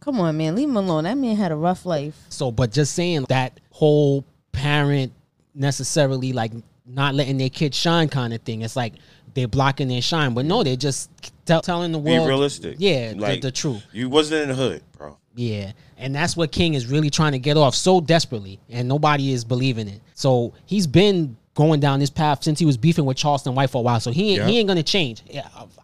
Come 0.00 0.20
on, 0.20 0.36
man, 0.36 0.54
leave 0.54 0.68
him 0.68 0.76
alone. 0.76 1.04
That 1.04 1.16
man 1.18 1.34
had 1.34 1.50
a 1.50 1.56
rough 1.56 1.86
life. 1.86 2.16
So, 2.28 2.52
but 2.52 2.70
just 2.70 2.94
saying 2.94 3.26
that 3.28 3.58
whole 3.70 4.24
parent 4.52 5.12
necessarily 5.54 6.32
like 6.32 6.52
not 6.86 7.14
letting 7.14 7.38
their 7.38 7.50
kid 7.50 7.74
shine 7.74 8.08
kind 8.08 8.32
of 8.32 8.42
thing. 8.42 8.62
It's 8.62 8.76
like 8.76 8.94
they're 9.34 9.48
blocking 9.48 9.88
their 9.88 10.02
shine, 10.02 10.34
but 10.34 10.44
no, 10.44 10.62
they're 10.62 10.76
just 10.76 11.10
tell, 11.44 11.60
telling 11.62 11.92
the 11.92 11.98
Be 11.98 12.12
world 12.12 12.28
realistic. 12.28 12.76
Yeah, 12.78 13.12
the- 13.12 13.18
Like, 13.20 13.40
the, 13.40 13.50
truth. 13.50 13.84
You 13.92 14.08
wasn't 14.08 14.42
in 14.42 14.48
the 14.50 14.54
hood, 14.54 14.82
bro. 14.96 15.18
Yeah, 15.36 15.72
and 15.98 16.14
that's 16.14 16.36
what 16.36 16.50
King 16.50 16.74
is 16.74 16.86
really 16.86 17.10
trying 17.10 17.32
to 17.32 17.38
get 17.38 17.56
off 17.58 17.74
so 17.74 18.00
desperately, 18.00 18.58
and 18.70 18.88
nobody 18.88 19.32
is 19.32 19.44
believing 19.44 19.86
it. 19.86 20.00
So 20.14 20.54
he's 20.64 20.86
been 20.86 21.36
going 21.54 21.78
down 21.80 22.00
this 22.00 22.10
path 22.10 22.42
since 22.42 22.58
he 22.58 22.64
was 22.66 22.76
beefing 22.78 23.04
with 23.04 23.16
Charleston 23.18 23.54
White 23.54 23.70
for 23.70 23.78
a 23.78 23.82
while. 23.82 24.00
So 24.00 24.10
he 24.10 24.30
ain't, 24.30 24.38
Yeah. 24.40 24.46
he 24.48 24.58
ain't 24.58 24.68
gonna 24.68 24.82
change. 24.82 25.22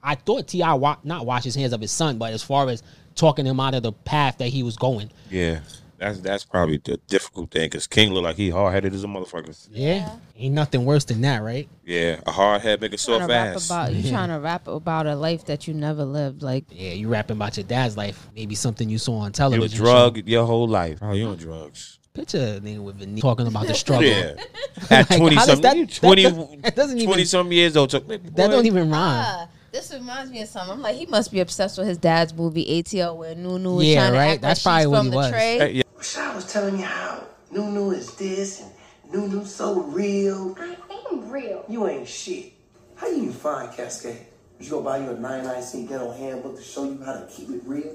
I 0.03 0.15
thought 0.17 0.49
T.I. 0.49 0.75
wa- 0.75 0.97
not 1.05 1.25
wash 1.27 1.45
his 1.45 1.55
hands 1.55 1.73
of 1.75 1.81
his 1.83 1.91
son, 1.93 2.19
but 2.19 2.33
as 2.33 2.43
far 2.43 2.69
as 2.69 2.83
talking 3.15 3.45
him 3.47 3.61
out 3.61 3.75
of 3.75 3.83
the 3.83 3.93
path 3.93 4.39
that 4.39 4.49
he 4.49 4.63
was 4.63 4.77
going, 4.77 5.11
Yeah. 5.31 5.61
That's 6.03 6.19
that's 6.21 6.45
probably 6.45 6.79
the 6.79 6.97
difficult 7.07 7.53
thing 7.53 7.67
because 7.67 7.87
King 7.87 8.13
look 8.13 8.25
like 8.25 8.35
he 8.37 8.51
hard 8.51 8.75
headed 8.75 8.93
as 8.93 9.05
a 9.05 9.07
motherfucker. 9.07 9.69
yeah, 9.71 10.17
ain't 10.37 10.53
nothing 10.55 10.85
worse 10.85 11.05
than 11.05 11.21
that, 11.21 11.43
right? 11.43 11.69
Yeah, 11.85 12.21
a 12.27 12.33
hard 12.33 12.61
head 12.63 12.81
make 12.81 12.93
a 12.93 12.97
Trying 12.97 13.21
soft 13.21 13.31
ass. 13.31 13.67
about 13.67 13.95
you 13.95 14.11
trying 14.11 14.31
to 14.31 14.41
rap 14.41 14.67
about 14.67 15.07
a 15.07 15.15
life 15.15 15.45
that 15.47 15.69
you 15.69 15.75
never 15.75 16.05
lived. 16.05 16.43
Like 16.43 16.65
Yeah, 16.71 16.91
you 16.95 17.07
rapping 17.09 17.37
about 17.37 17.57
your 17.57 17.65
dad's 17.65 17.97
life, 17.97 18.27
maybe 18.35 18.57
something 18.57 18.89
you 18.89 18.99
saw 18.99 19.19
on 19.19 19.27
You 19.27 19.33
television. 19.33 19.63
was 19.63 19.73
drug 19.75 20.29
your 20.29 20.45
whole 20.45 20.67
life. 20.67 20.99
Oh, 21.01 21.13
you 21.13 21.29
on 21.29 21.37
drugs? 21.37 22.01
Picture 22.15 22.39
a 22.39 22.61
nigga 22.61 22.81
with 22.81 23.01
a 23.01 23.07
knee 23.07 23.21
talking 23.21 23.47
about 23.47 23.69
the 23.69 23.75
struggle. 23.75 24.05
Yeah. 24.09 24.35
At 24.91 25.09
Like, 25.09 25.19
twenty 25.21 25.37
how 25.37 25.47
does 25.47 25.61
something, 25.61 25.81
that- 25.87 25.89
that 25.89 25.95
20, 25.95 26.23
doesn't- 26.25 26.63
that 26.63 26.77
doesn't 26.77 26.97
20 26.99 27.13
even- 27.13 27.27
some 27.27 27.53
years 27.53 27.77
old. 27.77 27.91
Took, 27.91 28.09
That 28.09 28.51
don't 28.51 28.67
even 28.67 28.91
rhyme. 28.91 29.25
Ah, 29.25 29.49
this 29.71 29.91
reminds 29.95 30.31
me 30.31 30.43
of 30.43 30.49
something. 30.49 30.75
I'm 30.75 30.83
like, 30.83 30.97
he 30.97 31.07
must 31.07 31.33
be 31.33 31.41
obsessed 31.41 31.79
with 31.79 31.87
his 31.87 31.97
dad's 31.97 32.35
movie 32.35 32.67
ATL, 32.83 33.17
where 33.17 33.35
New 33.35 33.59
New 33.59 33.81
is 33.81 33.87
Yeah, 33.87 34.01
trying 34.01 34.13
to 34.13 34.19
right? 34.19 34.29
act 34.33 34.43
That's 34.43 34.67
like 34.67 34.81
she's 34.83 34.87
probably 34.87 34.87
what 34.89 34.97
from 34.99 35.07
he 35.07 35.11
the 35.11 35.17
was. 35.17 35.31
tray. 35.31 35.59
Hey, 35.59 35.73
yeah. 35.73 35.83
Rashad 36.03 36.35
was 36.35 36.53
telling 36.53 36.79
me 36.79 36.83
how 36.83 37.23
New 37.53 37.71
New 37.71 37.93
is 37.93 38.17
this 38.17 38.61
and 38.61 38.73
New 39.15 39.29
New's 39.29 39.55
so 39.55 39.83
real. 39.83 40.57
I 40.59 40.77
am 41.13 41.31
real. 41.31 41.65
You 41.69 41.87
ain't 41.87 42.09
shit. 42.09 42.55
How 42.97 43.07
you 43.07 43.19
even 43.19 43.33
find 43.33 43.73
Cascade? 43.73 44.27
You 44.59 44.69
go 44.69 44.83
buy 44.83 44.99
you 44.99 45.11
a 45.11 45.15
99 45.15 45.63
cent 45.63 45.89
dental 45.89 46.13
handbook 46.13 46.57
to 46.57 46.63
show 46.63 46.87
you 46.87 47.01
how 47.05 47.13
to 47.13 47.29
keep 47.31 47.51
it 47.51 47.63
real? 47.65 47.95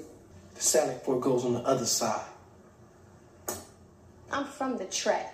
The 0.54 0.60
salad 0.62 1.02
fork 1.02 1.20
goes 1.20 1.44
on 1.44 1.52
the 1.52 1.60
other 1.60 1.84
side. 1.84 2.24
I'm 4.32 4.46
from 4.46 4.78
the 4.78 4.86
tray. 4.86 5.26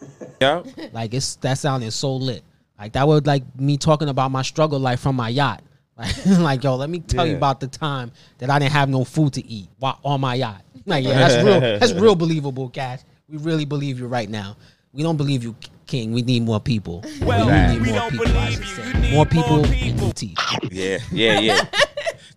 Yeah. 0.40 0.62
Like 0.92 1.12
it's 1.12 1.34
that 1.36 1.58
sounded 1.58 1.90
so 1.90 2.14
lit. 2.14 2.44
Like 2.78 2.92
that 2.92 3.06
would 3.06 3.26
like 3.26 3.42
me 3.58 3.76
talking 3.78 4.08
about 4.08 4.30
my 4.30 4.42
struggle 4.42 4.78
life 4.78 5.00
from 5.00 5.16
my 5.16 5.28
yacht. 5.28 5.64
Like, 5.98 6.26
like 6.38 6.64
yo, 6.64 6.76
let 6.76 6.88
me 6.88 7.00
tell 7.00 7.26
you 7.26 7.36
about 7.36 7.58
the 7.58 7.66
time 7.66 8.12
that 8.38 8.48
I 8.48 8.60
didn't 8.60 8.72
have 8.72 8.88
no 8.88 9.04
food 9.04 9.32
to 9.34 9.44
eat 9.44 9.68
while 9.80 9.98
on 10.04 10.20
my 10.20 10.36
yacht. 10.36 10.62
Like 10.86 11.04
yeah, 11.04 11.14
that's 11.28 11.44
real. 11.44 11.60
That's 11.60 11.92
real 11.92 12.14
believable, 12.14 12.68
guys. 12.68 13.04
We 13.28 13.38
really 13.38 13.64
believe 13.64 13.98
you 13.98 14.06
right 14.06 14.28
now. 14.28 14.56
We 14.92 15.02
don't 15.02 15.16
believe 15.16 15.44
you, 15.44 15.54
King. 15.86 16.12
We 16.12 16.22
need 16.22 16.42
more 16.42 16.58
people. 16.60 17.04
Well, 17.22 17.46
we 17.46 17.74
need 17.74 17.82
we 17.82 17.90
more 17.90 18.00
don't 18.00 18.10
people. 18.12 18.26
I 18.38 18.50
should 18.50 18.64
say. 18.66 19.12
More 19.12 19.26
people 19.26 19.64
and 19.64 20.00
new 20.00 20.12
teeth. 20.12 20.38
Yeah, 20.70 20.98
yeah, 21.12 21.38
yeah. 21.40 21.60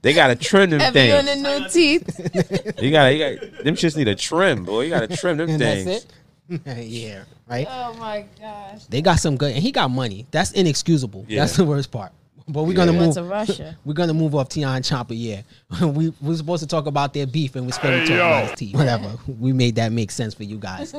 they 0.01 0.13
gotta 0.13 0.35
trim 0.35 0.69
them 0.71 0.79
Have 0.81 0.95
you 0.95 1.13
on 1.13 1.25
things. 1.25 1.41
the 1.43 1.59
new 1.59 1.69
teeth? 1.69 2.79
You 2.81 2.91
gotta, 2.91 3.13
you 3.13 3.37
got 3.39 3.63
them 3.63 3.75
shits 3.75 3.95
need 3.97 4.07
a 4.07 4.15
trim, 4.15 4.65
boy. 4.65 4.81
You 4.81 4.89
gotta 4.91 5.15
trim 5.15 5.37
them 5.37 5.49
And 5.49 5.59
things. 5.59 5.85
that's 5.85 6.05
it. 6.05 6.77
yeah, 6.87 7.23
right. 7.47 7.65
oh 7.69 7.93
my 7.95 8.25
gosh. 8.39 8.83
They 8.85 9.01
got 9.01 9.15
some 9.19 9.37
good, 9.37 9.53
and 9.53 9.63
he 9.63 9.71
got 9.71 9.89
money. 9.89 10.27
That's 10.31 10.51
inexcusable. 10.51 11.25
Yeah. 11.27 11.41
That's 11.41 11.55
the 11.55 11.65
worst 11.65 11.89
part. 11.91 12.11
But 12.47 12.63
we're 12.63 12.73
gonna 12.73 12.91
He 12.91 12.99
move. 12.99 13.13
to 13.15 13.23
Russia. 13.23 13.77
We're 13.85 13.93
gonna 13.93 14.13
move 14.13 14.35
off 14.35 14.51
Tion 14.51 14.83
Chopper. 14.83 15.13
Yeah, 15.13 15.41
we 15.81 16.13
we're 16.21 16.35
supposed 16.35 16.61
to 16.63 16.67
talk 16.67 16.87
about 16.87 17.13
their 17.13 17.25
beef, 17.25 17.55
and 17.55 17.65
we're 17.65 17.71
supposed 17.71 18.07
to 18.07 18.17
talk 18.17 18.17
about 18.17 18.49
his 18.49 18.59
teeth. 18.59 18.75
Whatever. 18.75 19.15
We 19.39 19.53
made 19.53 19.75
that 19.75 19.91
make 19.91 20.11
sense 20.11 20.33
for 20.33 20.43
you 20.43 20.57
guys. 20.57 20.93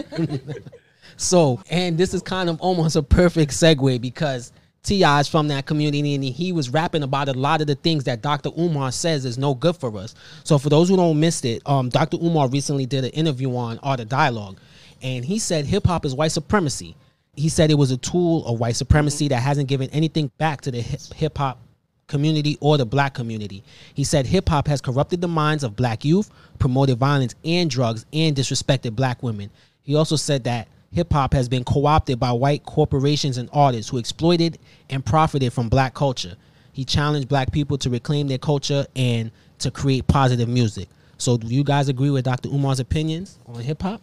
so, 1.17 1.61
and 1.71 1.99
this 1.99 2.15
is 2.15 2.23
kind 2.23 2.49
of 2.49 2.61
almost 2.61 2.97
a 2.97 3.03
perfect 3.03 3.53
segue 3.53 4.01
because 4.01 4.53
T.I. 4.85 5.21
is 5.21 5.29
from 5.29 5.49
that 5.49 5.67
community, 5.67 6.15
and 6.15 6.25
he 6.25 6.53
was 6.53 6.71
rapping 6.71 7.03
about 7.03 7.29
a 7.29 7.35
lot 7.35 7.61
of 7.61 7.67
the 7.67 7.75
things 7.75 8.05
that 8.05 8.23
Dr. 8.23 8.51
Umar 8.59 8.93
says 8.93 9.25
is 9.25 9.39
no 9.39 9.55
good 9.55 9.77
for 9.77 9.97
us. 9.99 10.15
So, 10.45 10.59
for 10.59 10.69
those 10.69 10.89
who 10.89 10.97
don't 10.97 11.19
missed 11.21 11.45
it, 11.45 11.63
um, 11.67 11.89
Dr. 11.89 12.19
Umar 12.23 12.49
recently 12.49 12.87
did 12.87 13.05
an 13.05 13.11
interview 13.11 13.55
on 13.57 13.79
Art 13.83 14.01
of 14.01 14.09
Dialogue, 14.09 14.59
and 15.03 15.25
he 15.25 15.39
said 15.39 15.67
hip 15.67 15.87
hop 15.87 16.05
is 16.05 16.15
white 16.15 16.33
supremacy. 16.33 16.97
He 17.37 17.49
said 17.49 17.71
it 17.71 17.75
was 17.79 17.91
a 17.91 17.97
tool 17.97 18.47
of 18.47 18.61
white 18.61 18.71
mm-hmm. 18.71 18.77
supremacy 18.79 19.29
that 19.29 19.41
hasn't 19.41 19.69
given 19.69 19.91
anything 19.91 20.31
back 20.39 20.61
to 20.63 20.71
the 20.71 20.81
hip 20.81 21.37
hop 21.39 21.61
community 22.07 22.57
or 22.61 22.77
the 22.77 22.87
black 22.87 23.15
community. 23.15 23.65
He 23.95 24.05
said 24.05 24.27
hip 24.27 24.49
hop 24.49 24.69
has 24.69 24.81
corrupted 24.81 25.21
the 25.21 25.29
minds 25.29 25.65
of 25.65 25.77
black 25.77 26.05
youth, 26.05 26.31
promoted 26.59 26.99
violence 26.99 27.35
and 27.45 27.71
drugs, 27.71 28.07
and 28.13 28.37
disrespected 28.37 28.95
black 28.95 29.23
women. 29.23 29.51
He 29.83 29.95
also 29.97 30.17
said 30.17 30.45
that 30.45 30.69
hip 30.93 31.13
hop 31.13 31.33
has 31.33 31.49
been 31.49 31.65
co 31.65 31.87
opted 31.87 32.21
by 32.21 32.33
white 32.33 32.65
corporations 32.65 33.39
and 33.39 33.49
artists 33.53 33.91
who 33.91 33.99
exploited 33.99 34.59
and 34.91 35.05
profited 35.05 35.53
from 35.53 35.69
black 35.69 35.95
culture. 35.95 36.37
He 36.73 36.85
challenged 36.85 37.29
black 37.29 37.53
people 37.53 37.79
to 37.79 37.91
reclaim 37.91 38.29
their 38.29 38.39
culture 38.39 38.87
and 38.97 39.31
to 39.61 39.71
create 39.71 40.07
positive 40.07 40.49
music. 40.49 40.89
So, 41.19 41.37
do 41.37 41.47
you 41.47 41.63
guys 41.63 41.89
agree 41.89 42.11
with 42.11 42.25
Dr. 42.25 42.49
Umar's 42.49 42.81
opinions 42.81 43.39
on 43.47 43.61
hip 43.61 43.83
hop? 43.83 44.03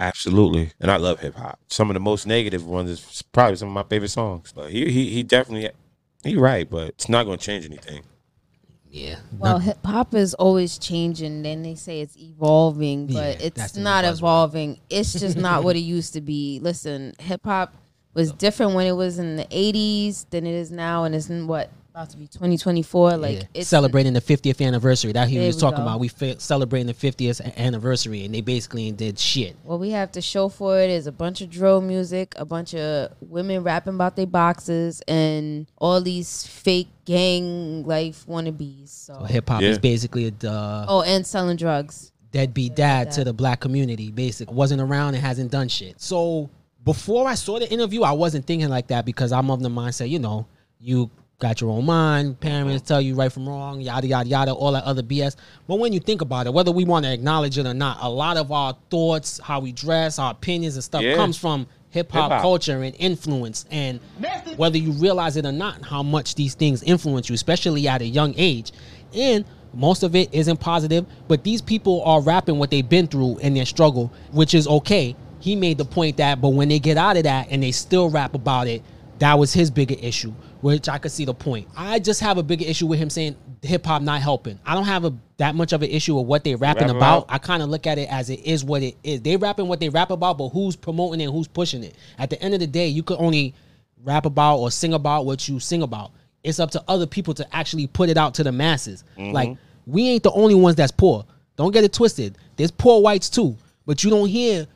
Absolutely, 0.00 0.72
and 0.80 0.90
I 0.90 0.96
love 0.96 1.20
hip 1.20 1.34
hop. 1.34 1.60
Some 1.68 1.90
of 1.90 1.94
the 1.94 2.00
most 2.00 2.26
negative 2.26 2.66
ones 2.66 2.88
is 2.90 3.22
probably 3.32 3.56
some 3.56 3.68
of 3.68 3.74
my 3.74 3.82
favorite 3.82 4.08
songs. 4.08 4.50
But 4.52 4.70
he 4.70 4.90
he 4.90 5.10
he 5.10 5.22
definitely 5.22 5.70
he 6.24 6.36
right, 6.36 6.68
but 6.68 6.88
it's 6.88 7.08
not 7.10 7.24
gonna 7.24 7.36
change 7.36 7.66
anything. 7.66 8.02
Yeah. 8.90 9.16
Well, 9.38 9.58
hip 9.58 9.84
hop 9.84 10.14
is 10.14 10.32
always 10.34 10.78
changing. 10.78 11.42
Then 11.42 11.62
they 11.62 11.74
say 11.74 12.00
it's 12.00 12.16
evolving, 12.16 13.06
but 13.08 13.40
Yeah, 13.40 13.46
it's 13.46 13.76
not 13.76 14.04
buzzword. 14.04 14.18
evolving. 14.18 14.80
It's 14.88 15.12
just 15.12 15.36
not 15.36 15.64
what 15.64 15.76
it 15.76 15.80
used 15.96 16.14
to 16.14 16.20
be. 16.22 16.58
Listen, 16.62 17.14
hip 17.20 17.42
hop 17.44 17.74
was 18.14 18.32
different 18.32 18.74
when 18.74 18.86
it 18.86 18.96
was 18.96 19.18
in 19.18 19.36
the 19.36 19.44
'80s 19.44 20.24
than 20.30 20.46
it 20.46 20.54
is 20.54 20.72
now, 20.72 21.04
and 21.04 21.14
it's 21.14 21.28
in 21.28 21.46
what 21.46 21.70
about 21.90 22.10
to 22.10 22.16
be 22.16 22.26
2024. 22.26 23.16
Like 23.16 23.36
Yeah. 23.36 23.42
it's 23.54 23.68
celebrating 23.68 24.12
the 24.12 24.20
50th 24.20 24.60
anniversary. 24.64 25.12
That 25.12 25.28
he 25.28 25.38
was 25.38 25.56
talking 25.56 25.78
go. 25.78 25.82
about. 25.82 26.00
We 26.00 26.08
fe- 26.08 26.36
celebrating 26.38 26.86
the 26.86 26.94
50th 26.94 27.40
anniversary, 27.56 28.24
and 28.24 28.34
they 28.34 28.40
basically 28.40 28.90
did 28.92 29.18
shit. 29.18 29.56
What 29.64 29.80
we 29.80 29.90
have 29.90 30.12
to 30.12 30.20
show 30.20 30.48
for 30.48 30.78
it 30.80 30.88
is 30.88 31.06
a 31.06 31.12
bunch 31.12 31.40
of 31.40 31.50
drill 31.50 31.80
music, 31.80 32.34
a 32.36 32.44
bunch 32.44 32.74
of 32.74 33.10
women 33.20 33.62
rapping 33.62 33.94
about 33.94 34.14
their 34.16 34.26
boxes, 34.26 35.02
and 35.08 35.66
all 35.78 36.00
these 36.00 36.46
fake 36.46 36.88
gang 37.04 37.84
life 37.84 38.24
wannabes. 38.28 38.88
So, 38.90 39.14
So 39.18 39.24
hip 39.24 39.48
hop 39.48 39.60
Yeah. 39.62 39.70
is 39.70 39.78
basically 39.78 40.30
the 40.30 40.50
uh, 40.52 40.86
oh, 40.88 41.02
and 41.02 41.26
selling 41.26 41.56
drugs. 41.56 42.12
deadbeat 42.32 42.76
dad 42.76 43.10
to 43.10 43.24
the 43.24 43.32
black 43.32 43.58
community. 43.58 44.12
Basically, 44.12 44.54
wasn't 44.54 44.80
around 44.80 45.14
and 45.14 45.22
hasn't 45.24 45.50
done 45.50 45.66
shit. 45.68 46.00
So 46.00 46.48
before 46.84 47.26
I 47.26 47.34
saw 47.34 47.58
the 47.58 47.68
interview, 47.72 48.02
I 48.02 48.12
wasn't 48.12 48.46
thinking 48.46 48.68
like 48.68 48.86
that 48.88 49.04
because 49.04 49.32
I'm 49.32 49.50
of 49.50 49.60
the 49.60 49.68
mindset, 49.68 50.08
you 50.08 50.20
know, 50.20 50.46
You 50.82 51.10
got 51.40 51.60
your 51.60 51.70
own 51.70 51.84
mind. 51.86 52.38
Parents 52.38 52.86
tell 52.86 53.00
you 53.00 53.14
right 53.16 53.32
from 53.32 53.48
wrong, 53.48 53.80
yada 53.80 54.06
yada 54.06 54.28
yada, 54.28 54.52
all 54.52 54.72
that 54.72 54.84
other 54.84 55.02
BS. 55.02 55.34
But 55.66 55.78
when 55.80 55.92
you 55.92 55.98
think 55.98 56.20
about 56.20 56.46
it, 56.46 56.52
whether 56.54 56.70
we 56.70 56.84
want 56.84 57.04
to 57.06 57.12
acknowledge 57.12 57.58
it 57.58 57.66
or 57.66 57.74
not, 57.74 57.98
a 58.00 58.08
lot 58.08 58.36
of 58.36 58.52
our 58.52 58.76
thoughts, 58.90 59.40
how 59.42 59.58
we 59.60 59.72
dress, 59.72 60.18
our 60.18 60.30
opinions 60.30 60.76
and 60.76 60.84
stuff 60.84 61.02
Yeah. 61.02 61.16
comes 61.16 61.36
from 61.36 61.66
hip 61.88 62.12
hop 62.12 62.40
culture 62.40 62.82
and 62.82 62.94
influence. 62.98 63.64
And 63.70 63.98
whether 64.56 64.78
you 64.78 64.92
realize 64.92 65.36
it 65.36 65.44
or 65.44 65.50
not, 65.52 65.84
how 65.84 66.02
much 66.04 66.36
these 66.36 66.54
things 66.54 66.82
influence 66.84 67.28
you, 67.28 67.34
especially 67.34 67.88
at 67.88 68.00
a 68.02 68.06
young 68.06 68.34
age. 68.36 68.70
And 69.14 69.44
most 69.74 70.02
of 70.02 70.14
it 70.14 70.28
isn't 70.32 70.58
positive, 70.60 71.04
but 71.26 71.42
these 71.42 71.62
people 71.62 72.02
are 72.04 72.20
rapping 72.20 72.58
what 72.58 72.70
they've 72.70 72.88
been 72.88 73.06
through 73.08 73.38
in 73.38 73.54
their 73.54 73.66
struggle, 73.66 74.12
which 74.30 74.54
is 74.54 74.68
okay. 74.68 75.16
He 75.40 75.56
made 75.56 75.78
the 75.78 75.84
point 75.84 76.18
that, 76.18 76.40
but 76.40 76.50
when 76.50 76.68
they 76.68 76.78
get 76.78 76.96
out 76.98 77.16
of 77.16 77.22
that 77.24 77.48
and 77.50 77.62
they 77.62 77.72
still 77.72 78.10
rap 78.10 78.34
about 78.34 78.68
it, 78.68 78.82
that 79.20 79.38
was 79.38 79.52
his 79.52 79.70
bigger 79.70 79.96
issue, 80.00 80.32
which 80.60 80.88
I 80.88 80.98
could 80.98 81.10
see 81.10 81.24
the 81.24 81.34
point. 81.34 81.68
I 81.76 81.98
just 81.98 82.20
have 82.20 82.38
a 82.38 82.42
bigger 82.42 82.64
issue 82.64 82.86
with 82.86 82.98
him 82.98 83.10
saying 83.10 83.36
hip 83.62 83.86
hop 83.86 84.02
not 84.02 84.20
helping. 84.20 84.58
I 84.64 84.74
don't 84.74 84.84
have 84.84 85.04
a 85.04 85.12
that 85.38 85.54
much 85.54 85.72
of 85.72 85.82
an 85.82 85.90
issue 85.90 86.16
with 86.16 86.26
what 86.26 86.44
they're 86.44 86.56
rapping 86.56 86.88
Rap 86.88 86.96
about. 86.96 87.26
I 87.28 87.38
kind 87.38 87.62
of 87.62 87.70
look 87.70 87.86
at 87.86 87.98
it 87.98 88.10
as 88.12 88.28
it 88.30 88.44
is 88.44 88.62
what 88.64 88.82
it 88.82 88.96
is. 89.02 89.22
They 89.22 89.36
rapping 89.36 89.68
what 89.68 89.80
they 89.80 89.88
rap 89.88 90.10
about, 90.10 90.38
but 90.38 90.50
who's 90.50 90.76
promoting 90.76 91.20
it, 91.20 91.24
and 91.24 91.32
who's 91.32 91.48
pushing 91.48 91.82
it. 91.82 91.94
At 92.18 92.30
the 92.30 92.40
end 92.42 92.54
of 92.54 92.60
the 92.60 92.66
day, 92.66 92.88
you 92.88 93.02
could 93.02 93.18
only 93.18 93.54
rap 94.04 94.26
about 94.26 94.56
or 94.56 94.70
sing 94.70 94.92
about 94.94 95.26
what 95.26 95.48
you 95.48 95.60
sing 95.60 95.82
about. 95.82 96.12
It's 96.42 96.60
up 96.60 96.70
to 96.72 96.82
other 96.88 97.06
people 97.06 97.34
to 97.34 97.56
actually 97.56 97.86
put 97.86 98.08
it 98.08 98.16
out 98.16 98.34
to 98.34 98.44
the 98.44 98.52
masses. 98.52 99.04
Mhm. 99.18 99.32
Like 99.32 99.56
we 99.86 100.08
ain't 100.08 100.22
the 100.22 100.32
only 100.32 100.54
ones 100.54 100.76
that's 100.76 100.92
poor. 100.92 101.24
Don't 101.56 101.72
get 101.72 101.84
it 101.84 101.92
twisted. 101.92 102.36
There's 102.56 102.70
poor 102.70 103.02
whites 103.02 103.28
too, 103.28 103.56
but 103.86 104.04
you 104.04 104.10
don't 104.10 104.28
hear 104.28 104.66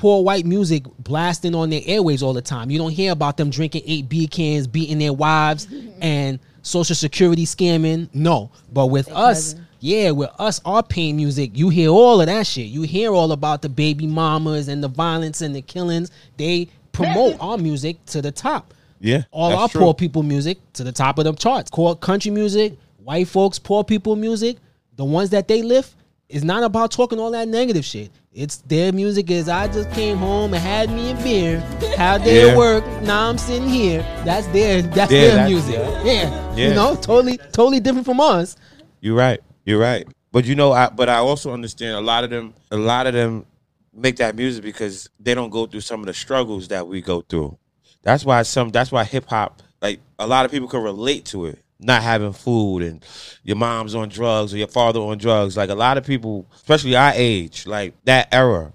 poor 0.00 0.24
white 0.24 0.46
music 0.46 0.82
blasting 0.98 1.54
on 1.54 1.68
their 1.68 1.82
airways 1.84 2.22
all 2.22 2.32
the 2.32 2.40
time. 2.40 2.70
You 2.70 2.78
don't 2.78 2.90
hear 2.90 3.12
about 3.12 3.36
them 3.36 3.50
drinking 3.50 3.82
eight 3.84 4.08
beer 4.08 4.26
cans, 4.26 4.66
beating 4.66 4.98
their 4.98 5.12
wives, 5.12 5.68
and 6.00 6.40
social 6.62 6.96
security 6.96 7.44
scamming. 7.44 8.08
No, 8.14 8.50
but 8.72 8.86
with 8.86 9.10
us, 9.12 9.56
yeah, 9.80 10.10
with 10.10 10.30
us, 10.38 10.58
our 10.64 10.82
pain 10.82 11.16
music, 11.16 11.50
you 11.52 11.68
hear 11.68 11.90
all 11.90 12.18
of 12.20 12.26
that 12.28 12.46
shit. 12.46 12.66
You 12.68 12.82
hear 12.82 13.12
all 13.12 13.30
about 13.32 13.60
the 13.60 13.68
baby 13.68 14.06
mamas 14.06 14.68
and 14.68 14.82
the 14.82 14.88
violence 14.88 15.42
and 15.42 15.54
the 15.54 15.60
killings. 15.62 16.10
They 16.38 16.68
promote 16.92 17.36
our 17.40 17.58
music 17.58 18.02
to 18.06 18.22
the 18.22 18.32
top 18.32 18.72
Yeah, 19.00 19.24
all 19.30 19.50
that's 19.50 19.60
our 19.60 19.68
true. 19.68 19.80
poor 19.82 19.94
people 19.94 20.22
music 20.22 20.58
to 20.74 20.82
the 20.84 20.92
top 20.92 21.18
of 21.18 21.24
the 21.24 21.34
charts. 21.34 21.70
Called 21.70 22.00
country 22.00 22.30
music, 22.30 22.78
white 23.04 23.28
folks, 23.28 23.58
poor 23.58 23.84
people 23.84 24.16
music, 24.16 24.56
the 24.96 25.04
ones 25.04 25.28
that 25.30 25.46
they 25.46 25.60
lift 25.60 25.94
is 26.30 26.44
not 26.44 26.62
about 26.62 26.90
talking 26.92 27.18
all 27.18 27.30
that 27.32 27.48
negative 27.48 27.84
shit. 27.84 28.10
It's 28.32 28.58
their 28.58 28.92
music 28.92 29.30
is 29.30 29.48
I 29.48 29.66
just 29.68 29.90
came 29.90 30.16
home 30.16 30.54
and 30.54 30.62
had 30.62 30.88
me 30.90 31.10
a 31.10 31.14
beer, 31.16 31.58
had 31.96 32.22
day 32.24 32.46
Yeah. 32.46 32.52
at 32.52 32.56
work, 32.58 32.84
now 33.02 33.28
I'm 33.28 33.38
sitting 33.38 33.68
here. 33.68 34.02
That's 34.24 34.46
their 34.48 34.82
that's 34.82 35.10
Yeah, 35.12 35.20
their 35.20 35.30
that's- 35.36 35.48
music. 35.50 35.74
yeah. 35.74 36.02
Yeah. 36.04 36.54
Yeah. 36.56 36.68
You 36.68 36.74
know, 36.74 36.94
totally 36.94 37.38
totally 37.52 37.80
different 37.80 38.06
from 38.06 38.20
us. 38.20 38.56
You're 39.00 39.16
right. 39.16 39.40
You're 39.64 39.80
right. 39.80 40.06
But 40.32 40.44
you 40.44 40.54
know, 40.54 40.72
I 40.72 40.88
but 40.90 41.08
I 41.08 41.16
also 41.16 41.52
understand 41.52 41.96
a 41.96 42.00
lot 42.00 42.22
of 42.24 42.30
them. 42.30 42.54
A 42.70 42.76
lot 42.76 43.06
of 43.08 43.14
them 43.14 43.44
make 43.92 44.16
that 44.16 44.36
music 44.36 44.62
because 44.62 45.10
they 45.18 45.34
don't 45.34 45.50
go 45.50 45.66
through 45.66 45.80
some 45.80 46.00
of 46.00 46.06
the 46.06 46.14
struggles 46.14 46.68
that 46.68 46.86
we 46.86 47.00
go 47.00 47.22
through. 47.22 47.58
That's 48.02 48.24
why 48.24 48.42
some. 48.42 48.68
That's 48.70 48.92
why 48.92 49.02
hip 49.04 49.26
hop. 49.28 49.60
Like 49.82 49.98
a 50.18 50.26
lot 50.26 50.44
of 50.44 50.52
people 50.52 50.68
can 50.68 50.82
relate 50.82 51.24
to 51.26 51.46
it. 51.46 51.58
Not 51.82 52.02
having 52.02 52.32
food 52.32 52.82
and 52.82 53.04
your 53.42 53.56
mom's 53.56 53.94
on 53.94 54.08
drugs 54.10 54.52
or 54.52 54.58
your 54.58 54.68
father 54.68 55.00
on 55.00 55.18
drugs. 55.18 55.56
Like 55.56 55.70
a 55.70 55.74
lot 55.74 55.96
of 55.96 56.04
people, 56.04 56.46
especially 56.54 56.94
our 56.94 57.12
age, 57.14 57.66
like 57.66 57.94
that 58.04 58.28
era, 58.32 58.72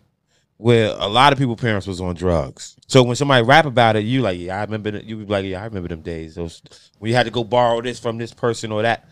where 0.57 0.95
a 0.97 1.07
lot 1.07 1.31
of 1.31 1.39
people 1.39 1.55
parents 1.55 1.85
was 1.85 2.01
on 2.01 2.15
drugs. 2.15 2.75
So 2.87 3.03
when 3.03 3.15
somebody 3.15 3.45
rap 3.45 3.65
about 3.65 3.95
it, 3.95 4.05
you 4.05 4.21
like, 4.21 4.39
yeah, 4.39 4.57
I 4.57 4.61
remember. 4.61 4.97
You 4.97 5.17
be 5.17 5.25
like, 5.25 5.45
yeah, 5.45 5.61
I 5.61 5.65
remember 5.65 5.89
them 5.89 6.01
days. 6.01 6.35
Those 6.35 6.61
when 6.99 7.09
you 7.09 7.15
had 7.15 7.25
to 7.25 7.31
go 7.31 7.43
borrow 7.43 7.81
this 7.81 7.99
from 7.99 8.17
this 8.17 8.33
person 8.33 8.71
or 8.71 8.81
that. 8.81 9.07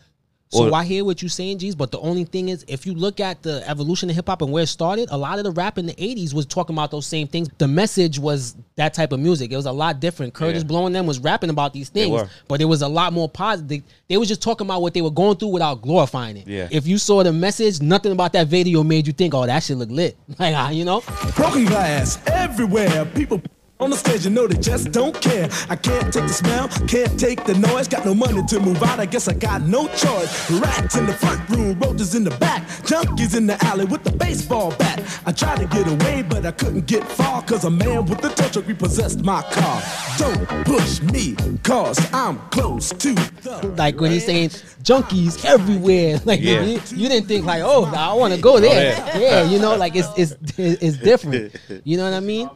So 0.53 0.69
Or- 0.69 0.75
I 0.75 0.83
hear 0.83 1.03
what 1.03 1.21
you're 1.21 1.29
saying, 1.29 1.57
G's, 1.57 1.73
but 1.75 1.91
the 1.91 1.99
only 1.99 2.25
thing 2.25 2.49
is, 2.49 2.63
if 2.67 2.85
you 2.85 2.93
look 2.93 3.19
at 3.19 3.41
the 3.41 3.67
evolution 3.67 4.09
of 4.09 4.15
hip 4.15 4.27
hop 4.27 4.41
and 4.43 4.51
where 4.51 4.63
it 4.63 4.67
started, 4.67 5.07
a 5.11 5.17
lot 5.17 5.37
of 5.39 5.43
the 5.45 5.51
rap 5.51 5.77
in 5.77 5.85
the 5.87 5.93
'80s 5.95 6.33
was 6.33 6.45
talking 6.45 6.75
about 6.75 6.91
those 6.91 7.07
same 7.07 7.27
things. 7.27 7.49
The 7.57 7.67
message 7.67 8.19
was 8.19 8.55
that 8.75 8.93
type 8.93 9.11
of 9.11 9.19
music. 9.19 9.51
It 9.51 9.55
was 9.55 9.65
a 9.65 9.71
lot 9.71 9.99
different. 9.99 10.33
Kurtis 10.33 10.57
Yeah. 10.57 10.63
Blow 10.63 10.85
and 10.85 10.95
them 10.95 11.05
was 11.07 11.19
rapping 11.19 11.49
about 11.49 11.73
these 11.73 11.89
They 11.89 12.03
things, 12.03 12.13
were. 12.21 12.29
but 12.47 12.61
it 12.61 12.65
was 12.65 12.81
a 12.81 12.87
lot 12.87 13.13
more 13.13 13.27
positive. 13.27 13.81
They 14.07 14.17
was 14.17 14.27
just 14.27 14.41
talking 14.41 14.67
about 14.67 14.81
what 14.81 14.93
they 14.93 15.01
were 15.01 15.09
going 15.11 15.37
through 15.37 15.49
without 15.49 15.81
glorifying 15.81 16.37
it. 16.37 16.47
Yeah. 16.47 16.67
If 16.71 16.85
you 16.85 16.97
saw 16.97 17.23
the 17.23 17.33
message, 17.33 17.81
nothing 17.81 18.11
about 18.11 18.33
that 18.33 18.47
video 18.47 18.83
made 18.83 19.07
you 19.07 19.13
think, 19.13 19.33
"Oh, 19.33 19.45
that 19.45 19.63
shit 19.63 19.77
look 19.77 19.89
lit." 19.89 20.15
Like, 20.39 20.53
ah, 20.55 20.69
you 20.69 20.85
know. 20.85 21.01
Broken 21.35 21.65
glass 21.65 22.19
everywhere. 22.27 23.05
People 23.05 23.41
on 23.83 23.89
the 23.89 23.97
stage, 23.97 24.23
you 24.23 24.31
know 24.31 24.47
they 24.47 24.57
just 24.59 24.91
don't 24.91 25.19
care. 25.21 25.49
I 25.69 25.75
can't 25.75 26.11
take 26.13 26.23
the 26.23 26.33
smell, 26.33 26.67
can't 26.87 27.19
take 27.19 27.43
the 27.43 27.53
noise. 27.55 27.87
Got 27.87 28.05
no 28.05 28.15
money 28.15 28.41
to 28.47 28.59
move 28.59 28.81
out, 28.81 28.99
I 28.99 29.05
guess 29.05 29.27
I 29.27 29.33
got 29.33 29.61
no 29.63 29.87
choice. 29.89 30.51
Rats 30.51 30.95
in 30.95 31.05
the 31.05 31.13
front 31.13 31.47
room, 31.49 31.77
roaches 31.79 32.15
in 32.15 32.23
the 32.23 32.31
back, 32.37 32.65
junkies 32.87 33.35
in 33.35 33.45
the 33.45 33.61
alley 33.65 33.85
with 33.85 34.03
the 34.03 34.11
baseball 34.11 34.71
bat. 34.77 35.01
I 35.25 35.31
tried 35.33 35.57
to 35.59 35.65
get 35.65 35.87
away, 35.87 36.21
but 36.23 36.45
I 36.45 36.51
couldn't 36.51 36.85
get 36.87 37.03
far, 37.03 37.41
cause 37.43 37.65
a 37.65 37.69
man 37.69 38.05
with 38.05 38.23
a 38.23 38.29
tow 38.29 38.47
truck 38.47 38.67
repossessed 38.67 39.21
my 39.23 39.41
car. 39.51 39.81
Don't 40.17 40.47
push 40.65 41.01
me, 41.01 41.35
cause 41.63 41.99
I'm 42.13 42.39
close 42.51 42.89
to 42.89 43.13
the. 43.13 43.73
Like 43.77 43.99
when 43.99 44.11
he's 44.11 44.25
saying 44.25 44.49
junkies 44.83 45.43
everywhere, 45.43 46.21
like 46.25 46.39
Yeah. 46.41 46.61
you, 46.63 46.79
you 46.95 47.09
didn't 47.09 47.27
think 47.27 47.45
like, 47.45 47.61
oh, 47.63 47.85
I 47.85 48.13
want 48.13 48.33
to 48.33 48.39
go 48.41 48.55
oh, 48.55 48.59
there. 48.61 48.95
yeah. 48.95 49.17
yeah, 49.17 49.43
you 49.49 49.59
know, 49.59 49.75
like 49.75 49.95
it's 49.95 50.07
it's 50.17 50.35
it's 50.57 50.97
different. 50.97 51.55
You 51.83 51.97
know 51.97 52.05
what 52.05 52.13
I 52.13 52.19
mean? 52.21 52.49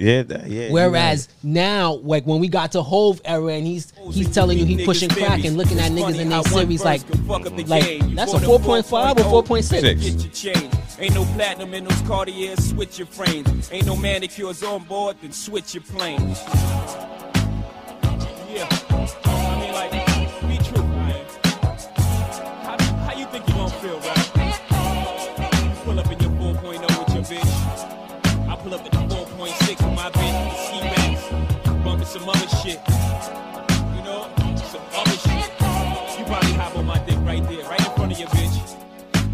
Yeah, 0.00 0.22
that, 0.22 0.46
yeah. 0.46 0.70
Whereas 0.70 1.28
now, 1.42 1.92
like 1.96 2.24
when 2.24 2.40
we 2.40 2.48
got 2.48 2.72
to 2.72 2.82
Hov 2.82 3.20
era, 3.22 3.52
and 3.52 3.66
he's 3.66 3.92
he's 4.10 4.32
telling 4.32 4.58
you 4.58 4.64
he 4.64 4.82
pushing 4.82 5.10
crack 5.10 5.44
and 5.44 5.58
looking 5.58 5.78
at 5.78 5.92
niggas 5.92 6.18
in 6.18 6.30
their 6.30 6.42
series 6.44 6.82
like, 6.82 7.02
like 7.68 8.14
that's 8.14 8.32
a 8.32 8.40
four 8.40 8.58
point 8.58 8.86
five 8.86 9.18
or 9.18 9.24
four 9.24 9.42
point 9.42 9.66
six. 9.66 9.82
Six. 9.82 10.24
Your 10.24 10.32
change. 10.32 10.74
Ain't 10.98 11.14
no 11.14 11.24
platinum 11.34 11.74
in 11.74 11.84
those 11.84 12.00
Cartiers, 12.02 12.70
switch 12.70 12.98
your 12.98 13.08
frames. 13.08 13.70
Ain't 13.70 13.84
no 13.84 13.94
manicures 13.94 14.62
on 14.62 14.84
board, 14.84 15.18
then 15.20 15.32
switch 15.32 15.74
your 15.74 15.82
planes. 15.82 16.40
Yeah. 18.48 18.66
I 19.24 19.60
mean, 19.60 19.72
like, 19.74 19.92
be 20.48 20.56
true, 20.64 20.82
man. 20.82 21.26
How, 22.62 22.76
how 23.04 23.18
you 23.18 23.26
think 23.26 23.46
you 23.48 23.54
gonna 23.54 23.70
feel, 23.70 24.00
right? 24.00 24.19
Shit. 32.62 32.80
You 33.96 34.02
know? 34.04 34.28
Some 34.56 34.82
other 34.94 35.10
shit. 35.12 35.50
You 36.18 36.24
probably 36.26 36.52
hop 36.52 36.76
on 36.76 36.86
my 36.86 36.98
dick 37.04 37.16
right 37.20 37.42
there, 37.48 37.64
right 37.68 37.80
in 37.80 37.92
front 37.94 38.12
of 38.12 38.18
your 38.18 38.28
bitch. 38.28 38.76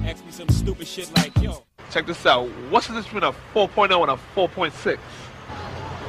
Ask 0.05 0.25
me 0.25 0.31
some 0.31 0.49
stupid 0.49 0.87
shit 0.87 1.11
like, 1.17 1.37
yo. 1.43 1.65
Check 1.91 2.07
this 2.07 2.25
out. 2.27 2.49
What's 2.71 2.87
the 2.87 2.95
difference 2.95 3.07
between 3.07 3.25
a 3.25 3.69
4.0 3.69 4.03
and 4.03 4.11
a 4.11 4.19
4.6? 4.35 4.99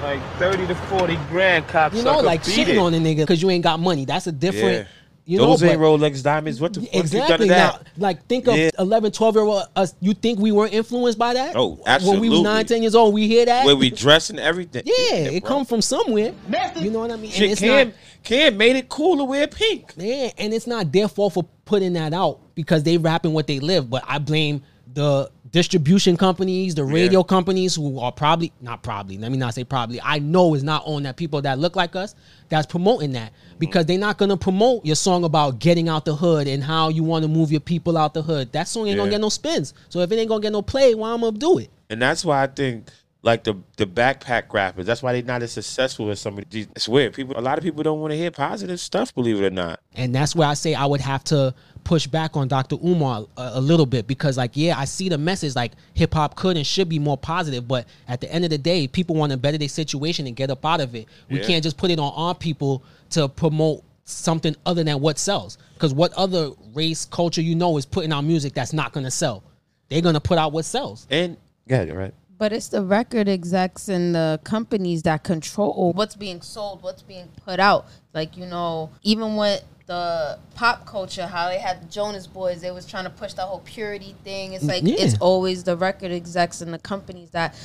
Like 0.02 0.22
30 0.38 0.68
to 0.68 0.76
40 0.76 1.16
grand, 1.30 1.68
cocksucker. 1.68 1.96
You 1.96 2.04
know, 2.04 2.20
like 2.20 2.46
Beat 2.46 2.56
shitting 2.56 2.74
it. 2.74 2.78
on 2.78 2.94
a 2.94 2.98
nigga 2.98 3.18
because 3.18 3.42
you 3.42 3.50
ain't 3.50 3.64
got 3.64 3.80
money. 3.80 4.06
That's 4.06 4.28
a 4.28 4.32
different. 4.32 4.88
Yeah. 4.88 4.88
You 5.30 5.40
Those 5.40 5.62
know, 5.62 5.72
ain't 5.72 5.82
Rolex 5.82 6.24
diamonds. 6.24 6.62
What 6.62 6.74
the 6.74 6.80
fuck 6.84 6.94
you 6.94 7.02
done 7.02 7.10
to 7.10 7.18
Exactly. 7.18 7.48
Now, 7.50 7.72
that? 7.74 7.88
like, 7.98 8.26
think 8.28 8.48
of 8.48 8.56
Yeah. 8.56 8.70
11, 8.80 9.12
12 9.12 9.36
year 9.36 9.44
old 9.44 9.64
us. 9.76 9.94
You 10.00 10.14
think 10.14 10.40
we 10.40 10.54
weren't 10.54 10.72
influenced 10.74 11.20
by 11.20 11.34
that? 11.34 11.54
Oh, 11.54 11.82
absolutely. 11.86 11.86
When 11.86 12.22
we 12.22 12.28
absolutely. 12.28 12.30
was 12.30 12.44
9, 12.44 12.66
10 12.66 12.82
years 12.82 12.96
old, 12.96 13.14
we 13.14 13.28
hear 13.28 13.46
that? 13.46 13.66
Where 13.66 13.76
we 13.76 13.90
dress 13.90 14.30
and 14.30 14.40
everything. 14.40 14.84
yeah, 14.86 15.16
it 15.16 15.44
come 15.44 15.66
from 15.66 15.82
somewhere. 15.82 16.34
You 16.80 16.92
know 16.92 17.00
what 17.00 17.12
I 17.12 17.18
mean? 17.18 17.30
Shit, 17.32 17.52
it's 17.52 17.60
Cam, 17.60 17.90
not- 17.90 17.96
Cam 18.24 18.56
made 18.56 18.78
it 18.78 18.88
cool 18.88 19.18
to 19.18 19.26
wear 19.26 19.48
pink. 19.48 19.94
Yeah, 19.98 20.30
and 20.38 20.54
it's 20.54 20.66
not 20.66 20.94
their 20.94 21.10
fault 21.10 21.34
for 21.34 21.44
putting 21.66 21.92
that 21.94 22.14
out 22.14 22.40
because 22.56 22.84
they 22.84 22.98
rapping 22.98 23.34
what 23.34 23.48
they 23.48 23.60
live. 23.60 23.90
But 23.90 24.06
I 24.08 24.20
blame 24.20 24.64
the 24.94 25.30
distribution 25.52 26.18
companies, 26.18 26.76
the 26.76 26.84
radio 26.84 27.24
companies 27.24 27.76
who 27.76 28.00
are 28.00 28.12
probably 28.12 28.52
not 28.62 28.84
probably. 28.84 29.18
Let 29.18 29.32
me 29.32 29.38
not 29.38 29.54
say 29.54 29.64
probably. 29.64 30.00
I 30.02 30.20
know 30.20 30.54
is 30.54 30.64
not 30.64 30.84
on 30.86 31.04
that 31.04 31.18
people 31.18 31.42
that 31.42 31.60
look 31.60 31.76
like 31.76 31.96
us 31.96 32.16
that's 32.50 32.66
promoting 32.66 33.14
that 33.14 33.34
because 33.60 33.86
they're 33.86 33.98
not 33.98 34.18
gonna 34.18 34.38
promote 34.38 34.86
your 34.86 34.96
song 34.96 35.24
about 35.24 35.60
getting 35.60 35.90
out 35.90 36.06
the 36.06 36.16
hood 36.16 36.48
and 36.48 36.64
how 36.64 36.90
you 36.90 37.04
want 37.04 37.24
to 37.24 37.30
move 37.30 37.52
your 37.52 37.62
people 37.62 37.98
out 37.98 38.14
the 38.14 38.22
hood. 38.22 38.52
That 38.52 38.68
song 38.68 38.88
ain't 38.88 38.98
gonna 38.98 39.12
get 39.12 39.22
no 39.22 39.30
spins. 39.30 39.74
So 39.90 40.00
if 40.00 40.12
it 40.12 40.18
ain't 40.18 40.30
gonna 40.30 40.42
get 40.42 40.52
no 40.52 40.62
play, 40.62 40.96
why 40.96 41.12
I'm 41.12 41.22
gonna 41.22 41.38
do 41.38 41.60
it? 41.60 41.70
And 41.90 42.02
that's 42.02 42.26
why 42.26 42.44
I 42.44 42.48
think 42.48 42.90
like 43.24 43.44
the 43.44 43.56
the 43.78 43.86
backpack 43.86 44.54
rappers, 44.54 44.86
that's 44.86 45.02
why 45.04 45.14
they're 45.14 45.22
not 45.22 45.44
as 45.44 45.52
successful 45.52 46.10
as 46.10 46.20
some 46.20 46.38
of 46.38 46.50
these. 46.50 46.68
It's 46.76 46.88
weird. 46.88 47.14
People 47.14 47.38
a 47.38 47.42
lot 47.42 47.58
of 47.58 47.64
people 47.64 47.84
don't 47.84 48.00
want 48.00 48.12
to 48.12 48.18
hear 48.18 48.32
positive 48.32 48.80
stuff, 48.80 49.14
believe 49.14 49.42
it 49.42 49.46
or 49.46 49.50
not. 49.50 49.80
And 49.96 50.14
that's 50.14 50.36
where 50.36 50.48
I 50.48 50.54
say 50.54 50.74
I 50.74 50.86
would 50.86 51.02
have 51.02 51.24
to 51.26 51.54
push 51.88 52.06
back 52.06 52.36
on 52.36 52.50
Dr. 52.50 52.76
Umar 52.84 53.26
a, 53.38 53.52
a 53.54 53.62
little 53.62 53.86
bit 53.86 54.08
because, 54.08 54.36
like, 54.36 54.52
yeah, 54.56 54.78
I 54.78 54.84
see 54.84 55.08
the 55.08 55.18
message 55.18 55.56
like 55.56 55.72
hip 55.94 56.14
hop 56.14 56.36
could 56.36 56.58
and 56.58 56.68
should 56.68 56.90
be 56.90 57.00
more 57.00 57.18
positive, 57.18 57.66
but 57.66 57.88
at 58.10 58.20
the 58.20 58.30
end 58.30 58.44
of 58.44 58.50
the 58.50 58.58
day, 58.58 58.90
people 58.90 59.16
want 59.16 59.32
to 59.32 59.38
better 59.38 59.58
their 59.58 59.70
situation 59.70 60.28
and 60.28 60.36
get 60.36 60.52
up 60.52 60.66
out 60.66 60.82
of 60.82 60.94
it. 60.96 61.08
We 61.30 61.40
Yeah. 61.40 61.48
can't 61.48 61.64
just 61.64 61.78
put 61.78 61.90
it 61.90 61.98
on 61.98 62.12
our 62.14 62.36
people 62.36 62.84
to 63.12 63.30
promote 63.30 63.84
something 64.04 64.54
other 64.66 64.84
than 64.84 65.00
what 65.00 65.18
sells. 65.18 65.58
Because 65.76 65.94
what 65.94 66.12
other 66.14 66.52
race, 66.74 67.06
culture 67.06 67.42
you 67.42 67.56
know 67.56 67.78
is 67.78 67.86
putting 67.86 68.12
out 68.12 68.26
music 68.26 68.54
that's 68.54 68.74
not 68.74 68.92
going 68.92 69.06
to 69.06 69.12
sell? 69.12 69.42
They're 69.88 70.02
going 70.02 70.16
to 70.16 70.20
put 70.20 70.38
out 70.38 70.52
what 70.52 70.66
sells. 70.66 71.08
And 71.10 71.38
yeah, 71.68 71.84
right. 71.92 72.14
But 72.38 72.52
it's 72.52 72.68
the 72.68 72.84
record 72.84 73.30
execs 73.30 73.88
and 73.88 74.14
the 74.14 74.42
companies 74.44 75.04
that 75.04 75.24
control 75.24 75.94
what's 75.94 76.18
being 76.18 76.42
sold, 76.42 76.84
what's 76.84 77.02
being 77.02 77.30
put 77.46 77.62
out. 77.62 77.88
Like, 78.14 78.36
you 78.36 78.46
know, 78.46 78.90
even 79.04 79.38
with 79.38 79.64
the 79.88 80.38
pop 80.54 80.86
culture, 80.86 81.26
how 81.26 81.48
they 81.48 81.60
had 81.60 81.82
the 81.82 81.86
Jonas 81.88 82.28
Boys, 82.28 82.62
they 82.62 82.72
was 82.72 82.86
trying 82.86 83.06
to 83.06 83.10
push 83.10 83.34
that 83.34 83.44
whole 83.44 83.62
purity 83.66 84.16
thing. 84.24 84.54
It's 84.54 84.66
mm, 84.66 84.70
like 84.70 84.84
Yeah. 84.84 84.96
it's 85.00 85.18
always 85.20 85.64
the 85.64 85.78
record 85.78 86.12
execs 86.12 86.62
and 86.62 86.74
the 86.74 86.78
companies 86.78 87.32
that 87.32 87.56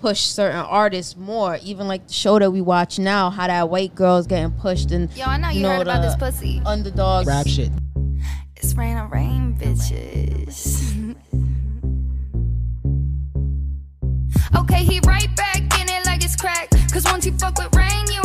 push 0.00 0.20
certain 0.20 0.58
artists 0.60 1.16
more. 1.16 1.58
Even 1.62 1.88
like 1.88 2.06
the 2.08 2.12
show 2.12 2.38
that 2.38 2.50
we 2.50 2.60
watch 2.60 2.98
now, 2.98 3.30
how 3.30 3.46
that 3.46 3.70
white 3.70 3.94
girl's 3.94 4.26
getting 4.26 4.50
pushed 4.52 4.90
and 4.90 5.10
Yo, 5.16 5.24
I 5.24 5.38
know 5.38 5.48
you 5.48 5.66
heard 5.66 5.82
about 5.82 6.02
this 6.02 6.16
pussy. 6.16 6.60
Underdogs. 6.66 7.26
Rap 7.26 7.46
shit. 7.46 7.70
It's 8.56 8.74
rain 8.74 8.96
on 8.96 9.10
rain, 9.10 9.56
bitches. 9.58 11.16
okay, 14.56 14.84
he 14.84 15.00
right 15.06 15.34
back 15.36 15.58
in 15.80 15.88
it 15.88 16.04
like 16.06 16.24
it's 16.24 16.36
crack. 16.36 16.68
Cause 16.92 17.04
once 17.04 17.24
you 17.24 17.32
fuck 17.38 17.56
with 17.58 17.74
rain, 17.74 18.06
you 18.12 18.20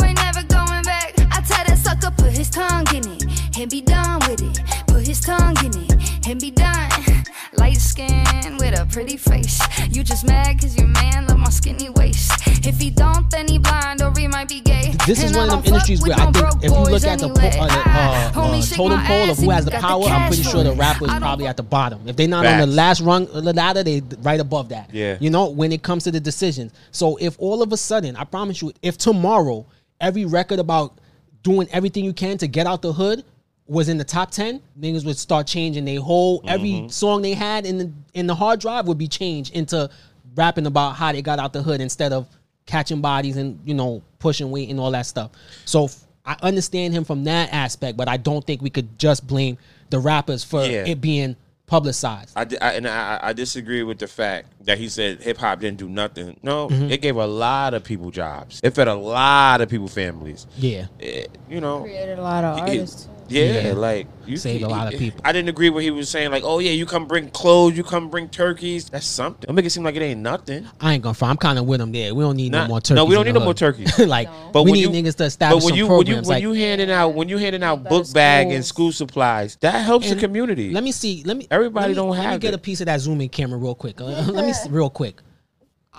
put 2.28 2.36
his 2.36 2.50
tongue 2.50 2.86
in 2.94 3.08
it, 3.08 3.58
and 3.58 3.70
be 3.70 3.80
done 3.80 4.20
with 4.28 4.42
it. 4.42 4.60
Put 4.86 5.06
his 5.06 5.20
tongue 5.20 5.56
in 5.64 5.72
it, 5.74 6.28
and 6.28 6.38
be 6.38 6.50
done. 6.50 6.90
Light 7.54 7.78
skin 7.78 8.58
with 8.58 8.78
a 8.78 8.86
pretty 8.92 9.16
face. 9.16 9.58
You 9.90 10.02
just 10.04 10.26
mad 10.26 10.60
cause 10.60 10.76
your 10.76 10.88
man 10.88 11.26
love 11.26 11.38
my 11.38 11.48
skinny 11.48 11.88
waist. 11.88 12.30
If 12.66 12.78
he 12.78 12.90
don't, 12.90 13.30
then 13.30 13.48
he 13.48 13.58
blind 13.58 14.02
or 14.02 14.12
he 14.14 14.28
might 14.28 14.48
be 14.50 14.60
gay. 14.60 14.94
This 15.06 15.24
is 15.24 15.30
And 15.30 15.36
one 15.36 15.48
of 15.48 15.64
them 15.64 15.72
industries 15.72 16.02
with 16.02 16.10
where 16.10 16.28
I 16.28 16.30
think 16.30 16.64
if 16.64 16.70
you 16.70 16.78
look 16.78 16.90
boys 16.90 17.04
at 17.04 17.18
the, 17.18 17.28
po- 17.28 17.40
anyway. 17.40 17.56
uh, 17.58 17.66
the 17.66 18.38
uh, 18.38 18.42
uh, 18.44 18.62
totem 18.62 19.00
pole 19.06 19.30
of 19.30 19.38
who 19.38 19.50
has 19.50 19.64
the 19.64 19.70
got 19.70 19.80
the 19.80 19.86
power, 19.86 20.04
I'm 20.04 20.28
pretty 20.28 20.42
sure 20.42 20.62
the 20.62 20.72
rapper 20.74 21.06
is 21.06 21.14
probably 21.14 21.46
at 21.46 21.56
the 21.56 21.62
bottom. 21.62 22.06
If 22.06 22.16
they're 22.16 22.28
not 22.28 22.44
on 22.44 22.58
the 22.58 22.66
last 22.66 23.00
rung 23.00 23.26
of 23.28 23.44
the 23.44 23.54
ladder, 23.54 23.82
they 23.82 24.02
right 24.20 24.38
above 24.38 24.68
that. 24.68 24.92
Yeah. 24.92 25.16
You 25.18 25.30
know, 25.30 25.48
when 25.48 25.72
it 25.72 25.82
comes 25.82 26.04
to 26.04 26.10
the 26.10 26.20
decisions. 26.20 26.72
So 26.90 27.16
if 27.16 27.36
all 27.38 27.62
of 27.62 27.72
a 27.72 27.78
sudden, 27.78 28.16
I 28.16 28.24
promise 28.24 28.60
you, 28.60 28.72
if 28.82 28.98
tomorrow 28.98 29.64
every 29.98 30.26
record 30.26 30.58
about 30.58 30.98
doing 31.42 31.68
everything 31.72 32.04
you 32.04 32.12
can 32.12 32.38
to 32.38 32.46
get 32.46 32.66
out 32.66 32.82
the 32.82 32.92
hood 32.92 33.24
was 33.66 33.88
in 33.88 33.98
the 33.98 34.04
top 34.04 34.30
ten, 34.30 34.60
niggas 34.80 35.04
would 35.04 35.18
start 35.18 35.46
changing 35.46 35.84
their 35.84 36.00
whole 36.00 36.42
every 36.46 36.70
Mm-hmm. 36.70 36.88
song 36.88 37.22
they 37.22 37.34
had 37.34 37.66
in 37.66 37.78
the 37.78 37.92
in 38.14 38.26
the 38.26 38.34
hard 38.34 38.60
drive 38.60 38.86
would 38.88 38.98
be 38.98 39.08
changed 39.08 39.54
into 39.54 39.90
rapping 40.34 40.66
about 40.66 40.92
how 40.96 41.12
they 41.12 41.20
got 41.22 41.38
out 41.38 41.52
the 41.52 41.62
hood 41.62 41.80
instead 41.80 42.12
of 42.12 42.26
catching 42.66 43.00
bodies 43.00 43.36
and 43.36 43.58
you 43.64 43.74
know 43.74 44.02
pushing 44.18 44.50
weight 44.50 44.68
and 44.70 44.80
all 44.80 44.90
that 44.92 45.06
stuff. 45.06 45.30
So 45.64 45.84
f- 45.84 46.04
I 46.24 46.36
understand 46.42 46.92
him 46.94 47.04
from 47.04 47.24
that 47.24 47.52
aspect, 47.52 47.96
but 47.96 48.08
I 48.08 48.16
don't 48.18 48.44
think 48.46 48.60
we 48.62 48.70
could 48.70 48.98
just 48.98 49.26
blame 49.26 49.56
the 49.90 49.98
rappers 49.98 50.44
for 50.44 50.62
Yeah. 50.64 50.84
it 50.86 51.00
being 51.00 51.36
publicized. 51.68 52.32
I, 52.34 52.44
di- 52.44 52.58
I 52.58 52.72
and 52.72 52.88
I, 52.88 53.20
I 53.22 53.32
disagree 53.32 53.82
with 53.84 53.98
the 53.98 54.08
fact 54.08 54.64
that 54.64 54.78
he 54.78 54.88
said 54.88 55.20
hip 55.22 55.36
hop 55.38 55.60
didn't 55.60 55.78
do 55.78 55.88
nothing. 55.88 56.38
No, 56.42 56.68
Mhm. 56.68 56.90
it 56.90 57.00
gave 57.00 57.16
a 57.16 57.26
lot 57.26 57.74
of 57.74 57.84
people 57.84 58.10
jobs. 58.10 58.60
It 58.64 58.70
fed 58.74 58.88
a 58.88 58.94
lot 58.94 59.60
of 59.60 59.68
people 59.68 59.86
families. 59.88 60.46
Yeah. 60.56 60.86
It- 60.98 61.30
you 61.48 61.60
know, 61.60 61.82
Created 61.82 62.18
a 62.18 62.22
lot 62.22 62.42
of 62.44 62.58
it- 62.58 62.60
artists. 62.62 63.04
too. 63.04 63.10
Yeah, 63.28 63.68
Yeah. 63.68 63.72
like 63.74 64.06
you 64.26 64.36
Saved 64.36 64.62
a 64.62 64.68
lot 64.68 64.92
of 64.92 64.98
people. 64.98 65.20
I 65.24 65.32
didn't 65.32 65.48
agree 65.48 65.68
with 65.70 65.74
what 65.76 65.82
he 65.84 65.90
was 65.90 66.08
saying. 66.10 66.30
Like, 66.30 66.42
oh 66.44 66.58
yeah, 66.58 66.70
you 66.72 66.84
come 66.86 67.06
bring 67.06 67.30
clothes, 67.30 67.76
you 67.76 67.84
come 67.84 68.08
bring 68.10 68.28
turkeys. 68.28 68.90
That's 68.90 69.06
something. 69.06 69.46
Don't 69.46 69.54
make 69.56 69.64
it 69.64 69.70
seem 69.70 69.84
like 69.84 69.94
it 69.96 70.02
ain't 70.02 70.20
nothing. 70.20 70.66
I 70.80 70.94
ain't 70.94 71.02
gonna 71.02 71.14
front. 71.14 71.30
I'm 71.30 71.36
kind 71.38 71.58
of 71.58 71.66
with 71.66 71.80
him 71.80 71.92
there. 71.92 72.14
We 72.14 72.22
don't 72.24 72.36
need 72.36 72.52
Nah, 72.52 72.62
no 72.62 72.68
more 72.68 72.80
turkeys. 72.80 72.96
No, 72.96 73.04
we 73.06 73.14
don't 73.14 73.24
need 73.24 73.34
no 73.34 73.40
more 73.40 73.48
hood. 73.50 73.56
turkeys. 73.56 73.98
like, 74.06 74.28
But 74.52 74.64
we 74.64 74.70
when 74.72 74.80
need 74.80 74.94
you- 74.94 75.02
niggas 75.02 75.16
to 75.16 75.24
establish 75.24 75.62
But 75.62 75.64
when 75.66 75.72
some 75.72 75.78
you 75.78 75.86
when 75.88 76.06
you 76.06 76.14
when 76.16 76.24
like, 76.24 76.42
you 76.42 76.52
handing 76.52 76.90
out 76.90 77.14
when 77.14 77.28
you 77.28 77.38
handing 77.38 77.62
out 77.62 77.84
book 77.84 78.12
bag 78.12 78.50
and 78.50 78.64
school 78.64 78.92
supplies, 78.92 79.56
that 79.60 79.78
helps 79.84 80.08
the 80.10 80.16
community. 80.16 80.70
Let 80.72 80.84
me 80.84 80.92
see. 80.92 81.22
Let 81.24 81.36
me. 81.36 81.46
Everybody 81.50 81.84
let 81.84 81.88
me, 81.90 81.94
don't 81.94 82.10
let 82.10 82.18
me 82.18 82.24
have 82.24 82.40
get 82.40 82.52
it. 82.54 82.56
a 82.56 82.58
piece 82.58 82.80
of 82.80 82.86
that 82.86 83.00
zoom 83.00 83.20
in 83.20 83.28
camera 83.28 83.58
real 83.58 83.74
quick. 83.74 83.98
Let 84.00 84.44
me 84.44 84.52
see, 84.52 84.68
real 84.68 84.90
quick. 84.90 85.20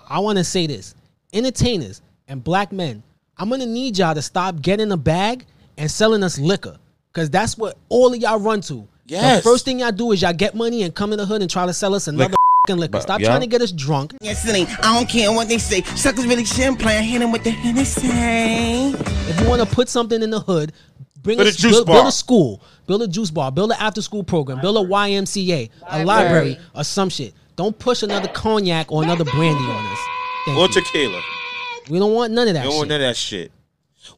I 0.10 0.20
want 0.20 0.38
to 0.38 0.44
say 0.44 0.68
this: 0.68 0.94
entertainers 1.34 2.02
and 2.28 2.44
black 2.44 2.72
men. 2.72 3.04
I'm 3.38 3.50
gonna 3.50 3.66
need 3.66 3.98
y'all 3.98 4.14
to 4.16 4.22
stop 4.22 4.62
getting 4.62 4.92
a 4.92 4.98
bag 4.98 5.46
and 5.78 5.90
selling 5.90 6.24
us 6.24 6.38
liquor, 6.38 6.78
cause 7.14 7.30
that's 7.30 7.58
what 7.58 7.78
all 7.90 8.14
of 8.14 8.20
y'all 8.20 8.40
run 8.40 8.62
to. 8.62 8.88
Yes. 9.08 9.38
The 9.44 9.50
first 9.50 9.66
thing 9.66 9.80
y'all 9.80 9.92
do 9.92 10.12
is 10.12 10.22
y'all 10.22 10.34
get 10.34 10.54
money 10.56 10.84
and 10.84 10.94
come 10.94 11.12
in 11.14 11.18
the 11.18 11.26
hood 11.26 11.42
and 11.42 11.50
try 11.50 11.66
to 11.66 11.74
sell 11.74 11.96
us 11.96 12.08
another 12.08 12.26
Liquor. 12.26 12.36
fucking 12.68 12.80
liquor. 12.80 13.02
Stop 13.02 13.20
yeah. 13.20 13.28
trying 13.28 13.42
to 13.42 13.48
get 13.48 13.62
us 13.62 13.72
drunk. 13.72 14.14
Yes. 14.22 14.48
I 14.48 14.94
don't 14.94 15.10
care 15.10 15.32
what 15.32 15.48
they 15.48 15.58
say. 15.58 15.82
Suckers 15.82 16.28
really 16.28 16.46
shouldn't 16.46 16.80
play. 16.80 16.98
I 16.98 17.02
hit 17.02 17.22
him 17.22 17.32
with 17.32 17.44
the 17.44 17.50
Hennessy. 17.50 18.08
If 18.08 19.42
you 19.42 19.48
want 19.48 19.62
to 19.62 19.76
put 19.76 19.90
something 19.90 20.22
in 20.22 20.30
the 20.30 20.40
hood, 20.40 20.74
bring 21.24 21.38
Build 21.38 21.48
us, 21.50 21.56
a 21.56 21.62
juice 21.62 21.72
build, 21.78 21.88
build 21.88 22.08
a 22.08 22.12
school, 22.12 22.62
build 22.86 23.02
a 23.02 23.08
juice 23.08 23.32
bar, 23.32 23.52
build 23.52 23.72
an 23.72 23.78
after 23.80 24.02
school 24.02 24.24
program, 24.24 24.62
build 24.62 24.78
a 24.78 24.88
YMCA, 24.90 25.70
a 25.90 26.06
library, 26.06 26.60
or 26.76 26.84
some 26.84 27.10
shit. 27.10 27.34
Don't 27.56 27.78
push 27.78 28.04
another 28.04 28.30
cognac 28.30 28.92
or 28.92 29.04
another 29.04 29.26
brandy 29.26 29.64
on 29.64 29.86
us. 29.86 30.00
Thank 30.46 30.58
or 30.58 30.68
you. 30.68 30.74
tequila. 30.74 31.22
We 31.90 32.00
don't 32.00 32.14
want 32.14 32.32
none 32.32 32.48
of 32.48 32.54
that 32.54 32.62
We 32.62 32.66
don't 32.66 32.72
shit. 32.74 32.78
want 32.78 32.90
none 32.90 33.02
of 33.02 33.08
that 33.08 33.18
shit. 33.18 33.52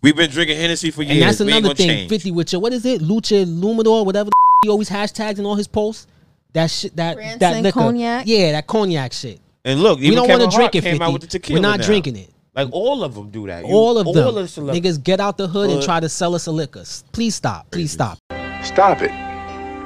We've 0.02 0.16
been 0.16 0.30
drinking 0.30 0.58
Hennessy 0.58 0.92
for 0.92 1.04
years. 1.04 1.14
and 1.14 1.22
that's 1.24 1.40
another 1.40 1.74
thing. 1.76 1.88
change. 1.88 2.10
Fifty 2.10 2.32
with 2.32 2.52
your 2.52 2.62
what 2.62 2.74
is 2.74 2.86
it? 2.86 3.02
Lucha 3.02 3.46
Lumador, 3.46 4.06
whatever 4.06 4.26
the 4.30 4.32
he 4.64 4.70
always 4.70 4.90
hashtags 4.90 5.40
in 5.40 5.46
all 5.46 5.56
his 5.56 5.68
posts. 5.68 6.08
That 6.54 6.70
shit, 6.70 6.96
that 6.98 7.18
that 7.40 7.64
liquor, 7.64 7.80
cognac? 7.80 8.26
yeah, 8.28 8.52
that 8.54 8.68
cognac 8.68 9.14
shit. 9.14 9.40
And 9.64 9.82
look, 9.82 10.00
We 10.00 10.14
don't 10.14 10.28
wanna 10.30 10.50
drink 10.50 10.76
it, 10.76 10.84
Came 10.84 11.02
out 11.02 11.22
50. 11.22 11.38
with. 11.38 11.50
We're 11.50 11.60
not 11.62 11.80
now. 11.80 11.86
drinking 11.86 12.16
it. 12.18 12.30
Like 12.56 12.68
all 12.72 13.04
of 13.04 13.16
them 13.16 13.30
do 13.30 13.48
that. 13.48 13.66
You- 13.66 13.74
all 13.74 13.98
of 13.98 14.06
them 14.06 14.26
all 14.26 14.32
the 14.34 14.44
niggas 14.44 15.02
get 15.02 15.20
out 15.22 15.38
the 15.38 15.48
hood 15.48 15.70
and 15.70 15.82
try 15.82 16.00
to 16.00 16.10
sell 16.10 16.36
us 16.36 16.48
a 16.48 16.52
liquor. 16.52 16.84
Please 17.14 17.36
stop. 17.36 17.72
Please 17.72 17.92
stop. 17.92 18.18
Stop 18.64 19.02
it. 19.02 19.12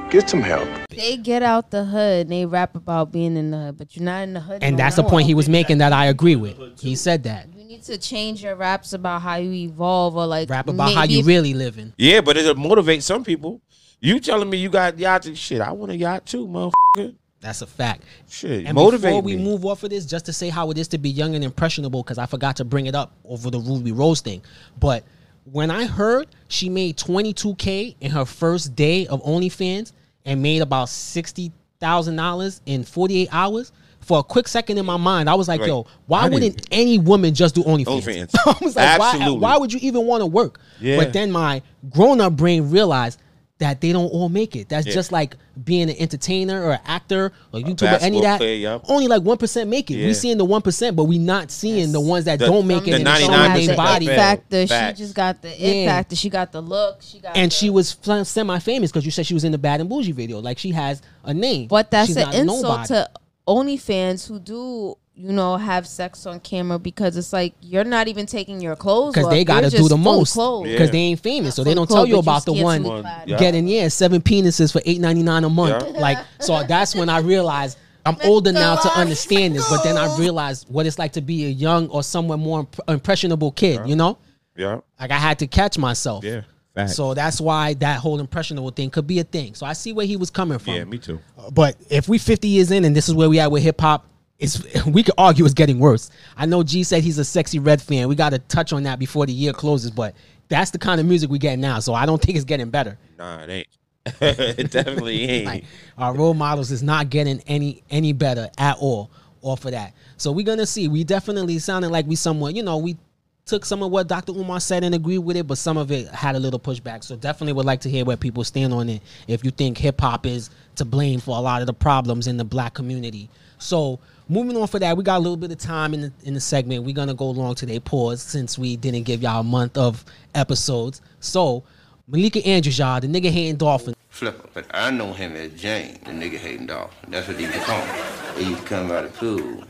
Get 0.10 0.30
some 0.30 0.42
help. 0.42 0.68
They 0.90 1.18
get 1.18 1.44
out 1.44 1.72
the 1.72 1.84
hood 1.86 2.22
and 2.22 2.32
they 2.32 2.46
rap 2.46 2.76
about 2.76 3.12
being 3.12 3.36
in 3.38 3.52
the 3.52 3.58
hood, 3.58 3.78
but 3.78 3.96
you're 3.96 4.06
not 4.06 4.24
in 4.24 4.34
the 4.34 4.40
hood. 4.40 4.64
And 4.64 4.78
no 4.78 4.84
that's 4.84 4.96
the 4.96 5.04
point 5.04 5.28
he 5.28 5.34
was 5.34 5.50
making 5.50 5.80
that 5.80 5.94
I 5.94 6.06
agree 6.08 6.36
with. 6.36 6.58
He 6.80 6.96
said 6.96 7.24
that. 7.24 7.48
You 7.66 7.72
need 7.72 7.84
to 7.86 7.98
change 7.98 8.44
your 8.44 8.56
raps 8.56 8.94
about 8.94 9.24
how 9.24 9.38
you 9.38 9.52
evolve 9.52 10.16
or 10.16 10.28
like 10.28 10.52
Rap 10.52 10.70
about 10.70 10.94
how 10.94 11.04
you 11.04 11.24
really 11.24 11.56
living. 11.56 11.94
Yeah, 11.98 12.22
but 12.22 12.38
it'll 12.38 12.54
motivate 12.54 13.02
some 13.02 13.24
people. 13.24 13.60
You 14.00 14.20
telling 14.20 14.52
me 14.52 14.58
you 14.58 14.70
got 14.70 15.00
yachts 15.00 15.26
and 15.26 15.36
shit? 15.36 15.62
I 15.62 15.72
want 15.72 15.92
a 15.92 15.98
yacht 15.98 16.28
too, 16.28 16.46
motherfucker. 16.48 17.16
That's 17.40 17.64
a 17.64 17.66
fact. 17.66 18.04
Shit, 18.30 18.68
And 18.68 18.76
motivate 18.76 19.10
before 19.10 19.24
we 19.24 19.36
me. 19.36 19.44
move 19.44 19.66
off 19.66 19.82
of 19.82 19.90
this, 19.90 20.06
just 20.06 20.28
to 20.28 20.34
say 20.34 20.50
how 20.50 20.70
it 20.70 20.78
is 20.78 20.88
to 20.90 21.00
be 21.00 21.10
young 21.10 21.34
and 21.34 21.44
impressionable, 21.44 22.04
because 22.04 22.20
I 22.20 22.28
forgot 22.28 22.58
to 22.58 22.66
bring 22.66 22.86
it 22.86 22.94
up 22.94 23.14
over 23.28 23.50
the 23.50 23.60
Ruby 23.60 23.92
Rose 23.92 24.22
thing. 24.22 24.44
But 24.80 25.04
when 25.46 25.72
I 25.72 25.86
heard 25.86 26.28
she 26.50 26.70
made 26.70 26.98
22K 26.98 27.96
in 28.00 28.12
her 28.12 28.26
first 28.26 28.76
day 28.76 29.08
of 29.08 29.24
OnlyFans 29.24 29.92
and 30.24 30.40
made 30.40 30.62
about 30.62 30.90
$60,000 30.90 32.62
in 32.68 32.84
48 32.84 33.30
hours, 33.32 33.72
for 34.06 34.20
a 34.20 34.24
quick 34.24 34.48
second 34.48 34.78
in 34.78 34.86
my 34.86 34.98
mind, 34.98 35.30
I 35.30 35.34
was 35.34 35.48
like, 35.48 35.62
Right. 35.62 35.68
yo, 35.70 35.88
why 36.06 36.20
I 36.20 36.30
didn't- 36.30 36.34
wouldn't 36.36 36.68
any 36.72 37.00
woman 37.00 37.34
just 37.34 37.56
do 37.56 37.64
OnlyFans? 37.64 38.04
OnlyFans. 38.04 38.36
I 38.46 38.56
was 38.64 38.76
like, 38.76 39.00
why, 39.00 39.10
Absolutely. 39.14 39.40
why 39.40 39.58
would 39.58 39.74
you 39.74 39.80
even 39.82 40.06
want 40.06 40.22
to 40.22 40.28
work? 40.28 40.60
Yeah. 40.80 40.98
But 40.98 41.12
then 41.14 41.32
my 41.32 41.62
grown 41.90 42.22
up 42.22 42.36
brain 42.36 42.70
realized 42.70 43.20
that 43.58 43.80
they 43.80 43.94
don't 43.94 44.08
all 44.08 44.28
make 44.28 44.54
it. 44.58 44.68
That's 44.68 44.86
Yeah. 44.86 44.94
just 44.94 45.14
like 45.14 45.38
being 45.64 45.90
an 45.90 45.96
entertainer 45.98 46.62
or 46.62 46.74
an 46.74 46.80
actor 46.86 47.32
or 47.54 47.62
YouTuber, 47.62 48.00
any 48.02 48.18
of 48.18 48.24
that. 48.24 48.38
player, 48.40 48.56
yup. 48.58 48.84
Only 48.90 49.08
like 49.08 49.22
one 49.22 49.38
percent 49.38 49.70
make 49.70 49.90
it. 49.90 49.96
Yeah. 49.96 50.08
We 50.08 50.14
seeing 50.14 50.38
the 50.38 50.44
one 50.44 50.62
percent, 50.62 50.98
but 50.98 51.06
we 51.06 51.18
not 51.18 51.50
seeing 51.52 51.94
the 51.94 52.02
ones 52.02 52.26
that 52.26 52.38
The- 52.40 52.48
don't 52.48 52.68
make 52.68 52.84
the 52.84 52.92
it 52.92 52.96
and 53.08 53.08
She 53.18 53.24
showing 53.26 53.40
99% 53.40 53.68
the 53.68 53.76
body. 53.78 54.06
it 54.08 54.16
factor. 54.18 54.68
Facts. 54.68 55.00
She 55.00 55.04
just 55.06 55.16
got 55.16 55.42
the 55.42 55.48
it 55.50 55.76
Yeah. 55.78 55.86
factor. 55.86 56.16
She 56.18 56.30
got 56.30 56.52
the 56.52 56.62
look. 56.62 57.02
She 57.02 57.20
got 57.20 57.38
And 57.38 57.50
the, 57.50 57.56
she 57.56 57.70
was 57.70 57.96
semi 58.26 58.60
famous 58.60 58.92
because 58.92 59.06
you 59.06 59.12
said 59.12 59.26
she 59.26 59.34
was 59.34 59.46
in 59.46 59.54
the 59.54 59.58
Bad 59.58 59.80
and 59.80 59.90
Boujee 59.90 60.14
video. 60.14 60.40
Like 60.42 60.60
she 60.60 60.72
has 60.72 61.02
a 61.24 61.34
name, 61.34 61.68
But 61.68 61.90
that's 61.90 62.08
She's 62.08 62.18
an 62.18 62.24
not 62.26 62.36
insult 62.36 62.62
nobody. 62.64 62.88
to 62.90 63.10
OnlyFans 63.48 64.28
who 64.28 64.40
do, 64.40 64.98
you 65.14 65.32
know, 65.32 65.56
have 65.58 65.88
sex 65.88 66.26
on 66.26 66.40
camera 66.40 66.78
because 66.80 67.16
it's 67.18 67.32
like 67.32 67.54
you're 67.62 67.84
not 67.84 68.08
even 68.08 68.26
taking 68.26 68.60
your 68.60 68.76
clothes 68.76 69.14
because 69.14 69.26
off. 69.28 69.32
they 69.32 69.44
got 69.44 69.62
to 69.64 69.70
do 69.70 69.78
just 69.78 69.90
the 69.90 69.98
most 69.98 70.34
clothes. 70.34 70.68
because 70.68 70.88
Yeah. 70.88 70.92
they 70.92 70.98
ain't 71.00 71.20
famous, 71.22 71.56
so 71.56 71.64
they 71.64 71.74
don't 71.74 71.90
tell 71.90 72.06
you 72.06 72.16
but 72.16 72.20
about 72.20 72.46
the 72.46 72.54
you 72.54 72.64
one. 72.64 72.84
Yeah. 72.86 73.38
getting 73.38 73.68
yeah 73.68 73.88
seven 73.88 74.22
penises 74.22 74.72
for 74.72 74.82
eight 74.86 75.00
ninety 75.00 75.24
nine 75.24 75.44
a 75.44 75.50
month. 75.50 75.86
Yeah. 75.94 76.00
Like 76.00 76.18
so 76.40 76.64
that's 76.64 76.96
when 76.96 77.08
I 77.10 77.20
realized 77.20 77.78
I'm 78.06 78.18
older 78.24 78.52
now 78.52 78.76
to 78.76 78.90
understand 79.00 79.56
this, 79.56 79.68
but 79.70 79.84
then 79.84 79.98
I 79.98 80.16
realized 80.20 80.68
what 80.70 80.86
it's 80.86 81.00
like 81.00 81.14
to 81.14 81.22
be 81.22 81.46
a 81.46 81.50
young 81.50 81.88
or 81.90 82.04
somewhat 82.04 82.38
more 82.38 82.60
imp- 82.62 82.80
impressionable 82.88 83.52
kid. 83.52 83.82
You 83.88 83.96
know, 83.96 84.18
Yeah, 84.56 84.82
like 85.00 85.12
I 85.12 85.18
had 85.18 85.40
to 85.40 85.48
catch 85.48 85.78
myself. 85.78 86.24
yeah. 86.24 86.42
Facts. 86.76 86.96
So 86.96 87.14
that's 87.14 87.40
why 87.40 87.74
that 87.76 88.00
whole 88.00 88.20
impressionable 88.20 88.70
thing 88.70 88.90
could 88.90 89.08
be 89.08 89.20
a 89.20 89.24
thing. 89.24 89.56
So 89.56 89.66
I 89.66 89.74
see 89.74 89.94
where 89.94 90.06
he 90.06 90.18
was 90.18 90.30
coming 90.30 90.60
from. 90.60 90.74
yeah, 90.74 90.84
me 90.84 90.98
too. 90.98 91.20
Uh, 91.38 91.50
but 91.50 91.78
if 91.90 92.10
we 92.10 92.18
50 92.18 92.50
years 92.50 92.70
in 92.70 92.84
and 92.84 92.94
this 92.94 93.08
is 93.08 93.16
where 93.16 93.30
we 93.30 93.40
at 93.40 93.50
with 93.50 93.64
hip 93.64 93.80
hop, 93.80 94.06
it's 94.40 94.62
we 94.86 95.02
could 95.02 95.16
argue 95.18 95.46
it's 95.46 95.54
getting 95.54 95.80
worse. 95.80 96.12
I 96.36 96.46
know 96.46 96.64
G 96.64 96.84
said 96.84 97.02
he's 97.02 97.18
a 97.18 97.22
Sexyy 97.22 97.66
Red 97.66 97.82
fan. 97.82 98.10
We 98.10 98.16
got 98.16 98.32
to 98.32 98.40
touch 98.40 98.74
on 98.74 98.84
that 98.84 99.00
before 99.00 99.26
the 99.26 99.32
year 99.32 99.54
closes, 99.54 99.90
but 99.90 100.16
that's 100.50 100.72
the 100.72 100.78
kind 100.78 101.00
of 101.00 101.08
music 101.08 101.30
we 101.30 101.40
get 101.40 101.58
now. 101.58 101.80
So 101.80 101.94
I 101.94 102.06
don't 102.06 102.22
think 102.22 102.36
it's 102.36 102.46
getting 102.46 102.70
better. 102.70 102.98
Nah, 103.18 103.44
it 103.44 103.50
ain't. 103.50 103.68
it 104.22 104.70
definitely 104.72 105.24
ain't. 105.30 105.46
Like 105.46 105.64
our 105.98 106.14
role 106.14 106.34
models 106.34 106.72
is 106.72 106.84
not 106.84 107.10
getting 107.10 107.42
any 107.48 107.84
any 107.90 108.12
better 108.12 108.50
at 108.58 108.78
all 108.80 109.10
off 109.42 109.64
of 109.64 109.72
that. 109.72 109.94
So 110.18 110.34
we're 110.34 110.46
gonna 110.46 110.66
see. 110.66 110.90
We 110.90 111.06
definitely 111.06 111.58
sounded 111.60 111.90
like 111.90 112.06
we 112.06 112.18
somewhat, 112.18 112.54
you 112.56 112.64
know, 112.64 112.78
we 112.78 112.98
took 113.46 113.64
some 113.64 113.84
of 113.84 113.92
what 113.92 114.08
Dr. 114.08 114.32
Umar 114.32 114.60
said 114.60 114.84
and 114.84 114.96
agreed 114.96 115.20
with 115.20 115.38
it, 115.38 115.46
but 115.46 115.60
some 115.60 115.78
of 115.78 115.92
it 115.92 116.08
had 116.08 116.36
a 116.36 116.40
little 116.40 116.60
pushback. 116.60 117.04
So 117.04 117.16
definitely 117.16 117.54
would 117.54 117.66
like 117.66 117.82
to 117.82 117.90
hear 117.90 118.04
where 118.04 118.18
people 118.18 118.44
stand 118.44 118.74
on 118.74 118.90
it. 118.90 119.02
If 119.28 119.46
you 119.46 119.52
think 119.52 119.78
hip 119.78 120.02
hop 120.02 120.26
is 120.26 120.50
to 120.78 120.86
blame 120.86 121.20
for 121.20 121.38
a 121.38 121.40
lot 121.40 121.62
of 121.62 121.68
the 121.68 121.74
problems 121.74 122.26
in 122.26 122.38
the 122.38 122.44
black 122.44 122.74
community. 122.74 123.30
So 123.60 124.00
moving 124.28 124.58
on 124.58 124.68
for 124.68 124.80
that, 124.80 124.98
we 124.98 125.04
got 125.04 125.18
a 125.18 125.20
little 125.20 125.38
bit 125.38 125.52
of 125.52 125.60
time 125.60 125.94
in 125.94 126.02
the, 126.02 126.14
in 126.24 126.34
the 126.34 126.40
segment. 126.40 126.84
We're 126.84 126.96
gonna 126.96 127.14
go 127.14 127.30
long 127.30 127.54
today. 127.54 127.80
Pause 127.80 128.24
since 128.24 128.58
we 128.58 128.78
didn't 128.78 129.04
give 129.04 129.22
y'all 129.22 129.42
a 129.42 129.44
month 129.44 129.78
of 129.78 130.04
episodes. 130.34 131.02
So 131.20 131.64
Malika 132.08 132.44
Andrews, 132.46 132.80
y'all, 132.80 133.00
the 133.00 133.08
nigga 133.08 133.30
hating 133.30 133.58
dolphin. 133.58 133.96
Flipper, 134.10 134.50
but 134.56 134.66
I 134.74 134.90
know 134.90 135.14
him 135.14 135.36
as 135.36 135.52
James, 135.54 136.00
the 136.00 136.12
nigga 136.12 136.38
hating 136.38 136.66
dolphin. 136.68 137.12
That's 137.12 137.28
what 137.28 137.38
he 137.38 137.44
used 137.44 137.56
to 137.56 137.62
call 137.62 137.80
him. 137.80 138.38
He 138.38 138.50
used 138.50 138.62
to 138.62 138.68
come 138.68 138.88
by 138.88 139.04
the 139.04 139.10
pool 139.10 139.64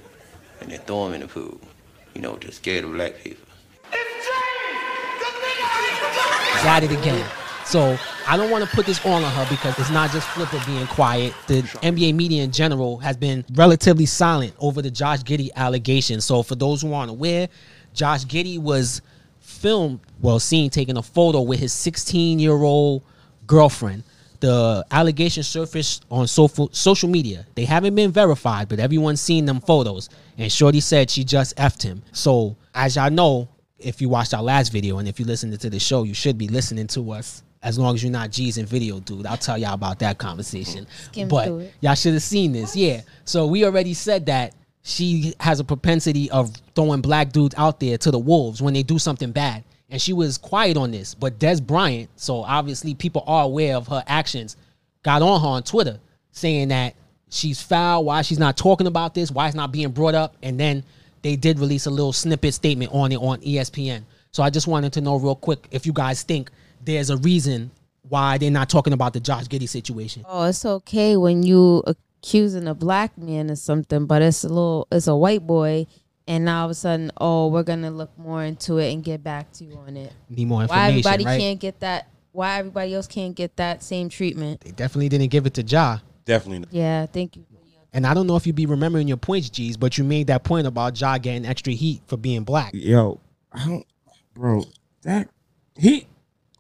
and 0.62 0.72
they 0.72 0.78
throw 0.78 1.08
him 1.08 1.16
in 1.16 1.22
the 1.22 1.28
pool. 1.28 1.60
You 2.14 2.22
know, 2.22 2.38
to 2.38 2.52
scare 2.54 2.82
the 2.82 2.88
black 2.88 3.18
people. 3.22 3.45
At 6.66 6.84
it 6.84 6.92
again. 6.92 7.30
So 7.66 7.98
I 8.28 8.38
don't 8.38 8.50
want 8.50 8.68
to 8.68 8.76
put 8.76 8.88
this 8.88 9.04
all 9.06 9.24
on 9.24 9.32
her 9.32 9.48
because 9.50 9.78
it's 9.78 9.92
not 9.92 10.10
just 10.12 10.28
Flipper 10.30 10.60
being 10.66 10.88
quiet. 10.88 11.34
The 11.46 11.62
NBA 11.84 12.16
media 12.16 12.44
in 12.44 12.52
general 12.52 12.98
has 12.98 13.18
been 13.18 13.46
relatively 13.54 14.08
silent 14.08 14.56
over 14.60 14.82
the 14.82 14.90
Josh 14.90 15.20
Giddey 15.22 15.50
allegation. 15.56 16.22
So 16.22 16.42
for 16.42 16.56
those 16.56 16.82
who 16.82 16.94
aren't 16.94 17.12
aware, 17.12 17.50
Josh 17.94 18.26
Giddey 18.26 18.58
was 18.58 19.04
filmed, 19.40 20.00
well, 20.22 20.40
seen 20.40 20.72
taking 20.72 20.98
a 20.98 21.04
photo 21.04 21.42
with 21.42 21.60
his 21.60 21.72
16 21.72 22.40
year 22.40 22.54
old 22.54 23.04
girlfriend. 23.46 24.04
The 24.40 24.86
allegation 24.92 25.44
surfaced 25.44 26.06
on 26.10 26.28
social 26.28 26.70
social 26.72 27.10
media. 27.10 27.46
They 27.56 27.66
haven't 27.66 27.96
been 27.96 28.12
verified, 28.12 28.70
but 28.70 28.80
everyone's 28.80 29.22
seen 29.22 29.46
them 29.46 29.62
photos. 29.62 30.10
And 30.38 30.52
Shorty 30.52 30.82
said 30.82 31.10
she 31.10 31.24
just 31.24 31.56
effed 31.58 31.84
him. 31.84 32.04
So 32.12 32.58
as 32.74 32.96
y'all 32.96 33.10
know, 33.10 33.50
if 33.80 34.02
you 34.02 34.10
watched 34.10 34.34
our 34.34 34.44
last 34.44 34.72
video 34.72 34.98
and 35.00 35.08
if 35.08 35.20
you 35.20 35.26
listened 35.26 35.60
to 35.60 35.70
the 35.70 35.80
show, 35.80 36.04
you 36.04 36.14
should 36.14 36.38
be 36.38 36.48
listening 36.48 36.88
to 36.88 37.12
us. 37.12 37.44
As 37.62 37.80
long 37.80 37.96
as 37.96 38.04
you're 38.04 38.12
not 38.12 38.30
G's 38.30 38.58
and 38.60 38.68
video 38.68 39.00
dude, 39.00 39.26
I'll 39.26 39.38
tell 39.38 39.58
y'all 39.58 39.74
about 39.74 40.00
that 40.00 40.20
conversation. 40.20 40.86
Skim 41.06 41.28
but 41.28 41.50
y'all 41.82 41.96
should 41.96 42.14
have 42.14 42.22
seen 42.22 42.52
this, 42.52 42.76
yeah. 42.76 43.02
So 43.24 43.48
we 43.48 43.66
already 43.66 43.96
said 43.96 44.28
that 44.28 44.54
she 44.84 45.34
has 45.40 45.60
a 45.60 45.64
propensity 45.64 46.30
of 46.30 46.56
throwing 46.76 47.02
black 47.02 47.32
dudes 47.32 47.56
out 47.58 47.80
there 47.80 47.98
to 47.98 48.12
the 48.12 48.20
wolves 48.20 48.62
when 48.62 48.76
they 48.76 48.84
do 48.84 49.00
something 49.00 49.32
bad, 49.32 49.64
and 49.90 50.00
she 50.00 50.14
was 50.14 50.38
quiet 50.38 50.78
on 50.78 50.92
this. 50.92 51.16
But 51.16 51.40
Dez 51.40 51.66
Bryant, 51.66 52.12
so 52.18 52.44
obviously 52.44 52.94
people 52.94 53.24
are 53.26 53.46
aware 53.46 53.76
of 53.76 53.88
her 53.88 54.04
actions, 54.06 54.58
got 55.02 55.24
on 55.24 55.42
her 55.42 55.48
on 55.48 55.64
Twitter 55.64 56.00
saying 56.32 56.68
that 56.68 56.94
she's 57.30 57.62
foul, 57.62 58.06
why 58.06 58.22
she's 58.22 58.38
not 58.38 58.58
talking 58.58 58.86
about 58.86 59.16
this, 59.16 59.32
why 59.32 59.48
it's 59.48 59.56
not 59.56 59.72
being 59.72 59.90
brought 59.90 60.14
up, 60.14 60.36
and 60.44 60.60
then 60.60 60.84
they 61.26 61.36
did 61.36 61.58
release 61.58 61.88
a 61.88 61.90
little 61.90 62.14
snippet 62.14 62.54
statement 62.54 62.92
on 62.94 63.12
it 63.12 63.16
on 63.16 63.42
ESPN. 63.42 64.04
So 64.30 64.44
I 64.44 64.52
just 64.52 64.68
wanted 64.68 64.94
to 64.94 65.02
know 65.02 65.16
real 65.16 65.36
quick 65.36 65.68
if 65.72 65.84
you 65.88 65.92
guys 65.92 66.22
think 66.22 66.52
there's 66.84 67.10
a 67.10 67.18
reason 67.18 67.72
why 68.04 68.38
they're 68.38 68.52
not 68.52 68.70
talking 68.70 68.94
about 68.94 69.14
the 69.14 69.20
Josh 69.20 69.46
Giddey 69.46 69.68
situation. 69.68 70.24
Oh, 70.30 70.44
it's 70.44 70.64
okay 70.64 71.18
when 71.18 71.42
you 71.42 71.82
accusing 71.88 72.68
a 72.68 72.76
black 72.76 73.18
man 73.18 73.50
of 73.50 73.58
something, 73.58 74.06
but 74.06 74.22
it's 74.22 74.44
a 74.44 74.50
little, 74.50 74.88
it's 74.92 75.08
a 75.08 75.16
white 75.16 75.48
boy, 75.48 75.88
and 76.28 76.46
now 76.46 76.60
all 76.60 76.66
of 76.66 76.72
a 76.72 76.76
sudden, 76.76 77.12
oh, 77.18 77.48
we're 77.48 77.64
gonna 77.64 77.90
look 77.90 78.16
more 78.20 78.44
into 78.44 78.78
it 78.78 78.94
and 78.94 79.04
get 79.04 79.24
back 79.24 79.52
to 79.54 79.64
you 79.64 79.78
on 79.78 79.98
it. 79.98 80.14
Need 80.30 80.48
more 80.48 80.62
information. 80.62 80.84
Why 80.84 80.90
everybody 80.90 81.26
right? 81.26 81.40
can't 81.40 81.60
get 81.60 81.80
that? 81.80 82.08
Why 82.34 82.60
everybody 82.60 82.94
else 82.94 83.08
can't 83.08 83.36
get 83.36 83.56
that 83.56 83.82
same 83.82 84.10
treatment? 84.10 84.62
They 84.62 84.70
definitely 84.70 85.10
didn't 85.10 85.32
give 85.32 85.48
it 85.48 85.56
to 85.56 85.64
Ja. 85.64 85.98
Definitely. 86.24 86.60
Not. 86.60 86.74
Yeah, 86.74 87.06
thank 87.08 87.36
you. 87.36 87.46
And 87.96 88.06
I 88.06 88.14
don't 88.14 88.28
know 88.28 88.36
if 88.36 88.46
you'd 88.46 88.58
be 88.58 88.66
remembering 88.66 89.08
your 89.08 89.16
points, 89.16 89.50
G's, 89.50 89.78
but 89.78 89.98
you 89.98 90.04
made 90.04 90.28
that 90.28 90.44
point 90.44 90.68
about 90.68 91.00
Ja 91.00 91.18
getting 91.18 91.46
extra 91.46 91.72
heat 91.72 92.02
for 92.08 92.18
being 92.18 92.44
black. 92.44 92.72
Yo, 92.74 93.22
I 93.54 93.66
don't, 93.66 93.86
bro. 94.34 94.66
That 95.04 95.30
he, 95.78 96.06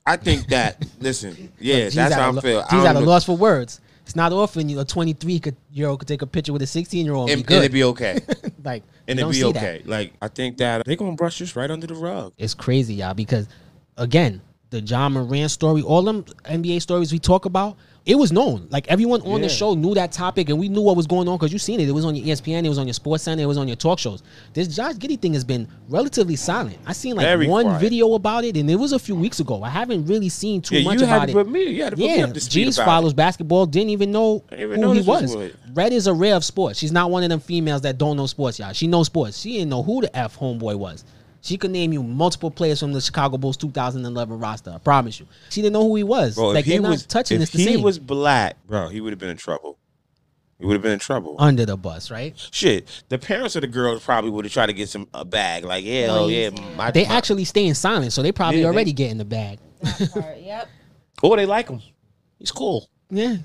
I 0.05 0.15
think 0.15 0.47
that. 0.47 0.85
listen, 1.01 1.51
yeah, 1.59 1.85
G's 1.85 1.95
that's 1.95 2.15
how 2.15 2.37
I 2.37 2.39
feel. 2.39 2.63
He's 2.71 2.85
at 2.85 2.95
a 2.95 3.01
loss 3.01 3.25
for 3.25 3.35
words. 3.35 3.81
It's 4.03 4.15
not 4.15 4.31
often 4.31 4.69
you 4.69 4.79
a 4.79 4.85
23 4.85 5.39
could, 5.39 5.57
year 5.71 5.89
old 5.89 5.99
could 5.99 6.07
take 6.07 6.21
a 6.21 6.27
picture 6.27 6.53
with 6.53 6.61
a 6.61 6.67
16 6.67 7.05
year 7.05 7.13
old 7.13 7.29
and, 7.29 7.39
and, 7.39 7.45
be 7.45 7.47
good. 7.47 7.55
and 7.55 7.63
it'd 7.65 7.73
be 7.73 7.83
okay. 7.83 8.19
like 8.63 8.83
and 9.05 9.19
it'd 9.19 9.33
be 9.33 9.43
okay. 9.43 9.81
that. 9.83 9.87
Like 9.89 10.13
I 10.21 10.29
think 10.29 10.55
that 10.59 10.85
they're 10.85 10.95
gonna 10.95 11.15
brush 11.15 11.39
this 11.39 11.53
right 11.57 11.69
under 11.69 11.85
the 11.85 11.95
rug. 11.95 12.31
It's 12.37 12.53
crazy, 12.53 12.93
y'all, 12.93 13.13
because 13.13 13.49
again, 13.97 14.41
the 14.69 14.79
Ja 14.79 15.09
Morant 15.09 15.51
story, 15.51 15.81
all 15.81 16.03
them 16.03 16.23
NBA 16.45 16.81
stories 16.81 17.11
we 17.11 17.19
talk 17.19 17.43
about, 17.43 17.75
it 18.06 18.15
was 18.15 18.32
known. 18.32 18.68
Like 18.69 18.88
everyone 18.88 19.22
on 19.22 19.41
the 19.41 19.49
show 19.49 19.73
knew 19.73 19.95
that 19.95 20.11
topic, 20.11 20.49
and 20.49 20.60
we 20.60 20.69
knew 20.69 20.82
what 20.82 20.95
was 20.95 21.07
going 21.07 21.27
on 21.27 21.38
because 21.38 21.52
you 21.52 21.57
seen 21.57 21.80
it. 21.80 21.90
It 21.90 21.91
was 21.91 22.06
on 22.06 22.15
your 22.15 22.26
ESPN, 22.36 22.64
it 22.64 22.69
was 22.69 22.77
on 22.77 22.86
your 22.86 22.94
Sports 22.94 23.23
Center, 23.23 23.41
it 23.41 23.48
was 23.48 23.57
on 23.57 23.68
your 23.68 23.76
talk 23.77 23.98
shows. 23.98 24.22
This 24.53 24.68
Josh 24.68 24.94
Giddey 24.95 25.19
thing 25.19 25.34
has 25.34 25.44
been 25.44 25.68
relatively 25.90 26.36
silent. 26.36 26.77
I 26.86 26.94
seen 26.94 27.15
like 27.15 27.26
Very 27.26 27.48
one 27.48 27.65
quiet. 27.65 27.80
video 27.82 28.14
about 28.14 28.44
it, 28.44 28.57
and 28.57 28.69
it 28.69 28.76
was 28.76 28.91
a 28.94 28.99
few 28.99 29.15
weeks 29.15 29.40
ago. 29.40 29.64
I 29.64 29.69
haven't 29.69 30.06
really 30.06 30.30
seen 30.30 30.61
too 30.61 30.77
Yeah, 30.77 30.84
much 30.84 30.99
you 30.99 31.06
had 31.07 31.15
about 31.15 31.26
to 31.26 31.32
it. 31.32 31.44
put 31.45 31.49
me- 31.52 31.64
you 31.69 31.84
had 31.84 31.90
to 31.91 31.95
put 31.98 32.03
me 32.06 32.18
yeah, 32.18 32.23
up 32.26 32.34
to 32.34 32.40
speed 32.40 32.65
G's 32.65 32.77
follows 32.77 33.14
basketball. 33.14 33.65
Didn't 33.65 33.90
even 33.90 34.11
know 34.11 34.44
even 34.56 34.84
who 34.84 34.91
he 34.91 35.02
was 35.02 35.36
was. 35.36 35.52
Red 35.73 35.91
is 35.91 36.06
a 36.07 36.14
rare 36.14 36.36
of 36.36 36.45
sports. 36.45 36.77
She's 36.80 36.91
not 36.91 37.10
one 37.10 37.23
of 37.23 37.30
them 37.30 37.40
females 37.40 37.82
that 37.82 37.98
don't 37.98 38.15
know 38.18 38.27
sports, 38.27 38.60
y'all. 38.60 38.72
She 38.73 38.86
knows 38.88 39.07
sports. 39.07 39.40
She 39.40 39.53
didn't 39.53 39.69
know 39.69 39.82
who 39.84 40.02
the 40.02 40.15
f 40.15 40.38
homeboy 40.38 40.76
was. 40.76 41.03
She 41.45 41.57
could 41.57 41.69
name 41.69 41.93
you 41.93 42.01
multiple 42.01 42.49
players 42.49 42.80
from 42.80 42.91
the 42.91 42.99
Chicago 42.99 43.38
Bulls 43.38 43.55
2011 43.55 44.39
roster. 44.39 44.72
I 44.72 44.80
promise 44.80 45.19
you. 45.19 45.27
She 45.49 45.61
didn't 45.61 45.73
know 45.73 45.84
who 45.88 45.95
he 45.95 46.03
was. 46.03 46.34
Bro, 46.35 46.47
like 46.49 46.59
if 46.61 46.65
he 46.65 46.72
they're 46.72 46.81
not 46.81 46.89
was 46.89 47.05
touching 47.05 47.35
if 47.35 47.41
this 47.41 47.51
the 47.51 47.57
he 47.59 47.76
same. 47.76 47.84
was 47.84 47.99
black, 47.99 48.57
bro, 48.65 48.88
he 48.89 48.99
would 48.99 49.11
have 49.13 49.19
been 49.19 49.30
in 49.30 49.38
trouble. 49.38 49.77
He 50.57 50.65
would 50.65 50.73
have 50.73 50.81
been 50.81 50.93
in 50.93 50.99
trouble. 50.99 51.35
under 51.38 51.63
the 51.65 51.77
bus, 51.77 52.09
right? 52.09 52.34
Shit, 52.51 53.03
the 53.09 53.19
parents 53.19 53.55
of 53.55 53.61
the 53.61 53.67
girls 53.67 54.03
probably 54.03 54.31
would 54.31 54.45
have 54.45 54.51
tried 54.53 54.67
to 54.67 54.73
get 54.73 54.89
some 54.89 55.07
a 55.13 55.23
bag. 55.23 55.65
Like, 55.65 55.84
yeah, 55.85 56.07
oh 56.09 56.27
yeah, 56.30 56.49
my, 56.76 56.89
they 56.91 57.05
my- 57.05 57.13
actually 57.13 57.43
stay 57.43 57.67
in 57.67 57.76
silence, 57.76 58.15
so 58.15 58.23
they 58.23 58.31
probably 58.31 58.61
Yeah, 58.61 58.67
already 58.67 58.91
get 58.93 59.11
in 59.11 59.17
the 59.19 59.26
bag. 59.26 59.59
yep. 60.39 60.67
Oh, 61.23 61.35
they 61.35 61.45
like 61.45 61.69
him. 61.69 61.81
He's 62.39 62.51
cool. 62.51 62.89
Yeah. 63.09 63.38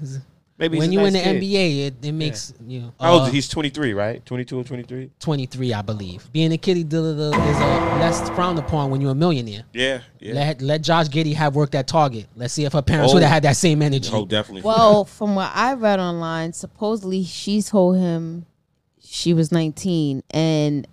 Maybe 0.61 0.77
he's 0.77 0.83
when 0.89 0.91
a 0.91 0.93
you 0.93 1.07
in 1.07 1.13
the 1.15 1.21
kid. 1.21 1.43
NBA, 1.43 1.87
it, 1.87 1.95
it 2.05 2.13
makes 2.13 2.53
you 2.67 2.81
know. 2.83 2.93
How 3.01 3.13
old 3.15 3.23
uh, 3.23 3.25
is 3.25 3.31
he? 3.31 3.37
He's 3.39 3.49
23, 3.49 3.95
right? 3.95 4.25
22 4.27 4.59
or 4.59 4.63
23? 4.63 5.11
23, 5.19 5.73
I 5.73 5.81
believe. 5.81 6.31
Being 6.33 6.53
a 6.53 6.59
kitty 6.59 6.85
dealer 6.85 7.13
is 7.15 7.33
uh, 7.33 7.97
less 7.99 8.29
frowned 8.31 8.59
upon 8.59 8.91
when 8.91 9.01
you're 9.01 9.13
a 9.13 9.15
millionaire. 9.15 9.63
Yeah, 9.73 10.03
yeah. 10.19 10.35
Let 10.35 10.61
let 10.61 10.83
Josh 10.83 11.09
Giddey 11.09 11.33
have 11.35 11.57
worked 11.57 11.75
at 11.75 11.89
Target. 11.89 12.27
Let's 12.37 12.53
see 12.53 12.67
if 12.67 12.75
her 12.75 12.83
parents 12.83 13.11
Oh. 13.11 13.15
would 13.15 13.23
have 13.23 13.33
had 13.33 13.43
that 13.45 13.57
same 13.57 13.81
energy. 13.81 14.11
Oh, 14.13 14.27
definitely. 14.27 14.61
Well, 14.61 15.07
from 15.07 15.35
what 15.35 15.51
I 15.55 15.73
read 15.73 15.99
online, 15.99 16.53
supposedly 16.53 17.25
she 17.25 17.63
told 17.63 17.97
him 17.97 18.45
she 19.03 19.33
was 19.33 19.51
19, 19.51 20.23
and 20.31 20.87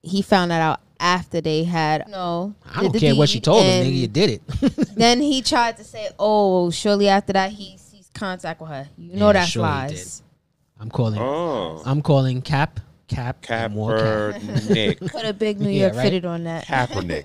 he 0.00 0.22
found 0.22 0.50
that 0.52 0.62
out 0.62 0.80
after 0.98 1.42
they 1.42 1.64
had 1.64 2.08
no. 2.08 2.54
I 2.64 2.80
don't 2.82 2.98
care 2.98 3.14
what 3.14 3.28
she 3.28 3.40
told 3.40 3.62
him, 3.62 3.84
nigga. 3.86 3.94
You 3.94 4.08
did 4.08 4.30
it. 4.30 4.86
then 4.96 5.20
he 5.30 5.42
tried 5.42 5.76
to 5.76 5.84
say, 5.84 6.08
"Oh, 6.18 6.70
surely 6.70 7.08
after 7.08 7.34
that 7.34 7.50
he 7.52 7.76
sees 7.76 7.81
contact 8.14 8.60
with 8.60 8.70
her." 8.70 8.88
You 8.96 9.16
know 9.16 9.26
Yeah, 9.28 9.32
that's 9.34 9.50
sure 9.50 9.64
he 9.64 9.68
lies. 9.70 10.22
I'm 10.80 10.90
calling. 10.90 11.18
Oh. 11.20 11.82
I'm 11.84 12.02
calling 12.02 12.42
Cap. 12.42 12.80
Cap. 13.08 13.44
and 13.50 13.74
more 13.74 13.96
Cap. 13.98 14.40
Kaepernick. 14.42 15.12
Put 15.12 15.24
a 15.24 15.32
big 15.32 15.60
New 15.60 15.68
Yeah, 15.70 15.82
York 15.86 15.94
right? 15.96 16.02
fitted 16.02 16.24
on 16.24 16.44
that. 16.44 16.64
Kaepernick. 16.66 17.24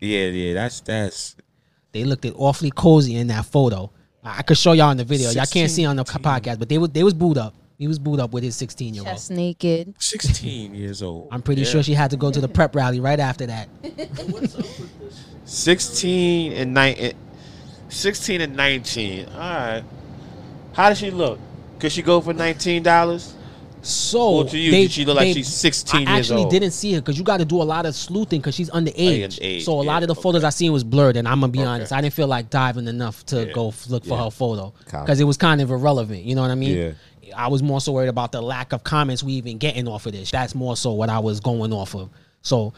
Yeah, 0.00 0.26
yeah, 0.26 0.54
that's 0.54 0.80
that's. 0.80 1.36
They 1.92 2.04
looked 2.04 2.24
it 2.26 2.34
awfully 2.36 2.70
cozy 2.70 3.16
in 3.16 3.28
that 3.28 3.46
photo. 3.46 3.90
I 4.22 4.38
I 4.38 4.42
could 4.42 4.58
show 4.58 4.72
y'all 4.72 4.90
in 4.90 4.98
the 4.98 5.04
video. 5.04 5.30
Y'all 5.30 5.46
can't 5.46 5.70
see 5.70 5.84
on 5.86 5.96
the 5.96 6.04
podcast, 6.04 6.58
but 6.58 6.68
they 6.68 6.78
was 6.78 6.90
they 6.90 7.02
was 7.02 7.14
booed 7.14 7.38
up. 7.38 7.54
He 7.78 7.88
was 7.88 7.98
booed 7.98 8.20
up 8.20 8.32
with 8.32 8.42
his 8.42 8.56
16 8.56 8.94
year 8.94 9.02
old. 9.02 9.08
Chest 9.12 9.30
naked. 9.30 9.94
16 9.98 10.74
years 10.74 11.02
old. 11.02 11.28
I'm 11.30 11.42
pretty 11.42 11.62
Yeah. 11.62 11.68
sure 11.68 11.82
she 11.82 11.92
had 11.94 12.10
to 12.10 12.16
go 12.16 12.30
to 12.30 12.40
the 12.40 12.48
prep 12.48 12.74
rally 12.74 13.00
right 13.00 13.20
after 13.20 13.46
that. 13.46 13.68
16 15.44 16.52
and 16.52 16.74
9 16.74 16.94
eh, 16.98 17.12
16 17.88 18.40
and 18.40 18.56
19 18.56 19.26
all 19.28 19.38
right 19.38 19.84
how 20.76 20.88
does 20.90 20.98
she 20.98 21.10
look 21.10 21.38
could 21.78 21.92
she 21.92 22.02
go 22.02 22.20
for 22.20 22.32
$19 22.32 23.32
So 23.82 24.36
Well, 24.36 24.44
to 24.46 24.58
you, 24.58 24.70
did 24.70 24.90
she 24.90 25.04
look 25.04 25.16
like 25.16 25.34
she's 25.34 25.46
16 25.48 26.08
I 26.08 26.16
years 26.16 26.26
actually 26.30 26.42
old? 26.44 26.50
didn't 26.50 26.70
see 26.72 26.94
her 26.94 27.00
because 27.00 27.18
you 27.18 27.24
got 27.24 27.36
to 27.36 27.44
do 27.44 27.60
a 27.62 27.64
lot 27.64 27.86
of 27.86 27.94
sleuthing 27.94 28.40
because 28.40 28.54
she's 28.54 28.70
underage. 28.70 29.38
underage, 29.38 29.62
so 29.62 29.80
a 29.80 29.82
lot 29.82 30.02
of 30.02 30.08
the 30.08 30.14
photos 30.14 30.42
I 30.42 30.50
seen 30.50 30.72
was 30.72 30.82
blurred, 30.84 31.16
and 31.16 31.28
I'm 31.28 31.38
gonna 31.40 31.52
be 31.52 31.62
honest, 31.62 31.92
I 31.92 32.00
didn't 32.00 32.14
feel 32.14 32.26
like 32.26 32.50
diving 32.50 32.88
enough 32.88 33.24
to 33.26 33.46
go 33.54 33.68
f- 33.68 33.88
look 33.88 34.04
for 34.04 34.16
her 34.18 34.30
photo 34.30 34.72
because 34.84 35.20
it 35.20 35.24
was 35.24 35.36
kind 35.36 35.60
of 35.60 35.70
irrelevant. 35.70 36.22
You 36.24 36.34
know 36.34 36.42
what 36.42 36.50
I 36.50 36.54
mean? 36.56 36.76
Yeah. 36.76 36.92
I 37.36 37.48
was 37.48 37.62
more 37.62 37.80
so 37.80 37.92
worried 37.92 38.08
about 38.08 38.32
the 38.32 38.40
lack 38.40 38.72
of 38.72 38.82
comments 38.84 39.22
we 39.22 39.34
even 39.34 39.58
getting 39.58 39.86
off 39.88 40.06
of 40.06 40.12
this. 40.12 40.30
That's 40.30 40.54
more 40.54 40.76
so 40.76 40.92
what 40.92 41.08
I 41.10 41.18
was 41.18 41.40
going 41.40 41.72
off 41.72 41.94
of. 41.94 42.08
So. 42.42 42.72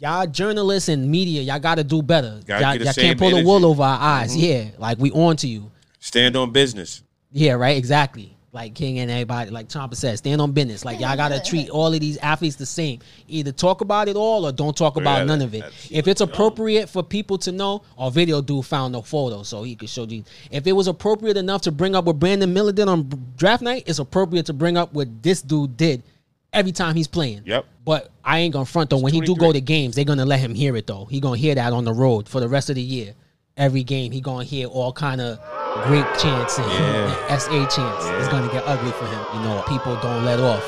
Y'all 0.00 0.26
journalists 0.26 0.88
and 0.88 1.08
media, 1.08 1.40
y'all 1.40 1.60
gotta 1.60 1.84
do 1.84 2.02
better. 2.02 2.40
Gotta 2.46 2.62
Y'all, 2.62 2.72
get 2.72 2.78
the 2.80 2.84
y'all 2.86 2.94
can't 2.94 3.18
pull 3.18 3.30
the 3.30 3.44
wool 3.44 3.64
over 3.64 3.82
our 3.84 3.98
eyes. 3.98 4.36
Mhm. 4.36 4.40
Yeah, 4.42 4.64
like 4.76 4.98
we 4.98 5.10
on 5.12 5.36
to 5.38 5.46
you. 5.48 5.70
stand 6.00 6.36
on 6.36 6.50
business 6.50 7.00
Yeah, 7.34 7.54
right. 7.54 7.76
Exactly. 7.76 8.30
Like 8.52 8.76
King 8.76 9.00
and 9.00 9.10
everybody, 9.10 9.50
like 9.50 9.68
Chomper 9.68 9.96
said, 9.96 10.16
stand 10.16 10.40
on 10.40 10.52
business. 10.52 10.84
Like 10.84 11.00
y'all 11.00 11.16
gotta 11.16 11.42
treat 11.42 11.68
all 11.70 11.92
of 11.92 11.98
these 11.98 12.16
athletes 12.18 12.54
the 12.54 12.64
same. 12.64 13.00
Either 13.26 13.50
talk 13.50 13.80
about 13.80 14.06
it 14.06 14.14
all 14.14 14.46
or 14.46 14.52
don't 14.52 14.76
talk 14.76 14.96
about 14.96 15.18
Yeah, 15.18 15.24
none 15.24 15.42
of 15.42 15.54
it. 15.54 15.64
If 15.90 16.06
it's 16.06 16.20
appropriate 16.20 16.88
for 16.88 17.02
people 17.02 17.36
to 17.38 17.50
know, 17.50 17.82
our 17.98 18.12
video 18.12 18.40
dude 18.40 18.64
found 18.64 18.92
no 18.92 19.02
photo, 19.02 19.42
so 19.42 19.64
he 19.64 19.74
could 19.74 19.88
show 19.90 20.04
you. 20.04 20.22
If 20.52 20.68
it 20.68 20.72
was 20.72 20.86
appropriate 20.86 21.36
enough 21.36 21.62
to 21.62 21.72
bring 21.72 21.96
up 21.96 22.04
what 22.04 22.20
Brandon 22.20 22.52
Miller 22.52 22.70
did 22.70 22.86
on 22.86 23.10
draft 23.36 23.60
night, 23.60 23.82
it's 23.88 23.98
appropriate 23.98 24.46
to 24.46 24.52
bring 24.52 24.76
up 24.76 24.94
what 24.94 25.20
this 25.20 25.42
dude 25.42 25.76
did 25.76 26.04
every 26.52 26.70
time 26.70 26.94
he's 26.94 27.08
playing. 27.08 27.42
Yep. 27.46 27.66
But 27.84 28.12
I 28.24 28.38
ain't 28.38 28.52
gonna 28.52 28.66
front 28.66 28.88
though. 28.88 28.98
When 28.98 29.12
he 29.12 29.20
do 29.20 29.34
go 29.34 29.52
to 29.52 29.60
games, 29.60 29.96
they're 29.96 30.04
gonna 30.04 30.24
let 30.24 30.38
him 30.38 30.54
hear 30.54 30.76
it 30.76 30.86
though. 30.86 31.06
He 31.06 31.18
gonna 31.18 31.36
hear 31.36 31.56
that 31.56 31.72
on 31.72 31.84
the 31.84 31.92
road 31.92 32.28
for 32.28 32.38
the 32.38 32.48
rest 32.48 32.70
of 32.70 32.76
the 32.76 32.82
year. 32.82 33.14
Every 33.56 33.84
game, 33.84 34.10
he 34.10 34.20
gonna 34.20 34.42
hear 34.44 34.66
all 34.66 34.92
kind 34.92 35.20
of 35.20 35.38
great 35.84 36.04
chants 36.18 36.58
and, 36.58 36.66
Yeah. 36.72 37.26
and 37.30 37.40
SA 37.40 37.66
chants. 37.68 38.04
It's 38.06 38.28
gonna 38.28 38.50
get 38.52 38.64
ugly 38.66 38.90
for 38.92 39.06
him. 39.06 39.24
You 39.34 39.40
know, 39.48 39.62
people 39.68 39.94
don't 40.02 40.24
let 40.24 40.40
off. 40.40 40.64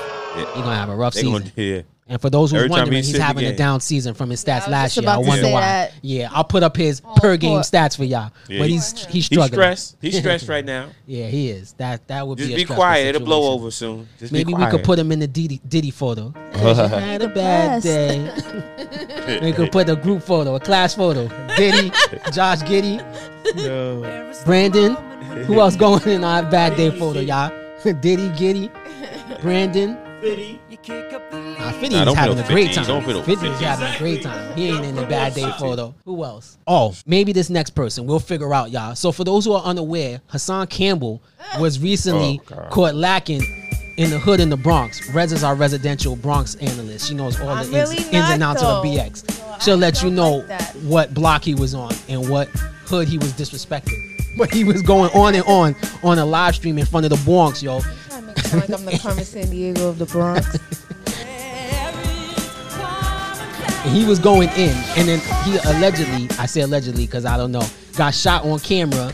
He 0.55 0.63
gonna 0.63 0.77
have 0.77 0.89
a 0.89 0.95
rough 0.95 1.15
They 1.15 1.23
season. 1.23 1.41
gonna- 1.43 1.53
yeah. 1.57 1.83
And 2.09 2.23
for 2.23 2.31
those 2.31 2.53
who's 2.53 2.59
Every 2.59 2.69
time 2.69 2.79
wondering, 2.83 3.03
he 3.03 3.11
he's 3.11 3.19
having 3.21 3.47
a 3.47 3.57
down 3.57 3.81
season 3.81 4.15
from 4.15 4.31
his 4.31 4.45
stats 4.45 4.61
was 4.61 4.69
last 4.69 4.97
year. 4.97 5.09
I 5.09 5.15
about 5.15 5.23
to 5.23 5.29
wonder 5.29 5.51
why. 5.51 5.61
that. 5.61 5.93
Yeah, 6.03 6.29
I'll 6.31 6.45
put 6.45 6.63
up 6.63 6.77
his 6.77 7.01
per 7.17 7.37
game 7.37 7.55
poor- 7.55 7.61
stats 7.63 7.97
for 7.97 8.05
y'all. 8.05 8.31
Yeah, 8.49 8.61
but 8.61 8.69
he- 8.69 8.75
he's 8.75 8.93
he's 9.07 9.13
He's 9.13 9.25
struggling. 9.27 9.49
stressed. 9.53 9.97
He's 10.01 10.17
stressed 10.21 10.49
right 10.49 10.65
now. 10.65 10.91
Yeah, 11.05 11.27
he 11.27 11.51
is. 11.51 11.73
That 11.73 12.07
that 12.07 12.25
would 12.25 12.39
Just 12.39 12.47
be 12.49 12.55
a 12.55 12.57
be 12.59 12.63
stressful 12.63 12.77
quiet. 12.81 13.17
It'll 13.17 13.25
blow 13.27 13.53
over 13.53 13.73
soon. 13.73 14.07
Just 14.21 14.33
be 14.33 14.39
Maybe 14.39 14.55
we 14.55 14.65
could 14.67 14.85
put 14.85 15.01
him 15.01 15.11
in 15.11 15.19
the 15.19 15.27
Diddy, 15.27 15.61
Diddy 15.67 15.91
photo. 15.91 16.33
had 16.55 17.23
a 17.23 17.29
bad 17.29 17.83
day. 17.83 19.41
we 19.43 19.53
could 19.53 19.73
put 19.73 19.89
a 19.89 19.97
group 19.97 20.23
photo, 20.23 20.55
a 20.55 20.61
class 20.61 20.95
photo. 20.95 21.27
Diddy, 21.57 21.91
Josh 22.33 22.61
Giddey, 22.63 23.03
Brandon. 24.45 24.95
Who 25.47 25.59
else 25.61 25.75
going 25.75 26.03
in 26.09 26.23
our 26.23 26.45
bad 26.45 26.77
day 26.77 26.97
photo, 26.97 27.19
y'all? 27.19 27.51
Diddy, 27.83 28.29
Giddey, 28.31 28.71
Brandon. 29.43 29.99
Fitty. 30.27 30.61
Nah, 30.89 31.71
Fitty 31.71 31.95
Nah, 31.95 32.03
is 32.11 32.15
having 32.17 32.37
no 32.37 32.43
a 32.43 32.47
great 32.49 32.73
time. 32.73 32.85
Don't 32.85 33.05
put 33.05 33.15
no 33.15 33.23
Fitty 33.23 33.47
is 33.47 33.59
50s. 33.59 33.61
having 33.61 33.95
a 33.95 33.99
great 33.99 34.23
time. 34.23 34.57
He 34.57 34.71
ain't 34.71 34.85
in 34.85 34.99
a 34.99 35.07
bad 35.07 35.35
day 35.35 35.49
photo. 35.57 35.95
Who 36.05 36.25
else? 36.25 36.59
Oh, 36.67 36.97
maybe 37.07 37.33
this 37.33 37.49
next 37.49 37.71
person. 37.71 38.07
We'll 38.07 38.19
figure 38.19 38.53
out, 38.53 38.73
y'all. 38.73 38.97
So 38.97 39.13
for 39.13 39.23
those 39.23 39.45
who 39.45 39.53
are 39.53 39.63
unaware, 39.63 40.21
Hassan 40.27 40.67
Campbell 40.67 41.23
was 41.61 41.79
recently 41.79 42.41
Oh, 42.51 42.67
caught 42.71 42.97
lacking 42.97 43.41
in 43.99 44.11
the 44.11 44.19
hood 44.19 44.41
in 44.41 44.51
the 44.51 44.57
Bronx. 44.57 45.09
Rez 45.15 45.33
is 45.33 45.45
our 45.45 45.55
residential 45.55 46.17
Bronx 46.17 46.57
analyst. 46.57 47.07
She 47.07 47.15
knows 47.15 47.41
all 47.41 47.49
I'm 47.51 47.71
the 47.71 47.79
ins, 47.79 47.91
really 47.91 48.03
ins 48.07 48.13
not, 48.15 48.33
and 48.33 48.43
outs 48.43 48.63
of 48.65 48.83
the 48.83 48.91
though. 48.91 48.97
BX. 49.05 49.63
She'll 49.63 49.77
let 49.77 50.03
you 50.03 50.11
know 50.11 50.45
that. 50.49 50.75
what 50.83 51.15
block 51.15 51.45
he 51.45 51.55
was 51.55 51.73
on 51.73 51.93
and 52.09 52.29
what 52.29 52.49
hood 52.87 53.07
he 53.07 53.17
was 53.19 53.33
disrespecting. 53.35 54.13
But 54.39 54.53
he 54.53 54.65
was 54.65 54.83
going 54.83 55.11
on 55.13 55.35
and 55.35 55.45
on 55.47 55.75
on 56.03 56.19
a 56.19 56.27
live 56.27 56.55
stream 56.57 56.77
in 56.77 56.85
front 56.85 57.07
of 57.07 57.11
the 57.11 57.17
Bronx, 57.25 57.63
yo. 57.63 57.81
Trying 58.37 58.51
to 58.51 58.57
make 58.57 58.65
it 58.65 58.71
sound 58.71 58.71
like 58.71 58.79
I'm 58.81 58.85
the 58.85 58.99
Carmen 58.99 59.25
Sandiego 59.25 59.89
of 59.89 59.99
the 59.99 60.07
Bronx. 60.07 60.59
He 63.93 64.05
was 64.05 64.19
going 64.19 64.49
in, 64.51 64.75
and 64.97 65.09
then 65.09 65.21
he 65.45 65.59
allegedly, 65.59 66.29
I 66.41 66.47
say 66.47 66.63
allegedly 66.63 67.07
because 67.07 67.25
I 67.25 67.37
don't 67.37 67.53
know, 67.53 67.63
got 67.97 68.15
shot 68.15 68.45
on 68.45 68.59
camera, 68.59 69.13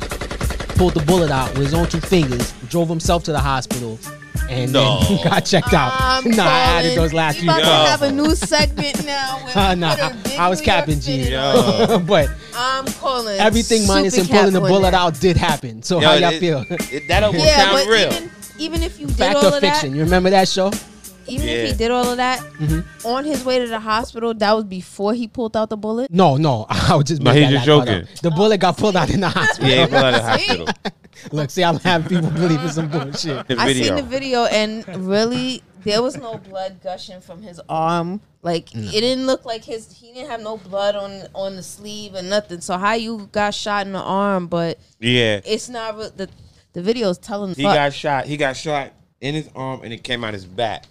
pulled 0.77 0.95
the 0.95 1.03
bullet 1.07 1.31
out 1.31 1.51
with 1.51 1.65
his 1.65 1.75
own 1.75 1.87
two 1.89 2.01
fingers, 2.01 2.53
drove 2.71 2.89
himself 2.89 3.23
to 3.25 3.33
the 3.33 3.39
hospital, 3.39 3.99
and 4.49 4.73
No. 4.73 5.01
then 5.03 5.25
got 5.25 5.41
checked 5.45 5.75
out. 5.75 5.93
I'm 5.99 6.31
nah, 6.31 6.45
I 6.45 6.49
added 6.79 6.97
those 6.97 7.13
last 7.13 7.35
We 7.37 7.43
few. 7.43 7.51
about 7.51 7.61
to 7.61 7.67
Yo. 7.67 7.73
have 7.85 8.03
a 8.03 8.11
new 8.13 8.35
segment 8.35 9.05
now. 9.05 9.41
Uh, 9.55 9.75
nah, 9.75 9.95
put 9.95 10.39
I 10.39 10.49
was 10.49 10.61
New 10.61 10.65
capping 10.65 10.99
G, 11.01 11.25
City 11.25 11.37
but 12.07 12.31
I'm 12.57 12.87
calling 12.87 13.39
everything 13.39 13.87
minus 13.87 14.15
him 14.17 14.27
pulling 14.27 14.55
the 14.55 14.61
bullet 14.61 14.93
that. 14.93 14.95
out 14.95 15.21
did 15.21 15.37
happen. 15.37 15.83
So 15.83 16.01
Yo, 16.01 16.09
how 16.09 16.15
y'all 16.15 16.33
it- 16.33 16.41
feel? 16.41 16.65
It, 16.71 17.07
that 17.09 17.23
almost 17.23 17.45
Yeah, 17.45 17.57
sounds 17.71 17.87
real. 17.87 18.11
even 18.15 18.31
even 18.63 18.83
if 18.83 18.99
you 19.01 19.07
did 19.07 19.17
Fact 19.17 19.37
all 19.37 19.47
of 19.55 19.61
fiction? 19.61 19.91
that, 19.91 19.97
You 19.97 20.05
remember 20.05 20.31
that 20.31 20.49
show? 20.49 20.71
even 21.27 21.47
Yeah. 21.47 21.53
if 21.55 21.71
he 21.71 21.77
did 21.77 21.91
all 21.91 22.09
of 22.11 22.17
that, 22.17 22.41
Mhm. 22.61 22.85
on 23.05 23.25
his 23.25 23.45
way 23.45 23.59
to 23.59 23.67
the 23.67 23.79
hospital, 23.81 24.35
that 24.35 24.53
was 24.53 24.65
before 24.65 25.15
he 25.15 25.27
pulled 25.29 25.57
out 25.57 25.71
the 25.71 25.77
bullet. 25.77 26.11
No, 26.11 26.37
no, 26.37 26.67
I 26.71 26.95
was 26.97 27.05
just 27.05 27.23
No, 27.23 27.33
he's 27.33 27.49
just 27.51 27.67
joking. 27.67 28.03
up. 28.03 28.09
The 28.23 28.31
bullet 28.31 28.59
got 28.59 28.77
pulled 28.77 28.97
out 28.97 29.11
in 29.11 29.21
the 29.21 29.29
hospital. 29.29 29.69
Yeah, 29.71 29.81
he 29.87 29.87
pulled 29.87 30.05
out 30.05 30.15
of 30.15 30.23
the 30.23 30.29
hospital. 30.29 30.69
Look, 31.31 31.51
see, 31.51 31.63
I'm 31.63 31.79
having 31.79 32.09
people 32.09 32.31
believing 32.31 32.69
some 32.71 32.89
bullshit. 32.89 33.47
The 33.47 33.57
I 33.59 33.67
video. 33.67 33.85
seen 33.85 33.95
the 33.97 34.03
video 34.03 34.45
and 34.47 34.85
really 35.09 35.63
there 35.85 36.03
was 36.03 36.17
no 36.17 36.39
blood 36.39 36.77
gushing 36.83 37.21
from 37.21 37.43
his 37.43 37.61
arm. 37.69 38.21
Like 38.43 38.75
it 38.75 39.01
didn't 39.01 39.27
look 39.27 39.45
like 39.45 39.63
his 39.65 39.87
he 40.01 40.13
didn't 40.13 40.31
have 40.31 40.41
no 40.41 40.57
blood 40.57 40.97
on 40.97 41.29
on 41.35 41.55
the 41.55 41.63
sleeve 41.63 42.15
and 42.15 42.29
nothing. 42.29 42.61
So 42.61 42.77
how 42.77 42.95
you 42.95 43.29
got 43.31 43.55
shot 43.55 43.87
in 43.87 43.93
the 43.93 44.01
arm, 44.01 44.49
but 44.49 44.79
Yeah. 44.99 45.41
it's 45.45 45.69
not 45.69 45.97
the 46.17 46.29
the 46.73 46.83
video's 46.83 47.19
telling 47.19 47.55
He 47.55 47.63
fuck. 47.63 47.73
He 47.73 47.77
got 47.77 47.93
shot. 47.93 48.25
He 48.27 48.37
got 48.37 48.57
shot 48.57 48.93
in 49.21 49.35
his 49.35 49.49
arm, 49.55 49.83
and 49.85 49.93
it 49.93 50.03
came 50.03 50.25
out 50.25 50.35
his 50.35 50.45
back. 50.45 50.85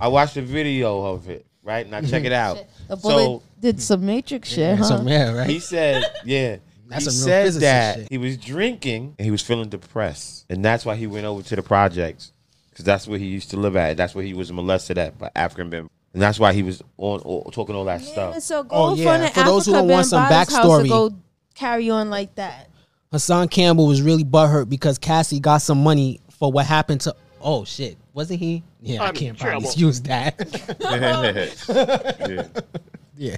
I 0.00 0.08
watched 0.08 0.34
the 0.34 0.42
video 0.42 1.04
of 1.04 1.28
it. 1.28 1.44
Right 1.62 1.88
now, 1.88 2.00
check 2.00 2.24
it 2.24 2.32
out. 2.32 2.56
the 2.88 2.96
bullet 2.96 3.24
So 3.24 3.42
did 3.60 3.82
some 3.82 4.06
matrix 4.06 4.48
shit, 4.48 4.78
huh? 4.78 4.84
Some 4.84 5.06
yeah, 5.08 5.32
right? 5.34 5.48
he 5.50 5.58
said, 5.58 6.02
"Yeah." 6.24 6.56
That's 6.88 7.04
he 7.04 7.10
some 7.10 7.24
said 7.28 7.52
that 7.60 7.96
shit. 7.98 8.08
he 8.10 8.16
was 8.16 8.38
drinking 8.38 9.14
and 9.18 9.24
he 9.26 9.30
was 9.30 9.42
feeling 9.42 9.68
depressed, 9.68 10.46
and 10.48 10.64
that's 10.64 10.86
why 10.86 10.96
he 10.96 11.06
went 11.06 11.26
over 11.26 11.42
to 11.42 11.56
the 11.56 11.60
projects 11.62 12.32
because 12.70 12.86
that's 12.86 13.06
where 13.06 13.18
he 13.18 13.26
used 13.26 13.50
to 13.50 13.58
live 13.58 13.76
at. 13.76 13.98
That's 13.98 14.14
where 14.14 14.24
he 14.24 14.32
was 14.32 14.50
molested 14.50 14.96
at 14.96 15.18
by 15.18 15.30
African 15.36 15.68
men, 15.68 15.90
and 16.14 16.22
that's 16.22 16.38
why 16.40 16.54
he 16.54 16.62
was 16.62 16.80
on 16.96 17.20
all, 17.20 17.44
talking 17.52 17.74
all 17.74 17.84
that 17.84 18.00
Yeah, 18.00 18.12
stuff. 18.12 18.40
so 18.42 18.62
go 18.62 18.68
Oh, 18.74 18.90
in 18.92 18.96
yeah, 18.96 19.04
front 19.04 19.24
of 19.24 19.30
for 19.32 19.42
those 19.42 19.66
who 19.66 19.72
don't 19.72 19.88
want 19.88 20.06
some 20.06 20.24
Bambaataa's 20.24 20.54
house 20.54 20.66
backstory. 20.66 20.82
to 20.84 20.88
go 20.88 21.10
carry 21.54 21.90
on 21.90 22.08
like 22.08 22.34
that. 22.36 22.70
Hassan 23.10 23.48
Campbell 23.48 23.86
was 23.86 24.02
really 24.02 24.24
butthurt 24.24 24.68
because 24.68 24.98
Cassie 24.98 25.40
got 25.40 25.58
some 25.58 25.82
money 25.82 26.20
for 26.30 26.52
what 26.52 26.66
happened 26.66 27.00
to. 27.02 27.14
Oh 27.40 27.64
shit, 27.64 27.96
wasn't 28.12 28.40
he? 28.40 28.62
Yeah, 28.82 29.02
I 29.02 29.08
I'm 29.08 29.10
in 29.10 29.16
can't 29.16 29.38
probably 29.38 29.68
trouble. 29.68 29.80
use 29.80 30.00
that. 30.02 30.38
yeah. 33.16 33.16
yeah, 33.16 33.36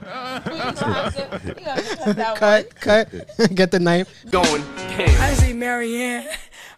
cut. 2.36 2.36
cut, 2.36 2.74
cut. 2.80 3.54
Get 3.54 3.70
the 3.70 3.78
knife. 3.80 4.12
Going 4.30 4.62
I 4.78 5.34
see 5.34 5.52
Marianne. 5.52 6.26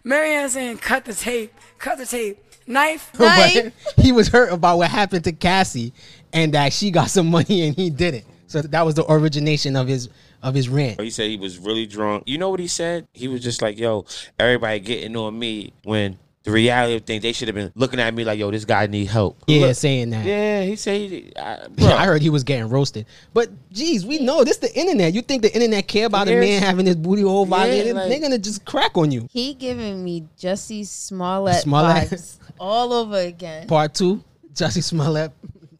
Marianne 0.03 0.49
saying, 0.49 0.77
cut 0.79 1.05
the 1.05 1.13
tape, 1.13 1.53
cut 1.77 1.97
the 1.97 2.05
tape. 2.05 2.43
Knife, 2.67 3.11
But 3.17 3.73
he 3.97 4.11
was 4.11 4.27
hurt 4.27 4.53
about 4.53 4.77
what 4.77 4.89
happened 4.89 5.23
to 5.25 5.31
Cassie, 5.31 5.93
and 6.31 6.53
that 6.53 6.71
she 6.71 6.91
got 6.91 7.09
some 7.09 7.27
money 7.27 7.67
and 7.67 7.75
he 7.75 7.89
didn't. 7.89 8.23
So 8.47 8.61
that 8.61 8.85
was 8.85 8.95
the 8.95 9.11
origination 9.11 9.75
of 9.75 9.87
his 9.87 10.09
of 10.43 10.53
his 10.55 10.69
rant. 10.69 10.99
He 11.01 11.09
said 11.09 11.29
he 11.29 11.37
was 11.37 11.57
really 11.59 11.85
drunk. 11.85 12.23
You 12.25 12.37
know 12.37 12.49
what 12.49 12.59
he 12.59 12.67
said? 12.67 13.07
He 13.13 13.27
was 13.27 13.41
just 13.41 13.61
like, 13.61 13.77
"Yo, 13.79 14.05
everybody 14.39 14.79
getting 14.79 15.15
on 15.15 15.37
me 15.37 15.73
when." 15.83 16.17
The 16.43 16.49
reality 16.49 16.95
of 16.95 17.03
things, 17.03 17.21
they 17.21 17.33
should 17.33 17.49
have 17.49 17.53
been 17.55 17.71
looking 17.75 17.99
at 17.99 18.11
me 18.15 18.23
like, 18.23 18.39
"Yo, 18.39 18.49
this 18.49 18.65
guy 18.65 18.87
need 18.87 19.05
help." 19.05 19.37
Yeah, 19.45 19.67
Look- 19.67 19.75
saying 19.75 20.09
that. 20.09 20.25
Yeah, 20.25 20.63
he 20.63 20.75
said, 20.75 20.99
he, 20.99 21.31
I, 21.37 21.67
Yeah, 21.77 21.93
I 21.93 22.05
heard 22.07 22.19
he 22.23 22.31
was 22.31 22.43
getting 22.43 22.67
roasted. 22.67 23.05
But 23.31 23.49
geez, 23.71 24.07
we 24.07 24.17
know 24.17 24.43
this 24.43 24.57
the 24.57 24.73
internet. 24.75 25.13
You 25.13 25.21
think 25.21 25.43
the 25.43 25.53
internet 25.53 25.87
care 25.87 26.07
about 26.07 26.27
a 26.27 26.31
man 26.39 26.63
having 26.63 26.87
his 26.87 26.95
booty 26.95 27.21
hole 27.21 27.43
Yeah, 27.45 27.49
violated? 27.51 27.95
like- 27.95 28.09
They're 28.09 28.19
gonna 28.21 28.39
just 28.39 28.65
crack 28.65 28.97
on 28.97 29.11
you. 29.11 29.27
He 29.31 29.53
giving 29.53 30.03
me 30.03 30.23
Jussie 30.39 30.83
Smollett, 30.83 31.61
Smollett. 31.61 32.09
vibes 32.09 32.39
all 32.59 32.91
over 32.91 33.17
again. 33.19 33.67
Part 33.67 33.93
two, 33.93 34.23
Jussie 34.55 34.83
Smollett 34.83 35.31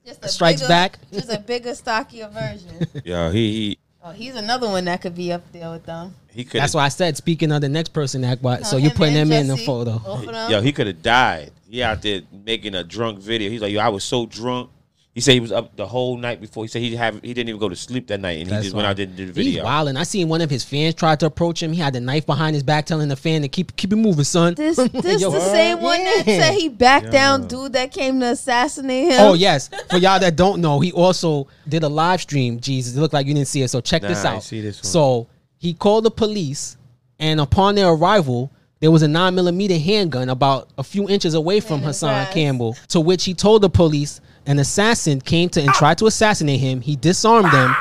Just 0.05 0.23
a 0.23 0.27
strikes 0.29 0.61
bigger- 0.61 0.69
back. 0.69 0.99
Just 1.11 1.31
a 1.31 1.39
bigger, 1.39 1.73
stockier 1.73 2.27
version. 2.29 2.85
Yo, 3.03 3.31
he 3.31 3.51
he 3.51 3.77
Oh, 4.03 4.11
he's 4.11 4.35
another 4.35 4.67
one 4.67 4.85
that 4.85 5.01
could 5.01 5.13
be 5.15 5.31
up 5.31 5.43
there 5.51 5.69
with 5.69 5.85
them. 5.85 6.15
he 6.31 6.43
could. 6.43 6.59
That's 6.59 6.73
why 6.73 6.85
I 6.85 6.89
said 6.89 7.17
speaking 7.17 7.51
of 7.51 7.61
the 7.61 7.69
next 7.69 7.89
person 7.89 8.21
that 8.21 8.41
but 8.41 8.65
so 8.65 8.77
you're 8.77 8.89
him 8.91 8.97
putting 8.97 9.15
and 9.15 9.31
him 9.31 9.41
in 9.41 9.47
the 9.47 9.57
photo. 9.57 9.99
both 9.99 10.27
of 10.27 10.33
them. 10.33 10.51
Yo, 10.51 10.61
he 10.61 10.71
could 10.71 10.87
have 10.87 11.01
died. 11.03 11.51
He 11.69 11.83
out 11.83 12.01
there 12.01 12.21
making 12.45 12.73
a 12.75 12.83
drunk 12.83 13.19
video. 13.19 13.49
He's 13.49 13.61
like, 13.61 13.71
yo, 13.71 13.79
I 13.79 13.89
was 13.89 14.03
so 14.03 14.25
drunk. 14.25 14.71
He 15.13 15.19
said 15.19 15.33
he 15.33 15.41
was 15.41 15.51
up 15.51 15.75
the 15.75 15.85
whole 15.85 16.15
night 16.15 16.39
before. 16.39 16.63
He 16.63 16.69
said 16.69 16.81
he 16.81 16.95
have 16.95 17.15
he 17.21 17.33
didn't 17.33 17.49
even 17.49 17.59
go 17.59 17.67
to 17.67 17.75
sleep 17.75 18.07
that 18.07 18.21
night, 18.21 18.37
and 18.39 18.47
he 18.47 18.49
That's 18.49 18.63
just 18.63 18.75
went 18.75 18.87
out 18.87 18.95
there 18.95 19.05
and 19.07 19.15
did 19.15 19.27
the 19.27 19.33
video. 19.33 19.43
He's 19.43 19.53
video. 19.55 19.63
wilding. 19.65 19.97
I 19.97 20.03
seen 20.03 20.29
one 20.29 20.39
of 20.39 20.49
his 20.49 20.63
fans 20.63 20.95
try 20.95 21.17
to 21.17 21.25
approach 21.25 21.61
him. 21.61 21.73
He 21.73 21.81
had 21.81 21.93
the 21.93 21.99
knife 21.99 22.25
behind 22.25 22.53
his 22.53 22.63
back, 22.63 22.85
telling 22.85 23.09
the 23.09 23.17
fan 23.17 23.41
to 23.41 23.49
keep 23.49 23.75
keep 23.75 23.91
it 23.91 23.97
moving, 23.97 24.23
son. 24.23 24.53
This 24.53 24.77
this 24.93 25.21
Yo, 25.21 25.29
the 25.31 25.41
same 25.41 25.81
one 25.81 26.01
that 26.01 26.23
yeah. 26.25 26.39
said 26.39 26.53
he 26.53 26.69
backed 26.69 27.07
Yeah. 27.07 27.11
down 27.11 27.47
dude 27.47 27.73
that 27.73 27.91
came 27.91 28.21
to 28.21 28.27
assassinate 28.27 29.11
him. 29.11 29.19
Oh 29.19 29.33
yes. 29.33 29.69
For 29.89 29.97
y'all 29.97 30.17
that 30.19 30.37
don't 30.37 30.61
know, 30.61 30.79
he 30.79 30.93
also 30.93 31.47
did 31.67 31.83
a 31.83 31.89
live 31.89 32.21
stream. 32.21 32.61
Jesus, 32.61 32.95
it 32.95 32.99
looked 33.01 33.13
like 33.13 33.27
you 33.27 33.33
didn't 33.33 33.49
see 33.49 33.63
it. 33.63 33.67
So 33.67 33.81
check 33.81 34.01
this 34.03 34.23
Nah, 34.23 34.31
I 34.31 34.35
out. 34.37 34.43
see 34.43 34.61
this 34.61 34.77
one. 34.77 34.83
So 34.85 35.27
he 35.57 35.73
called 35.73 36.05
the 36.05 36.11
police, 36.11 36.77
and 37.19 37.41
upon 37.41 37.75
their 37.75 37.89
arrival, 37.89 38.49
there 38.79 38.91
was 38.91 39.01
a 39.03 39.09
nine 39.09 39.35
millimeter 39.35 39.77
handgun 39.77 40.29
about 40.29 40.69
a 40.77 40.83
few 40.85 41.09
inches 41.09 41.33
away 41.33 41.59
from 41.59 41.81
Hassan. 41.81 42.27
Campbell. 42.31 42.77
To 42.87 43.01
which 43.01 43.25
he 43.25 43.33
told 43.33 43.61
the 43.61 43.69
police 43.69 44.21
an 44.45 44.59
assassin 44.59 45.21
came 45.21 45.49
to 45.49 45.61
and 45.61 45.71
tried 45.73 45.97
to 45.99 46.07
assassinate 46.07 46.59
him. 46.59 46.81
He 46.81 46.95
disarmed 46.95 47.51
them, 47.51 47.75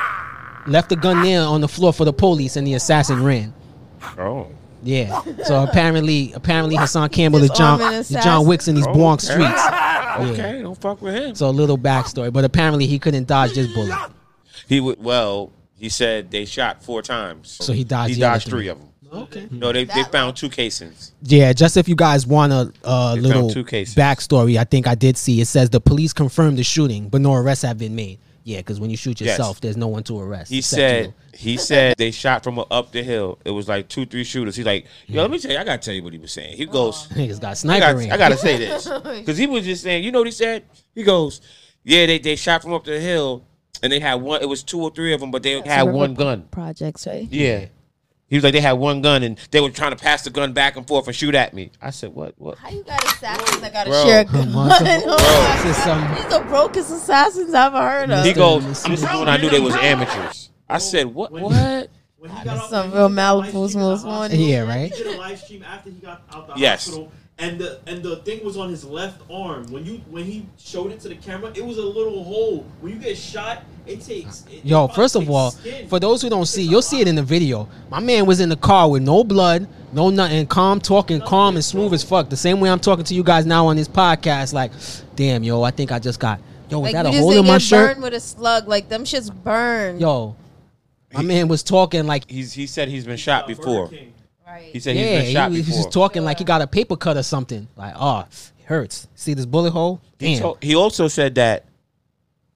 left 0.67 0.89
the 0.89 0.95
gun 0.95 1.23
there 1.23 1.41
on 1.43 1.61
the 1.61 1.67
floor 1.67 1.91
for 1.93 2.05
the 2.05 2.13
police, 2.13 2.55
and 2.55 2.65
the 2.67 2.73
assassin 2.75 3.23
ran. 3.23 3.53
Oh, 4.17 4.47
Yeah. 4.83 5.21
So 5.45 5.63
apparently, 5.63 6.31
apparently 6.33 6.75
Hassan 6.75 7.09
Campbell 7.09 7.43
is 7.43 7.49
John, 7.51 7.79
Disarming 7.79 7.99
is 7.99 8.09
John. 8.09 8.45
Wicks 8.47 8.67
in 8.67 8.75
these 8.75 8.87
Oh, 8.87 8.93
Bronx 8.93 9.29
okay. 9.29 9.33
streets. 9.43 9.61
okay, 10.39 10.61
don't 10.61 10.79
fuck 10.79 11.01
with 11.01 11.15
him. 11.15 11.35
So 11.35 11.49
a 11.49 11.51
little 11.51 11.77
backstory, 11.77 12.31
but 12.33 12.43
apparently 12.45 12.87
he 12.87 12.97
couldn't 12.99 13.27
dodge 13.27 13.53
this 13.53 13.71
bullet. 13.73 13.97
He 14.67 14.79
would 14.79 15.03
well. 15.03 15.51
He 15.75 15.89
said 15.89 16.29
they 16.29 16.45
shot 16.45 16.83
four 16.83 17.01
times, 17.01 17.49
So 17.49 17.73
he 17.73 17.83
dodged 17.83 18.09
He 18.09 18.13
the 18.15 18.21
dodged 18.21 18.43
three. 18.47 18.59
three 18.61 18.67
of 18.69 18.79
them. 18.79 18.89
Okay. 19.11 19.47
No, 19.51 19.71
they, 19.73 19.83
they 19.83 20.03
found 20.05 20.37
two 20.37 20.49
casings. 20.49 21.11
Yeah, 21.23 21.51
just 21.53 21.75
if 21.75 21.89
you 21.89 21.95
guys 21.95 22.25
want 22.25 22.53
a, 22.53 22.71
a 22.83 22.87
uh, 22.87 23.15
They 23.15 23.21
little 23.21 23.49
two 23.49 23.65
cases. 23.65 23.93
backstory, 23.95 24.57
I 24.57 24.63
think 24.63 24.87
I 24.87 24.95
did 24.95 25.17
see. 25.17 25.41
It 25.41 25.47
says 25.47 25.69
the 25.69 25.81
police 25.81 26.13
confirmed 26.13 26.57
the 26.57 26.63
shooting, 26.63 27.09
but 27.09 27.19
no 27.21 27.33
arrests 27.33 27.63
have 27.63 27.77
been 27.77 27.95
made. 27.95 28.19
Yeah, 28.43 28.57
because 28.57 28.79
when 28.79 28.89
you 28.89 28.97
shoot 28.97 29.21
Yes. 29.21 29.31
yourself, 29.37 29.61
there's 29.61 29.77
no 29.77 29.87
one 29.87 30.03
to 30.03 30.19
arrest. 30.19 30.49
He 30.49 30.59
except 30.59 30.79
said 30.79 31.05
you. 31.05 31.13
he 31.37 31.57
said 31.69 31.95
they 31.97 32.11
shot 32.11 32.43
from 32.43 32.57
up 32.59 32.91
the 32.91 33.03
hill. 33.03 33.37
It 33.45 33.51
was 33.51 33.67
like 33.67 33.87
two, 33.87 34.05
three 34.05 34.23
shooters. 34.23 34.55
He's 34.55 34.65
like, 34.65 34.85
yo, 35.07 35.21
let 35.21 35.29
me 35.29 35.37
tell 35.37 35.51
you, 35.51 35.57
I 35.57 35.63
gotta 35.63 35.77
tell 35.77 35.93
you 35.93 36.01
what 36.03 36.13
he 36.13 36.19
was 36.19 36.31
saying. 36.31 36.57
He 36.57 36.65
goes, 36.65 37.07
niggas 37.09 37.39
got 37.39 37.51
I 37.51 37.53
sniper 37.53 37.93
got, 37.93 38.11
I 38.13 38.17
gotta 38.17 38.37
say 38.37 38.57
this 38.57 38.87
because 39.03 39.37
he 39.37 39.45
was 39.45 39.63
just 39.65 39.83
saying, 39.83 40.03
you 40.03 40.11
know 40.11 40.19
what 40.19 40.27
he 40.27 40.31
said? 40.31 40.63
He 40.95 41.03
goes, 41.03 41.41
yeah, 41.83 42.05
they 42.07 42.17
they 42.17 42.35
shot 42.35 42.63
from 42.63 42.73
up 42.73 42.83
the 42.85 42.99
hill 42.99 43.45
and 43.83 43.91
they 43.91 43.99
had 43.99 44.15
one. 44.15 44.41
It 44.41 44.47
was 44.49 44.63
two 44.63 44.81
or 44.81 44.89
three 44.89 45.13
of 45.13 45.19
them, 45.19 45.29
but 45.31 45.43
they 45.43 45.61
had 45.61 45.83
one 45.83 46.13
gun. 46.15 46.47
Projects, 46.49 47.05
right? 47.05 47.27
Yeah. 47.29 47.65
He 48.31 48.37
was 48.37 48.45
like, 48.45 48.53
they 48.53 48.61
had 48.61 48.71
one 48.73 49.01
gun 49.01 49.23
and 49.23 49.37
they 49.51 49.59
were 49.59 49.69
trying 49.69 49.91
to 49.91 49.97
pass 49.97 50.23
the 50.23 50.29
gun 50.29 50.53
back 50.53 50.77
and 50.77 50.87
forth 50.87 51.05
and 51.05 51.13
shoot 51.13 51.35
at 51.35 51.53
me. 51.53 51.69
I 51.81 51.89
said, 51.89 52.13
what? 52.15 52.33
What? 52.37 52.57
How 52.59 52.69
you 52.69 52.81
got 52.81 53.03
assassins 53.03 53.59
that 53.59 53.73
got 53.73 53.83
to 53.83 53.91
share 53.91 54.21
a 54.21 54.23
gun? 54.31 54.53
Monster. 54.53 54.85
Oh, 55.05 55.81
some- 55.83 56.15
These 56.15 56.33
are 56.33 56.43
brokest 56.45 56.91
assassins 56.91 57.53
I've 57.53 57.75
ever 57.75 57.81
heard 57.89 58.09
of. 58.09 58.23
He 58.25 58.31
goes, 58.31 58.65
this 58.65 58.87
is 58.87 59.03
when 59.03 59.27
I 59.27 59.35
knew 59.35 59.49
they 59.49 59.59
was 59.59 59.75
amateurs. 59.75 60.49
I 60.69 60.77
said, 60.77 61.07
what? 61.07 61.33
What? 61.33 61.89
That's 62.45 62.69
some 62.69 62.91
real 62.93 63.09
Malibu's 63.09 63.75
most 63.75 64.05
wanted. 64.05 64.39
Yeah, 64.39 64.61
right. 64.61 64.93
He 64.93 65.03
did 65.03 65.15
a 65.15 65.19
live 65.19 65.37
stream 65.37 65.63
after 65.63 65.89
he 65.89 65.97
got 65.97 66.21
out 66.31 66.47
the 66.47 66.53
Yes. 66.55 66.85
hospital, 66.85 67.11
and 67.41 67.59
the 67.59 67.79
and 67.87 68.03
the 68.03 68.17
thing 68.17 68.45
was 68.45 68.55
on 68.55 68.69
his 68.69 68.85
left 68.85 69.21
arm. 69.29 69.65
When 69.71 69.85
you 69.85 70.01
when 70.09 70.23
he 70.23 70.45
showed 70.57 70.91
it 70.91 70.99
to 71.01 71.09
the 71.09 71.15
camera, 71.15 71.51
it 71.55 71.65
was 71.65 71.77
a 71.77 71.85
little 71.85 72.23
hole. 72.23 72.65
When 72.79 72.93
you 72.93 72.99
get 72.99 73.17
shot, 73.17 73.63
it 73.87 73.99
takes. 74.01 74.45
It, 74.51 74.63
Yo, 74.63 74.85
it 74.85 74.93
first 74.93 75.15
of 75.15 75.29
all, 75.29 75.51
skin. 75.51 75.87
for 75.87 75.99
those 75.99 76.21
who 76.21 76.29
don't 76.29 76.45
see, 76.45 76.61
you'll 76.63 76.81
see 76.83 77.01
it 77.01 77.07
in 77.07 77.15
the 77.15 77.23
video. 77.23 77.67
My 77.89 77.99
man 77.99 78.25
was 78.25 78.39
in 78.39 78.49
the 78.49 78.55
car 78.55 78.89
with 78.89 79.01
no 79.01 79.23
blood, 79.23 79.67
no 79.91 80.09
nothing, 80.11 80.45
calm, 80.47 80.79
talking 80.79 81.19
calm 81.19 81.55
and 81.55 81.65
smooth 81.65 81.93
as 81.93 82.03
fuck. 82.03 82.29
The 82.29 82.37
same 82.37 82.59
way 82.59 82.69
I'm 82.69 82.79
talking 82.79 83.05
to 83.05 83.13
you 83.15 83.23
guys 83.23 83.45
now 83.45 83.65
on 83.67 83.75
this 83.75 83.87
podcast. 83.87 84.53
Like, 84.53 84.71
damn, 85.15 85.43
yo, 85.43 85.63
I 85.63 85.71
think 85.71 85.91
I 85.91 85.99
just 85.99 86.19
got. 86.19 86.39
Yo, 86.69 86.79
was 86.79 86.93
Like 86.93 87.03
that 87.03 87.05
a 87.07 87.17
hole 87.19 87.31
didn't 87.31 87.45
in 87.45 87.47
my 87.47 87.55
get 87.55 87.61
shirt? 87.63 87.87
burned 87.95 88.03
with 88.03 88.13
a 88.13 88.19
slug. 88.19 88.67
Like 88.67 88.87
them 88.87 89.03
shits 89.03 89.33
burn. 89.33 89.99
Yo, 89.99 90.35
my 91.11 91.23
man 91.23 91.47
was 91.47 91.63
talking 91.63 92.05
like 92.05 92.29
He's 92.29 92.53
he 92.53 92.67
said 92.67 92.87
he's 92.87 93.03
been 93.05 93.17
shot 93.17 93.47
before. 93.47 93.89
He 94.59 94.79
said 94.79 94.95
yeah, 94.95 95.01
he's 95.19 95.23
been 95.25 95.33
shot 95.33 95.51
he, 95.51 95.57
was 95.57 95.65
before. 95.67 95.83
just 95.83 95.91
talking 95.93 96.23
like 96.23 96.39
he 96.39 96.43
got 96.43 96.61
a 96.61 96.67
paper 96.67 96.95
cut 96.95 97.17
or 97.17 97.23
something. 97.23 97.67
Like, 97.75 97.93
oh, 97.97 98.25
it 98.59 98.65
hurts. 98.65 99.07
See 99.15 99.33
this 99.33 99.45
bullet 99.45 99.71
hole? 99.71 100.01
He, 100.19 100.33
Damn. 100.33 100.41
told- 100.41 100.63
he 100.63 100.75
also 100.75 101.07
said 101.07 101.35
that 101.35 101.65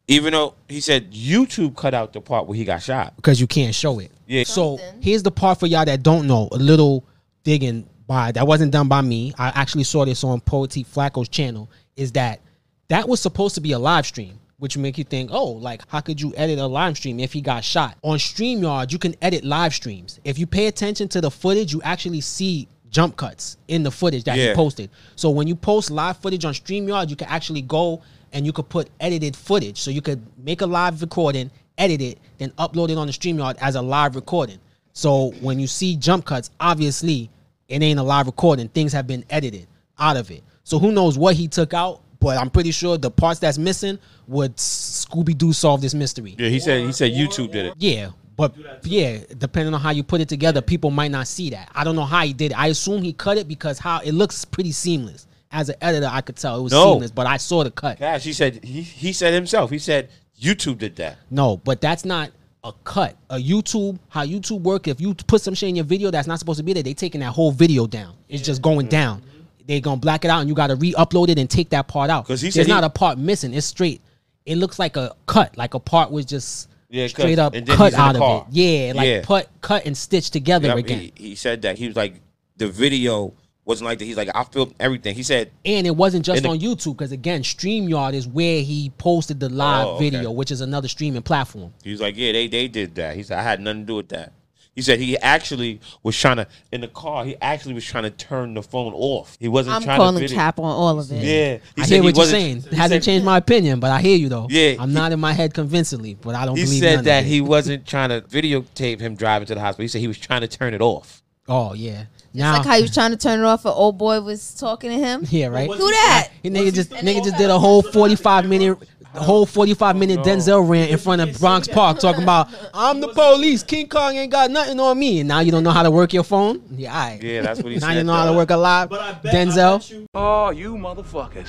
even 0.08 0.34
though 0.34 0.54
he 0.70 0.82
said 0.82 1.12
YouTube 1.12 1.76
cut 1.76 1.94
out 1.94 2.14
the 2.14 2.22
part 2.22 2.48
where 2.48 2.56
he 2.56 2.64
got 2.64 2.82
shot. 2.82 3.16
because 3.16 3.42
you 3.42 3.48
can't 3.48 3.74
show 3.74 4.00
it. 4.00 4.12
Yeah. 4.28 4.44
So 4.44 4.80
here's 5.02 5.24
the 5.24 5.32
part 5.32 5.60
for 5.60 5.68
y'all 5.68 5.86
that 5.86 6.04
don't 6.04 6.28
know. 6.28 6.48
A 6.52 6.58
little 6.58 7.04
digging 7.44 7.88
by 8.08 8.32
that 8.34 8.46
wasn't 8.46 8.72
done 8.72 8.88
by 8.88 9.02
me. 9.02 9.34
I 9.38 9.48
actually 9.50 9.84
saw 9.84 10.06
this 10.06 10.24
on 10.24 10.42
Poetry 10.42 10.84
Flacco's 10.84 11.30
channel. 11.30 11.70
Is 11.96 12.12
that 12.12 12.42
that 12.90 13.08
was 13.08 13.20
supposed 13.20 13.56
to 13.56 13.62
be 13.62 13.72
a 13.72 13.80
live 13.80 14.06
stream, 14.06 14.38
which 14.58 14.78
make 14.78 14.98
you 14.98 15.04
think, 15.04 15.30
oh, 15.34 15.52
like 15.52 15.82
how 15.90 16.00
could 16.00 16.20
you 16.22 16.34
edit 16.38 16.60
a 16.60 16.66
live 16.66 16.96
stream 16.98 17.20
if 17.20 17.34
he 17.34 17.42
got 17.42 17.64
shot 17.64 17.98
on 18.02 18.18
StreamYard? 18.18 18.92
You 18.92 19.00
can 19.00 19.16
edit 19.22 19.44
live 19.44 19.74
streams. 19.74 20.20
If 20.24 20.40
you 20.40 20.48
pay 20.48 20.68
attention 20.68 21.08
to 21.10 21.22
the 21.22 21.30
footage, 21.32 21.74
you 21.74 21.82
actually 21.84 22.22
see 22.22 22.68
jump 22.90 23.18
cuts 23.18 23.58
in 23.68 23.84
the 23.84 23.92
footage 23.92 24.24
that 24.24 24.38
Yeah. 24.38 24.50
he 24.50 24.56
posted. 24.56 24.90
So 25.18 25.30
when 25.30 25.48
you 25.48 25.56
post 25.56 25.92
live 25.92 26.18
footage 26.18 26.46
on 26.46 26.54
StreamYard, 26.54 27.10
you 27.10 27.16
can 27.18 27.28
actually 27.28 27.62
go 27.62 28.02
and 28.32 28.46
you 28.46 28.54
could 28.54 28.70
put 28.70 28.90
edited 29.00 29.36
footage. 29.36 29.80
So 29.82 29.92
you 29.92 30.02
could 30.02 30.22
make 30.44 30.62
a 30.62 30.66
live 30.66 31.02
recording, 31.02 31.52
edit 31.78 32.02
it, 32.02 32.20
then 32.38 32.52
upload 32.52 32.90
it 32.90 32.98
on 32.98 33.08
the 33.08 33.14
StreamYard 33.14 33.58
as 33.60 33.76
a 33.76 33.82
live 33.82 34.16
recording. 34.16 34.60
So 34.94 35.32
when 35.42 35.60
you 35.60 35.68
see 35.68 35.98
jump 35.98 36.24
cuts, 36.24 36.50
obviously 36.62 37.30
it 37.68 37.82
ain't 37.82 38.00
a 38.00 38.04
live 38.04 38.28
recording. 38.28 38.70
Things 38.70 38.94
have 38.94 39.08
been 39.08 39.26
edited 39.30 39.68
out 40.00 40.16
of 40.16 40.32
it. 40.32 40.44
So 40.64 40.80
who 40.80 40.92
knows 40.94 41.18
what 41.18 41.36
he 41.36 41.48
took 41.50 41.74
out, 41.74 42.02
but 42.26 42.40
I'm 42.40 42.50
pretty 42.50 42.72
sure 42.72 42.98
the 42.98 43.12
parts 43.12 43.40
that's 43.40 43.60
missing 43.60 44.00
would 44.28 44.58
Scooby 44.58 45.38
Doo 45.38 45.54
solve 45.54 45.80
this 45.80 45.94
mystery. 45.94 46.34
Yeah, 46.40 46.50
he 46.50 46.60
said 46.60 46.84
he 46.84 46.92
said 46.92 47.12
YouTube 47.12 47.52
did 47.52 47.68
it. 47.68 47.76
Yeah, 47.78 48.10
but 48.36 48.56
yeah, 48.82 49.20
depending 49.38 49.76
on 49.76 49.80
how 49.80 49.92
you 49.92 50.02
put 50.02 50.22
it 50.22 50.28
together, 50.28 50.60
people 50.60 50.90
might 50.90 51.12
not 51.12 51.28
see 51.28 51.52
that. 51.52 51.70
I 51.76 51.84
don't 51.84 51.96
know 51.96 52.04
how 52.04 52.26
he 52.26 52.34
did 52.34 52.54
it. 52.54 52.60
I 52.60 52.70
assume 52.70 53.04
he 53.04 53.14
cut 53.14 53.38
it 53.38 53.48
because 53.48 53.78
how 53.78 54.00
it 54.00 54.14
looks 54.14 54.44
pretty 54.44 54.72
seamless. 54.72 55.28
As 55.52 55.70
an 55.70 55.76
editor, 55.82 56.10
I 56.12 56.22
could 56.22 56.36
tell 56.36 56.60
it 56.60 56.64
was 56.64 56.72
No. 56.72 56.94
seamless, 56.94 57.12
but 57.12 57.28
I 57.28 57.38
saw 57.38 57.64
the 57.64 57.70
cut. 57.70 58.00
Cash, 58.00 58.24
he 58.24 58.34
said 58.34 58.64
he 58.64 58.82
he 58.82 59.14
said 59.14 59.36
himself. 59.36 59.70
He 59.70 59.78
said 59.78 60.10
YouTube 60.42 60.80
did 60.80 60.96
that. 60.96 61.20
No, 61.30 61.58
but 61.58 61.80
that's 61.80 62.06
not 62.06 62.32
a 62.64 62.74
cut. 62.84 63.16
A 63.30 63.38
YouTube, 63.38 64.00
how 64.10 64.26
YouTube 64.26 64.62
work, 64.62 64.88
if 64.88 65.00
you 65.00 65.14
put 65.14 65.42
some 65.42 65.54
shit 65.54 65.70
in 65.70 65.76
your 65.76 65.86
video 65.86 66.10
that's 66.10 66.28
not 66.28 66.40
supposed 66.40 66.58
to 66.58 66.64
be 66.64 66.74
there, 66.74 66.82
they 66.82 66.96
taking 66.96 67.22
that 67.22 67.34
whole 67.34 67.52
video 67.52 67.86
down. 67.86 68.16
It's 68.30 68.42
just 68.42 68.64
going 68.64 68.88
mm. 68.88 68.90
down. 68.90 69.22
They 69.68 69.82
gonna 69.82 69.98
black 69.98 70.24
it 70.26 70.30
out 70.32 70.42
and 70.42 70.50
you 70.50 70.56
gotta 70.56 70.76
re-upload 70.76 71.30
it 71.30 71.40
and 71.40 71.50
take 71.50 71.70
that 71.72 71.88
part 71.88 72.10
out. 72.10 72.28
'Cause 72.28 72.42
he 72.42 72.50
There's 72.50 72.68
he- 72.68 72.72
not 72.72 72.84
a 72.84 72.90
part 72.90 73.18
missing. 73.18 73.54
It's 73.54 73.66
straight. 73.66 74.02
It 74.46 74.58
looks 74.58 74.78
like 74.78 74.96
a 74.96 75.14
cut, 75.26 75.58
like 75.58 75.74
a 75.74 75.80
part 75.80 76.12
was 76.12 76.26
just 76.26 76.70
yeah, 76.90 77.08
straight 77.08 77.40
up 77.40 77.54
cut 77.54 77.92
he's 77.92 77.94
out 77.96 78.16
of 78.16 78.22
it. 78.22 78.44
Yeah, 78.52 78.94
like 78.96 79.08
Yeah. 79.08 79.22
put 79.24 79.48
cut 79.62 79.86
and 79.88 79.98
stitched 79.98 80.34
together 80.34 80.68
Yep, 80.68 80.78
again. 80.78 81.00
He, 81.00 81.14
he 81.30 81.36
said 81.36 81.64
that 81.64 81.78
he 81.80 81.88
was 81.88 81.96
like 81.96 82.22
the 82.58 82.68
video 82.68 83.34
wasn't 83.66 83.88
like 83.90 83.98
that. 83.98 84.06
He's 84.06 84.16
like 84.18 84.30
I 84.36 84.44
filmed 84.44 84.76
everything. 84.80 85.16
He 85.16 85.24
said 85.24 85.50
And 85.66 85.88
it 85.88 85.96
wasn't 85.96 86.24
just 86.26 86.44
the- 86.44 86.50
on 86.50 86.60
YouTube 86.60 86.96
because 86.98 87.12
again, 87.12 87.42
StreamYard 87.42 88.14
is 88.14 88.28
where 88.28 88.62
he 88.62 88.92
posted 89.00 89.40
the 89.40 89.50
live 89.50 89.88
Oh, 89.88 89.90
okay. 89.96 90.12
video, 90.12 90.30
which 90.32 90.52
is 90.52 90.62
another 90.62 90.88
streaming 90.88 91.24
platform. 91.24 91.74
he 91.84 91.90
was 91.92 92.00
like 92.02 92.16
yeah 92.16 92.32
they 92.34 92.48
they 92.48 92.68
did 92.68 92.94
that. 92.96 93.16
He 93.16 93.24
said 93.24 93.40
I 93.40 93.42
had 93.42 93.60
nothing 93.60 93.82
to 93.82 93.86
do 93.88 93.96
with 93.96 94.10
that. 94.10 94.32
He 94.76 94.82
said 94.82 95.00
he 95.00 95.18
actually 95.20 95.80
was 96.04 96.20
trying 96.20 96.36
to 96.36 96.48
in 96.74 96.82
the 96.82 96.90
car. 96.90 97.24
He 97.24 97.38
actually 97.42 97.74
was 97.76 97.86
trying 97.86 98.04
to 98.04 98.10
turn 98.10 98.54
the 98.56 98.62
phone 98.62 98.92
off. 98.94 99.38
He 99.40 99.48
wasn't 99.48 99.78
I'm 99.78 99.84
trying 99.84 99.98
calling 99.98 100.16
to 100.16 100.20
video. 100.20 100.36
cap 100.36 100.60
on 100.60 100.66
all 100.66 101.00
of 101.00 101.10
it. 101.12 101.16
Yeah, 101.24 101.58
he 101.78 101.82
I 101.82 101.86
said 101.86 101.88
hear 101.88 101.96
he 101.96 102.02
what 102.02 102.16
you're 102.16 102.22
wasn't- 102.22 102.42
saying. 102.42 102.58
It 102.58 102.66
he 102.72 102.76
hasn't 102.76 103.04
said- 103.04 103.10
changed 103.12 103.26
my 103.26 103.38
opinion, 103.38 103.80
but 103.80 103.92
I 103.92 104.02
hear 104.02 104.18
you 104.18 104.28
though. 104.28 104.48
Yeah, 104.50 104.76
I'm 104.78 104.90
he- 104.90 104.96
not 104.96 105.14
in 105.14 105.20
my 105.22 105.32
head 105.32 105.54
convincingly, 105.54 106.16
but 106.20 106.36
I 106.36 106.46
don't 106.46 106.58
He 106.58 106.66
believe 106.66 106.80
said 106.82 106.96
none 106.98 107.06
that 107.06 107.20
of 107.20 107.26
it. 107.26 107.30
he 107.30 107.40
wasn't 107.42 107.86
trying 107.88 108.10
to 108.10 108.20
videotape 108.22 109.00
him 109.00 109.16
driving 109.16 109.46
to 109.48 109.56
the 109.56 109.62
hospital. 109.62 109.84
He 109.84 109.88
said 109.88 110.02
he 110.02 110.08
was 110.10 110.18
trying 110.18 110.42
to 110.42 110.48
turn 110.50 110.74
it 110.74 110.82
off. 110.82 111.22
Oh 111.48 111.74
yeah. 111.74 112.06
Just 112.34 112.44
Now, 112.44 112.58
like 112.58 112.66
how 112.66 112.76
he 112.76 112.82
was 112.82 112.94
trying 112.94 113.12
to 113.12 113.18
turn 113.18 113.40
it 113.40 113.46
off, 113.46 113.64
an 113.64 113.72
old 113.74 113.98
boy 113.98 114.20
was 114.20 114.56
talking 114.56 114.90
to 114.90 114.98
him. 114.98 115.26
yeah, 115.30 115.48
right. 115.48 115.70
Do 115.70 115.78
that. 115.78 116.30
He 116.44 116.50
nigga 116.50 116.74
just 116.74 116.90
nigga 116.90 117.24
just 117.24 117.38
did 117.38 117.50
a 117.50 117.58
whole 117.58 117.82
45 117.82 118.46
minute 118.50 118.78
the 119.16 119.22
whole 119.22 119.46
45 119.46 119.96
minute 119.96 120.20
Denzel 120.20 120.68
rant 120.68 120.92
in 120.92 120.98
front 120.98 121.22
of 121.22 121.40
Bronx 121.40 121.68
Park 121.68 122.00
talking 122.00 122.24
about 122.24 122.50
I'm 122.74 123.00
the 123.00 123.08
police. 123.08 123.64
King 123.64 123.88
Kong 123.88 124.16
ain't 124.16 124.32
got 124.32 124.52
nothing 124.52 124.80
on 124.80 125.00
me. 125.00 125.22
And 125.22 125.30
now 125.30 125.40
you 125.40 125.52
don't 125.52 125.64
know 125.64 125.72
how 125.72 125.84
to 125.84 125.92
work 125.92 126.14
your 126.14 126.24
phone? 126.24 126.62
Yeah, 126.72 126.94
all 126.94 127.10
right. 127.10 127.24
Yeah, 127.24 127.42
that's 127.42 127.62
what 127.64 127.72
he 127.72 127.78
now 127.80 127.88
said. 127.88 127.98
you 127.98 128.04
know 128.04 128.14
how 128.14 128.26
to 128.26 128.32
uh, 128.32 128.36
work 128.36 128.52
a 128.52 128.58
live 128.58 128.90
Denzel. 128.90 130.08
Oh, 130.14 130.50
you 130.50 130.76
motherfuckers. 130.76 131.48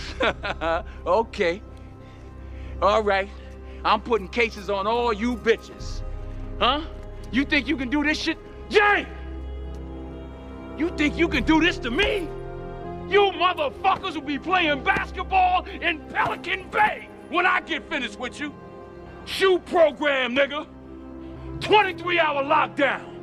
okay. 1.07 1.63
All 2.81 3.03
right. 3.03 3.29
I'm 3.85 4.01
putting 4.01 4.29
cases 4.29 4.71
on 4.71 4.87
all 4.87 5.13
you 5.13 5.37
bitches. 5.37 6.03
Huh? 6.59 6.83
You 7.33 7.45
think 7.45 7.67
you 7.69 7.77
can 7.77 7.91
do 7.91 8.03
this 8.03 8.19
shit? 8.19 8.39
Jay! 8.69 9.07
You 10.77 10.91
think 10.91 11.17
you 11.17 11.29
can 11.29 11.45
do 11.45 11.61
this 11.61 11.79
to 11.79 11.91
me? 11.91 12.29
You 13.09 13.31
motherfuckers 13.33 14.15
will 14.15 14.23
be 14.23 14.39
playing 14.39 14.83
basketball 14.83 15.65
in 15.65 16.01
Pelican 16.09 16.69
Bay 16.71 17.09
when 17.29 17.47
I 17.47 17.61
get 17.61 17.89
finished 17.89 18.19
with 18.19 18.39
you. 18.41 18.55
SHU 19.25 19.59
program, 19.61 20.35
nigga. 20.35 20.67
23 21.61 22.19
hour 22.21 22.43
lockdown. 22.43 23.17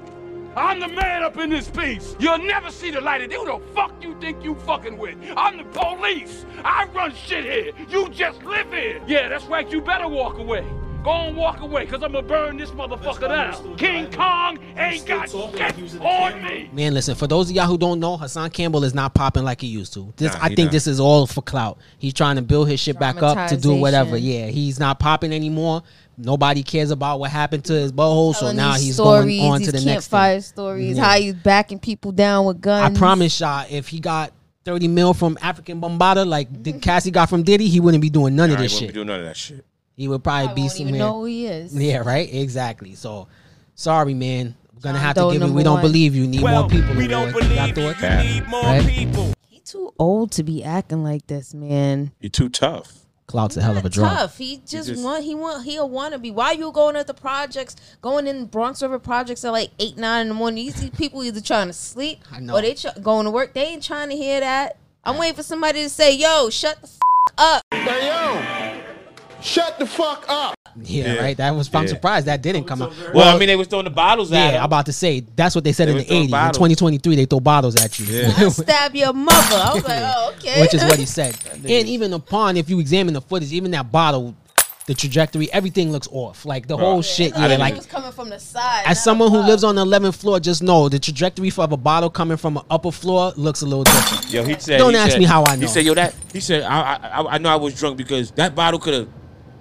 I'm 0.55 0.79
the 0.79 0.87
man 0.87 1.23
up 1.23 1.37
in 1.37 1.49
this 1.49 1.69
piece. 1.69 2.15
You'll 2.19 2.37
never 2.37 2.69
see 2.69 2.91
the 2.91 3.01
light 3.01 3.21
of 3.21 3.29
day. 3.29 3.35
Who 3.37 3.45
the 3.45 3.59
fuck 3.73 3.91
you 4.03 4.19
think 4.19 4.43
you 4.43 4.53
fucking 4.53 4.97
with? 4.97 5.17
I'm 5.35 5.57
the 5.57 5.63
police. 5.63 6.45
I 6.63 6.85
run 6.93 7.13
shit 7.15 7.43
here. 7.43 7.71
You 7.89 8.09
just 8.09 8.43
live 8.43 8.71
here. 8.71 9.01
Yeah, 9.07 9.29
that's 9.29 9.45
right. 9.45 9.69
You 9.71 9.81
better 9.81 10.07
walk 10.07 10.37
away. 10.37 10.63
Go 11.03 11.09
on, 11.09 11.35
walk 11.35 11.59
away, 11.59 11.85
cause 11.85 12.01
I'ma 12.01 12.21
burn 12.21 12.55
this 12.55 12.69
motherfucker 12.71 13.27
down. 13.27 13.75
King 13.77 14.09
Kong 14.11 14.57
ain't 14.77 15.05
got 15.05 15.29
shit 15.29 15.99
on 16.01 16.43
me. 16.43 16.69
Man, 16.71 16.93
listen, 16.93 17.13
for 17.15 17.27
those 17.27 17.49
of 17.49 17.55
y'all 17.57 17.65
who 17.67 17.77
don't 17.77 17.99
know, 17.99 18.15
Hassan 18.15 18.49
Campbell 18.51 18.85
is 18.85 18.93
not 18.93 19.13
popping 19.13 19.43
like 19.43 19.59
he 19.59 19.67
used 19.67 19.93
to. 19.95 20.13
This 20.15 20.33
Nah, 20.33 20.39
I 20.43 20.47
think 20.47 20.67
not. 20.67 20.71
this 20.71 20.87
is 20.87 21.01
all 21.01 21.27
for 21.27 21.41
clout. 21.41 21.77
He's 21.99 22.13
trying 22.13 22.37
to 22.37 22.41
build 22.41 22.69
his 22.69 22.79
shit 22.79 22.97
back 22.97 23.21
up 23.21 23.49
to 23.49 23.57
do 23.57 23.75
whatever. 23.75 24.15
Yeah, 24.15 24.47
he's 24.47 24.79
not 24.79 24.99
popping 24.99 25.33
anymore. 25.33 25.83
Nobody 26.17 26.63
cares 26.63 26.89
about 26.91 27.19
what 27.19 27.31
happened 27.31 27.65
to 27.65 27.73
his 27.73 27.91
butthole, 27.91 28.33
so 28.35 28.51
now 28.53 28.73
he's 28.75 28.93
stories, 28.95 29.39
going 29.41 29.51
on 29.51 29.59
to 29.61 29.71
the 29.71 29.81
next 29.81 30.07
campfire 30.07 30.35
thing. 30.35 30.41
stories, 30.41 30.95
Yeah. 30.97 31.03
how 31.03 31.17
he's 31.19 31.33
backing 31.33 31.79
people 31.79 32.11
down 32.13 32.45
with 32.45 32.61
guns. 32.61 32.95
I 32.95 32.97
promise 32.99 33.39
y'all, 33.41 33.65
if 33.69 33.89
he 33.89 33.99
got 33.99 34.31
30 34.63 34.87
mil 34.87 35.13
from 35.13 35.37
African 35.41 35.81
Bambaataa 35.81 36.25
like 36.25 36.81
Cassie 36.81 37.11
got 37.11 37.29
from 37.29 37.43
Diddy, 37.43 37.67
he 37.67 37.79
wouldn't 37.81 38.01
be 38.01 38.09
doing 38.09 38.35
none 38.37 38.47
Nah, 38.49 38.53
of 38.55 38.61
he 38.61 38.65
this 38.67 38.73
wouldn't 38.75 38.87
shit. 38.89 38.93
be 38.93 38.97
doing 38.99 39.07
none 39.07 39.19
of 39.19 39.25
that 39.25 39.35
shit. 39.35 39.65
He 39.95 40.07
would 40.07 40.23
probably 40.23 40.49
I 40.49 40.53
be 40.53 40.61
won't 40.61 40.79
even 40.79 40.93
somewhere. 40.93 40.99
know 41.07 41.19
who 41.19 41.25
he 41.25 41.45
is. 41.47 41.75
Yeah, 41.75 41.97
right. 41.97 42.27
Exactly. 42.33 42.95
So, 42.95 43.27
sorry, 43.75 44.13
man. 44.13 44.55
We're 44.73 44.81
gonna 44.81 44.99
have 44.99 45.15
to 45.15 45.21
give 45.25 45.33
you. 45.33 45.39
number 45.39 45.55
We 45.55 45.63
don't 45.63 45.73
one. 45.75 45.81
believe 45.83 46.15
you. 46.15 46.27
Need 46.27 46.41
more 46.41 46.67
people. 46.67 46.95
we 46.95 47.07
don't 47.07 47.29
award. 47.29 47.43
Believe 47.45 47.77
you, 47.77 47.83
you 47.83 48.33
need 48.33 48.47
more 48.47 48.63
Right? 48.63 48.85
people. 48.87 49.33
He 49.49 49.59
too 49.59 49.93
old 49.99 50.31
to 50.33 50.43
be 50.43 50.63
acting 50.63 51.03
like 51.03 51.27
this, 51.27 51.53
man. 51.53 52.11
You're 52.19 52.29
too 52.31 52.49
tough. 52.49 52.91
Clout's 53.27 53.55
a 53.55 53.61
hell 53.61 53.77
of 53.77 53.85
a 53.85 53.89
drug. 53.89 54.11
Tough. 54.17 54.37
He 54.37 54.57
just, 54.67 54.89
just- 54.89 55.03
want. 55.03 55.23
He 55.23 55.33
want. 55.35 55.63
He'll 55.63 55.87
want 55.89 56.13
to 56.13 56.19
be. 56.19 56.29
Why 56.31 56.51
you 56.51 56.71
going 56.71 56.95
at 56.97 57.07
the 57.07 57.13
projects? 57.13 57.75
Going 58.01 58.27
in 58.27 58.45
Bronx 58.47 58.81
River 58.81 58.99
projects 58.99 59.45
at 59.45 59.51
like 59.51 59.69
eight, 59.79 59.95
nine 59.97 60.23
in 60.23 60.27
the 60.29 60.33
morning. 60.33 60.65
You 60.65 60.71
see 60.71 60.89
people 60.89 61.23
either 61.23 61.39
trying 61.39 61.67
to 61.67 61.73
sleep 61.73 62.19
I 62.31 62.39
know. 62.41 62.55
or 62.57 62.61
they 62.61 62.73
tr- 62.73 62.87
going 63.01 63.25
to 63.25 63.31
work. 63.31 63.53
They 63.53 63.65
ain't 63.67 63.83
trying 63.83 64.09
to 64.09 64.15
hear 64.15 64.39
that. 64.41 64.77
I'm 65.05 65.17
waiting 65.17 65.35
for 65.35 65.43
somebody 65.43 65.81
to 65.83 65.89
say, 65.89 66.15
"Yo, 66.17 66.49
shut 66.49 66.81
the 66.81 66.87
f- 66.87 66.99
up." 67.37 67.63
Hey, 67.71 68.07
yo, 68.07 68.52
shut 69.43 69.77
the 69.79 69.85
fuck 69.85 70.25
up. 70.27 70.55
Yeah, 70.81 71.13
Yeah. 71.13 71.21
right. 71.21 71.37
That 71.37 71.51
was. 71.55 71.69
I'm 71.73 71.83
Yeah. 71.83 71.89
surprised 71.89 72.25
that 72.25 72.41
didn't 72.41 72.63
come 72.63 72.81
out. 72.81 72.93
Well, 73.13 73.35
I 73.35 73.37
mean, 73.37 73.47
they 73.47 73.55
was 73.55 73.67
throwing 73.67 73.83
the 73.85 73.91
bottles 73.91 74.31
at 74.31 74.35
yeah, 74.37 74.49
him. 74.51 74.57
I'm 74.59 74.65
about 74.65 74.87
to 74.87 74.93
say 74.93 75.23
that's 75.35 75.53
what 75.53 75.63
they 75.63 75.71
said 75.73 75.87
They 75.87 75.91
in 75.91 75.97
the 75.99 76.03
throwing 76.03 76.29
80s. 76.29 76.47
In 76.47 76.53
2023, 76.53 77.15
they 77.15 77.25
throw 77.25 77.39
bottles 77.39 77.75
at 77.75 77.99
you, 77.99 78.05
Yeah. 78.07 78.49
Stab 78.49 78.95
your 78.95 79.13
mother. 79.13 79.55
I 79.55 79.73
was 79.75 79.83
like, 79.83 79.99
oh, 80.15 80.33
okay. 80.39 80.61
which 80.61 80.73
is 80.73 80.83
what 80.83 80.97
he 80.97 81.05
said. 81.05 81.37
And 81.53 81.67
even 81.87 82.11
upon, 82.13 82.57
if 82.57 82.69
you 82.69 82.79
examine 82.79 83.13
the 83.13 83.21
footage, 83.21 83.53
even 83.53 83.69
that 83.71 83.91
bottle 83.91 84.35
the 84.85 84.93
trajectory, 84.93 85.49
everything 85.53 85.93
looks 85.93 86.09
off. 86.11 86.45
Like 86.45 86.67
the 86.67 86.75
whole 86.75 87.01
shit, 87.01 87.31
yeah. 87.33 87.47
didn't 87.47 87.59
Like 87.61 87.73
it 87.75 87.77
was 87.77 87.85
coming 87.85 88.11
from 88.11 88.29
the 88.29 88.37
side. 88.39 88.83
as 88.85 89.01
someone 89.01 89.31
who 89.31 89.37
lives 89.39 89.63
on 89.63 89.75
the 89.75 89.85
11th 89.85 90.15
floor, 90.15 90.41
just 90.41 90.61
know 90.61 90.89
the 90.89 90.99
trajectory 90.99 91.49
for 91.51 91.63
of 91.63 91.71
a 91.71 91.77
bottle 91.77 92.09
coming 92.09 92.35
from 92.35 92.57
an 92.57 92.63
upper 92.69 92.91
floor 92.91 93.31
looks 93.37 93.61
a 93.61 93.65
little 93.65 93.85
different. 93.85 94.29
Yo, 94.33 94.43
he 94.43 94.55
said. 94.59 94.79
Don't 94.79 94.91
he 94.93 94.97
ask 94.97 95.11
said- 95.11 95.19
me 95.19 95.25
how 95.25 95.43
I 95.45 95.55
know. 95.55 95.61
He 95.61 95.67
said, 95.67 95.85
"Yo, 95.85 95.93
that." 95.93 96.13
He 96.33 96.41
said, 96.41 96.63
I, 96.63 96.95
I, 96.95 97.35
"I 97.35 97.37
know 97.37 97.49
I 97.49 97.55
was 97.55 97.79
drunk 97.79 97.95
because 97.95 98.31
that 98.31 98.55
bottle 98.55 98.77
could 98.79 98.93
have 98.93 99.07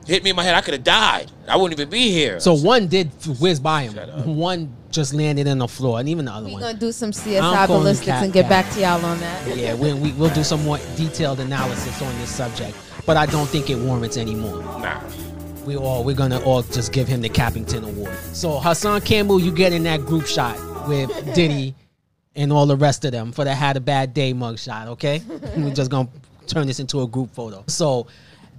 hit 0.07 0.23
me 0.25 0.31
in 0.31 0.37
my 0.37 0.43
head. 0.43 0.55
I 0.55 0.61
could 0.61 0.75
have 0.75 0.85
died. 0.85 1.31
I 1.49 1.57
wouldn't 1.57 1.79
even 1.79 1.91
be 1.91 2.11
here." 2.11 2.41
So 2.41 2.55
one 2.55 2.87
did 2.89 3.11
whiz 3.41 3.61
by 3.61 3.83
him. 3.83 4.37
One 4.37 4.75
just 4.91 5.15
landed 5.15 5.47
in 5.47 5.59
the 5.59 5.69
floor, 5.69 5.99
and 5.99 6.09
even 6.09 6.27
the 6.27 6.33
other 6.33 6.45
one. 6.45 6.55
We're 6.55 6.61
gonna 6.61 6.79
do 6.79 6.93
some 6.93 7.13
CSI 7.13 7.67
calling 7.67 7.83
ballistics 7.83 8.07
cat- 8.07 8.25
and 8.25 8.33
get 8.33 8.43
cat. 8.43 8.51
back 8.51 8.75
to 8.75 8.81
y'all 8.81 9.05
on 9.05 9.19
that. 9.21 9.57
Yeah, 9.57 9.75
we, 9.75 9.93
we, 9.95 10.13
we'll 10.13 10.35
do 10.35 10.45
some 10.45 10.63
more 10.65 10.79
detailed 10.97 11.41
analysis 11.41 12.01
on 12.03 12.17
this 12.19 12.31
subject, 12.35 12.77
but 13.07 13.17
I 13.17 13.27
don't 13.27 13.49
think 13.49 13.71
it 13.71 13.77
warrants 13.77 14.17
anymore. 14.17 14.63
Nah. 14.63 15.01
We 15.65 15.77
all 15.77 16.05
we're 16.05 16.17
gonna 16.17 16.41
all 16.41 16.63
just 16.63 16.93
give 16.93 17.09
him 17.09 17.21
the 17.23 17.29
Cappington 17.29 17.85
Award. 17.85 18.15
So 18.33 18.59
Hassan 18.59 19.01
Campbell, 19.03 19.41
you 19.41 19.53
get 19.53 19.73
in 19.73 19.85
that 19.85 20.01
group 20.01 20.27
shot 20.27 20.57
with 20.89 21.11
Diddy 21.35 21.75
and 22.35 22.53
all 22.53 22.67
the 22.67 22.77
rest 22.77 23.05
of 23.05 23.13
them 23.13 23.33
for 23.33 23.45
the 23.45 23.55
had 23.55 23.77
a 23.77 23.81
bad 23.81 24.13
day 24.15 24.35
mugshot. 24.35 24.89
Okay, 24.89 25.23
we're 25.57 25.73
just 25.75 25.91
gonna 25.91 26.09
turn 26.47 26.67
this 26.67 26.81
into 26.81 27.03
a 27.03 27.07
group 27.07 27.33
photo. 27.33 27.65
So 27.69 28.09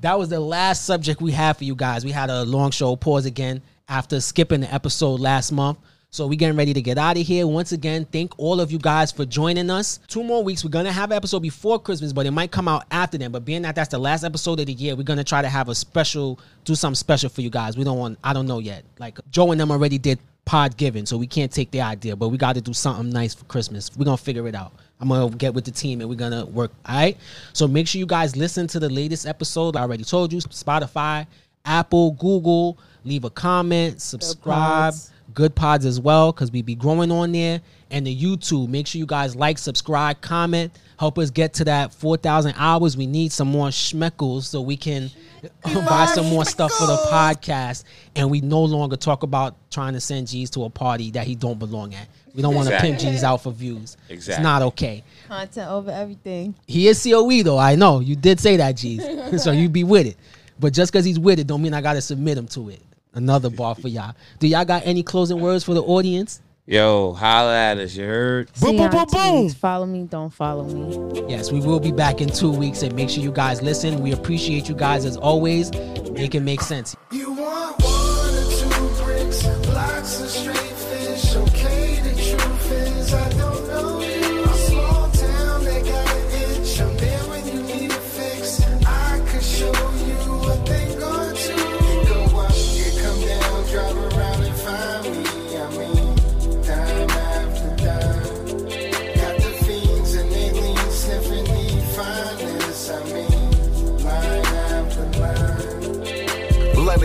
that 0.04 0.20
was 0.20 0.28
the 0.28 0.40
last 0.40 0.84
subject 0.86 1.22
we 1.22 1.32
had 1.32 1.54
for 1.54 1.64
you 1.64 1.76
guys. 1.76 2.04
We 2.04 2.12
had 2.12 2.30
a 2.30 2.44
long 2.44 2.72
show. 2.72 2.94
Pause 2.98 3.26
again 3.26 3.62
after 3.88 4.20
skipping 4.20 4.60
the 4.60 4.74
episode 4.74 5.22
last 5.22 5.52
month. 5.54 5.78
So 6.10 6.28
we 6.28 6.36
getting 6.36 6.58
ready 6.58 6.74
to 6.74 6.82
get 6.82 6.98
out 6.98 7.18
of 7.18 7.26
here. 7.26 7.48
Once 7.48 7.72
again, 7.72 8.06
thank 8.12 8.38
all 8.38 8.60
of 8.60 8.70
you 8.70 8.80
guys 8.80 9.14
for 9.14 9.24
joining 9.26 9.70
us. 9.70 10.02
Two 10.08 10.22
more 10.22 10.44
weeks. 10.44 10.64
We're 10.64 10.72
gonna 10.72 10.92
have 10.92 11.12
an 11.12 11.16
episode 11.18 11.40
before 11.40 11.80
Christmas, 11.80 12.12
but 12.12 12.26
it 12.26 12.32
might 12.32 12.52
come 12.52 12.68
out 12.68 12.84
after 12.92 13.18
then. 13.18 13.32
But 13.32 13.46
being 13.46 13.62
that 13.62 13.76
that's 13.76 13.90
the 13.90 13.98
last 13.98 14.26
episode 14.26 14.60
of 14.60 14.66
the 14.66 14.74
year, 14.74 14.96
we're 14.98 15.04
gonna 15.04 15.24
try 15.24 15.42
to 15.42 15.50
have 15.50 15.70
a 15.70 15.76
special, 15.76 16.38
do 16.66 16.76
something 16.76 16.96
special 16.96 17.30
for 17.30 17.40
you 17.40 17.50
guys. 17.50 17.78
We 17.78 17.86
don't 17.86 17.98
want, 17.98 18.20
I 18.26 18.34
don't 18.34 18.46
know 18.46 18.60
yet. 18.60 18.84
Like 19.00 19.18
Joe 19.32 19.52
and 19.54 19.62
them 19.62 19.72
already 19.72 19.98
did 19.98 20.20
pod 20.44 20.76
giving, 20.76 21.06
so 21.06 21.18
we 21.18 21.28
can't 21.28 21.52
take 21.52 21.72
the 21.72 21.80
idea, 21.80 22.18
but 22.18 22.28
we 22.28 22.38
got 22.38 22.56
to 22.56 22.62
do 22.62 22.74
something 22.74 23.10
nice 23.10 23.34
for 23.34 23.46
Christmas. 23.46 23.90
We're 23.96 24.06
gonna 24.06 24.18
figure 24.18 24.48
it 24.50 24.54
out. 24.54 24.74
I'm 25.04 25.10
gonna 25.10 25.30
get 25.36 25.54
with 25.54 25.66
the 25.66 25.72
team 25.72 26.00
and 26.00 26.10
we're 26.10 26.16
gonna 26.16 26.46
work. 26.46 26.72
All 26.86 26.96
right. 26.96 27.18
So 27.52 27.68
make 27.68 27.90
sure 27.90 28.00
you 28.00 28.06
guys 28.06 28.38
listen 28.38 28.68
to 28.68 28.80
the 28.80 28.90
latest 28.90 29.28
episode. 29.28 29.76
I 29.76 29.82
already 29.82 30.06
told 30.06 30.32
you, 30.32 30.40
Spotify, 30.40 31.28
Apple, 31.66 32.12
Google. 32.12 32.78
Leave 33.04 33.26
a 33.26 33.30
comment, 33.30 34.02
subscribe. 34.02 34.94
pods. 34.94 35.12
Goodpods 35.34 35.86
as 35.86 36.00
well, 36.00 36.32
because 36.32 36.52
we 36.52 36.62
be 36.62 36.76
growing 36.76 37.12
on 37.12 37.34
there. 37.34 37.60
And 37.92 38.08
the 38.08 38.16
YouTube. 38.16 38.70
Make 38.70 38.88
sure 38.88 39.00
you 39.00 39.06
guys 39.06 39.36
like, 39.36 39.58
subscribe, 39.58 40.22
comment. 40.22 40.72
Help 40.98 41.18
us 41.20 41.30
get 41.30 41.54
to 41.56 41.66
that 41.66 41.94
4,000 41.94 42.54
hours. 42.56 42.96
We 42.96 43.06
need 43.06 43.34
some 43.34 43.50
more 43.50 43.68
schmeckles 43.68 44.44
so 44.44 44.62
we 44.62 44.78
can 44.78 45.12
buy 45.64 46.06
some 46.06 46.28
more 46.28 46.46
stuff 46.46 46.72
for 46.72 46.88
the 46.88 46.96
podcast. 47.12 47.84
And 48.16 48.32
we 48.32 48.40
no 48.40 48.62
longer 48.62 48.96
talk 48.96 49.24
about 49.24 49.56
trying 49.70 49.94
to 49.94 50.00
send 50.00 50.28
G's 50.28 50.50
to 50.52 50.64
a 50.64 50.70
party 50.70 51.12
that 51.12 51.28
he 51.28 51.36
don't 51.36 51.60
belong 51.60 51.94
at. 51.94 52.08
We 52.34 52.42
don't 52.42 52.56
want 52.56 52.68
to 52.68 52.78
pimp 52.80 52.96
Exactly. 52.96 53.12
G's 53.12 53.24
out 53.24 53.44
for 53.44 53.52
views. 53.52 53.98
Exactly. 54.10 54.34
It's 54.34 54.44
not 54.44 54.62
okay. 54.64 55.04
Content 55.28 55.70
over 55.70 55.92
everything. 55.92 56.56
He 56.68 56.88
is 56.88 57.04
COE 57.04 57.44
though. 57.44 57.58
I 57.58 57.76
know 57.76 58.00
you 58.00 58.16
did 58.16 58.40
say 58.40 58.58
that, 58.58 58.76
G's. 58.76 59.04
so 59.44 59.52
you 59.52 59.70
be 59.70 59.84
with 59.84 60.08
it. 60.08 60.18
But 60.60 60.74
just 60.74 60.92
because 60.92 61.06
he's 61.06 61.20
with 61.20 61.40
it, 61.40 61.48
don't 61.48 61.62
mean 61.62 61.74
I 61.74 61.82
got 61.82 61.94
to 61.94 62.02
submit 62.02 62.38
him 62.38 62.48
to 62.48 62.70
it. 62.70 62.82
Another 63.14 63.50
bar 63.50 63.76
for 63.76 63.88
y'all. 63.88 64.16
Do 64.40 64.48
y'all 64.48 64.66
got 64.66 64.84
any 64.86 65.04
closing 65.04 65.40
words 65.40 65.64
for 65.64 65.74
the 65.74 65.84
audience? 65.84 66.42
Yo, 66.66 67.12
holla 67.12 67.54
at 67.54 67.78
us. 67.78 67.94
You 67.94 68.06
heard? 68.06 68.56
See 68.56 68.74
you 68.78 68.82
on 68.84 68.90
tweets. 68.90 69.54
Follow 69.54 69.86
me, 69.86 70.04
don't 70.04 70.30
follow 70.30 70.64
me. 70.64 71.26
Yes, 71.28 71.52
we 71.52 71.60
will 71.60 71.82
be 71.82 71.92
back 71.92 72.22
in 72.22 72.30
two 72.30 72.52
weeks, 72.52 72.84
and 72.84 72.96
make 72.96 73.10
sure 73.10 73.22
you 73.22 73.34
guys 73.34 73.62
listen. 73.62 74.02
We 74.02 74.14
appreciate 74.14 74.70
you 74.70 74.76
guys 74.76 75.04
as 75.04 75.18
always. 75.18 75.74
Make 76.12 76.36
it 76.36 76.40
make 76.40 76.62
sense. 76.62 76.96
You 77.12 77.33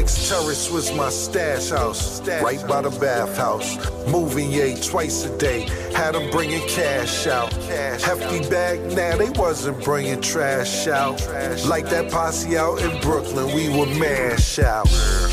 line. 0.09 0.29
Terrace 0.29 0.71
was 0.71 0.93
my 0.93 1.11
stash 1.11 1.71
house, 1.71 2.21
right 2.43 2.67
by 2.67 2.83
the 2.83 2.91
bathhouse. 2.91 3.77
Moving 4.07 4.51
yay 4.51 4.81
twice 4.81 5.25
a 5.25 5.39
day, 5.39 5.69
had 5.95 6.15
them 6.15 6.31
bringing 6.31 6.67
cash 6.69 7.27
out. 7.27 7.53
Hefty 7.53 8.49
bag, 8.49 8.81
now 8.95 9.17
they 9.17 9.31
wasn't 9.31 9.83
bringing 9.85 10.21
trash 10.21 10.87
out. 10.87 11.21
Like 11.67 11.89
that 11.91 12.11
posse 12.11 12.57
out 12.57 12.81
in 12.81 13.01
Brooklyn, 13.01 13.55
we 13.55 13.69
would 13.69 13.97
mash 13.99 14.59
out. 14.59 14.87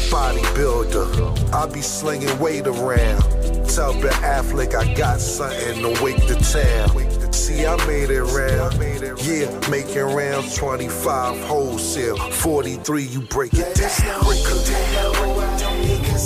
Bodybuilder, 0.09 1.53
I 1.53 1.65
be 1.67 1.81
slinging 1.81 2.37
weight 2.39 2.67
around. 2.67 3.21
Tell 3.67 3.93
Ben 3.93 4.13
Affleck 4.23 4.73
I 4.75 4.93
got 4.93 5.19
something 5.19 5.81
to 5.81 6.03
wake 6.03 6.27
the 6.27 6.35
town. 6.35 7.33
See, 7.33 7.65
I 7.65 7.75
made 7.85 8.09
it 8.09 8.23
round. 8.23 8.79
Yeah, 9.17 9.69
making 9.69 10.01
rounds 10.01 10.55
25 10.55 11.39
wholesale. 11.45 12.17
43, 12.17 13.03
you 13.03 13.21
break 13.21 13.53
it 13.53 13.75
down. 13.75 14.23
Break 14.23 14.39
it 14.39 14.67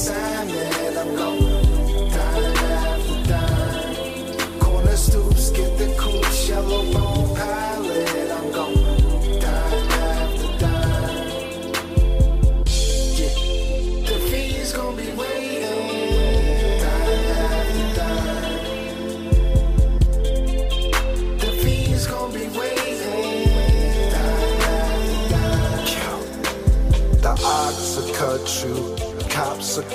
down. 0.08 0.39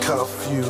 Cuff 0.05 0.47
you, 0.53 0.65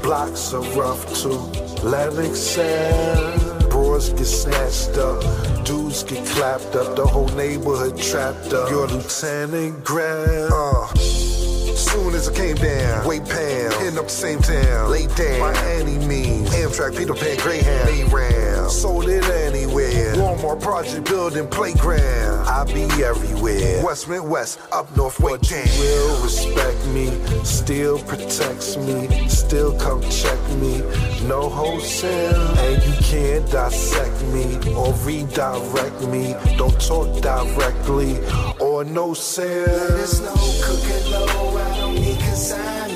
blocks 0.00 0.54
are 0.54 0.62
rough 0.72 1.04
too. 1.14 1.38
Lennox 1.86 2.38
Sound, 2.38 3.68
bros 3.68 4.08
get 4.10 4.24
snatched 4.24 4.96
up, 4.96 5.20
dudes 5.66 6.02
get 6.04 6.26
clapped 6.26 6.74
up, 6.74 6.96
the 6.96 7.06
whole 7.06 7.28
neighborhood 7.36 7.98
trapped 7.98 8.54
up. 8.54 8.70
Your 8.70 8.86
lieutenant 8.86 9.84
grand. 9.84 10.50
Uh. 10.50 10.86
Soon 10.96 12.14
as 12.14 12.28
I 12.28 12.34
came 12.34 12.56
down, 12.56 13.06
weight 13.06 13.24
pound, 13.28 13.74
end 13.84 13.98
up 13.98 14.06
the 14.06 14.10
same 14.10 14.40
town, 14.40 14.90
lay 14.90 15.06
down, 15.08 15.40
by 15.40 15.54
any 15.66 15.98
means. 16.06 16.47
Amtrak, 16.58 16.96
Peter 16.96 17.14
Pan, 17.14 17.36
Greyhound, 17.38 18.12
ran, 18.12 18.68
sold 18.68 19.08
it 19.08 19.24
anywhere. 19.24 20.14
Walmart 20.14 20.60
project 20.60 21.06
building 21.06 21.46
playground, 21.46 22.48
I 22.48 22.64
be 22.64 22.82
everywhere. 23.04 23.84
West 23.84 24.08
Midwest, 24.08 24.58
up 24.72 24.94
north, 24.96 25.20
way 25.20 25.36
down. 25.38 25.64
Will 25.78 26.22
respect 26.24 26.84
me, 26.88 27.06
still 27.44 28.00
protects 28.00 28.76
me, 28.76 29.28
still 29.28 29.78
come 29.78 30.02
check 30.10 30.40
me. 30.58 30.82
No 31.28 31.48
wholesale, 31.48 32.58
and 32.58 32.82
you 32.82 32.94
can't 33.04 33.48
dissect 33.52 34.20
me 34.34 34.56
or 34.74 34.92
redirect 35.06 36.08
me. 36.08 36.34
Don't 36.56 36.80
talk 36.80 37.08
directly 37.22 38.18
or 38.58 38.82
no 38.84 39.14
sale. 39.14 39.64
There's 39.66 40.20
no 40.20 40.34
cooking 40.64 41.12
low, 41.12 41.56
I 41.56 41.76
don't 41.78 41.94
need 41.94 42.18
consignment. 42.18 42.87